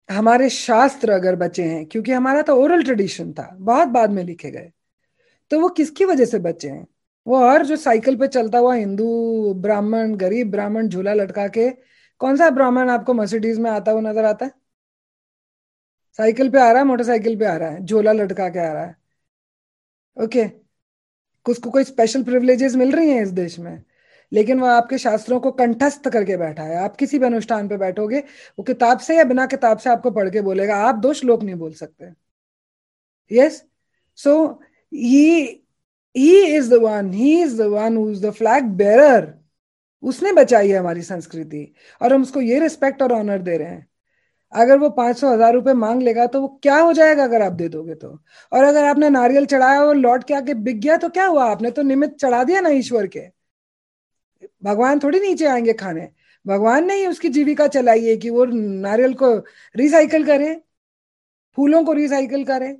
हमारे 0.08 0.48
शास्त्र 0.50 1.10
अगर 1.12 1.36
बचे 1.36 1.62
हैं, 1.62 1.84
क्योंकि 1.86 2.12
हमारा 2.12 2.42
तो 2.42 2.54
ओरल 2.56 2.82
ट्रेडिशन 2.84 3.32
था, 3.32 3.48
बहुत 3.54 3.88
बाद 3.88 4.10
में 4.10 4.22
लिखे 4.24 4.50
गए 4.50 4.70
तो 5.50 5.60
वो 5.60 5.68
किसकी 5.70 6.04
वजह 6.04 6.24
से 6.24 6.38
बचे 6.38 6.68
हैं? 6.68 6.86
वो 7.26 7.38
हर 7.40 7.64
जो 7.66 7.76
साइकिल 7.76 8.16
पे 8.18 8.26
चलता 8.28 8.58
हुआ 8.58 8.74
हिंदू, 8.74 9.54
ब्राह्मण, 9.56 10.14
गरीब 10.16 10.50
ब्राह्मण, 10.50 10.88
झूला 10.88 11.14
लटका 11.14 11.46
के, 11.48 11.68
कौन 12.20 12.36
सा 12.36 12.50
ब्राह्मण 12.50 12.90
आपको 12.90 13.14
मर्सिडीज 13.14 13.58
में 13.58 13.70
आता 13.70 13.92
हुआ 13.92 14.00
नज़र 14.02 14.24
आता 14.24 14.44
है? 14.46 14.52
साइकिल 16.18 16.50
पे 16.50 16.58
आ 16.60 16.70
रहा 16.70 16.78
है 16.78 16.84
मोटरसाइकिल 16.84 17.38
पे 17.38 17.46
आ 17.46 17.56
रहा 17.56 17.68
है, 17.70 17.84
झोला 17.84 18.12
लटका 18.12 18.48
के 18.48 18.58
आ 18.58 18.72
रहा 18.72 18.84
है। 18.84 18.96
Okay 20.16 20.44
okay. 20.44 20.50
उसको 21.46 21.70
कोई 21.70 21.84
स्पेशल 21.84 22.22
प्रिविलेजेस 22.22 22.74
मिल 22.74 22.92
रही 22.92 23.10
हैं 23.10 23.22
इस 23.22 23.30
देश 23.32 23.58
में? 23.58 23.82
लेकिन 24.32 24.60
वो 24.60 24.66
आपके 24.68 24.98
शास्त्रों 24.98 25.38
को 25.40 25.50
कंठस्थ 25.52 26.08
करके 26.08 26.36
बैठा 26.36 26.62
है। 26.62 26.76
आप 26.78 26.96
किसी 26.96 27.18
भी 27.18 27.26
अनुष्ठान 27.26 27.68
पे 27.68 27.76
बैठोगे, 27.78 28.18
वो 28.18 28.62
किताब 28.64 28.98
से 29.00 29.16
या 29.16 29.24
बिना 29.24 29.46
किताब 29.46 29.78
से 29.78 29.90
आपको 29.90 30.10
पढ़ 30.12 30.30
के 30.30 30.40
बोलेगा, 30.42 30.76
आप 30.78 30.94
दो 30.96 31.12
श्लोक 31.14 31.42
नहीं 31.42 31.56
बोल 31.56 31.72
सकते। 31.74 32.12
Yes 33.30 33.62
so 34.18 34.36
he 34.92 35.60
he 36.14 36.42
is 36.56 36.70
the 36.70 36.78
one 36.82 37.12
he 37.12 37.40
is 37.42 37.56
the 37.58 37.66
one 37.68 37.96
who 37.96 38.10
is 38.10 38.26
the 38.26 38.30
flag 38.32 38.64
bearer 38.76 39.32
उसने 40.02 40.32
बचाई 40.32 40.68
है 40.70 40.78
हमारी 40.78 41.02
संस्कृति, 41.02 41.72
और 42.00 42.12
हम 42.12 42.22
उसको 42.22 42.40
ये 42.42 42.58
रिस्पेक्ट 42.60 43.02
और 43.02 43.12
ऑनर 43.12 43.42
दे 43.42 43.56
रहे 43.56 43.68
हैं। 43.68 43.86
अगर 44.52 44.78
वो 44.78 44.88
पाँच 44.90 45.16
सौ 45.18 45.32
हज़ार 45.32 45.52
रुपए 45.54 45.72
मांग 45.74 46.02
लेगा 46.02 46.26
तो 46.26 46.40
वो 46.40 46.48
क्या 46.62 46.76
हो 46.78 46.92
जाएगा 46.92 47.24
अगर 47.24 47.42
आप 47.42 47.52
दे 47.52 47.68
दोगे 47.68 47.94
तो? 47.94 48.08
और 48.52 48.64
अगर 48.64 48.84
आपने 48.84 49.08
नारियल 49.10 49.46
चढ़ाया 49.46 49.80
और 49.82 49.96
लौट 49.96 50.24
के 50.24 50.34
आके 50.34 50.54
बिक 50.56 50.80
गया 50.80 50.96
तो 50.96 51.08
क्या 51.08 51.26
हुआ? 51.26 51.44
आपने 51.46 51.70
तो 51.70 51.82
निमित्त 51.82 52.16
चढ़ा 52.16 52.42
दिया 52.44 52.60
ना 52.60 52.68
ईश्वर 52.70 53.06
के। 53.06 53.20
भगवान 54.64 54.98
थोड़ी 54.98 55.20
नीचे 55.20 55.46
आएँगे 55.46 55.72
खाने। 55.72 56.08
भगवान 56.46 56.86
ने 56.86 56.94
ही 56.94 57.06
उसकी 57.06 57.28
जीविका 57.28 57.66
चलाई 57.68 58.04
है 58.04 58.16
कि 58.16 58.30
वो 58.30 58.44
नारियल 58.44 59.14
को 59.14 59.34
रिसाइकल 59.76 60.24
करे, 60.24 60.54
फूलों 61.58 61.84
को 61.84 61.92
रिसाइकल 61.92 62.44
करे। 62.44 62.76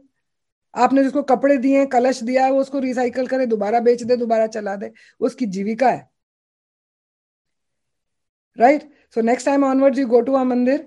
आपने 0.75 1.03
जिसको 1.05 1.23
कपड़े 1.23 1.57
दिए, 1.57 1.85
कलश 1.87 2.23
दिया 2.23 2.45
है, 2.45 2.53
वो 2.53 2.61
उसको 2.61 2.79
रिसाइकल 2.79 3.27
करे, 3.27 3.47
दोबारा 3.47 3.81
बेच 3.81 4.03
दे, 4.03 4.17
दोबारा 4.17 4.47
चला 4.47 4.77
दे। 4.77 4.93
उसकी 5.21 5.47
जीविका 5.47 5.91
है। 5.91 6.09
Right 8.59 8.83
so 9.15 9.21
next 9.21 9.47
time 9.47 9.65
onward 9.65 9.99
you 9.99 10.07
go 10.07 10.21
to 10.21 10.33
a 10.33 10.43
mandir 10.45 10.87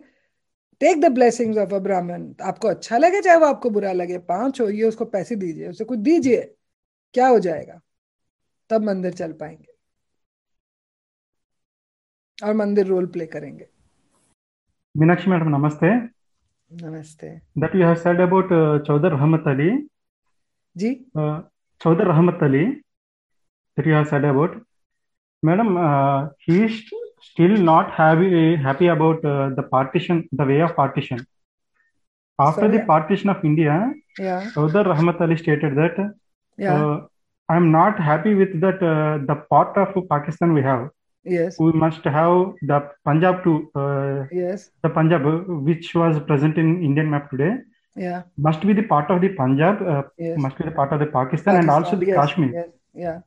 take 0.81 1.01
the 1.01 1.05
blessings 1.05 1.57
of 1.57 1.73
a 1.73 1.79
Brahmin 1.79 2.33
आपको 2.41 2.67
अच्छा 2.67 2.97
लगे, 2.97 3.21
चाहे 3.21 3.37
वो 3.37 3.45
आपको 3.45 3.69
बुरा 3.69 3.91
लगे 3.91 4.17
पाँच 4.17 4.61
हो 4.61 4.69
ये 4.69 4.83
उसको 4.83 5.05
पैसे 5.05 5.35
दीजिए, 5.35 5.67
उसे 5.69 5.83
कुछ 5.83 5.99
दीजिए, 5.99 6.41
क्या 7.13 7.27
हो 7.27 7.39
जाएगा? 7.39 7.79
तब 8.69 8.83
मंदिर 8.83 9.13
चल 9.13 9.33
पाएँगे। 9.33 9.66
और 12.37 12.53
मंदिर 12.53 12.85
रोल 12.87 13.05
प्ले 13.13 13.25
करेंगे। 13.25 13.65
Meenakshi 14.95 15.29
madam 15.31 15.47
namaste. 15.49 15.89
Namaste. 16.71 17.27
That 17.61 17.75
you 17.75 17.85
have 17.85 17.95
said 17.97 18.19
about 18.21 18.49
Chaudhry 18.87 19.11
Rahmat 19.11 19.47
Ali 19.47 19.69
ji. 20.75 20.93
Chaudhry 21.81 22.07
Rahmat 22.07 22.43
Ali 22.43 22.65
that 22.65 23.87
you 23.87 23.93
have 23.93 24.03
said 24.11 24.25
about 24.25 24.61
madam 25.43 25.77
he 26.41 26.67
still 27.23 27.57
not 27.61 27.91
happy 27.99 28.87
about 28.87 29.25
the 29.55 29.67
partition 29.71 30.23
the 30.33 30.47
way 30.47 30.61
of 30.61 30.73
partition 30.77 31.25
after 32.39 32.67
the 32.71 32.83
partition 32.87 33.29
of 33.29 33.45
India 33.45 33.79
Chaudhry 34.49 34.85
Rahmat 34.87 35.21
Ali 35.21 35.37
stated 35.37 35.75
that 35.75 35.99
I 35.99 37.57
am 37.57 37.63
not 37.77 37.99
happy 38.09 38.33
with 38.33 38.55
that 38.61 38.79
the 39.25 39.41
part 39.51 39.77
of 39.77 39.99
Pakistan 40.09 40.51
we 40.51 40.61
have 40.61 40.89
Yes. 41.27 41.59
We 41.59 41.71
must 41.71 42.03
have 42.03 42.53
the 42.61 42.89
Punjab 43.05 43.43
to 43.43 43.69
uh, 43.75 44.25
yes. 44.31 44.69
The 44.83 44.89
Punjab, 44.89 45.23
which 45.69 45.93
was 45.93 46.19
present 46.19 46.57
in 46.57 46.83
Indian 46.83 47.09
map 47.09 47.29
today. 47.31 47.57
Yeah. 47.95 48.23
Must 48.37 48.61
be 48.61 48.73
the 48.73 48.83
part 48.83 49.09
of 49.11 49.21
the 49.21 49.29
Punjab. 49.29 49.81
Uh, 49.81 50.03
yes. 50.17 50.37
Must 50.39 50.57
be 50.57 50.65
the 50.65 50.71
part 50.71 50.93
of 50.93 50.99
the 50.99 51.07
Pakistan, 51.07 51.55
Pakistan 51.55 51.61
and 51.61 51.69
also 51.69 51.95
the 51.95 52.07
yes. 52.07 52.15
Kashmir. 52.15 52.51
Yes. 52.53 52.69
Yeah. 52.93 53.19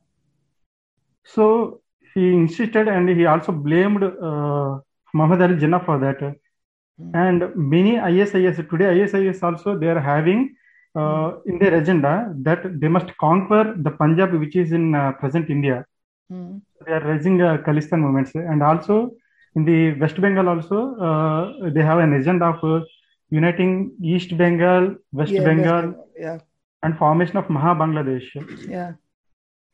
So 1.23 1.81
he 2.13 2.33
insisted 2.33 2.87
and 2.87 3.09
he 3.09 3.25
also 3.25 3.51
blamed 3.51 4.03
uh, 4.03 4.79
Muhammad 5.13 5.41
Ali 5.41 5.55
Jinnah 5.55 5.85
for 5.85 5.99
that. 5.99 6.19
Mm. 6.19 7.11
And 7.13 7.55
many 7.55 7.99
ISIS 7.99 8.57
today, 8.69 9.01
ISIS 9.01 9.43
also 9.43 9.77
they 9.77 9.87
are 9.87 9.99
having 9.99 10.55
uh, 10.95 10.99
mm. 10.99 11.41
in 11.45 11.59
their 11.59 11.75
agenda 11.75 12.33
that 12.37 12.79
they 12.79 12.87
must 12.87 13.15
conquer 13.17 13.75
the 13.77 13.91
Punjab, 13.91 14.33
which 14.33 14.55
is 14.55 14.71
in 14.71 14.95
uh, 14.95 15.11
present 15.13 15.49
India. 15.49 15.85
Mm. 16.31 16.61
They 16.85 16.93
are 16.93 17.05
raising 17.11 17.41
uh, 17.41 17.57
Khalistan 17.65 17.99
movements, 17.99 18.33
and 18.35 18.63
also 18.63 19.11
in 19.55 19.65
the 19.65 19.93
West 19.99 20.19
Bengal 20.21 20.47
also 20.49 20.95
uh, 20.95 21.69
they 21.69 21.81
have 21.81 21.99
an 21.99 22.13
agenda 22.13 22.45
of 22.45 22.63
uh, 22.63 22.85
uniting 23.29 23.91
East 24.01 24.37
Bengal, 24.37 24.95
West 25.11 25.31
yeah, 25.31 25.43
Bengal, 25.43 25.87
West 25.87 25.97
yeah. 26.17 26.37
and 26.83 26.97
formation 26.97 27.37
of 27.37 27.49
Maha 27.49 27.75
Bangladesh. 27.75 28.27
Yeah 28.67 28.93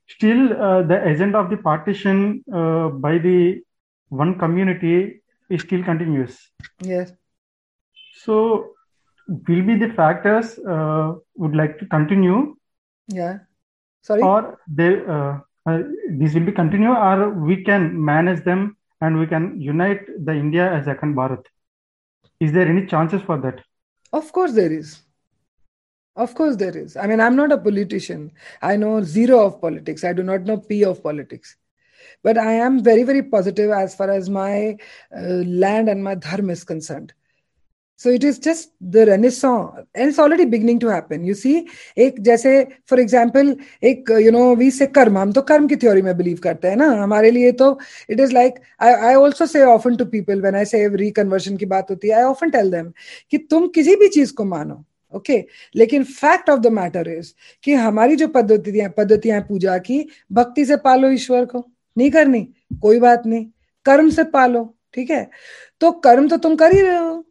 still 0.08 0.54
uh, 0.54 0.82
the 0.84 1.04
agenda 1.06 1.38
of 1.38 1.50
the 1.50 1.58
partition 1.58 2.44
uh, 2.54 2.88
by 2.90 3.18
the 3.18 3.62
one 4.10 4.38
community 4.40 5.22
is 5.50 5.62
still 5.62 5.84
continuous 5.84 6.36
yes 6.82 7.12
so 8.24 8.70
will 9.28 9.64
be 9.70 9.76
the 9.76 9.90
factors 10.00 10.58
uh, 10.60 11.14
would 11.36 11.56
like 11.56 11.78
to 11.80 11.86
continue 11.88 12.56
yeah 13.08 13.40
sorry 14.02 14.22
or 14.22 14.58
they 14.68 14.92
uh, 15.68 15.80
this 16.10 16.34
will 16.34 16.48
be 16.49 16.52
continue 16.52 16.89
or 16.89 17.30
we 17.49 17.64
can 17.64 18.03
manage 18.11 18.44
them 18.44 18.76
and 19.02 19.19
we 19.19 19.27
can 19.27 19.60
unite 19.61 20.06
the 20.26 20.34
india 20.34 20.72
as 20.77 20.85
Akhand 20.85 21.14
Bharat 21.19 21.44
is 22.39 22.52
there 22.52 22.68
any 22.68 22.85
chances 22.85 23.22
for 23.22 23.38
that 23.45 23.61
of 24.14 24.31
course 24.31 24.53
there 24.53 24.72
is 24.72 25.02
of 26.18 26.34
course, 26.34 26.56
there 26.56 26.76
is. 26.76 26.98
I 26.98 27.06
mean, 27.06 27.22
I'm 27.22 27.35
not 27.35 27.52
a 27.52 27.60
politician. 27.60 28.31
I 28.64 28.76
know 28.76 29.03
zero 29.03 29.45
of 29.45 29.61
politics. 29.61 30.03
I 30.03 30.14
do 30.14 30.23
not 30.23 30.41
know 30.41 30.57
P 30.57 30.84
of 30.84 31.03
politics. 31.03 31.56
But 32.23 32.39
I 32.39 32.53
am 32.53 32.84
very, 32.84 33.03
very 33.03 33.22
positive 33.22 33.69
as 33.69 33.94
far 33.94 34.10
as 34.10 34.27
my 34.27 34.77
uh, 35.15 35.44
land 35.45 35.89
and 35.89 36.03
my 36.03 36.15
dharma 36.15 36.53
is 36.53 36.64
concerned. 36.64 37.14
It 37.99 38.24
is 38.24 38.38
just 38.38 38.72
the 38.80 39.07
renaissance, 39.07 39.72
and 39.95 40.10
it's 40.10 40.19
already 40.19 40.45
beginning 40.45 40.80
to 40.80 40.88
happen. 40.88 41.24
You 41.24 41.34
see, 41.34 41.65
एक 41.98 42.19
जैसे 42.22 42.52
for 42.90 42.99
example 42.99 43.56
एक 43.84 44.11
you 44.22 44.32
know 44.32 44.56
we 44.56 44.69
say 44.72 44.86
karma 44.88 45.18
हम 45.18 45.32
तो 45.32 45.41
कर्म 45.44 45.68
की 45.68 45.76
theory 45.76 46.02
में 46.02 46.15
believe 46.18 46.38
करते 46.44 46.68
हैं 46.68 46.76
ना 46.78 46.90
हमारे 47.02 47.32
लिए 47.32 47.52
तो 47.61 47.78
it 48.10 48.19
is 48.19 48.34
like 48.34 48.60
I 48.82 49.15
also 49.15 49.45
say 49.45 49.64
often 49.65 49.95
to 49.95 50.06
people 50.06 50.41
when 50.41 50.56
I 50.56 50.65
say 50.65 50.88
reconversion 50.95 51.57
की 51.57 51.65
बात 51.65 51.90
होती 51.91 52.07
है 52.07 52.15
आई 52.15 52.24
ऑफन 52.24 52.49
टेल 52.49 52.72
देम 52.72 52.91
कि 53.32 53.38
तुम 53.49 53.68
किसी 53.76 53.95
भी 53.95 54.07
चीज़ 54.10 54.34
को 54.34 54.45
मानो 54.45 54.84
ओके 55.14 55.34
okay? 55.34 55.49
लेकिन 55.76 56.03
fact 56.06 56.49
of 56.49 56.60
the 56.60 56.68
matter 56.74 57.10
is 57.10 57.34
कि 57.64 57.74
हमारी 57.76 58.15
जो 58.15 58.28
पद्धतियाँ 58.28 58.90
पद्धतियाँ 58.98 59.41
पूजा 59.41 59.78
की 59.80 60.06
भक्ति 60.32 60.65
से 60.65 60.78
पालो 60.86 61.10
ईश्वर 61.11 61.45
को 61.45 61.69
नहीं 61.98 62.11
करनी 62.11 62.48
कोई 62.82 62.99
बात 62.99 63.26
नहीं 63.26 63.45
कर्म 63.86 64.10
से 64.10 64.24
पालो 64.34 64.64
ठीक 64.94 65.11
है 65.11 65.30
तो 65.82 65.91
कर्म 66.03 66.28
तो 66.28 66.38
तुम 66.38 66.56
कर 66.56 66.74
ही 66.74 66.82
रहे 66.82 66.98
हो 66.98 67.24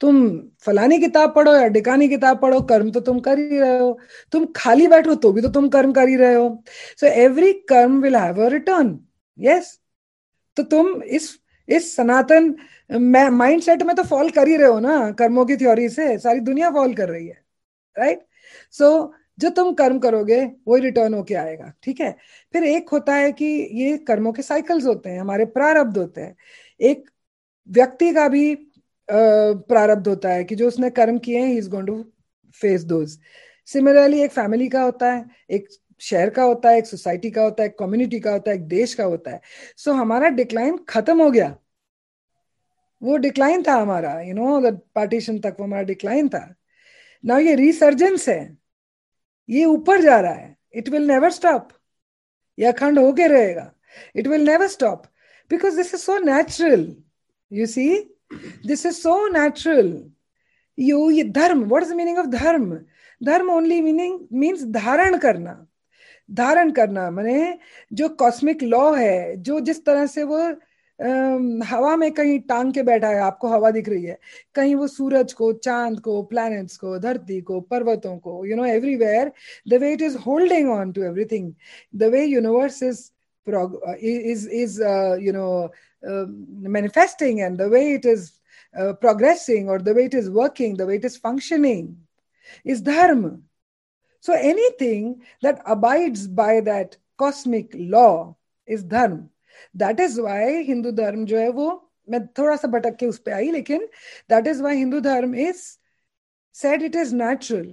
तुम 0.00 0.16
फलानी 0.64 0.98
किताब 0.98 1.32
पढ़ो 1.34 1.54
या 1.54 1.66
डिकानी 1.68 2.08
किताब 2.08 2.40
पढ़ो 2.42 2.60
कर्म 2.62 2.90
तो 2.90 3.00
तुम 3.00 3.18
कर 3.20 3.38
ही 3.38 3.58
रहे 3.58 3.78
हो। 3.78 3.98
तुम 4.32 4.46
खाली 4.56 4.86
बैठो 4.88 5.14
तो 5.16 5.32
भी 5.32 5.42
तो 5.42 5.48
तुम 5.50 5.68
कर्म 5.68 5.92
कर 5.92 6.08
ही 6.08 6.16
रहे 6.16 6.34
हो। 6.34 6.62
So 7.00 7.06
every 7.06 7.52
karma 7.68 8.00
will 8.02 8.16
have 8.16 8.44
a 8.46 8.48
return 8.48 8.98
yes 9.38 9.78
तो 10.56 10.62
तुम 10.64 11.02
इस 11.04 11.30
इस 11.68 11.94
सनातन 11.96 12.54
माइंड 13.32 13.62
सेट 13.62 13.82
में 13.82 13.94
तो 13.96 14.02
फॉल 14.04 14.30
कर 14.30 14.48
ही 14.48 14.56
रहे 14.56 14.68
हो 14.68 14.78
ना 14.80 15.10
कर्मों 15.18 15.44
की 15.46 15.56
थ्योरी 15.56 15.88
से 15.88 16.16
सारी 16.18 16.40
दुनिया 16.40 16.70
फॉल 16.70 16.94
कर 16.94 17.08
रही 17.08 17.26
है 17.26 17.42
राइट 17.96 18.26
सो 18.74 18.84
so, 18.86 19.10
जो 19.38 19.50
तुम 19.50 19.72
कर्म 19.74 19.98
करोगे 19.98 20.40
वही 20.68 20.80
रिटर्न 20.82 21.14
होके 21.14 21.34
आएगा 21.34 21.72
ठीक 21.82 22.00
है? 22.00 22.10
फिर 22.54 22.64
एक 22.64 22.88
होता 22.88 23.14
है 23.14 23.30
कि 23.32 23.44
ये 23.74 23.96
कर्मों 23.98 24.32
के 24.32 24.42
साइकिल्स 24.42 24.86
होते 24.86 25.10
हैं 25.10 25.20
हमारे 25.20 25.44
प्रारब्ध 25.46 25.98
होते 25.98 26.20
हैं। 26.20 26.36
एक 26.80 27.08
व्यक्ति 27.68 28.12
का 28.12 28.28
भी 28.28 28.54
प्रारब्ध 29.10 30.08
होता 30.08 30.28
है 30.28 30.44
कि 30.44 30.54
जो 30.54 30.68
उसने 30.68 30.90
कर्म 30.90 31.18
किए 31.18 31.38
हैं 31.38 31.54
is 31.54 31.68
going 31.70 31.86
to 31.86 32.02
face 32.54 32.84
those 32.84 33.18
similarly 33.68 34.20
एक 34.22 34.30
फैमिली 34.30 34.68
का 34.68 34.82
होता 34.82 35.12
है 35.12 35.24
एक 35.50 35.68
शहर 36.00 36.30
का 36.30 36.42
होता 36.42 36.70
है 36.70 36.78
एक 36.78 36.86
सोसाइटी 36.86 37.30
का 37.30 37.42
होता 37.42 37.62
है 37.62 37.68
एक 37.68 37.78
कम्युनिटी 37.78 38.20
का 38.20 38.32
होता 38.32 38.50
है 38.50 38.56
एक 38.56 38.66
देश 38.68 38.94
का 38.94 39.04
होता 39.04 39.30
है. 39.30 39.40
सो 39.76 39.90
so, 39.90 39.96
हमारा 39.98 40.28
डिक्लाइन 40.28 40.76
खत्म 40.88 41.22
हो 41.22 41.30
गया. 41.30 41.56
वो 43.02 43.16
डिक्लाइन 43.16 43.62
था 43.62 43.74
हमारा 43.74 44.20
यू 44.20 44.34
नो 44.34 44.70
पार्टीशन 44.94 45.38
तक 45.40 45.56
वो 45.58 45.64
हमारा 45.64 45.82
डिक्लाइन 45.82 46.28
था. 46.28 46.54
ना 47.24 47.38
ये 47.38 47.54
रिसर्जेंस 47.54 48.28
है. 48.28 48.56
ये 49.48 49.64
ऊपर 49.64 50.00
जा 50.00 50.20
रहा 50.20 50.32
है. 50.32 50.56
इट 50.74 50.88
विल 50.88 51.06
नेवर 51.06 51.30
स्टॉप 51.30 51.68
ये 52.58 52.66
अखंड 52.66 52.98
होके 52.98 53.26
रहेगा. 53.26 53.72
It 54.16 54.26
will 54.26 54.46
never 54.46 54.68
stop 54.68 55.02
because 55.50 55.76
this 55.76 55.94
is 55.94 56.00
so 56.00 56.18
natural 56.18 56.94
you 57.52 57.66
see 57.66 58.09
this 58.66 58.86
is 58.86 58.94
so 58.94 59.26
natural 59.32 59.92
you 60.78 61.10
ये 61.10 61.24
धर्म 61.32 61.64
व्हाट 61.64 61.82
इज़ 61.82 61.94
मीनिंग 61.94 62.18
ऑफ़ 62.18 62.26
धर्म 62.26 62.72
धर्म 63.20 63.50
ओनली 63.50 63.80
मीनिंग 63.80 64.18
मीन्स 64.32 64.64
धारण 64.72 65.18
करना 65.18 65.66
धारण 66.28 66.70
करना 66.72 67.10
माने 67.10 67.38
जो 67.92 68.08
कॉस्मिक 68.18 68.62
लॉ 68.62 68.92
है 68.94 69.36
जो 69.42 69.60
जिस 69.60 69.84
तरह 69.84 70.06
से 70.06 70.22
वो 70.24 70.38
हवा 71.64 71.94
में 71.96 72.10
कहीं 72.12 72.38
टांग 72.48 72.72
के 72.74 72.82
बैठा 72.82 73.08
है 73.08 73.20
आपको 73.22 73.48
हवा 73.48 73.70
दिख 73.70 73.88
रही 73.88 74.04
है 74.04 74.18
कहीं 74.54 74.74
वो 74.74 74.86
सूरज 74.88 75.32
को 75.32 75.52
चाँद 75.58 76.00
को 76.00 76.22
प्लैनेट्स 76.22 76.76
को 76.76 76.98
धरती 76.98 77.40
को 77.40 77.60
पर्वतों 77.70 78.16
को 78.18 78.44
you 78.46 78.56
know 78.56 78.64
everywhere 78.64 79.32
the 79.68 79.80
way 79.82 79.92
it 79.92 80.02
is 80.02 80.16
holding 80.26 80.70
on 80.70 80.92
to 80.92 81.02
everything 81.02 81.52
the 81.94 82.10
way 82.12 82.24
universe 82.24 82.82
is 82.82 83.08
is 83.46 84.46
is 84.46 84.82
you 85.20 85.32
know 85.32 85.64
uh, 85.64 85.68
manifesting 86.01 87.41
and 87.41 87.57
the 87.57 87.69
way 87.69 87.93
it 87.93 88.05
is 88.05 88.39
uh, 88.79 88.93
progressing 88.93 89.69
or 89.69 89.79
the 89.79 89.93
way 89.93 90.05
it 90.05 90.13
is 90.13 90.29
working 90.29 90.75
the 90.75 90.85
way 90.85 90.95
it 90.95 91.05
is 91.05 91.17
functioning 91.17 91.97
is 92.63 92.81
dharma 92.81 93.39
so 94.19 94.33
anything 94.33 95.21
that 95.41 95.61
abides 95.65 96.27
by 96.27 96.59
that 96.61 96.97
cosmic 97.17 97.71
law 97.73 98.35
is 98.67 98.83
dharma 98.83 99.29
that 99.77 99.99
is 99.99 100.19
Y 100.19 100.61
Hindu 100.63 100.91
धर्म 100.91 101.25
जो 101.25 101.37
है 101.39 101.49
वो 101.49 101.67
मैं 102.09 102.25
थोड़ा 102.37 102.55
सा 102.55 102.67
भटक 102.67 102.95
के 102.99 103.05
उस 103.05 103.17
पर 103.25 103.31
आई 103.33 103.51
लेकिन 103.51 103.87
दैट 104.29 104.47
इज 104.47 104.61
वाई 104.61 104.77
हिंदू 104.77 104.99
धर्म 105.01 105.35
is 105.47 105.61
said 106.55 106.83
it 106.83 106.95
is 106.95 107.13
natural 107.13 107.67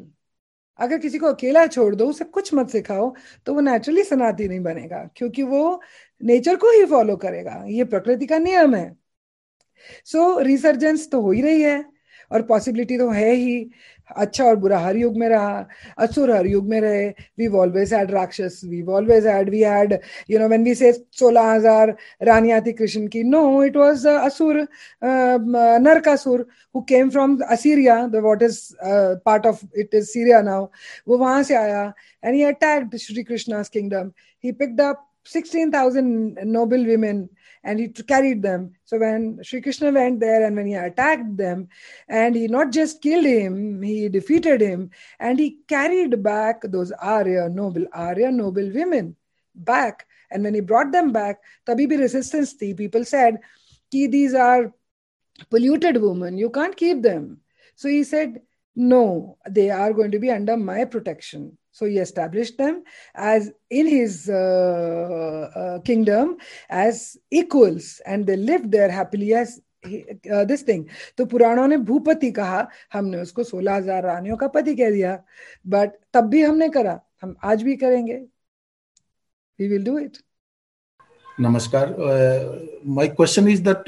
अगर 0.80 0.98
किसी 0.98 1.18
को 1.18 1.28
अकेला 1.28 1.68
छोड़ 1.68 1.96
दो 1.96 2.08
उसे 2.08 2.26
कुछ 2.26 2.54
मत 2.54 2.70
सिखाओ 2.70 3.16
तो 3.46 3.54
वो 3.54 3.62
नेचुरली 3.62 4.04
सनाती 4.04 4.48
नहीं 4.48 4.60
बनेगा 4.60 5.10
क्योंकि 5.16 5.44
वो 5.44 5.82
नेचर 6.24 6.56
को 6.56 6.80
ही 6.80 6.86
फॉलो 6.86 7.16
करेगा। 7.16 7.64
ये 7.68 7.84
प्रकृति 7.84 8.26
का 8.26 8.38
नियम 8.38 8.76
है। 8.76 8.96
सो 10.06 10.34
so, 10.34 10.42
रिसर्जेंस 10.42 11.12
तो 11.12 11.22
हो 11.22 11.32
ही 11.32 11.42
रही 11.42 11.62
है। 11.62 11.97
और 12.32 12.42
पॉसिबिलिटी 12.44 12.98
तो 12.98 13.10
है 13.10 13.34
ही। 13.34 13.70
अच्छा 14.16 14.44
और 14.46 14.56
बुरा 14.56 14.78
हर 14.80 14.98
युग 14.98 15.18
में 15.18 15.28
रहा। 15.30 15.66
असुर 15.98 16.32
हर 16.32 16.48
युग 16.48 16.68
में 16.70 16.80
रहे। 16.82 17.08
We 17.40 17.48
always 17.58 17.94
had 17.94 18.12
rakshas. 18.12 18.60
We 18.66 18.82
always 18.84 19.28
had 19.28 19.50
we 19.50 19.62
had 19.62 19.98
you 20.30 20.40
know 20.40 20.48
when 20.48 20.64
we 20.64 20.76
say 20.76 20.92
सोलह 21.20 21.52
हज़ार 21.52 21.96
रानियाँ 22.24 22.62
थी 22.66 22.72
कृष्ण 22.74 23.08
की 23.08 23.24
no 23.24 23.64
it 23.64 23.78
was 23.78 24.06
asur 24.08 24.60
Narakasur 25.04 26.46
who 26.76 26.82
came 26.90 27.10
from 27.10 27.38
Assyria 27.50 27.96
the 28.08 28.16
what 28.24 28.44
is 28.44 28.60
part 29.26 29.46
of 29.46 29.66
it 29.76 29.96
is 29.96 30.06
Syria 30.06 30.42
now 30.42 30.68
वो 31.08 31.18
वहाँ 31.18 31.44
से 31.44 31.56
आया। 31.56 31.92
And 32.24 32.36
he 32.36 32.44
attacked 32.44 32.96
Shri 32.98 33.24
Krishna's 33.24 33.70
kingdom 33.70 34.12
he 34.44 34.52
picked 34.54 34.82
up 34.82 35.04
16,000 35.28 36.46
noble 36.48 36.86
women 36.88 37.18
and 37.64 37.80
he 37.80 37.88
carried 37.90 38.42
them. 38.42 38.74
So 38.86 38.98
when 39.00 39.40
Sri 39.44 39.62
Krishna 39.62 39.92
went 39.92 40.20
there 40.20 40.46
and 40.46 40.56
when 40.56 40.68
he 40.68 40.74
attacked 40.74 41.38
them, 41.38 41.70
and 42.08 42.36
he 42.36 42.48
not 42.48 42.72
just 42.72 43.02
killed 43.02 43.26
him, 43.26 43.82
he 43.82 44.10
defeated 44.10 44.62
him, 44.62 44.92
and 45.20 45.40
he 45.40 45.60
carried 45.68 46.22
back 46.24 46.62
those 46.64 46.92
Arya 46.92 47.50
noble, 47.50 47.86
Arya 47.94 48.32
noble 48.32 48.72
women 48.74 49.16
back. 49.56 50.06
And 50.30 50.44
when 50.44 50.54
he 50.54 50.62
brought 50.62 50.92
them 50.92 51.12
back, 51.12 51.42
tabi 51.66 51.88
bhi 51.88 52.00
resistance 52.00 52.54
thi. 52.54 52.74
People 52.74 53.06
said, 53.06 53.40
Ki 53.92 54.08
these 54.08 54.34
are 54.34 54.74
polluted 55.50 56.02
women, 56.02 56.38
you 56.38 56.50
can't 56.50 56.76
keep 56.76 57.02
them. 57.02 57.42
So 57.76 57.88
he 57.88 58.04
said, 58.04 58.42
No, 58.76 59.38
they 59.50 59.70
are 59.70 59.94
going 59.94 60.12
to 60.12 60.20
be 60.20 60.32
under 60.32 60.58
my 60.58 60.86
protection. 60.86 61.58
So 61.77 61.87
he 61.87 61.99
established 61.99 62.59
them 62.59 62.83
as 63.15 63.51
in 63.71 63.87
his 63.87 64.29
uh, 64.29 65.51
uh, 65.57 65.79
kingdom 65.81 66.37
as 66.69 67.17
equals, 67.31 68.01
and 68.05 68.27
they 68.27 68.37
lived 68.37 68.71
there 68.71 68.91
happily 68.91 69.35
as 69.35 69.61
this 69.85 70.63
uh, 70.63 70.67
thing 70.69 70.85
तो 71.19 71.25
पुराणों 71.27 71.67
ने 71.69 71.77
भूपति 71.87 72.31
कहा 72.33 72.67
हमने 72.93 73.21
उसको 73.21 73.45
सोलह 73.45 73.75
हजार 73.75 74.03
रानियों 74.05 74.37
का 74.37 74.47
पति 74.49 74.75
कह 74.75 74.91
दिया 74.91 75.15
बट 75.67 75.97
तब 76.15 76.29
भी 76.31 76.43
हमने 76.43 76.69
करा 76.69 77.01
हम 77.23 77.35
आज 77.45 77.63
भी 77.63 77.77
करेंगे 77.77 78.19
वी 79.59 79.69
विल 79.69 79.85
डू 79.85 79.99
इट 79.99 80.19
नमस्कार 81.41 81.95
my 82.87 83.09
question 83.09 83.49
is 83.49 83.61
that 83.69 83.85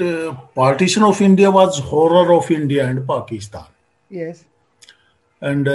partition 0.55 1.03
of 1.03 1.21
India 1.21 1.49
was 1.59 1.79
horror 1.91 2.31
of 2.33 2.51
India 2.51 2.89
and 2.89 2.99
Pakistan 3.07 4.17
yes 4.17 4.45
and 5.41 5.67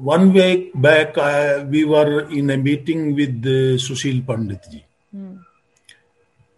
one 0.00 0.32
week 0.32 0.72
back, 0.74 1.16
uh, 1.18 1.64
we 1.68 1.84
were 1.84 2.28
in 2.30 2.50
a 2.50 2.56
meeting 2.56 3.14
with 3.14 3.44
uh, 3.44 3.76
Sushil 3.76 4.24
Panditji. 4.24 4.82
Mm. 5.14 5.38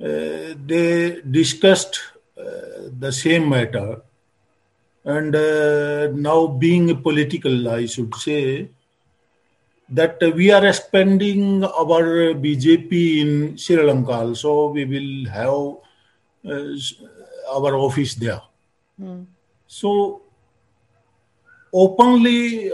Uh, 0.01 0.55
they 0.66 1.20
discussed 1.28 2.01
uh, 2.39 2.89
the 2.98 3.12
same 3.12 3.48
matter, 3.48 4.02
and 5.05 5.35
uh, 5.35 6.09
now 6.14 6.47
being 6.47 7.02
political, 7.02 7.69
I 7.69 7.86
should 7.86 8.14
say 8.14 8.70
that 9.89 10.19
we 10.35 10.51
are 10.51 10.64
expanding 10.64 11.64
our 11.64 12.35
BJP 12.35 12.93
in 13.20 13.59
Sri 13.59 13.82
Lanka. 13.82 14.12
Also, 14.12 14.69
we 14.69 14.85
will 14.85 15.31
have 15.31 15.82
uh, 16.51 17.56
our 17.56 17.77
office 17.77 18.14
there. 18.14 18.43
Mm. 19.01 19.27
So 19.66 20.23
openly 21.73 22.70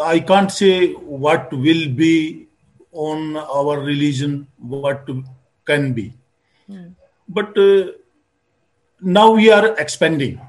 I 0.00 0.20
can't 0.20 0.50
say 0.50 0.92
what 0.92 1.52
will 1.52 1.88
be 1.88 2.46
on 2.92 3.36
our 3.36 3.80
religion, 3.80 4.46
what 4.58 5.08
can 5.64 5.92
be. 5.92 6.12
Mm. 6.70 6.94
But 7.28 7.56
uh, 7.58 7.92
now 9.00 9.30
we 9.32 9.50
are 9.50 9.76
expanding. 9.78 10.40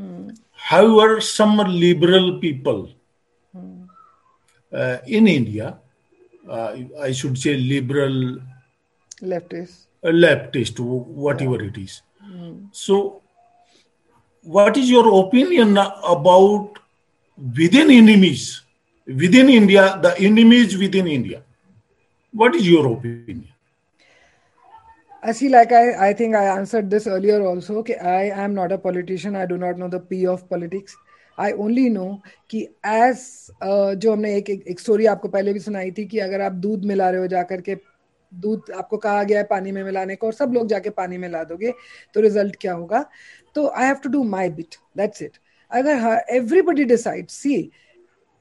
Mm. 0.00 0.36
However, 0.52 1.20
some 1.20 1.56
liberal 1.56 2.38
people 2.38 2.90
mm. 3.56 3.88
uh, 4.72 4.98
in 5.06 5.26
India, 5.26 5.78
uh, 6.48 6.76
I 7.00 7.12
should 7.12 7.38
say 7.38 7.56
liberal, 7.56 8.38
leftist, 9.22 9.86
uh, 10.04 10.08
leftist, 10.08 10.78
whatever 10.80 11.62
yeah. 11.62 11.70
it 11.70 11.78
is. 11.78 12.02
So, 12.72 13.22
what 14.42 14.76
is 14.76 14.90
your 14.90 15.26
opinion 15.26 15.78
about 15.78 16.78
within 17.56 17.90
enemies, 17.90 18.62
within 19.08 19.48
India, 19.48 19.98
the 20.02 20.18
enemies 20.18 20.76
within 20.76 21.06
India. 21.06 21.42
What 22.34 22.54
is 22.54 22.68
your 22.68 22.92
opinion? 22.92 23.48
I 25.22 25.32
see, 25.32 25.48
like 25.48 25.72
I, 25.72 26.10
I 26.10 26.12
think 26.12 26.36
I 26.36 26.44
answered 26.44 26.90
this 26.90 27.06
earlier 27.06 27.44
also. 27.44 27.78
Okay, 27.78 27.96
I 27.96 28.30
am 28.44 28.54
not 28.54 28.70
a 28.70 28.78
politician. 28.78 29.34
I 29.34 29.46
do 29.46 29.58
not 29.58 29.78
know 29.78 29.88
the 29.88 30.00
P 30.00 30.26
of 30.26 30.48
politics. 30.48 30.96
I 31.38 31.52
only 31.62 31.88
know 31.90 32.06
कि 32.50 32.60
as 32.86 33.18
uh, 33.64 33.94
जो 33.94 34.12
हमने 34.12 34.34
एक 34.36 34.48
एक 34.50 34.80
story 34.80 35.06
आपको 35.06 35.28
पहले 35.28 35.52
भी 35.52 35.60
सुनाई 35.60 35.90
थी 35.98 36.04
कि 36.06 36.18
अगर 36.18 36.40
आप 36.42 36.52
दूध 36.64 36.84
मिला 36.84 37.10
रहे 37.10 37.20
हो 37.20 37.26
जाकर 37.26 37.60
के 37.68 37.76
दूध 38.32 38.70
आपको 38.76 38.96
कहा 38.96 39.22
गया 39.24 39.38
है 39.38 39.44
पानी 39.50 39.72
में 39.72 39.82
मिलाने 39.84 40.16
को 40.16 40.26
और 40.26 40.32
सब 40.32 40.52
लोग 40.54 40.66
जाके 40.68 40.90
पानी 40.98 41.18
में 41.18 41.28
ला 41.28 41.42
दोगे 41.50 41.72
तो 42.14 42.20
रिज़ल्ट 42.20 42.56
क्या 42.60 42.72
होगा 42.72 43.04
तो 43.54 43.68
I 43.68 43.86
have 43.86 43.96
to 44.04 44.08
do 44.10 44.22
my 44.32 44.48
bit 44.58 44.74
that's 44.96 45.22
it 45.22 45.38
agar 45.70 46.22
everybody 46.28 46.84
decides 46.84 47.34
see 47.34 47.70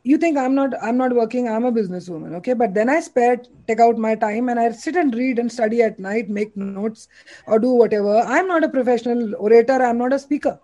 you 0.10 0.18
think 0.24 0.38
i'm 0.42 0.56
not 0.58 0.76
i'm 0.82 0.98
not 0.98 1.14
working 1.20 1.48
i'm 1.54 1.66
a 1.66 1.72
businesswoman 1.72 2.36
okay? 2.36 2.54
But 2.54 2.74
then 2.74 2.90
i 2.90 3.00
spare 3.00 3.38
take 3.68 3.80
out 3.80 3.98
my 3.98 4.14
time 4.16 4.50
and 4.50 4.60
i 4.60 4.72
sit 4.72 4.96
and 4.96 5.14
read 5.14 5.40
and 5.40 5.52
study 5.52 5.82
at 5.82 6.00
night 6.00 6.30
make 6.30 6.56
notes 6.56 7.08
or 7.46 7.60
do 7.60 7.72
whatever. 7.72 8.20
I'm 8.20 8.48
not 8.48 8.64
a 8.64 8.70
professional 8.70 9.36
orator 9.36 9.82
i'm 9.82 9.98
not 9.98 10.14
a 10.14 10.20
speaker. 10.20 10.60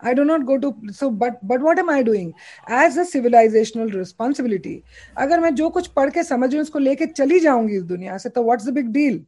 I 0.00 0.14
do 0.14 0.24
not 0.24 0.46
go 0.46 0.58
to 0.58 0.74
so 0.92 1.10
but 1.10 1.40
but 1.46 1.60
what 1.60 1.78
am 1.78 1.90
i 1.90 2.02
doing? 2.02 2.32
As 2.66 2.96
a 2.96 3.06
civilizational 3.12 3.92
responsibility 3.94 4.84
agar 5.16 5.40
main 5.40 5.56
jo 5.56 5.70
kuch 5.70 5.90
padh 6.00 6.14
ke 6.18 6.26
samajh 6.32 6.56
rahi 6.58 6.66
usko 6.66 6.84
leke 6.88 7.06
chali 7.22 7.40
jaungi 7.46 7.80
is 7.80 7.84
duniya 7.94 8.20
se 8.20 8.30
to 8.30 8.42
what's 8.50 8.64
the 8.64 8.72
big 8.72 8.92
deal? 8.92 9.20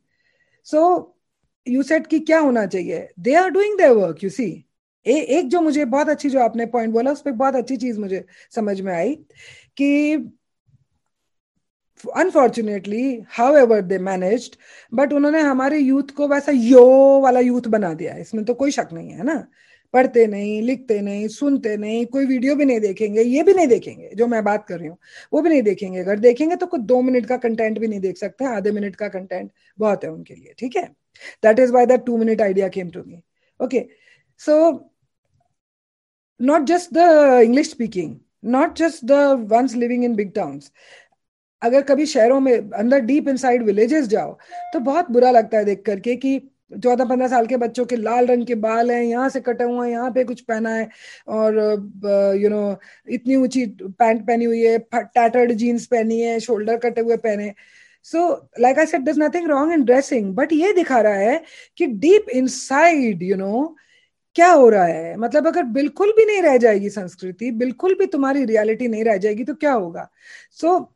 So 0.63 1.15
you 1.65 1.83
said 1.83 2.09
ki 2.09 2.25
kya 2.25 2.43
hona 2.49 2.67
chahiye? 2.77 3.09
They 3.17 3.35
are 3.35 3.51
doing 3.51 3.77
their 3.77 3.99
work 3.99 4.23
you 4.23 4.31
see. 4.31 4.67
ए, 5.07 5.13
एक 5.13 5.49
जो 5.49 5.61
मुझे 5.61 5.85
बहुत 5.87 6.09
अच्छी 6.09 6.29
जो 6.31 6.41
आपने 6.41 6.67
point 6.67 6.93
बोला 6.93 7.13
उस 7.13 7.23
पर 7.23 7.33
बहुत 7.33 7.57
अच्छी 7.57 7.77
चीज़ 7.77 7.99
मुझे 8.01 8.25
समझ 8.55 8.81
में 8.81 8.93
आई 8.95 9.15
कि 9.77 10.15
unfortunately 12.17 13.03
however 13.57 13.81
they 13.83 13.99
managed 14.01 14.55
but 14.93 15.13
उन्होंने 15.13 15.41
हमारे 15.41 15.79
यूथ 15.79 16.11
को 16.17 16.29
वैसा 16.29 16.53
यो 16.53 16.85
वाला 17.21 17.41
यूथ 17.41 17.69
बना 17.69 17.93
दिया। 17.95 18.17
इसमें 18.17 18.45
तो 18.45 18.55
कोई 18.55 18.71
शक 18.71 18.89
नहीं 18.93 19.11
है 19.11 19.25
ना? 19.25 19.47
पढ़ते 19.95 20.27
नहीं 20.27 20.61
लिखते 20.63 21.01
नहीं 21.01 21.27
सुनते 21.29 21.77
नहीं 21.77 22.05
कोई 22.07 22.27
वीडियो 22.27 22.55
भी 22.57 22.65
नहीं 22.65 22.81
देखेंगे 22.81 23.23
ये 23.23 23.43
भी 23.43 23.55
नहीं 23.55 23.67
देखेंगे 23.69 24.11
जो 24.17 24.27
मैं 24.27 24.43
बात 24.45 24.65
कर 24.69 24.79
रही 24.79 24.89
हूँ 24.89 24.97
वो 25.33 25.41
भी 25.43 25.49
नहीं 25.49 25.63
देखेंगे। 25.63 26.01
अगर 26.01 26.19
देखेंगे 26.19 26.57
तो 26.57 26.67
कुछ 26.67 26.81
दो 26.83 27.01
मिनट 27.03 27.27
का 27.27 27.37
कंटेंट 27.37 27.79
भी 27.79 27.89
नहीं 27.89 28.01
देख 28.01 28.17
सकते 28.19 28.45
आधे 28.47 28.71
मिनट 28.73 28.97
का 28.97 29.09
कंटेंट 29.09 29.51
बहुत 29.79 30.05
है 30.05 30.11
उनके 30.13 30.35
लिए 30.35 30.55
ठीक 30.59 30.77
है? 30.77 30.85
That 31.43 31.59
is 31.59 31.73
why 31.73 31.87
that 31.87 32.05
two 32.07 32.17
minute 32.19 32.41
idea 32.43 32.69
came 32.69 32.91
to 32.91 33.03
me 33.07 33.23
okay 33.61 33.87
so 34.41 34.73
not 36.43 36.63
just 36.63 36.95
the 36.95 36.99
English 37.45 37.71
speaking 37.71 38.17
not 38.45 38.77
just 38.77 39.05
the 39.05 39.13
ones 39.53 39.75
living 39.75 40.05
in 40.05 40.15
big 40.15 40.33
towns 40.33 40.71
अगर 41.63 41.83
कभी 41.83 42.07
शहरों 42.07 42.41
में 42.41 42.71
अंदर 42.71 43.01
डीप 43.01 43.29
इनसाइड 43.29 43.63
विलेजेस 43.63 44.07
जाओ 44.07 44.33
तो 44.73 44.81
बहुत 44.81 45.11
बुरा 45.11 45.31
लगता 45.31 45.59
है 45.59 45.65
देख 45.65 45.83
करके 45.87 46.17
कि 46.17 46.41
चौदह 46.85 47.05
पंद्रह 47.05 47.29
साल 47.29 47.47
के 47.47 47.57
बच्चों 47.57 47.85
के 47.85 47.97
लाल 47.97 48.27
रंग 48.27 48.47
के 48.47 48.55
बाल 48.55 48.91
हैं, 48.91 49.03
यहाँ 49.03 49.29
से 49.29 49.41
कटे 49.41 49.65
हुए 49.65 49.87
हैं, 49.87 49.93
यहाँ 49.93 50.11
पे 50.11 50.25
कुछ 50.25 50.41
पहना 50.41 50.71
है 50.71 50.89
और 51.29 51.59
यू 52.37 52.49
नो 52.49 52.81
इतनी 53.09 53.37
ऊँची 53.37 53.67
पैंट 53.83 54.27
पहनी 54.27 54.45
हुई 54.45 54.61
है 54.61 54.79
टैटर्ड 54.95 55.53
जीन्स 55.53 55.87
पहनी 55.87 56.21
है 56.21 56.39
शोल्डर 56.41 56.77
कटे 56.77 57.01
हुए 57.01 57.17
पहने 57.17 57.53
so 58.03 58.49
like 58.61 58.79
I 58.79 58.87
said 58.87 59.05
there 59.05 59.17
nothing 59.19 59.49
wrong 59.49 59.73
in 59.73 59.85
dressing 59.85 60.35
but 60.35 60.53
ये 60.53 60.73
दिखा 60.73 61.01
रहा 61.01 61.15
है 61.15 61.43
कि 61.77 61.87
डीप 61.87 62.31
इनसाइड 62.31 63.23
यू 63.23 63.37
नो 63.37 63.77
क्या 64.37 64.51
हो 64.53 64.69
रहा 64.69 64.85
है? 64.85 65.17
मतलब 65.17 65.47
अगर 65.47 65.63
बिल्कुल 65.63 66.13
भी 66.13 66.25
नहीं 66.27 66.43
रह 66.43 66.57
जाएगी 66.57 66.91
संस्कृति 66.91 67.51
बिल्कुल 67.51 67.95
भी 67.95 68.07
तुम्हारी 68.07 68.45
रियलिटी 68.45 68.89
नहीं 68.89 69.05
रह 69.05 69.17
जाएगी 69.17 69.45
तो 69.45 69.55
क्या 69.55 69.73
होगा? 69.73 70.09
सो 70.51 70.79
so, 70.79 70.87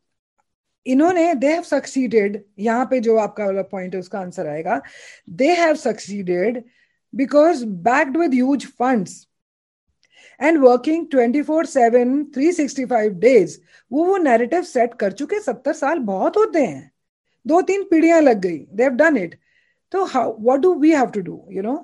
इन्होंने 0.85 1.33
दे 1.35 1.47
हैव 1.47 1.63
सक्सीडेड 1.63 2.43
यहाँ 2.59 2.85
पे 2.85 2.99
जो 2.99 3.17
आपका 3.17 3.45
वाला 3.45 3.61
पॉइंट 3.61 3.93
है 3.93 3.99
उसका 3.99 4.19
आंसर 4.19 4.47
आएगा। 4.47 4.81
They 5.29 5.47
have 5.55 5.75
succeeded 5.75 6.63
because 7.13 7.65
backed 7.65 8.17
with 8.17 8.33
huge 8.33 8.65
funds 8.79 9.27
and 10.41 10.57
working 10.59 11.05
24 11.07 11.65
7 11.67 12.23
365 12.37 13.13
days 13.19 13.57
वो 13.91 14.05
वो 14.05 14.17
नैरेटिव 14.17 14.63
सेट 14.63 14.93
कर 14.93 15.11
चुके 15.11 15.39
सत्तर 15.39 15.73
साल 15.73 15.99
बहुत 15.99 16.37
होते 16.37 16.63
हैं। 16.65 16.91
दो 17.45 17.61
तीन 17.61 17.83
पीढ़ियाँ 17.83 18.21
लग 18.21 18.39
गई 18.39 18.57
दे 18.57 18.83
हैव 18.83 18.93
डन 18.93 19.17
इट 19.17 19.39
तो 19.91 20.05
how 20.05 20.35
what 20.39 20.59
do 20.59 20.73
we 20.73 20.91
have 20.91 21.07
to 21.07 21.21
do 21.21 21.45
you 21.51 21.61
know 21.63 21.75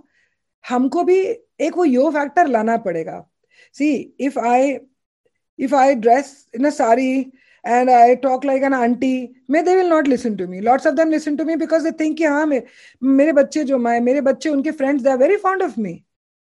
हमको 0.65 1.03
भी 1.03 1.21
एक 1.59 1.77
वो 1.77 1.85
यो 1.85 2.09
फैक्टर 2.11 2.47
लाना 2.47 2.77
पड़ेगा। 2.79 3.23
See 3.75 3.91
if 4.19 4.39
I 4.39 4.77
if 5.59 5.75
I 5.75 5.95
dress 5.95 6.35
in 6.55 6.65
a 6.65 6.69
sari 6.71 7.11
and 7.63 7.89
I 7.89 8.15
talk 8.23 8.45
like 8.45 8.63
an 8.63 8.73
aunty 8.73 9.13
may 9.49 9.61
they 9.63 9.75
will 9.75 9.89
not 9.89 10.07
listen 10.07 10.35
to 10.35 10.47
me 10.47 10.59
lots 10.61 10.87
of 10.87 10.95
them 10.95 11.11
listen 11.11 11.35
to 11.35 11.43
me 11.45 11.55
because 11.55 11.83
they 11.83 11.91
think 11.99 12.17
कि 12.17 12.23
हाँ 12.25 12.45
मेरे, 12.45 13.31
बच्चे 13.33 13.63
जो 13.63 13.77
माए 13.77 13.99
मेरे 13.99 14.21
बच्चे 14.21 14.49
उनके 14.49 14.71
friends 14.71 15.03
they 15.03 15.09
are 15.09 15.17
very 15.17 15.37
fond 15.37 15.63
of 15.63 15.79
me 15.79 15.93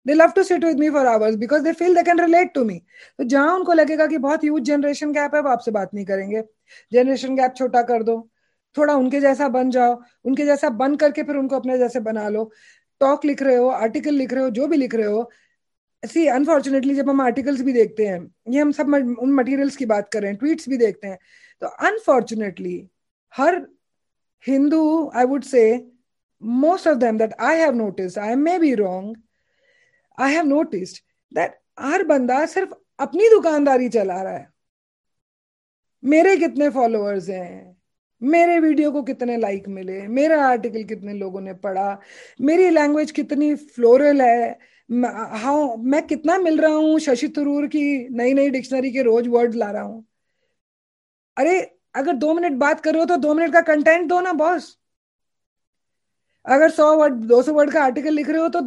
they 0.06 0.14
love 0.14 0.30
to 0.36 0.42
sit 0.42 0.64
with 0.64 0.78
me 0.80 0.90
for 0.90 1.06
hours 1.06 1.36
because 1.36 1.62
they 1.64 1.72
feel 1.72 1.94
they 1.94 2.02
can 2.02 2.20
relate 2.20 2.52
to 2.54 2.64
me 2.64 2.78
तो 3.18 3.24
जहाँ 3.24 3.54
उनको 3.56 3.72
लगेगा 3.72 4.06
कि 4.06 4.18
बहुत 4.18 4.44
यूथ 4.44 4.60
जनरेशन 4.62 5.12
गैप 5.12 5.34
है 5.34 5.40
वो 5.42 5.48
आपसे 5.48 5.70
बात 5.70 5.94
नहीं 5.94 6.04
करेंगे। 6.06 6.42
जनरेशन 6.92 7.36
गैप 7.36 7.54
छोटा 7.56 7.82
कर 7.82 8.02
दो। 8.02 8.16
थोड़ा 8.76 8.94
उनके 8.94 9.20
जैसा 9.20 9.48
बन 9.48 9.70
जाओ। 9.70 10.00
उनके 10.24 10.44
जैसा 10.46 10.68
बन 10.72 10.94
करके 10.96 11.22
फिर 11.22 11.36
उनको 11.36 11.56
अपने 11.56 11.78
जैसे 11.78 12.00
बना 12.00 12.28
लो। 12.28 12.50
टॉक 13.02 13.24
लिख 13.24 13.42
रहे 13.42 13.56
हो 13.56 13.68
आर्टिकल 13.68 14.14
लिख 14.14 14.32
रहे 14.32 14.44
हो, 14.44 14.50
जो 14.50 14.66
भी 14.66 14.76
लिख 14.76 14.94
रहे 14.94 15.06
हो 15.06 15.30
सी 16.02 16.26
अनफॉर्चुनेटली 16.28 16.94
जब 16.94 17.08
हम 17.10 17.20
आर्टिकल्स 17.20 17.60
भी 17.60 17.72
देखते 17.72 18.06
हैं, 18.06 18.20
ये 18.48 18.60
हम 18.60 18.72
सब 18.72 19.16
उन 19.18 19.32
मटेरियल्स 19.32 19.76
की 19.76 19.86
बात 19.86 20.08
कर 20.12 20.22
रहे 20.22 20.30
हैं 20.30 20.38
ट्वीट्स 20.38 20.68
भी 20.68 20.76
देखते 20.76 21.08
हैं 21.08 21.18
तो 21.62 21.66
unfortunately 21.86 22.76
her 23.32 23.60
Hindu 24.46 25.10
I 25.16 25.24
would 25.24 25.44
say 25.44 25.62
most 26.42 26.88
of 26.88 26.98
them 26.98 27.18
that 27.18 27.34
I 27.40 27.58
have 27.58 27.74
notice 27.74 28.18
I 28.18 28.34
may 28.34 28.58
be 28.58 28.74
wrong 28.74 29.16
I 30.18 30.32
have 30.32 30.44
noticed 30.46 31.02
that 31.32 31.58
हर 31.80 32.04
बंदा 32.04 32.44
सिर्फ़ 32.46 32.72
अपनी 32.98 33.28
दुकानदारी 33.30 33.88
चला 33.88 34.22
रहा 34.22 34.32
है। 34.32 34.48
मेरे 36.02 36.36
कितने 36.36 36.68
फॉलोअर्स 36.70 37.28
हैं? 37.28 37.71
मेरे 38.22 38.58
वीडियो 38.60 38.90
को 38.92 39.02
कितने 39.02 39.36
लाइक 39.38 39.68
मिले, 39.68 40.00
मेरा 40.08 40.42
आर्टिकल 40.46 40.82
कितने 40.84 41.14
लोगों 41.14 41.40
ने 41.40 41.52
पढ़ा, 41.54 41.98
मेरी 42.40 42.68
लैंग्वेज 42.70 43.10
कितनी 43.12 43.54
फ्लोरल 43.54 44.20
है 44.22 44.58
हाउ 45.42 45.76
मैं 45.78 46.02
कितना 46.06 46.36
मिल 46.38 46.60
रहा 46.60 46.74
हूँ 46.74 46.98
शशि 47.00 47.28
थरूर 47.36 47.66
की 47.68 47.82
नई 48.16 48.32
नई 48.34 48.50
डिक्शनरी 48.50 48.90
के 48.92 49.02
रोज 49.02 49.28
वर्ड 49.28 49.54
ला 49.54 49.70
रहा 49.70 49.82
हूँ। 49.82 50.04
अरे, 51.36 51.60
अगर 51.94 52.12
दो 52.14 52.32
मिनट 52.34 52.52
बात 52.58 52.80
कर 52.80 52.92
रहे 52.92 53.00
हो 53.00 53.06
तो 53.06 53.16
दो 53.18 53.34
मिनट 53.34 53.52
का 53.52 53.60
कंटेंट 53.62 54.08
दो 54.08 54.20
ना 54.20 54.32
बॉस 54.34 54.76
अगर 56.44 56.70
सौ 56.70 56.94
वर्ड 56.96 57.14
दो 57.26 57.40
सौ 57.42 57.52
वर्ड 57.52 57.70
का 57.72 57.82
आर्टिकल 57.82 58.14
लिख 58.14 58.28
रहे 58.28 58.40
हो 58.40 58.48
तो 58.48 58.60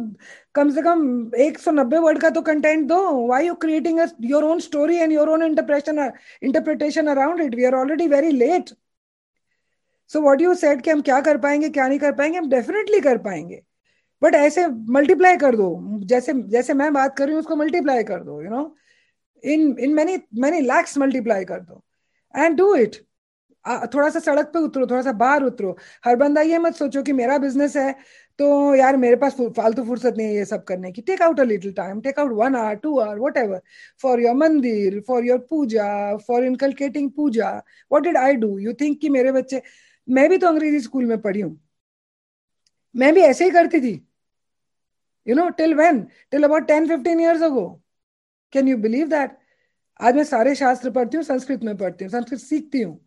कम 0.54 0.70
से 0.74 0.82
कम 0.82 1.30
एक 1.40 1.58
सौ 1.58 1.70
नब्बे 1.72 1.98
वर्ड 1.98 2.20
का 2.20 2.30
तो 2.30 2.42
कंटेंट 2.42 2.86
दो। 2.88 2.98
Why 3.26 3.46
you 3.46 3.54
creating 3.62 4.00
your 4.24 4.44
own 4.44 4.60
story 4.60 4.96
and 4.96 5.12
your 5.12 5.28
own 5.30 5.42
interpretation 5.42 5.98
interpretation 6.42 7.06
around 7.08 7.40
it 7.42 7.54
we 7.54 7.64
are 7.64 7.74
already 7.74 8.06
very 8.08 8.30
late 8.32 8.70
so 10.10 10.20
what 10.22 10.40
you 10.40 10.54
said 10.54 10.82
कि 10.82 10.90
हम 10.90 11.00
क्या 11.02 11.20
कर 11.20 11.38
पाएँगे, 11.38 11.68
क्या 11.70 11.86
नहीं 11.88 11.98
कर 11.98 12.12
पाएँगे, 12.12 12.38
हम 12.38 12.48
डेफिनेटली 12.50 13.00
कर 13.00 13.18
पाएँगे। 13.20 13.62
बट 14.22 14.34
ऐसे 14.34 14.66
मल्टीप्लाई 14.90 15.36
कर 15.36 15.56
दो। 15.56 15.98
जैसे 16.06 16.32
जैसे 16.50 16.74
मैं 16.74 16.92
बात 16.92 17.16
कर 17.16 17.24
रही 17.24 17.34
हूँ, 17.34 17.40
उसको 17.40 17.56
मल्टीप्लाई 17.56 18.02
कर 18.04 18.22
दो 18.24 18.42
you 18.42 18.50
know 18.50 18.74
in 19.44 19.76
in 19.80 19.94
many 19.94 20.18
many 20.40 20.60
lakhs 20.62 20.96
multiply 20.98 21.44
कर 21.44 21.60
दो। 21.60 21.82
एंड 22.34 22.56
डू 22.56 22.74
इट 22.76 22.96
थोड़ा 23.94 24.08
सा 24.10 24.18
सड़क 24.20 24.46
पे 24.52 24.58
उतरो, 24.58 24.86
थोड़ा 24.86 25.02
सा 25.02 25.12
बाहर 25.12 25.42
उतरो। 25.42 25.76
हर 26.04 26.16
बंदा 26.16 26.40
ये 26.42 26.58
मत 26.58 26.74
सोचो 26.74 27.02
कि 27.02 27.12
मेरा 27.12 27.38
बिज़नेस 27.38 27.76
है 27.76 27.92
तो 28.38 28.74
यार 28.74 28.96
मेरे 28.96 29.16
पास 29.16 29.36
फालतू 29.56 29.84
फुर्सत 29.84 30.14
नहीं 30.16 30.26
है 30.26 30.34
ये 30.34 30.44
सब 30.44 30.62
करने 30.64 30.92
की। 30.92 31.02
Take 31.02 31.22
out 31.22 31.40
a 31.40 31.44
little 31.44 31.72
time 31.72 32.00
take 32.00 32.18
out 32.20 32.32
one 32.32 32.56
hour 32.56 32.74
two 32.82 32.98
hour 33.00 33.18
whatever 33.36 33.60
for 34.02 34.20
your 34.20 34.34
mandir 34.36 35.00
for 35.08 35.24
your 35.24 35.38
puja 35.50 36.16
for 36.26 36.44
inculcating 36.44 37.10
puja 37.16 37.50
what 37.92 38.02
did 38.02 38.16
I 38.16 38.34
do 38.36 38.58
you 38.58 38.72
think 38.80 39.00
कि 39.00 39.08
मेरे 39.08 39.32
बच्चे 39.32 39.62
मैं 40.08 40.28
भी 40.30 40.38
तो 40.38 40.46
अंग्रेज़ी 40.48 40.80
स्कूल 40.80 41.04
में 41.04 41.20
पढ़ी 41.20 41.40
हूँ। 41.40 41.58
मैं 42.94 43.12
भी 43.14 43.20
ऐसे 43.22 43.44
ही 43.44 43.50
करती 43.50 43.80
थी। 43.80 43.92
You 45.26 45.34
know 45.34 45.48
till 45.50 45.74
when 45.74 46.00
till 46.30 46.44
about 46.44 46.66
ten 46.66 46.86
fifteen 46.88 47.20
years 47.20 47.42
ago 47.42 47.66
can 48.52 48.68
you 48.68 48.76
believe 48.78 49.08
that 49.08 49.36
आज 50.00 50.14
मैं 50.16 50.24
सारे 50.24 50.54
शास्त्र 50.54 50.90
पढ़ती 50.90 51.16
हूँ, 51.16 51.24
संस्कृत 51.24 51.62
में 51.64 51.76
पढ़ती 51.76 52.04
हूँ, 52.04 52.10
संस्कृत 52.12 52.40
सीखती 52.40 52.80
हूँ। 52.82 52.98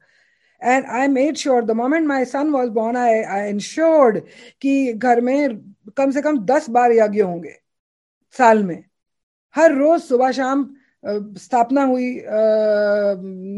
And 0.61 0.85
I 0.85 1.07
made 1.07 1.35
sure 1.37 1.65
the 1.65 1.71
moment 1.71 2.07
my 2.07 2.25
son 2.25 2.49
was 2.51 2.69
born 2.71 2.97
I 2.97 3.21
I 3.23 3.49
ensured 3.49 4.19
कि 4.61 4.93
घर 4.93 5.21
में 5.21 5.57
कम 5.97 6.11
से 6.11 6.21
कम 6.21 6.37
दस 6.45 6.69
बार 6.69 6.91
यज्ञ 6.91 7.21
होंगे 7.21 7.55
साल 8.35 8.63
में। 8.63 8.83
हर 9.55 9.73
रोज 9.73 10.01
सुबह 10.01 10.31
शाम 10.31 10.69
स्थापना 11.37 11.83
हुई 11.83 12.13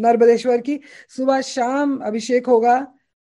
नर्मदेश्वर 0.02 0.62
की। 0.62 0.80
सुबह 1.10 1.42
शाम 1.44 1.98
अभिषेक 2.00 2.48
होगा 2.48 2.76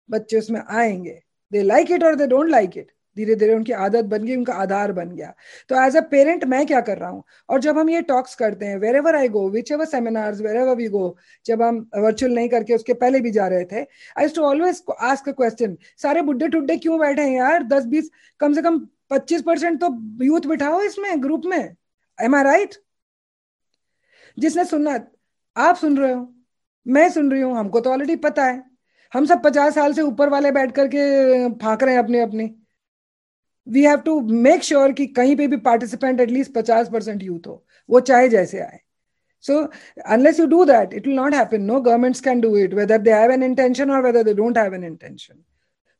बच्चे 0.10 0.38
उसमें 0.38 0.62
आएँगे। 0.62 1.20
दे 1.52 1.62
लाइक 1.64 1.92
इट 1.92 2.04
और 2.04 2.16
दे 2.16 2.28
डोंट 2.28 2.50
लाइक 2.50 2.78
इट 2.78 2.92
धीरे 3.18 3.36
धीरे 3.36 3.54
उनकी 3.56 3.72
आदत 3.74 4.06
बन 4.06 4.24
गई, 4.24 4.36
उनका 4.36 4.54
आधार 4.54 4.92
बन 4.92 5.10
गया। 5.10 5.34
तो 5.70 5.76
एज 5.84 5.96
अ 5.98 6.02
पेरेंट 6.02 6.44
मैं 6.46 6.66
क्या 6.68 6.82
कर 6.82 6.98
रहा 6.98 7.10
हूँ? 7.10 7.24
और 7.50 7.60
जब 7.60 7.78
हम 7.78 7.90
ये 7.90 8.02
टॉक्स 8.02 8.36
करते 8.36 8.66
हैं 8.66 8.78
wherever 8.96 9.16
I 9.16 9.28
go 9.30 9.48
whichever 9.72 9.86
seminars 9.86 10.42
wherever 10.56 10.76
we 10.76 10.88
go 10.90 11.16
जब 11.46 11.62
हम 11.62 11.80
वर्चुअल 11.98 12.34
नहीं 12.34 12.50
करके 12.50 12.76
उसके 12.76 12.94
पहले 12.96 13.20
भी 13.20 13.32
जा 13.32 13.48
रहे 13.48 13.66
थे 13.66 13.82
I 14.18 14.28
too 14.36 14.44
always 14.44 14.84
ask 15.02 15.30
a 15.30 15.32
question 15.32 15.78
सारे 15.98 16.22
बुढ़े 16.22 16.48
टुड्डे 16.48 16.78
क्यों 16.78 17.00
बैठे 17.00 17.22
हैं 17.22 17.38
यार? 17.38 17.64
दस, 17.64 17.86
बीस, 17.86 18.10
कम 18.42 18.54
से 18.54 18.62
कम 18.62 18.80
पच्चीस 19.10 19.42
परसेंट 19.42 19.80
तो 19.82 19.90
यूथ 20.26 20.48
बिठाओ 20.48 20.82
इसमें 20.82 21.22
ग्रुप 21.24 21.46
में। 21.46 21.76
एम 22.20 22.36
आई 22.36 22.44
राइट 22.44 22.76
जिसने 24.38 24.66
सुनना 24.66 25.00
आप 25.56 25.76
सुन 25.76 25.98
रहे 25.98 26.14
हो, 26.14 26.34
मैं 26.86 27.10
सुन 27.10 27.32
रही 27.32 27.42
हूँ, 27.42 27.58
हमको 27.58 27.80
तो 27.80 27.92
ऑलरेडी 27.92 28.16
पता 28.18 28.44
है। 28.46 28.69
हम 29.14 29.26
सब 29.26 29.42
पचास 29.44 29.76
साल 29.76 29.94
से 29.94 30.02
ऊपर 30.02 30.30
वाले 30.30 30.52
बैठ 30.52 30.72
करके 30.76 31.00
फाक 31.62 31.84
रहे 31.84 31.96
हैं 31.96 32.04
अपने 32.04 32.22
अपने 32.22 32.52
we 33.68 33.84
have 33.86 34.00
to 34.02 34.20
make 34.44 34.64
sure 34.64 34.92
कि 34.94 35.06
कहीं 35.16 35.36
पे 35.36 35.48
भी 35.48 35.58
पार्टिसिपेंट 35.66 36.22
एटलीस्ट 36.22 36.54
पचास 36.54 36.90
परसेंट 36.94 37.24
यूथ 37.24 37.48
हो 37.48 37.64
वो 37.90 38.00
चाहे 38.12 38.30
जैसे 38.30 38.60
आए 38.60 38.80
So 39.46 39.72
unless 40.06 40.38
you 40.38 40.48
do 40.48 40.66
that, 40.66 40.94
it 40.94 41.06
will 41.08 41.16
not 41.16 41.34
happen. 41.34 41.66
No 41.66 41.80
governments 41.80 42.22
can 42.22 42.42
do 42.42 42.56
it, 42.56 42.74
whether 42.74 42.98
they 42.98 43.12
have 43.12 43.32
an 43.32 43.44
intention 43.44 43.90
or 43.90 44.02
whether 44.02 44.24
they 44.24 44.34
don't 44.34 44.58
have 44.58 44.74
an 44.74 44.84
intention. 44.84 45.44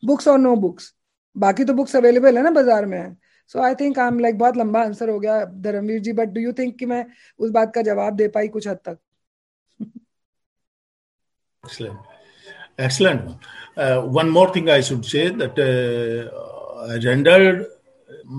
Books 0.04 0.28
or 0.28 0.38
no 0.38 0.56
books. 0.58 0.94
बाकी 1.36 1.64
तो 1.66 1.74
books 1.74 1.96
available 1.96 2.38
है 2.38 2.44
ना 2.44 2.52
बाज़ार 2.52 2.86
में 2.86 3.16
so 3.52 3.60
I 3.64 3.76
think 3.76 4.00
I 4.00 4.08
am 4.08 4.20
like 4.20 4.38
बहुत 4.38 4.58
लंबा 4.58 4.82
answer 4.84 5.10
हो 5.10 5.20
गया 5.20 5.44
Dharmveer 5.66 6.00
ji 6.04 6.14
but 6.14 6.30
do 6.30 6.42
you 6.42 6.54
think 6.54 6.78
कि 6.80 6.86
मैं 6.86 7.06
उस 7.40 7.52
बात 7.52 7.74
का 7.76 7.82
जवाब 7.90 8.16
दे 8.16 8.28
पाई 8.36 8.48
कुछ 8.48 8.68
हद 8.68 8.80
तक 8.86 8.98
excellent 12.86 13.22
uh, 13.78 14.02
one 14.20 14.30
more 14.38 14.50
thing 14.54 14.70
i 14.70 14.82
should 14.88 15.06
say 15.14 15.26
that 15.42 15.56
uh, 15.70 16.92
i 16.94 16.98
rendered 17.10 17.66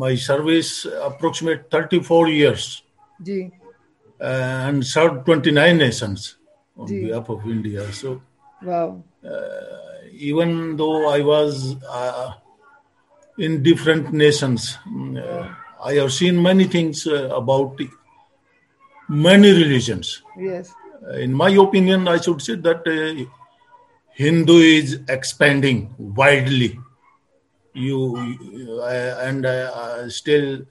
my 0.03 0.15
service 0.15 0.73
approximate 1.11 1.71
34 1.71 2.29
years 2.29 2.83
uh, 4.21 4.69
and 4.69 4.87
served 4.87 5.25
29 5.27 5.79
nations 5.79 6.37
on 6.77 6.87
Ji. 6.89 7.01
behalf 7.07 7.29
of 7.29 7.47
india 7.57 7.93
so 7.93 8.21
wow 8.62 8.89
even 10.31 10.77
though 10.77 11.09
i 11.17 11.21
was 11.33 11.77
uh, 11.89 12.33
in 13.41 13.62
different 13.62 14.12
nations. 14.12 14.79
Uh, 14.87 15.49
I 15.83 15.95
have 15.95 16.12
seen 16.12 16.41
many 16.43 16.65
things 16.65 17.07
uh, 17.07 17.29
about 17.35 17.81
many 19.09 19.51
religions. 19.53 20.23
yes 20.39 20.73
In 21.27 21.33
my 21.33 21.51
opinion, 21.67 22.07
I 22.07 22.19
should 22.21 22.43
say 22.43 22.57
that 22.57 22.83
uh, 22.87 23.25
Hindu 24.18 24.57
is 24.60 24.99
expanding 25.10 25.94
widely. 25.98 26.80
You 27.76 28.80
uh, 28.82 29.20
and 29.22 29.45
uh, 29.45 30.10
still, 30.10 30.62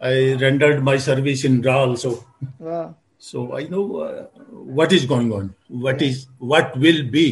I 0.00 0.34
rendered 0.34 0.82
my 0.82 0.96
service 0.98 1.44
in 1.44 1.62
Ra 1.62 1.84
also. 1.84 2.24
wow 2.58 2.96
So 3.18 3.56
I 3.56 3.62
know 3.68 3.82
uh, 4.00 4.26
what 4.50 4.92
is 4.92 5.04
going 5.06 5.32
on, 5.32 5.54
what 5.68 6.02
is 6.02 6.26
what 6.38 6.76
will 6.76 7.04
be 7.08 7.26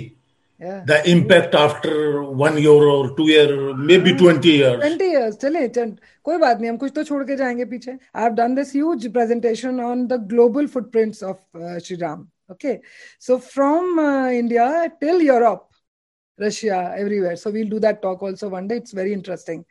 yeah 0.61 0.85
the 0.91 0.99
impact 1.11 1.57
after 1.61 2.23
one 2.23 2.59
year 2.59 2.85
or 2.91 3.17
two 3.17 3.27
year, 3.29 3.75
maybe 3.75 4.13
20 4.15 4.49
years. 4.49 4.79
Twenty 4.81 5.09
years 5.11 5.37
चले 5.45 5.67
चल 5.79 5.91
कोई 6.25 6.37
बात 6.39 6.61
नहीं 6.61 6.71
हम 6.71 6.77
कुछ 6.85 6.93
तो 6.97 7.05
छोड़ 7.11 7.23
के 7.31 7.37
जाएंगे 7.37 7.65
पीछे 7.73 7.91
I 7.91 8.23
have 8.23 8.33
done 8.41 8.55
this 8.55 8.75
huge 8.77 9.07
presentation 9.13 9.81
on 9.91 10.07
the 10.07 10.21
global 10.35 10.67
footprints 10.77 11.23
of 11.33 11.43
Shri 11.87 11.97
Ram 12.50 12.54
okay 12.54 12.80
so 13.20 13.38
from 13.38 14.00
India 14.32 14.86
till 14.86 15.22
Europe 15.22 15.70
Russia 16.42 16.96
everywhere 16.96 17.36
so 17.36 17.50
we'll 17.52 17.70
do 17.70 17.80
that 17.80 18.02
talk 18.02 18.24
also 18.24 18.50
one 18.50 18.68
day 18.68 18.76
it's 18.76 18.96
very 18.96 19.12
interesting 19.12 19.64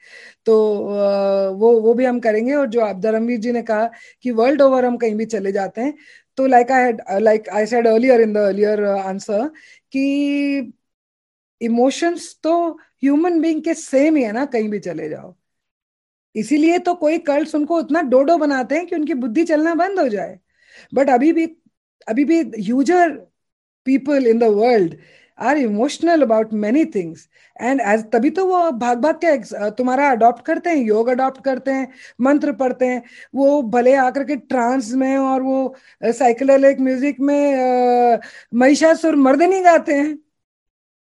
तो 0.47 0.75
uh, 0.79 1.61
वो 1.61 1.81
वो 1.81 1.95
भी 1.95 2.05
हम 2.05 2.21
करेंगे 2.21 2.55
और 2.55 2.67
जो 2.67 2.81
आप 2.81 3.01
धर्मवीर 3.01 3.41
जी 3.41 3.53
ने 3.53 3.63
कहा 3.63 3.91
कि 4.23 4.31
वर्ल्ड 4.31 4.63
ओवर 4.63 4.85
हम 4.85 4.97
कहीं 4.97 5.15
भी 5.15 5.27
चले 5.27 5.53
जाते 5.53 5.81
हैं। 5.81 5.95
तो 6.37 6.47
like 6.47 6.71
I 6.73 6.83
had 6.83 7.03
like 7.21 7.49
I 7.49 7.67
said 7.67 7.87
earlier 7.87 8.21
in 8.21 8.33
the 8.33 8.37
earlier 8.37 8.85
answer 8.85 9.49
कि 9.93 10.73
इमोशंस 11.61 12.39
तो 12.43 12.71
ह्यूमन 13.03 13.41
बींग 13.41 13.63
के 13.65 13.75
सेम 13.75 14.17
ही 14.17 14.23
है 14.23 14.33
ना 14.33 14.45
कहीं 14.47 14.69
भी 14.69 14.79
चले 14.79 15.09
जाओ। 15.09 15.35
इसीलिए 16.35 16.79
तो 16.79 16.95
कोई 16.95 17.19
कल्ट्स 17.19 17.55
उनको 17.55 17.79
उतना 17.79 18.03
डोडो 18.03 18.37
बनाते 18.39 18.75
हैं 18.77 18.87
कि 18.87 18.97
उनकी 18.97 19.15
बुद्धि 19.15 19.45
चलना 19.45 19.75
बंद 19.75 20.01
हो 20.01 20.09
जाए। 20.09 20.39
बट 20.95 21.11
अभी 21.11 21.33
भी 21.33 21.47
अभी 22.09 22.25
भी 22.25 22.41
huger 22.41 23.11
people 23.85 24.27
in 24.27 24.39
the 24.39 24.45
world 24.45 24.97
are 25.39 25.57
emotional 25.59 26.23
about 26.23 26.53
many 26.53 26.85
things. 26.85 27.29
And 27.61 27.81
as 27.81 28.05
तभी 28.13 28.31
तो 28.31 28.47
वो 28.47 28.71
भाग 28.73 28.99
भाग 28.99 29.19
के 29.25 29.71
तुम्हारा 29.71 30.11
अडॉप्ट 30.11 30.45
करते 30.47 30.71
हैं, 30.71 30.77
योग 30.77 31.09
अडॉप्ट 31.09 31.45
करते 31.45 31.71
हैं, 31.71 31.89
मंत्र 32.21 32.53
पढ़ते 32.53 32.87
हैं, 32.87 33.03
वो 33.35 33.63
भले 33.63 33.95
आकर 33.95 34.25
के 34.25 34.37
ट्रांस 34.37 34.93
में 34.93 35.17
और 35.17 35.43
वो 35.43 35.75
साइकिलिक 36.05 36.81
म्यूज़िक 36.81 37.21
में 37.21 38.19
महिषासुर 38.55 39.17
मर्दनी 39.17 39.61
गाते 39.61 39.95
हैं। 39.95 40.19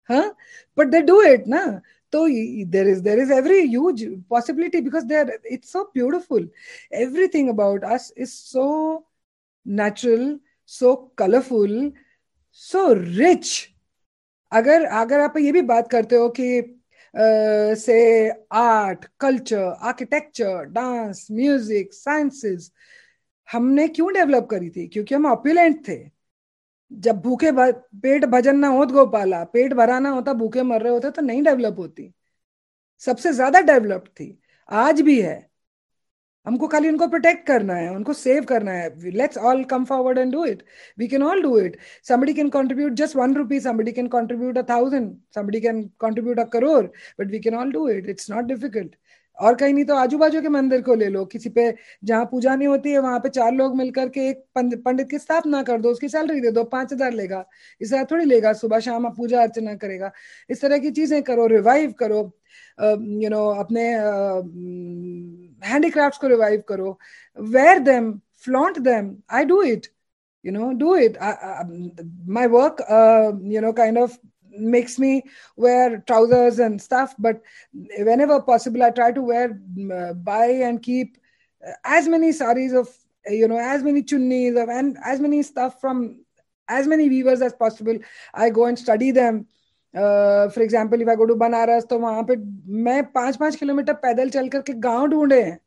हाँ? 0.10 0.36
But 0.80 0.92
they 0.92 1.02
do 1.08 1.16
it 1.28 1.48
na 1.48 1.82
so 2.14 2.22
y- 2.28 2.66
there 2.74 2.88
is 2.88 3.02
there 3.04 3.20
is 3.24 3.32
every 3.32 3.58
huge 3.74 4.02
possibility 4.34 4.80
because 4.86 5.04
they're 5.06 5.30
it's 5.54 5.72
so 5.76 5.84
beautiful 5.98 6.48
about 7.50 7.84
us 7.84 8.14
is 8.18 8.30
so 8.30 9.06
so 9.68 10.49
natural 10.70 10.98
colourful 11.18 11.92
so 12.54 12.94
rich 12.94 13.70
अगर 14.52 14.86
अगर 14.86 15.20
आप 15.20 15.38
ये 15.38 15.52
भी 15.52 15.62
बात 15.62 15.92
करते 15.92 16.16
हो 16.16 16.30
कि 16.30 16.76
से 17.76 18.30
art 18.54 19.06
culture 19.20 19.64
architecture 19.64 20.64
dance 20.66 21.28
music 21.32 21.94
sciences 21.94 22.72
हमने 23.54 23.88
क्यों 23.88 24.14
डेवलप 24.14 24.48
करी 24.52 24.70
थी? 24.70 24.88
क्योंकि 24.88 25.16
हम 25.16 25.26
ऑप्युलेंट 25.26 25.88
थे। 25.88 26.12
जब 26.94 27.22
भूखे 27.22 27.52
पेट 27.54 28.26
भजन 28.26 28.58
ना 28.58 28.68
होत 28.68 28.92
गोपाला, 28.92 29.44
पेट 29.44 29.74
भरा 29.74 30.00
ना 30.00 30.10
होता, 30.10 30.34
भूखे 30.34 30.64
मर 30.64 30.82
रहे 30.82 30.94
होते 30.94 31.12
तो 31.12 31.22
नहीं 31.22 31.44
डेवलप 31.44 31.76
होती। 31.80 32.14
सबसे 33.00 33.34
ज़्यादा 33.34 33.62
डेवलप 33.62 34.06
थी। 34.20 34.40
आज 34.70 35.02
भी 35.02 35.22
है। 35.22 35.49
हमको 36.50 36.68
खाली 36.68 36.90
उनको 36.90 37.08
प्रोटेक्ट 37.08 37.46
करना 37.48 37.74
है, 37.76 37.90
उनको 37.96 38.14
सेव 38.16 38.46
करना 38.46 38.72
है। 38.72 39.12
Let's 39.12 39.38
all 39.40 39.64
come 39.66 39.84
forward 39.86 40.18
and 40.18 40.32
do 40.34 40.46
it 40.46 40.64
we 41.00 41.08
can 41.08 41.24
all 41.24 41.42
do 41.44 41.58
it 41.60 41.78
somebody 42.10 42.36
can 42.36 42.50
contribute 42.50 42.94
just 43.02 43.16
one 43.16 43.36
rupee, 43.36 43.60
somebody 43.66 43.94
can 43.94 44.08
contribute 44.16 44.58
a 44.58 44.62
thousand 44.70 45.12
somebody 45.38 45.62
can 45.62 45.84
contribute 46.04 46.40
a 46.40 46.46
crore 46.56 46.88
but 47.20 47.32
we 47.32 47.40
can 47.40 47.56
all 47.56 47.72
do 47.72 47.88
it 47.90 48.10
it's 48.10 48.32
not 48.32 48.46
difficult 48.46 48.96
और 49.38 49.56
कहीं 49.56 49.74
नहीं 49.74 49.86
तो 49.86 49.96
आजू 49.96 50.18
बाजू 50.18 50.42
के 50.42 50.50
मंदिर 50.50 50.82
को 50.82 50.96
ले 50.96 51.08
लो। 51.10 51.24
किसी 51.26 51.50
पे 51.50 51.74
जहाँ 52.04 52.26
पूजा 52.32 52.56
नहीं 52.56 52.68
होती 52.68 52.92
है, 52.92 53.00
वहाँ 53.00 53.20
पे 53.20 53.30
चार 53.30 53.52
लोग 53.54 53.76
मिलकर 53.78 54.10
के 54.10 54.28
एक 54.30 54.44
पंडित 54.56 55.10
की 55.10 55.20
स्थापना 55.20 55.62
कर 55.64 55.82
दो, 55.82 55.90
उसकी 55.90 56.10
सैलरी 56.10 56.40
दे 56.42 56.52
दो, 56.52 56.64
पाँच 56.66 56.94
हज़ार 56.94 57.14
लेगा। 57.14 57.44
इस 57.82 57.92
तरह 57.92 58.04
थोड़ी 58.12 58.26
लेगा, 58.26 58.54
सुबह 58.54 58.80
शाम 58.80 59.06
आप 59.08 59.16
पूजा 59.18 59.42
अर्चना 59.42 59.76
करेगा। 59.76 60.12
इस 60.50 60.62
तरह 60.62 60.78
की 60.78 60.92
चीज़ें 60.92 61.22
करो 61.24 61.46
रिवाइव 61.48 61.94
करो। 62.00 62.20
यू 63.24 63.30
नो 63.30 63.46
अपने 63.64 63.86
handicrafts 65.62 66.18
ko 66.18 66.28
revive 66.28 66.66
karo 66.66 66.98
wear 67.36 67.80
them 67.84 68.22
flaunt 68.34 68.84
them. 68.84 69.24
I 69.30 69.46
do 69.46 69.62
it 69.62 69.90
you 70.44 70.52
know 70.52 70.74
do 70.74 70.96
it. 70.96 71.18
I, 71.20 71.32
I, 71.32 71.62
um, 71.62 71.92
my 72.26 72.48
work 72.48 72.82
uh, 72.90 73.32
you 73.42 73.62
know 73.62 73.74
kind 73.74 73.98
of 73.98 74.18
makes 74.52 74.98
me 75.00 75.24
wear 75.56 76.04
trousers 76.08 76.60
and 76.60 76.82
stuff 76.82 77.14
but 77.20 77.42
whenever 78.00 78.42
possible 78.42 78.84
i 78.84 78.90
try 78.90 79.12
to 79.12 79.22
wear 79.22 79.62
uh, 79.94 80.14
buy 80.14 80.48
and 80.48 80.82
keep 80.82 81.18
uh, 81.66 81.72
as 81.86 82.08
many 82.08 82.32
saris 82.32 82.74
of 82.74 82.90
uh, 83.30 83.32
you 83.32 83.48
know 83.48 83.58
as 83.58 83.84
many 83.84 84.04
chunnis 84.04 84.58
of 84.58 84.68
and 84.68 84.98
as 85.06 85.20
many 85.20 85.44
stuff 85.44 85.80
from 85.80 86.20
as 86.70 86.88
many 86.88 87.10
weavers 87.10 87.42
as 87.42 87.54
possible. 87.54 87.98
I 88.34 88.52
go 88.52 88.66
and 88.66 88.78
study 88.78 89.12
them. 89.12 89.48
For 89.94 90.64
example 90.64 91.02
if 91.02 91.10
I 91.10 91.16
to 91.28 91.36
Banaras 91.38 91.86
तो 91.90 92.00
वहाँ 92.00 92.24
पे 92.24 92.36
मैं 92.84 93.04
पाँच 93.12 93.36
पाँच 93.38 93.56
kilometre 93.56 93.94
पैदल 94.04 94.30
चल 94.30 94.48
करके 94.50 94.74
गाँव 94.82 95.08
ढूंढे 95.08 95.42
हैं 95.42 95.58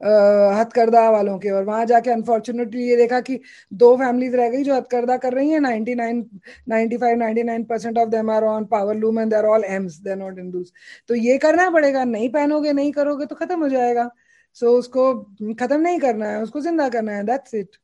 uh, 0.00 0.60
हथकरदा 0.60 1.08
वालों 1.10 1.38
के। 1.38 1.50
और 1.50 1.64
वहाँ 1.64 1.84
जाके 1.86 2.10
अनफॉर्चुनेटली 2.10 2.88
ये 2.88 2.96
देखा 2.96 3.20
कि 3.20 3.38
दो 3.72 3.94
फैमिलीज़ 3.96 4.36
रह 4.36 4.48
गई 4.50 4.62
जो 4.64 4.74
हथकरदा 4.74 5.16
कर 5.16 5.32
रही 5.34 5.50
है 5.50 5.60
ninety 5.60 5.94
nine 5.94 6.24
ninety 6.68 6.96
five 6.96 7.16
ninety 7.18 7.42
nine 7.42 7.64
percent 7.64 7.98
of 7.98 8.08
them 8.10 8.30
are 8.30 8.44
on 8.46 8.64
power 8.66 8.96
loom 8.96 9.20
and 9.20 9.30
they 9.30 9.36
are 9.36 9.46
all 9.46 9.64
AIIMS 9.66 9.98
they 10.00 10.10
are 10.10 10.16
not 10.16 10.38
Hindus 10.38 10.72
तो 11.08 11.14
ये 11.14 11.38
करना 11.38 11.68
पड़ेगा 11.70 12.04
नहीं 12.06 12.28
पहनोगे 12.30 12.72
नहीं 12.72 12.92
करोगे 12.92 13.26
तो 13.26 13.34
खत्म 13.36 13.60
हो 13.62 13.68
जाएगा। 13.68 14.10
सो 14.56 14.66
so, 14.66 14.78
उसको 14.78 15.54
खत्म 15.60 15.80
नहीं 15.80 15.98
करना 16.00 16.26
है 16.28 16.42
उसको 16.42 16.60
ज़िंदा 16.60 16.88
करना 16.88 17.12
है 17.12 17.24
दैट्स 17.26 17.54
इट 17.54 17.76